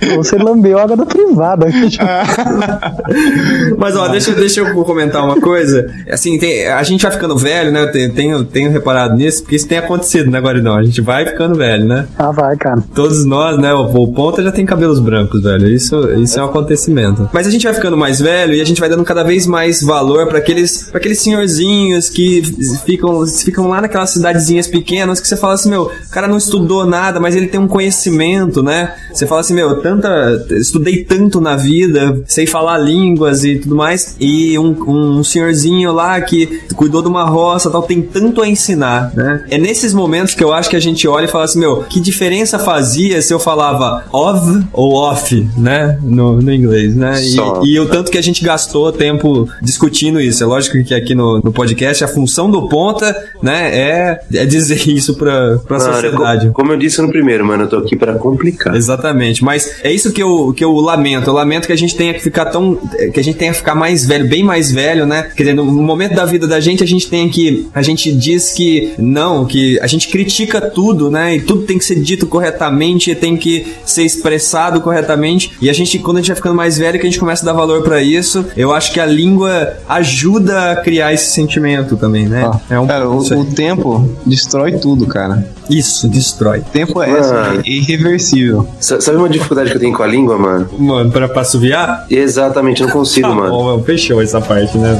Você 0.15 0.38
lambeu 0.38 0.80
água 0.80 0.95
da 0.95 1.06
privada. 1.06 1.68
Mas 3.78 3.95
ó, 3.95 4.07
deixa, 4.07 4.34
deixa 4.34 4.61
eu 4.61 4.84
comentar 4.84 5.24
uma 5.24 5.40
coisa. 5.40 5.91
Assim, 6.10 6.38
tem, 6.38 6.68
a 6.68 6.84
gente 6.84 7.02
vai 7.02 7.11
ficando 7.11 7.38
velho, 7.38 7.72
né? 7.72 7.84
Eu 7.84 7.91
tenho, 7.91 8.14
tenho, 8.14 8.44
tenho, 8.45 8.72
reparado 8.72 9.15
nisso, 9.15 9.41
porque 9.41 9.56
isso 9.56 9.68
tem 9.68 9.78
acontecido, 9.78 10.32
né, 10.32 10.40
Guaridão? 10.40 10.76
A 10.76 10.84
gente 10.84 11.02
vai 11.02 11.26
ficando 11.26 11.56
velho, 11.56 11.86
né? 11.86 12.07
Ah, 12.18 12.32
vai, 12.32 12.56
cara. 12.56 12.84
Todos 12.94 13.26
nós, 13.26 13.57
né? 13.57 13.74
O, 13.74 13.86
o 13.86 14.14
Ponta 14.14 14.44
já 14.44 14.52
tem 14.52 14.65
cabelos 14.65 14.99
brancos, 14.99 15.44
velho. 15.44 15.68
Isso, 15.68 16.11
isso 16.14 16.40
é 16.40 16.44
um 16.44 16.45
acontecimento. 16.45 17.30
Mas 17.34 17.48
a 17.48 17.52
gente 17.52 17.64
vai 17.64 17.74
ficando 17.74 17.98
mais 17.98 18.19
velho 18.19 18.53
e 18.53 18.61
a 18.61 18.65
gente 18.65 18.80
vai 18.80 18.90
dando 18.90 19.03
cada 19.03 19.24
vez 19.24 19.45
mais 19.45 19.82
valor 19.82 20.28
para 20.28 20.38
aqueles, 20.38 20.84
pra 20.84 20.99
aqueles 20.99 21.19
senhorzinhos 21.19 22.10
que 22.10 22.41
ficam, 22.86 23.26
ficam 23.28 23.68
lá 23.68 23.82
naquelas 23.82 24.11
cidadezinhas 24.11 24.68
pequenas 24.68 25.19
que 25.19 25.28
você 25.28 25.36
fala 25.36 25.53
assim, 25.53 25.69
meu, 25.69 25.84
o 25.84 26.10
cara 26.11 26.28
não 26.28 26.36
estudou 26.38 26.85
nada, 26.85 27.19
mas 27.19 27.35
ele 27.35 27.47
tem 27.47 27.59
um 27.59 27.68
conhecimento, 27.68 28.61
né? 28.61 28.93
Você 29.14 29.26
fala 29.26 29.41
assim, 29.41 29.53
meu, 29.53 29.81
tanta. 29.81 30.45
Estudei 30.51 31.03
tanto 31.03 31.41
na 31.41 31.55
vida, 31.55 32.22
sei 32.26 32.45
falar 32.45 32.77
línguas 32.77 33.43
e 33.43 33.57
tudo 33.59 33.76
mais. 33.76 34.15
E 34.19 34.57
um, 34.59 35.18
um 35.18 35.23
senhorzinho 35.23 35.91
lá 35.91 36.19
que 36.22 36.61
cuidou 36.76 37.01
de 37.01 37.07
uma 37.07 37.23
roça 37.23 37.69
tal, 37.69 37.81
tem 37.84 38.01
tanto 38.01 38.41
a 38.41 38.47
ensinar, 38.47 39.11
né? 39.15 39.43
É 39.49 39.57
nesses 39.57 39.93
momentos 39.93 40.34
que 40.34 40.43
eu 40.43 40.53
acho 40.53 40.69
que 40.69 40.76
a 40.76 40.80
gente 40.80 41.07
olha 41.07 41.26
e 41.26 41.27
fala 41.27 41.45
assim, 41.45 41.59
meu, 41.59 41.84
que 41.84 41.99
diferença 41.99 42.59
fazia 42.59 43.22
se 43.22 43.34
eu 43.34 43.39
falava 43.39 44.05
of 44.11 44.64
ou 44.72 44.93
off, 44.93 45.49
né? 45.57 45.97
No, 46.01 46.41
no 46.41 46.53
inglês, 46.53 46.95
né? 46.95 47.15
E, 47.23 47.73
e, 47.73 47.80
o 47.80 47.88
tanto 47.88 48.11
que 48.11 48.18
a 48.18 48.23
gente 48.23 48.43
gastou 48.43 48.91
tempo 48.91 49.49
discutindo 49.61 50.19
isso. 50.19 50.43
É 50.43 50.47
lógico 50.47 50.84
que 50.84 50.93
aqui 50.93 51.15
no, 51.15 51.39
no 51.39 51.51
podcast 51.51 52.03
a 52.03 52.07
função 52.07 52.49
do 52.49 52.68
ponta, 52.68 53.15
né, 53.41 53.76
é, 53.76 54.22
é 54.34 54.45
dizer 54.45 54.88
isso 54.88 55.15
pra, 55.15 55.57
pra 55.59 55.77
Mano, 55.77 55.93
sociedade. 55.93 56.23
Como 56.54 56.72
eu 56.72 56.78
disse 56.78 57.02
no 57.02 57.10
primeiro, 57.10 57.45
mano, 57.45 57.64
eu 57.64 57.70
tô 57.70 57.78
aqui 57.78 57.95
para 57.95 58.14
complicar. 58.16 58.76
Exatamente. 58.76 59.44
Mas 59.44 59.76
é 59.84 59.91
isso 59.91 60.12
que 60.12 60.22
eu, 60.22 60.54
que 60.54 60.64
eu 60.64 60.74
lamento. 60.76 61.30
Eu 61.30 61.34
lamento 61.34 61.68
que 61.68 61.74
a 61.74 61.78
gente 61.78 61.95
tenha 61.95 62.14
que 62.14 62.20
ficar 62.20 62.45
tão. 62.45 62.76
que 63.14 63.20
a 63.20 63.24
gente 63.24 63.38
tenha 63.38 63.52
que 63.52 63.58
ficar 63.58 63.76
mais 63.76 64.06
velho, 64.06 64.28
bem 64.28 64.44
mais 64.44 64.72
velho, 64.72 65.06
né? 65.06 65.30
Quer 65.36 65.44
dizer, 65.44 65.54
no 65.54 65.66
momento 65.66 66.16
da 66.16 66.26
vida 66.26 66.48
da 66.48 66.60
gente, 66.60 66.84
a 66.84 66.88
gente 66.88 67.10
tem 67.10 67.30
que. 67.30 67.68
A 67.74 67.82
gente 67.82 68.12
diz 68.12 68.52
que 68.52 68.94
não, 68.98 69.45
que 69.45 69.80
a 69.80 69.88
gente 69.88 70.08
critica 70.10 70.62
tudo, 70.62 71.10
né? 71.10 71.36
E 71.36 71.41
tudo 71.41 71.64
tem 71.64 71.78
que 71.78 71.86
ser 71.86 71.99
dito 71.99 72.28
corretamente, 72.28 73.14
tem 73.16 73.38
que 73.38 73.66
ser 73.86 74.04
expressado 74.04 74.82
corretamente. 74.82 75.52
E 75.62 75.70
a 75.70 75.74
gente, 75.74 75.99
quando 75.99 76.18
a 76.18 76.20
gente 76.20 76.30
vai 76.30 76.36
ficando 76.36 76.56
mais 76.56 76.78
velho, 76.78 76.99
que 76.99 77.06
a 77.06 77.10
gente 77.10 77.20
começa 77.20 77.44
a 77.44 77.48
dar 77.48 77.54
valor 77.54 77.84
para 77.84 78.02
isso, 78.02 78.45
eu 78.56 78.74
acho 78.74 78.91
que 78.91 78.99
a 78.99 79.06
língua 79.06 79.78
ajuda 79.88 80.72
a 80.72 80.76
criar 80.78 81.14
esse 81.14 81.32
sentimento 81.32 81.95
também, 81.98 82.28
né? 82.28 82.44
Ah, 82.45 82.60
é 82.70 82.80
um 82.80 82.88
cara, 82.88 83.10
o, 83.10 83.18
o 83.18 83.45
tempo 83.45 84.10
destrói 84.26 84.74
tudo, 84.74 85.06
cara. 85.06 85.48
Isso, 85.70 86.08
destrói. 86.18 86.61
Tempo 86.72 87.02
é 87.02 87.11
essa, 87.11 87.53
é 87.56 87.69
irreversível. 87.69 88.68
Sabe 88.80 89.18
uma 89.18 89.30
dificuldade 89.30 89.69
que 89.72 89.77
eu 89.77 89.81
tenho 89.81 89.95
com 89.95 90.03
a 90.03 90.07
língua, 90.07 90.38
mano? 90.38 90.69
Mano, 90.77 91.11
pra, 91.11 91.27
pra 91.27 91.41
assoviar? 91.41 92.06
Exatamente, 92.10 92.81
não 92.81 92.89
consigo, 92.89 93.27
tá 93.27 93.35
mano. 93.35 93.49
Bom, 93.49 93.84
fechou 93.84 94.22
essa 94.22 94.41
parte, 94.41 94.77
né? 94.77 94.98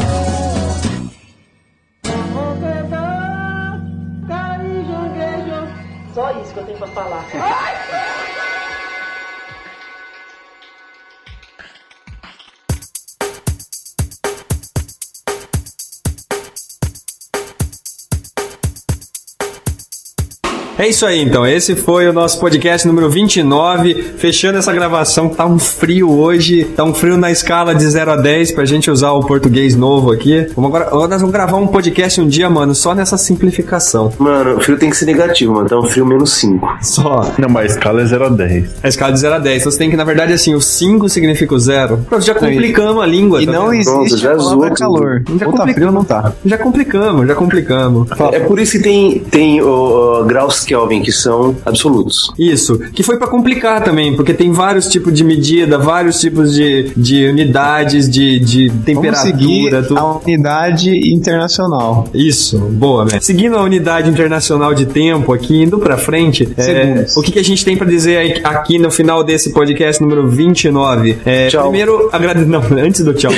É 20.88 20.90
isso 20.90 21.06
aí, 21.06 21.22
então. 21.22 21.46
Esse 21.46 21.76
foi 21.76 22.08
o 22.08 22.14
nosso 22.14 22.40
podcast 22.40 22.88
número 22.88 23.10
29. 23.10 23.94
Fechando 24.18 24.58
essa 24.58 24.72
gravação, 24.72 25.28
tá 25.28 25.46
um 25.46 25.60
frio 25.60 26.10
hoje. 26.10 26.64
Tá 26.64 26.86
um 26.86 26.94
frio 26.94 27.18
na 27.18 27.30
escala 27.30 27.76
de 27.76 27.86
0 27.86 28.12
a 28.12 28.16
10 28.16 28.54
pra 28.54 28.64
gente 28.64 28.90
usar 28.90 29.12
o 29.12 29.20
português 29.20 29.76
novo 29.76 30.14
aqui. 30.14 30.48
Vamos 30.56 30.70
agora, 30.70 30.88
agora 30.88 31.10
nós 31.10 31.20
vamos 31.20 31.34
gravar 31.34 31.58
um 31.58 31.68
podcast 31.68 32.22
um 32.22 32.28
dia, 32.30 32.50
mano, 32.50 32.74
só 32.74 32.96
nessa 32.96 33.18
simplificação. 33.18 34.14
Mano, 34.18 34.56
o 34.56 34.62
frio 34.62 34.80
tem 34.80 34.90
que 34.90 34.96
ser 34.96 35.08
negativo, 35.08 35.56
mano. 35.56 35.68
Tá 35.68 35.78
um 35.78 35.84
frio 35.84 36.06
menos 36.06 36.32
5. 36.36 36.78
Só. 36.82 37.34
Não, 37.38 37.50
mas 37.50 37.74
a 37.74 37.76
escala 37.76 38.02
é 38.02 38.06
0 38.06 38.26
a 38.26 38.30
10. 38.30 38.76
A 38.82 38.88
escala 38.88 39.12
é 39.12 39.14
de 39.16 39.20
0 39.20 39.36
a 39.36 39.40
10. 39.40 39.58
Então 39.60 39.72
você 39.74 39.78
tem 39.78 39.90
que, 39.90 39.98
na 39.98 40.06
verdade, 40.06 40.32
assim, 40.32 40.56
o 40.56 40.62
5 40.62 41.10
significa 41.10 41.54
o 41.54 41.60
0. 41.60 41.98
Pronto, 42.08 42.24
já 42.24 42.34
complicamos 42.34 43.04
a 43.04 43.06
língua. 43.06 43.44
E 43.44 43.46
tá 43.46 43.52
não 43.52 43.72
vendo? 43.72 43.82
existe 43.82 43.92
Pronto, 43.92 44.18
já 44.18 44.32
a 44.32 44.38
palavra 44.38 44.72
calor. 44.72 45.24
Já 45.38 45.46
complicamos. 45.48 45.74
frio 45.74 45.92
não 45.92 46.06
tá. 46.06 46.34
Já 46.46 46.58
complicamos, 46.58 47.28
já 47.28 47.36
complicamos. 47.36 48.08
É 48.32 48.40
por 48.40 48.58
isso 48.58 48.72
que 48.72 48.80
tem, 48.80 49.20
tem 49.20 49.62
o, 49.62 50.22
o 50.22 50.24
graus 50.24 50.64
Kelvin, 50.78 51.02
que 51.02 51.12
são 51.12 51.56
absolutos. 51.66 52.32
Isso, 52.38 52.78
que 52.94 53.02
foi 53.02 53.18
para 53.18 53.28
complicar 53.28 53.84
também, 53.84 54.16
porque 54.16 54.34
tem 54.34 54.52
vários 54.52 54.88
tipos 54.88 55.14
de 55.14 55.24
medida, 55.24 55.78
vários 55.78 56.20
tipos 56.20 56.54
de, 56.54 56.92
de 56.96 57.26
unidades, 57.28 58.10
de, 58.10 58.40
de 58.40 58.70
temperatura. 58.86 59.82
Vamos 59.82 59.98
a 59.98 60.20
unidade 60.26 61.12
internacional. 61.12 62.08
Isso, 62.14 62.58
boa, 62.58 63.06
né? 63.06 63.20
Seguindo 63.22 63.58
a 63.58 63.64
unidade 63.64 64.10
internacional 64.10 64.74
de 64.74 64.86
tempo 64.86 65.34
aqui, 65.34 65.64
indo 65.64 65.80
para 65.80 65.98
frente, 65.98 66.48
é, 66.58 67.06
o 67.16 67.22
que, 67.22 67.32
que 67.32 67.40
a 67.40 67.44
gente 67.44 67.66
tem 67.66 67.76
para 67.76 67.88
dizer 67.88 68.42
aqui 68.44 68.78
no 68.78 68.92
final 68.92 69.24
desse 69.24 69.52
podcast 69.52 70.02
número 70.02 70.28
29? 70.28 71.18
É, 71.26 71.48
tchau. 71.48 71.64
Primeiro, 71.64 72.10
agradecer. 72.12 72.48
Não, 72.48 72.62
antes 72.78 73.04
do 73.04 73.14
tchau. 73.14 73.32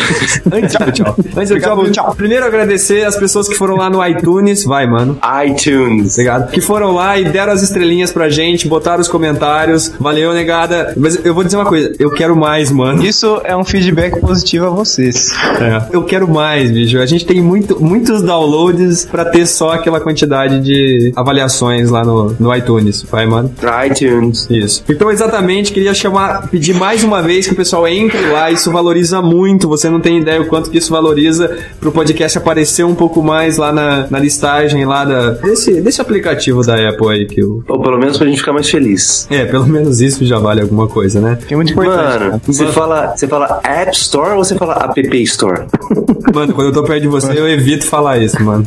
antes 0.52 0.76
do 0.76 0.92
tchau. 0.92 1.16
Antes 1.36 1.50
do 1.50 1.60
tchau, 1.60 1.92
tchau. 1.92 2.16
Primeiro, 2.16 2.46
agradecer 2.46 3.06
as 3.06 3.16
pessoas 3.16 3.48
que 3.48 3.56
foram 3.56 3.76
lá 3.76 3.90
no 3.90 4.06
iTunes. 4.06 4.66
Vai, 4.66 4.86
mano. 4.86 5.18
iTunes. 5.46 6.14
Obrigado. 6.14 6.52
Que 6.52 6.62
foram 6.62 6.94
lá 6.94 7.18
e 7.18 7.29
deram 7.30 7.54
as 7.54 7.62
estrelinhas 7.62 8.12
pra 8.12 8.30
gente, 8.30 8.68
botaram 8.68 9.02
os 9.02 9.08
comentários. 9.08 9.92
Valeu, 10.00 10.34
negada. 10.34 10.94
Mas 10.98 11.24
eu 11.24 11.34
vou 11.34 11.44
dizer 11.44 11.58
uma 11.58 11.66
coisa, 11.66 11.94
eu 12.00 12.12
quero 12.12 12.36
mais, 12.36 12.72
mano. 12.72 13.04
Isso 13.04 13.42
é 13.44 13.56
um 13.56 13.64
feedback 13.64 14.20
positivo 14.20 14.66
a 14.66 14.70
vocês. 14.70 15.32
É. 15.60 15.96
Eu 15.96 16.04
quero 16.04 16.28
mais, 16.28 16.72
bicho. 16.72 17.00
A 17.00 17.06
gente 17.06 17.26
tem 17.26 17.42
muito, 17.42 17.82
muitos 17.84 18.22
downloads 18.22 19.06
pra 19.06 19.26
ter 19.26 19.46
só 19.46 19.72
aquela 19.72 20.00
quantidade 20.00 20.60
de 20.62 21.12
avaliações 21.16 21.90
lá 21.90 22.04
no, 22.04 22.36
no 22.40 22.56
iTunes. 22.56 23.04
Vai, 23.04 23.26
mano. 23.26 23.52
iTunes. 23.86 24.48
Isso. 24.50 24.84
Então, 24.90 25.12
exatamente, 25.12 25.72
queria 25.72 25.94
chamar, 25.94 26.48
pedir 26.48 26.74
mais 26.74 27.04
uma 27.04 27.22
vez 27.22 27.48
que 27.48 27.54
o 27.54 27.56
pessoal 27.56 27.88
entre 27.88 28.22
lá. 28.28 28.52
Isso 28.52 28.72
valoriza 28.72 29.22
muito. 29.22 29.68
Você 29.68 29.90
não 29.90 30.00
tem 30.00 30.20
ideia 30.20 30.42
o 30.42 30.46
quanto 30.46 30.70
que 30.70 30.78
isso 30.78 30.92
valoriza 30.92 31.58
pro 31.80 31.92
podcast 31.92 32.38
aparecer 32.38 32.86
um 32.86 32.96
pouco 32.96 33.22
mais 33.22 33.58
lá 33.58 33.72
na, 33.72 34.08
na 34.10 34.20
listagem 34.20 34.86
lá 34.86 35.06
da, 35.06 35.32
desse, 35.32 35.82
desse 35.82 36.02
aplicativo 36.02 36.66
da 36.66 36.90
Apple 36.90 37.09
aí 37.10 37.26
que 37.26 37.44
o. 37.44 37.64
Ou 37.68 37.82
pelo 37.82 37.98
menos 37.98 38.18
pra 38.18 38.28
gente 38.28 38.40
ficar 38.40 38.54
mais 38.54 38.70
feliz. 38.70 39.28
É, 39.30 39.46
pelo 39.46 39.68
menos 39.68 40.02
isso 40.02 40.26
já 40.26 40.40
vale 40.40 40.62
alguma 40.62 40.88
coisa, 40.88 41.20
né? 41.20 41.38
É 41.50 41.56
muito 41.56 41.72
importante. 41.74 42.24
Mano, 42.24 42.42
você 42.46 42.68
fala, 42.68 43.14
você 43.16 43.28
fala 43.28 43.60
App 43.64 43.92
Store 43.96 44.32
ou 44.32 44.44
você 44.44 44.56
fala 44.56 44.74
App 44.96 45.24
Store? 45.24 45.66
Mano, 46.34 46.54
quando 46.54 46.68
eu 46.68 46.74
tô 46.74 46.84
perto 46.84 47.02
de 47.02 47.08
você, 47.08 47.32
eu 47.40 47.48
evito 47.50 47.86
falar 47.88 48.20
isso, 48.20 48.42
mano. 48.44 48.66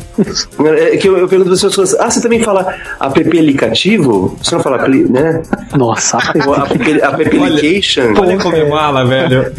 É 0.77 0.97
que 0.97 1.07
eu, 1.07 1.17
eu 1.17 1.27
pergunto 1.29 1.45
para 1.49 1.53
as 1.53 1.61
pessoas, 1.61 1.95
ah, 1.95 2.09
você 2.09 2.21
também 2.21 2.41
fala 2.41 2.75
app 2.99 3.21
aplicativo? 3.21 4.37
Você 4.41 4.55
não 4.55 4.61
fala, 4.61 4.85
né? 4.87 5.41
Nossa, 5.75 6.17
app 6.17 7.01
application? 7.01 8.13
Olha 8.17 8.37
como 8.37 8.55
é 8.55 8.67
mala, 8.67 9.05
velho. 9.05 9.51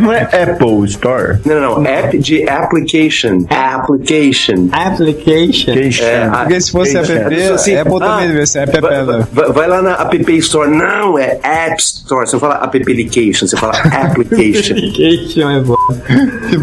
Não 0.00 0.12
é 0.12 0.22
Apple 0.22 0.84
Store? 0.86 1.38
Não, 1.44 1.60
não, 1.60 1.80
não. 1.80 1.86
App 1.86 2.16
de 2.18 2.48
application. 2.48 3.44
Application. 3.50 4.68
Application. 4.72 5.72
É, 6.02 6.24
a- 6.24 6.30
Porque 6.38 6.60
se 6.60 6.72
fosse 6.72 6.96
app, 6.96 7.34
Assim, 7.54 7.76
Apple 7.76 7.98
ah, 8.00 8.13
app 8.22 8.80
vai, 8.80 9.04
vai- 9.04 9.52
vai 9.52 9.68
lá 9.68 9.82
na 9.82 9.92
App 9.94 10.36
Store. 10.38 10.70
Não, 10.70 11.18
é 11.18 11.38
App 11.42 11.80
Store. 11.80 12.26
Você 12.26 12.36
não 12.36 12.40
fala 12.40 12.54
application, 12.56 13.46
você 13.46 13.56
fala 13.56 13.72
application. 13.84 14.74
Application 14.74 15.50
é 15.50 15.60
bom. 15.60 15.76
Que. 16.48 16.58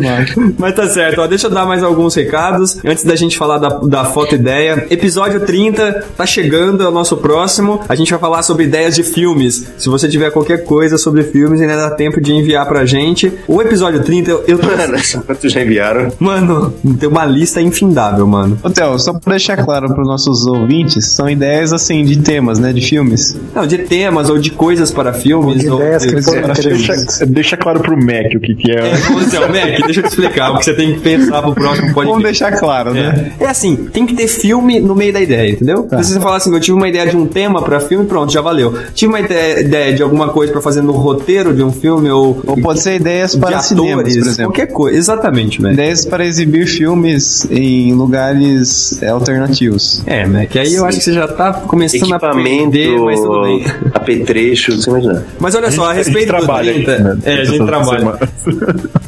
Mas 0.58 0.76
tá 0.76 0.88
certo, 0.90 1.22
ó, 1.22 1.28
deixa 1.28 1.48
eu 1.48 1.52
dar 1.52 1.66
mais 1.66 1.84
alguns 1.84 2.16
recados 2.16 2.78
antes 2.86 3.04
da 3.04 3.16
gente 3.16 3.38
falar 3.38 3.58
da, 3.58 3.70
da 3.70 4.06
foto 4.06 4.36
ideia. 4.36 4.88
Episódio 4.90 5.42
30 5.42 6.06
tá 6.16 6.26
chegando, 6.26 6.84
é 6.84 6.88
o 6.88 6.92
nosso 6.92 7.18
próximo. 7.18 7.82
A 7.90 7.96
gente 7.96 8.12
vai 8.12 8.20
falar 8.20 8.42
sobre 8.44 8.64
ideias 8.66 8.96
de 8.96 9.04
filmes. 9.04 9.68
Se 9.78 9.90
você 9.90 10.08
tiver 10.08 10.32
qualquer 10.32 10.64
coisa 10.64 10.98
sobre 10.98 11.24
filmes, 11.24 11.62
ainda 11.62 11.76
dá 11.76 11.92
tempo 11.92 12.20
de 12.22 12.34
enviar 12.34 12.66
pra 12.68 12.86
gente. 12.86 13.32
O 13.48 13.62
episódio 13.62 14.02
30, 14.04 14.30
eu, 14.32 14.44
eu 14.48 14.58
tô. 14.60 14.68
Mano, 14.68 14.98
quantos 15.26 15.52
já 15.52 15.62
enviaram? 15.62 16.12
Mano, 16.20 16.74
tem 17.00 17.10
uma 17.10 17.26
lista 17.26 17.62
infindável, 17.62 18.26
mano. 18.28 18.60
Ô, 18.64 18.70
Theo, 18.70 18.98
só 19.00 19.14
pra 19.14 19.32
deixar 19.32 19.64
claro 19.64 19.94
pros 19.94 20.08
nossos 20.08 20.46
ouvintes, 20.46 21.06
são 21.08 21.30
ideias 21.30 21.41
assim 21.46 22.04
de 22.04 22.18
temas, 22.20 22.60
né? 22.60 22.72
De 22.74 22.82
filmes. 22.82 23.36
Não, 23.56 23.66
de 23.66 23.78
temas 23.80 24.30
ou 24.30 24.38
de 24.38 24.52
coisas 24.52 24.92
para 24.92 25.14
filmes. 25.14 25.66
ou 25.68 25.80
ideias 25.80 26.06
que 26.06 26.16
de- 26.16 26.22
foram 26.24 26.42
para 26.42 26.54
Deixa, 26.54 26.94
filmes. 26.94 27.20
deixa 27.28 27.58
claro 27.58 27.80
pro 27.80 27.96
Mac 27.98 28.36
o 28.36 28.40
que, 28.40 28.56
que 28.56 28.72
é. 28.72 28.76
É, 28.76 29.40
ó, 29.40 29.48
Mac, 29.48 29.86
deixa 29.86 30.00
eu 30.00 30.04
te 30.04 30.10
explicar 30.10 30.52
o 30.52 30.58
que 30.60 30.66
você 30.66 30.74
tem 30.74 30.94
que 30.94 31.00
pensar 31.00 31.42
pro 31.42 31.54
próximo 31.54 31.94
podcast. 31.94 32.06
Vamos 32.12 32.24
deixar 32.24 32.52
claro, 32.60 32.94
né? 32.94 33.32
É 33.40 33.48
assim, 33.48 33.76
tem 33.76 34.06
que 34.06 34.14
ter 34.16 34.28
filme 34.28 34.80
no 34.80 34.96
meio 34.96 35.14
da 35.14 35.20
ideia, 35.22 35.52
entendeu? 35.52 35.88
Se 36.04 36.14
você 36.14 36.20
falar 36.20 36.38
assim, 36.38 36.54
eu 36.54 36.60
tive 36.60 36.78
uma 36.78 36.88
ideia 36.88 37.08
de 37.08 37.16
um 37.18 37.26
tema 37.26 37.62
pra 37.62 37.80
filme, 37.80 38.06
pronto, 38.06 38.32
já 38.32 38.42
valeu. 38.42 38.74
Tive 38.94 39.12
uma 39.12 39.20
ideia, 39.20 39.94
de 39.94 40.02
alguma 40.04 40.30
coisa 40.30 40.52
pra 40.52 40.62
fazer 40.62 40.82
no 40.82 40.92
roteiro 40.92 41.54
de 41.54 41.64
um 41.64 41.72
filme 41.72 42.10
ou, 42.10 42.42
Ou 42.46 42.58
pode 42.62 42.82
ser 42.82 42.96
ideias 42.96 43.32
de 43.34 43.40
para 43.40 43.60
cinemas, 43.60 43.92
por 43.92 44.00
atores, 44.02 44.16
exemplo. 44.16 44.44
qualquer 44.46 44.68
coisa. 44.68 44.98
Exatamente, 44.98 45.62
velho. 45.62 45.74
Ideias 45.74 46.06
para 46.06 46.26
exibir 46.26 46.66
filmes 46.68 47.48
em 47.50 47.94
lugares 47.94 49.02
é, 49.02 49.10
alternativos. 49.10 50.04
É, 50.06 50.26
Mac, 50.26 50.56
aí 50.56 50.76
eu 50.76 50.86
acho 50.86 51.00
que 51.00 51.04
você 51.04 51.14
já 51.14 51.28
tá 51.32 51.54
começando 51.54 52.14
a 52.14 52.18
Equipamento, 52.18 52.72
perder, 52.72 53.00
mas 53.00 53.20
tudo 53.20 53.42
bem. 53.42 53.66
apetrecho, 53.94 54.74
você 54.74 54.90
imagina. 54.90 55.26
Mas 55.40 55.56
olha 55.56 55.72
só, 55.72 55.86
a 55.86 55.92
A 55.92 55.96
gente 55.96 56.06
respeito 56.06 56.28
do 56.28 56.38
trabalha 56.38 56.74
30... 56.74 56.92
aqui, 56.92 57.04
né? 57.04 57.18
É, 57.24 57.42
a 57.42 57.46
gente 57.46 57.66
trabalha. 57.66 58.20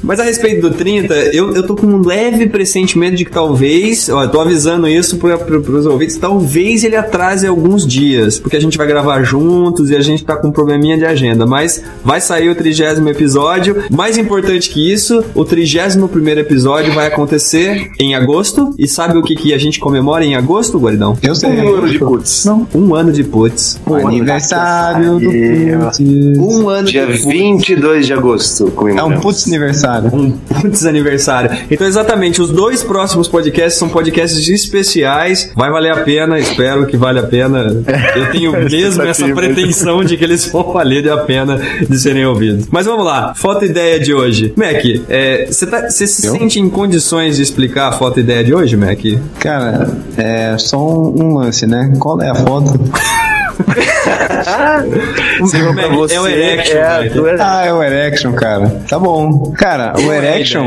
Mas 0.02 0.20
a 0.20 0.24
respeito 0.24 0.70
do 0.70 0.76
30, 0.76 1.14
eu, 1.34 1.54
eu 1.54 1.64
tô 1.66 1.76
com 1.76 1.88
um 1.88 2.06
leve 2.06 2.48
pressentimento 2.48 3.16
de 3.16 3.26
que 3.26 3.32
talvez, 3.32 4.10
ó, 4.10 4.24
eu 4.24 4.30
tô 4.30 4.42
avisando 4.42 4.88
isso 4.88 5.18
para 5.18 5.38
pros 5.38 5.86
ouvintes, 5.86 6.18
talvez 6.18 6.84
ele 6.84 6.96
atrase 6.96 7.48
alguns 7.48 7.88
dias, 7.88 8.40
porque 8.40 8.58
a 8.58 8.60
gente 8.60 8.78
vai 8.78 8.86
gravar 8.86 9.24
juntos 9.24 9.90
e 9.90 9.96
a 9.96 10.02
gente 10.02 10.24
tá 10.26 10.36
com 10.36 10.50
um 10.50 10.52
probleminha 10.52 10.98
de 10.98 11.06
agenda, 11.06 11.46
mas 11.46 11.84
vai 12.04 12.20
sair 12.20 12.50
o 12.50 12.56
trigésimo 12.56 13.10
episódio. 13.10 13.84
Mais 13.90 14.18
importante 14.18 14.70
que 14.70 14.92
isso, 14.92 15.24
o 15.34 15.46
trigésimo 15.46 16.08
primeiro 16.08 16.42
episódio 16.42 16.94
vai 16.94 17.08
acontecer 17.08 17.92
em 18.00 18.16
agosto, 18.16 18.74
e 18.78 18.88
sabe 18.88 19.18
o 19.18 19.24
que, 19.24 19.36
que 19.36 19.54
a 19.54 19.58
gente 19.58 19.80
comemora 19.80 20.26
em 20.26 20.36
agosto, 20.36 20.78
Guaridão? 20.78 21.18
Eu 21.22 21.36
sei. 21.36 21.50
Um 21.50 21.76
ano 21.76 21.90
de 21.90 22.00
putz. 22.18 22.46
Um 22.76 22.94
ano 22.94 23.12
de 23.12 23.24
putz. 23.24 23.80
O 23.86 23.96
aniversário 23.96 25.20
do 25.20 25.32
Putz. 25.32 26.00
Um 26.00 26.70
ano 26.70 26.88
Dia 26.88 27.06
de 27.08 27.14
putz. 27.14 27.26
22 27.26 28.06
de 28.06 28.14
agosto. 28.14 28.72
É 28.96 29.04
um. 29.04 29.20
Putz 29.20 29.48
aniversário. 29.48 30.10
Um 30.14 30.32
putz 30.32 30.86
aniversário. 30.86 31.58
Então, 31.72 31.88
exatamente, 31.88 32.42
os 32.42 32.50
dois 32.50 32.84
próximos 32.84 33.28
podcasts 33.28 33.80
são 33.80 33.90
podcasts 33.90 34.48
especiais. 34.48 35.52
Vai 35.56 35.72
valer 35.72 35.92
a 35.92 36.04
pena, 36.04 36.40
espero 36.40 36.86
que 36.86 36.98
valha 36.98 37.22
a 37.22 37.28
pena. 37.28 37.84
Eu 38.16 38.32
tenho 38.32 38.52
mesmo 38.70 39.04
essa 39.04 39.28
pretensão 39.30 40.04
de 40.04 40.18
que 40.18 40.24
eles 40.24 40.46
vão 40.48 40.74
valer 40.74 41.10
a 41.10 41.18
pena 41.18 41.60
de 41.90 42.00
serem 42.00 42.26
ouvidos. 42.26 42.68
Mas 42.72 42.86
vamos 42.86 43.06
lá, 43.06 43.34
foto 43.36 43.66
ideia 43.66 44.00
de 44.00 44.14
hoje. 44.14 44.54
Mac, 44.56 44.84
é, 45.10 45.46
você 45.48 45.66
tá- 45.66 45.90
você 45.90 46.06
se 46.06 46.22
sente 46.24 46.60
em 46.60 46.70
condições 46.70 47.38
de 47.38 47.42
explicar 47.44 47.90
a 47.90 47.92
foto 47.94 48.20
ideia 48.20 48.44
de 48.44 48.54
hoje, 48.54 48.76
Mac? 48.78 49.00
Cara, 49.40 49.90
é 50.18 50.56
só 50.58 50.78
um, 50.78 51.24
um 51.24 51.34
lance, 51.38 51.66
né? 51.66 51.92
Qual 52.04 52.22
é 52.22 52.30
a 52.30 52.36
foto? 52.36 52.74
Mac, 55.74 56.12
é 56.12 56.20
o 56.20 56.28
Erection, 56.28 56.78
é 56.78 57.10
tua- 57.10 57.36
Ah, 57.40 57.66
é 57.66 57.74
o 57.74 57.84
Erection, 57.84 58.34
cara. 58.34 58.82
Tá 58.88 59.00
bom. 59.00 59.52
Cara, 59.58 59.94
o 59.98 60.12
é 60.12 60.18
Erection 60.18 60.64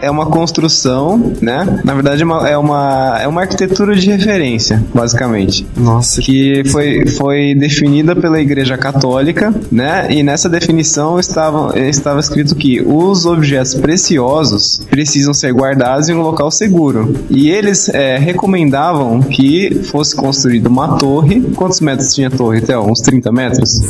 é 0.00 0.10
uma 0.10 0.26
construção, 0.26 1.32
né? 1.40 1.80
Na 1.84 1.94
verdade, 1.94 2.22
é 2.22 2.24
uma, 2.24 2.48
é 2.48 2.58
uma, 2.58 3.18
é 3.22 3.28
uma 3.28 3.40
arquitetura 3.42 3.94
de 3.94 4.10
referência, 4.10 4.82
basicamente. 4.94 5.66
Nossa, 5.76 6.20
que 6.20 6.62
foi, 6.66 7.06
foi 7.06 7.54
definida 7.54 8.14
pela 8.14 8.40
Igreja 8.40 8.76
Católica, 8.76 9.54
né? 9.70 10.06
E 10.10 10.22
nessa 10.22 10.48
definição 10.48 11.18
estava, 11.18 11.78
estava 11.78 12.20
escrito 12.20 12.54
que 12.54 12.80
os 12.80 13.26
objetos 13.26 13.74
preciosos 13.74 14.80
precisam 14.90 15.34
ser 15.34 15.52
guardados 15.52 16.08
em 16.08 16.14
um 16.14 16.22
local 16.22 16.50
seguro. 16.50 17.14
E 17.30 17.50
eles 17.50 17.88
é, 17.88 18.16
recomendavam 18.18 19.20
que 19.20 19.74
fosse 19.84 20.14
construída 20.14 20.68
uma 20.68 20.96
torre. 20.98 21.40
Quantos 21.54 21.80
metros 21.80 22.14
tinha 22.14 22.28
a 22.28 22.30
torre, 22.30 22.45
Theo? 22.60 22.82
Uns 22.90 23.00
30 23.00 23.30
metros? 23.32 23.80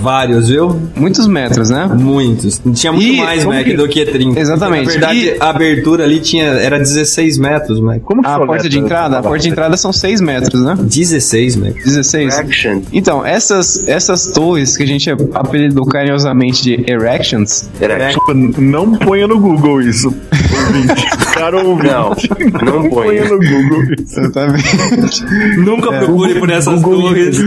vários, 0.00 0.48
viu? 0.48 0.76
Muitos 0.96 1.26
metros, 1.26 1.70
né? 1.70 1.86
Muitos. 1.86 2.60
Tinha 2.74 2.92
muito 2.92 3.06
E 3.06 3.16
mais, 3.18 3.44
Mac, 3.44 3.64
que- 3.64 3.74
do 3.76 3.88
que 3.88 4.04
30. 4.04 4.38
Exatamente. 4.40 4.86
Na 4.86 4.90
verdade, 4.92 5.18
E- 5.18 5.36
a 5.40 5.50
abertura 5.50 6.04
ali 6.04 6.20
tinha, 6.20 6.44
era 6.44 6.78
16 6.78 7.38
metros, 7.38 7.80
Mac. 7.80 8.00
Como 8.02 8.22
que 8.22 8.28
A 8.28 8.36
são 8.36 8.46
porta 8.46 8.68
de 8.68 8.78
entrada, 8.78 9.18
a 9.18 9.22
porta 9.22 9.38
de 9.38 9.48
entrada 9.48 9.76
são 9.76 9.92
6 9.92 10.20
metros, 10.20 10.60
né? 10.62 10.76
16, 10.80 11.56
Mac. 11.56 11.74
16. 11.84 12.38
Action. 12.38 12.82
Então, 12.92 13.24
essas, 13.24 13.86
essas 13.88 14.26
torres 14.32 14.76
que 14.76 14.82
a 14.82 14.86
gente 14.86 15.10
apelidou 15.34 15.84
carinhosamente 15.86 16.62
de 16.62 16.84
erections, 16.90 17.68
Desculpa, 17.78 18.34
não 18.34 18.92
ponha 18.92 19.26
no 19.26 19.38
Google 19.38 19.80
isso. 19.82 20.12
Ouvinte. 20.66 21.06
Cara 21.34 21.56
ouvinte. 21.64 21.88
Não, 22.64 22.82
não 22.82 22.90
põe. 22.90 23.06
ponha 23.06 23.24
no 23.24 23.38
Google 23.38 23.94
exatamente. 24.00 25.24
Nunca 25.58 25.98
procure 25.98 26.38
por 26.38 26.50
essas 26.50 26.82
torres 26.82 27.38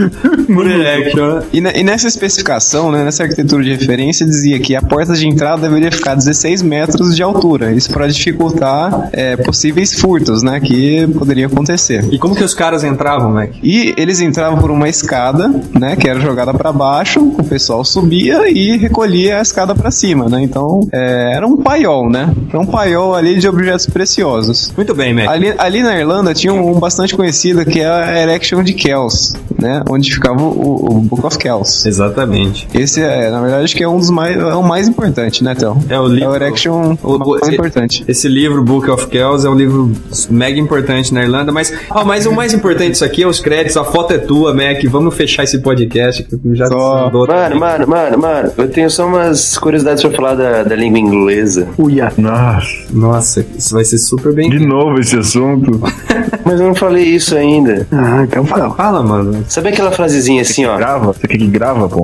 por 0.54 0.70
Erection. 0.70 1.42
E, 1.52 1.58
e 1.58 1.84
nessa 1.84 2.08
especificação, 2.08 2.92
né, 2.92 3.04
nessa 3.04 3.24
arquitetura 3.24 3.64
de 3.64 3.72
referência, 3.72 4.26
dizia 4.26 4.60
que 4.60 4.76
a 4.76 4.82
porta 4.82 5.14
de 5.14 5.28
entrada 5.28 5.62
deveria 5.62 5.92
ficar 5.92 6.16
16 6.16 6.62
metros 6.62 7.16
de 7.16 7.24
altura. 7.24 7.72
Isso 7.72 7.92
para 7.92 8.08
dificultar 8.08 9.10
é, 9.12 9.36
possíveis 9.38 10.00
furtos, 10.00 10.42
né, 10.44 10.60
que 10.60 11.08
poderia 11.08 11.48
acontecer. 11.48 12.06
E 12.12 12.18
como 12.18 12.36
que 12.36 12.44
os 12.44 12.54
caras 12.54 12.84
entravam, 12.84 13.32
Mac? 13.32 13.52
E 13.62 13.94
eles 13.98 14.20
entravam 14.22 14.60
por 14.60 14.72
uma 14.72 14.90
escada, 14.90 15.50
né, 15.74 15.96
que 15.96 16.08
era 16.08 16.20
jogada 16.20 16.54
para 16.54 16.72
baixo, 16.72 17.20
o 17.22 17.44
pessoal 17.44 17.84
subia 17.84 18.50
e 18.50 18.78
recolhia 18.78 19.40
a 19.40 19.42
escada 19.42 19.76
para 19.76 19.92
cima, 19.92 20.30
né? 20.30 20.42
Então, 20.42 20.88
é, 20.92 21.34
era 21.36 21.46
um 21.46 21.58
paiol, 21.58 22.10
né? 22.10 22.34
Era 22.50 22.60
um 22.60 22.66
paiol 22.66 23.03
ali 23.14 23.40
de 23.40 23.48
objetos 23.48 23.88
preciosos. 23.88 24.72
Muito 24.78 24.94
bem, 24.94 25.14
Mac. 25.14 25.28
Ali, 25.28 25.54
ali 25.58 25.82
na 25.82 25.98
Irlanda 26.00 26.34
tinha 26.34 26.54
um 26.54 26.80
bastante 26.80 27.16
conhecido 27.16 27.66
que 27.66 27.80
é 27.80 27.88
a 27.88 28.22
Erection 28.22 28.62
de 28.64 28.74
Kells, 28.74 29.34
né? 29.60 29.82
Onde 29.90 30.12
ficava 30.14 30.42
o, 30.44 30.86
o 30.98 31.02
Book 31.02 31.26
of 31.26 31.38
Kells. 31.38 31.88
Exatamente. 31.88 32.68
Esse 32.74 33.02
é, 33.02 33.30
na 33.32 33.42
verdade, 33.42 33.64
acho 33.66 33.76
que 33.76 33.84
é 33.84 33.88
um 33.88 33.98
dos 33.98 34.10
mais, 34.12 34.38
é 34.38 34.56
o 34.56 34.64
mais 34.64 34.88
importante, 34.88 35.44
né, 35.44 35.56
Théo? 35.56 35.78
É 35.90 36.00
o 36.00 36.08
livro- 36.08 36.24
É 36.26 36.30
o 36.30 36.36
Erection 36.36 36.96
o- 37.04 37.16
o- 37.16 37.40
mais 37.40 37.48
importante. 37.50 38.04
Esse 38.08 38.28
livro, 38.28 38.62
Book 38.64 38.90
of 38.90 39.08
Kells, 39.08 39.46
é 39.46 39.50
um 39.50 39.56
livro 39.56 39.92
mega 40.30 40.60
importante 40.60 41.14
na 41.14 41.24
Irlanda, 41.24 41.52
mas, 41.52 41.74
ó, 41.90 42.04
mas 42.06 42.26
o 42.26 42.32
mais 42.32 42.54
importante 42.54 42.92
disso 42.92 43.06
aqui 43.06 43.24
é 43.24 43.28
os 43.28 43.40
créditos, 43.40 43.78
a 43.78 43.84
foto 43.84 44.14
é 44.14 44.18
tua, 44.18 44.54
Mac, 44.54 44.84
vamos 44.90 45.16
fechar 45.16 45.44
esse 45.44 45.60
podcast, 45.60 46.24
que 46.24 46.38
já 46.54 46.68
Só-. 46.68 47.10
Mano, 47.12 47.58
mano, 47.60 47.88
mano, 47.88 48.18
mano, 48.18 48.52
eu 48.58 48.70
tenho 48.70 48.90
só 48.90 49.06
umas 49.08 49.58
curiosidades 49.58 50.04
pra 50.04 50.12
falar 50.12 50.36
da, 50.36 50.64
da 50.64 50.76
língua 50.76 51.00
inglesa. 51.00 51.68
Uia. 51.78 52.12
Nossa, 52.18 52.68
Nossa, 52.94 53.46
isso 53.58 53.74
vai 53.74 53.84
ser 53.84 53.98
super 53.98 54.34
bem. 54.34 54.50
de 54.50 54.60
novo 54.60 55.00
esse 55.00 55.18
assunto. 55.18 55.82
Mas 56.46 56.60
eu 56.60 56.68
não 56.68 56.76
falei 56.76 57.04
isso 57.04 57.36
ainda. 57.36 57.88
Ah, 57.92 58.24
então 58.24 58.46
fala. 58.46 58.74
Fala, 58.76 59.04
mano. 59.04 59.44
Sabe 59.48 59.70
aquela 59.70 59.92
frasezinha 59.92 60.42
assim, 60.42 60.66
ó? 60.66 60.78
Grava? 60.78 61.14
Você 61.14 61.28
quer 61.28 61.38
que 61.38 61.48
grava, 61.48 61.90
pô? 61.90 62.04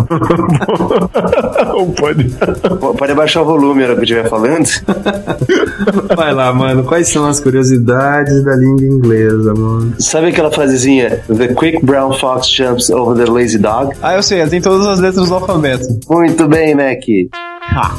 pode. 1.98 2.30
Pode 2.98 3.12
abaixar 3.12 3.42
o 3.42 3.46
volume 3.46 3.82
na 3.82 3.88
hora 3.88 3.94
que 3.94 4.00
eu 4.00 4.04
estiver 4.04 4.28
falando. 4.28 4.66
Vai 6.16 6.32
lá, 6.32 6.52
mano. 6.52 6.84
Quais 6.84 7.08
são 7.08 7.26
as 7.26 7.40
curiosidades 7.40 8.42
da 8.44 8.56
língua 8.56 8.86
inglesa, 8.86 9.54
mano? 9.54 9.94
Sabe 9.98 10.28
aquela 10.28 10.50
frasezinha? 10.50 11.22
The 11.28 11.54
quick 11.54 11.84
brown 11.84 12.12
fox 12.14 12.48
jumps 12.48 12.90
over 12.90 13.16
the 13.16 13.30
lazy 13.30 13.58
dog? 13.58 13.94
Ah, 14.02 14.14
eu 14.14 14.22
sei. 14.22 14.46
Tem 14.46 14.60
todas 14.60 14.86
as 14.86 15.00
letras 15.00 15.28
do 15.28 15.34
alfabeto. 15.34 15.86
Muito 16.08 16.48
bem, 16.48 16.74
Mac. 16.74 17.00
Ha. 17.72 17.94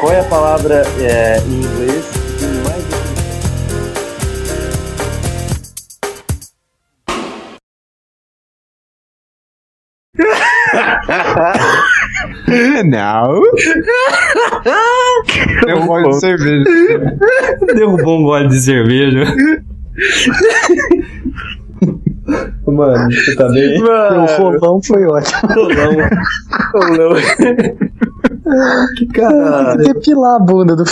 Qual 0.00 0.12
é 0.12 0.20
a 0.20 0.24
palavra 0.24 0.82
é, 1.00 1.38
em 1.40 1.60
inglês 1.60 2.04
Não. 12.86 13.42
Deu 15.66 15.76
um 15.78 15.86
gole 15.86 16.08
de 16.10 16.20
cerveja. 16.20 16.64
Derrubou 17.74 18.18
um 18.18 18.22
gole 18.22 18.48
de 18.48 18.60
cerveja. 18.60 19.24
Mano, 22.66 23.10
você 23.12 23.34
tá 23.36 23.48
bem? 23.48 23.80
Mano. 23.80 24.22
O 24.22 24.26
rolão 24.36 24.82
foi 24.82 25.04
ótimo. 25.06 25.40
Rolão. 25.54 25.92
Rolão. 26.74 27.12
que 28.96 29.06
cara. 29.06 29.76
Depilar 29.76 30.36
a 30.36 30.38
bunda 30.38 30.76
do 30.76 30.84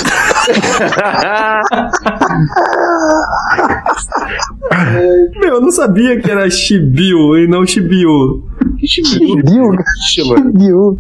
Meu, 5.41 5.55
eu 5.55 5.61
não 5.61 5.71
sabia 5.71 6.21
que 6.21 6.31
era 6.31 6.49
Shibiu 6.51 7.39
e 7.39 7.49
não 7.49 7.67
Shibiu. 7.67 8.45
Shibiu? 8.85 9.73
Shibiu. 10.09 10.99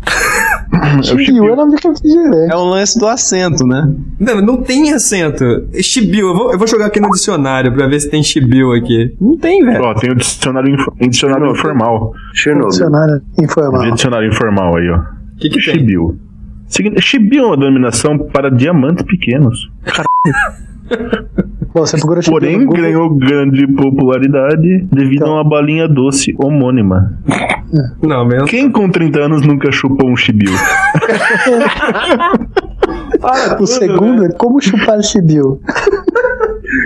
Shibiu 1.03 1.53
é 1.53 1.57
nome 1.57 1.77
de 1.77 1.89
refrigerante. 1.89 2.53
É 2.53 2.57
o 2.57 2.65
lance 2.65 2.99
do 2.99 3.07
acento, 3.07 3.66
né? 3.66 3.93
Não, 4.19 4.41
não 4.41 4.62
tem 4.62 4.93
acento. 4.93 5.45
Shibiu, 5.81 6.28
eu 6.28 6.35
vou, 6.35 6.53
eu 6.53 6.59
vou 6.59 6.66
jogar 6.66 6.87
aqui 6.87 7.01
no 7.01 7.11
dicionário 7.11 7.73
pra 7.73 7.87
ver 7.87 8.01
se 8.01 8.11
tem 8.11 8.23
Shibiu 8.23 8.73
aqui. 8.73 9.15
Não 9.20 9.37
tem, 9.37 9.65
velho. 9.65 9.85
Ó, 9.85 9.95
tem 9.95 10.11
o 10.11 10.15
dicionário, 10.15 10.74
inf 10.74 10.87
dicionário 11.11 11.51
informal. 11.51 12.12
Dicionário 12.33 13.23
informal. 13.39 13.83
Tem 13.83 13.95
dicionário 13.95 14.28
informal 14.28 14.77
aí, 14.77 14.91
ó. 14.91 14.99
O 14.99 15.39
que, 15.39 15.51
que 15.51 15.65
tem? 15.65 15.74
Shibiu. 15.74 16.19
Shibiu 17.01 17.44
é 17.44 17.47
uma 17.48 17.56
denominação 17.56 18.18
para 18.18 18.51
diamantes 18.51 19.05
pequenos. 19.05 19.70
Caralho. 19.84 20.06
você 21.74 21.97
Porém, 22.30 22.66
ganhou 22.68 23.14
grande 23.14 23.66
popularidade 23.66 24.86
devido 24.90 25.22
então. 25.22 25.32
a 25.32 25.43
uma 25.43 25.48
balinha 25.48 25.88
doce 25.88 26.34
homônima. 26.38 27.18
Não, 28.02 28.24
mesmo. 28.24 28.47
Quem 28.47 28.70
com 28.70 28.88
30 28.88 29.20
anos 29.20 29.47
nunca 29.47 29.70
chupou 29.72 30.10
um 30.10 30.16
chibiu? 30.16 30.52
o 33.60 33.66
segundo 33.66 34.24
é 34.24 34.32
como 34.32 34.60
chupar 34.60 35.02
chibiu. 35.02 35.60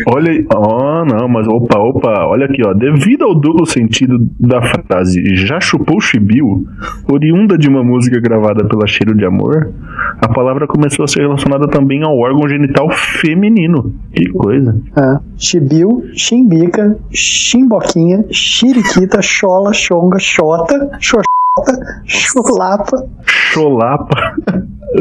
Olha, 0.09 0.44
ó, 0.55 1.02
oh, 1.02 1.05
não, 1.05 1.28
mas 1.28 1.47
opa, 1.47 1.78
opa, 1.78 2.27
olha 2.27 2.47
aqui, 2.47 2.62
ó. 2.66 2.73
Devido 2.73 3.24
ao 3.24 3.35
duplo 3.35 3.66
sentido 3.66 4.16
da 4.39 4.61
frase 4.62 5.23
já 5.36 5.61
chupou 5.61 6.01
chibiu, 6.01 6.66
oriunda 7.11 7.57
de 7.57 7.69
uma 7.69 7.82
música 7.82 8.20
gravada 8.20 8.66
pela 8.66 8.86
Cheiro 8.86 9.15
de 9.15 9.24
Amor, 9.24 9.73
a 10.20 10.28
palavra 10.28 10.66
começou 10.66 11.05
a 11.05 11.09
ser 11.09 11.20
relacionada 11.20 11.69
também 11.69 12.02
ao 12.02 12.16
órgão 12.16 12.48
genital 12.48 12.90
feminino. 12.90 13.94
Que 14.12 14.28
coisa. 14.31 14.81
É. 14.97 15.19
Chibiu, 15.36 16.05
chimbica, 16.15 16.97
chimboquinha, 17.11 18.24
chiriquita, 18.31 19.23
chola, 19.23 19.73
chonga, 19.73 20.19
xota, 20.19 20.90
xoxota, 21.01 22.02
chulapa. 22.05 23.09
Cholapa. 23.24 24.35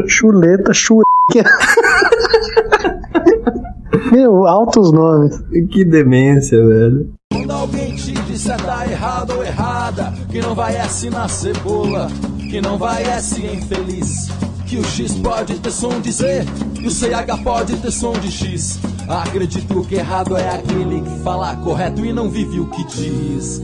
Chuleta, 0.06 0.72
churica. 0.72 1.44
Meu, 4.12 4.46
altos 4.46 4.92
nomes. 4.92 5.40
Que 5.70 5.84
demência, 5.84 6.64
velho. 6.64 7.12
Quando 7.32 7.50
alguém 7.50 7.96
te 7.96 8.12
disser 8.12 8.60
tá 8.62 8.86
errado 8.86 9.32
ou 9.36 9.44
errada, 9.44 10.12
que 10.30 10.40
não 10.40 10.54
vai 10.54 10.76
assinar 10.76 11.28
cebola, 11.28 12.08
que 12.50 12.60
não 12.60 12.78
vai 12.78 13.04
ser 13.20 13.54
infeliz. 13.54 14.28
Que 14.66 14.78
o 14.78 14.84
X 14.84 15.14
pode 15.16 15.58
ter 15.58 15.70
som 15.72 16.00
de 16.00 16.12
Z 16.12 16.44
e 16.80 16.86
o 16.86 16.90
CH 16.90 17.42
pode 17.42 17.76
ter 17.76 17.90
som 17.90 18.12
de 18.12 18.30
X. 18.30 18.78
Acredito 19.08 19.82
que 19.82 19.96
errado 19.96 20.36
é 20.36 20.48
aquele 20.48 21.00
que 21.00 21.18
fala 21.24 21.56
correto 21.56 22.04
e 22.04 22.12
não 22.12 22.30
vive 22.30 22.60
o 22.60 22.66
que 22.66 22.84
diz. 22.84 23.60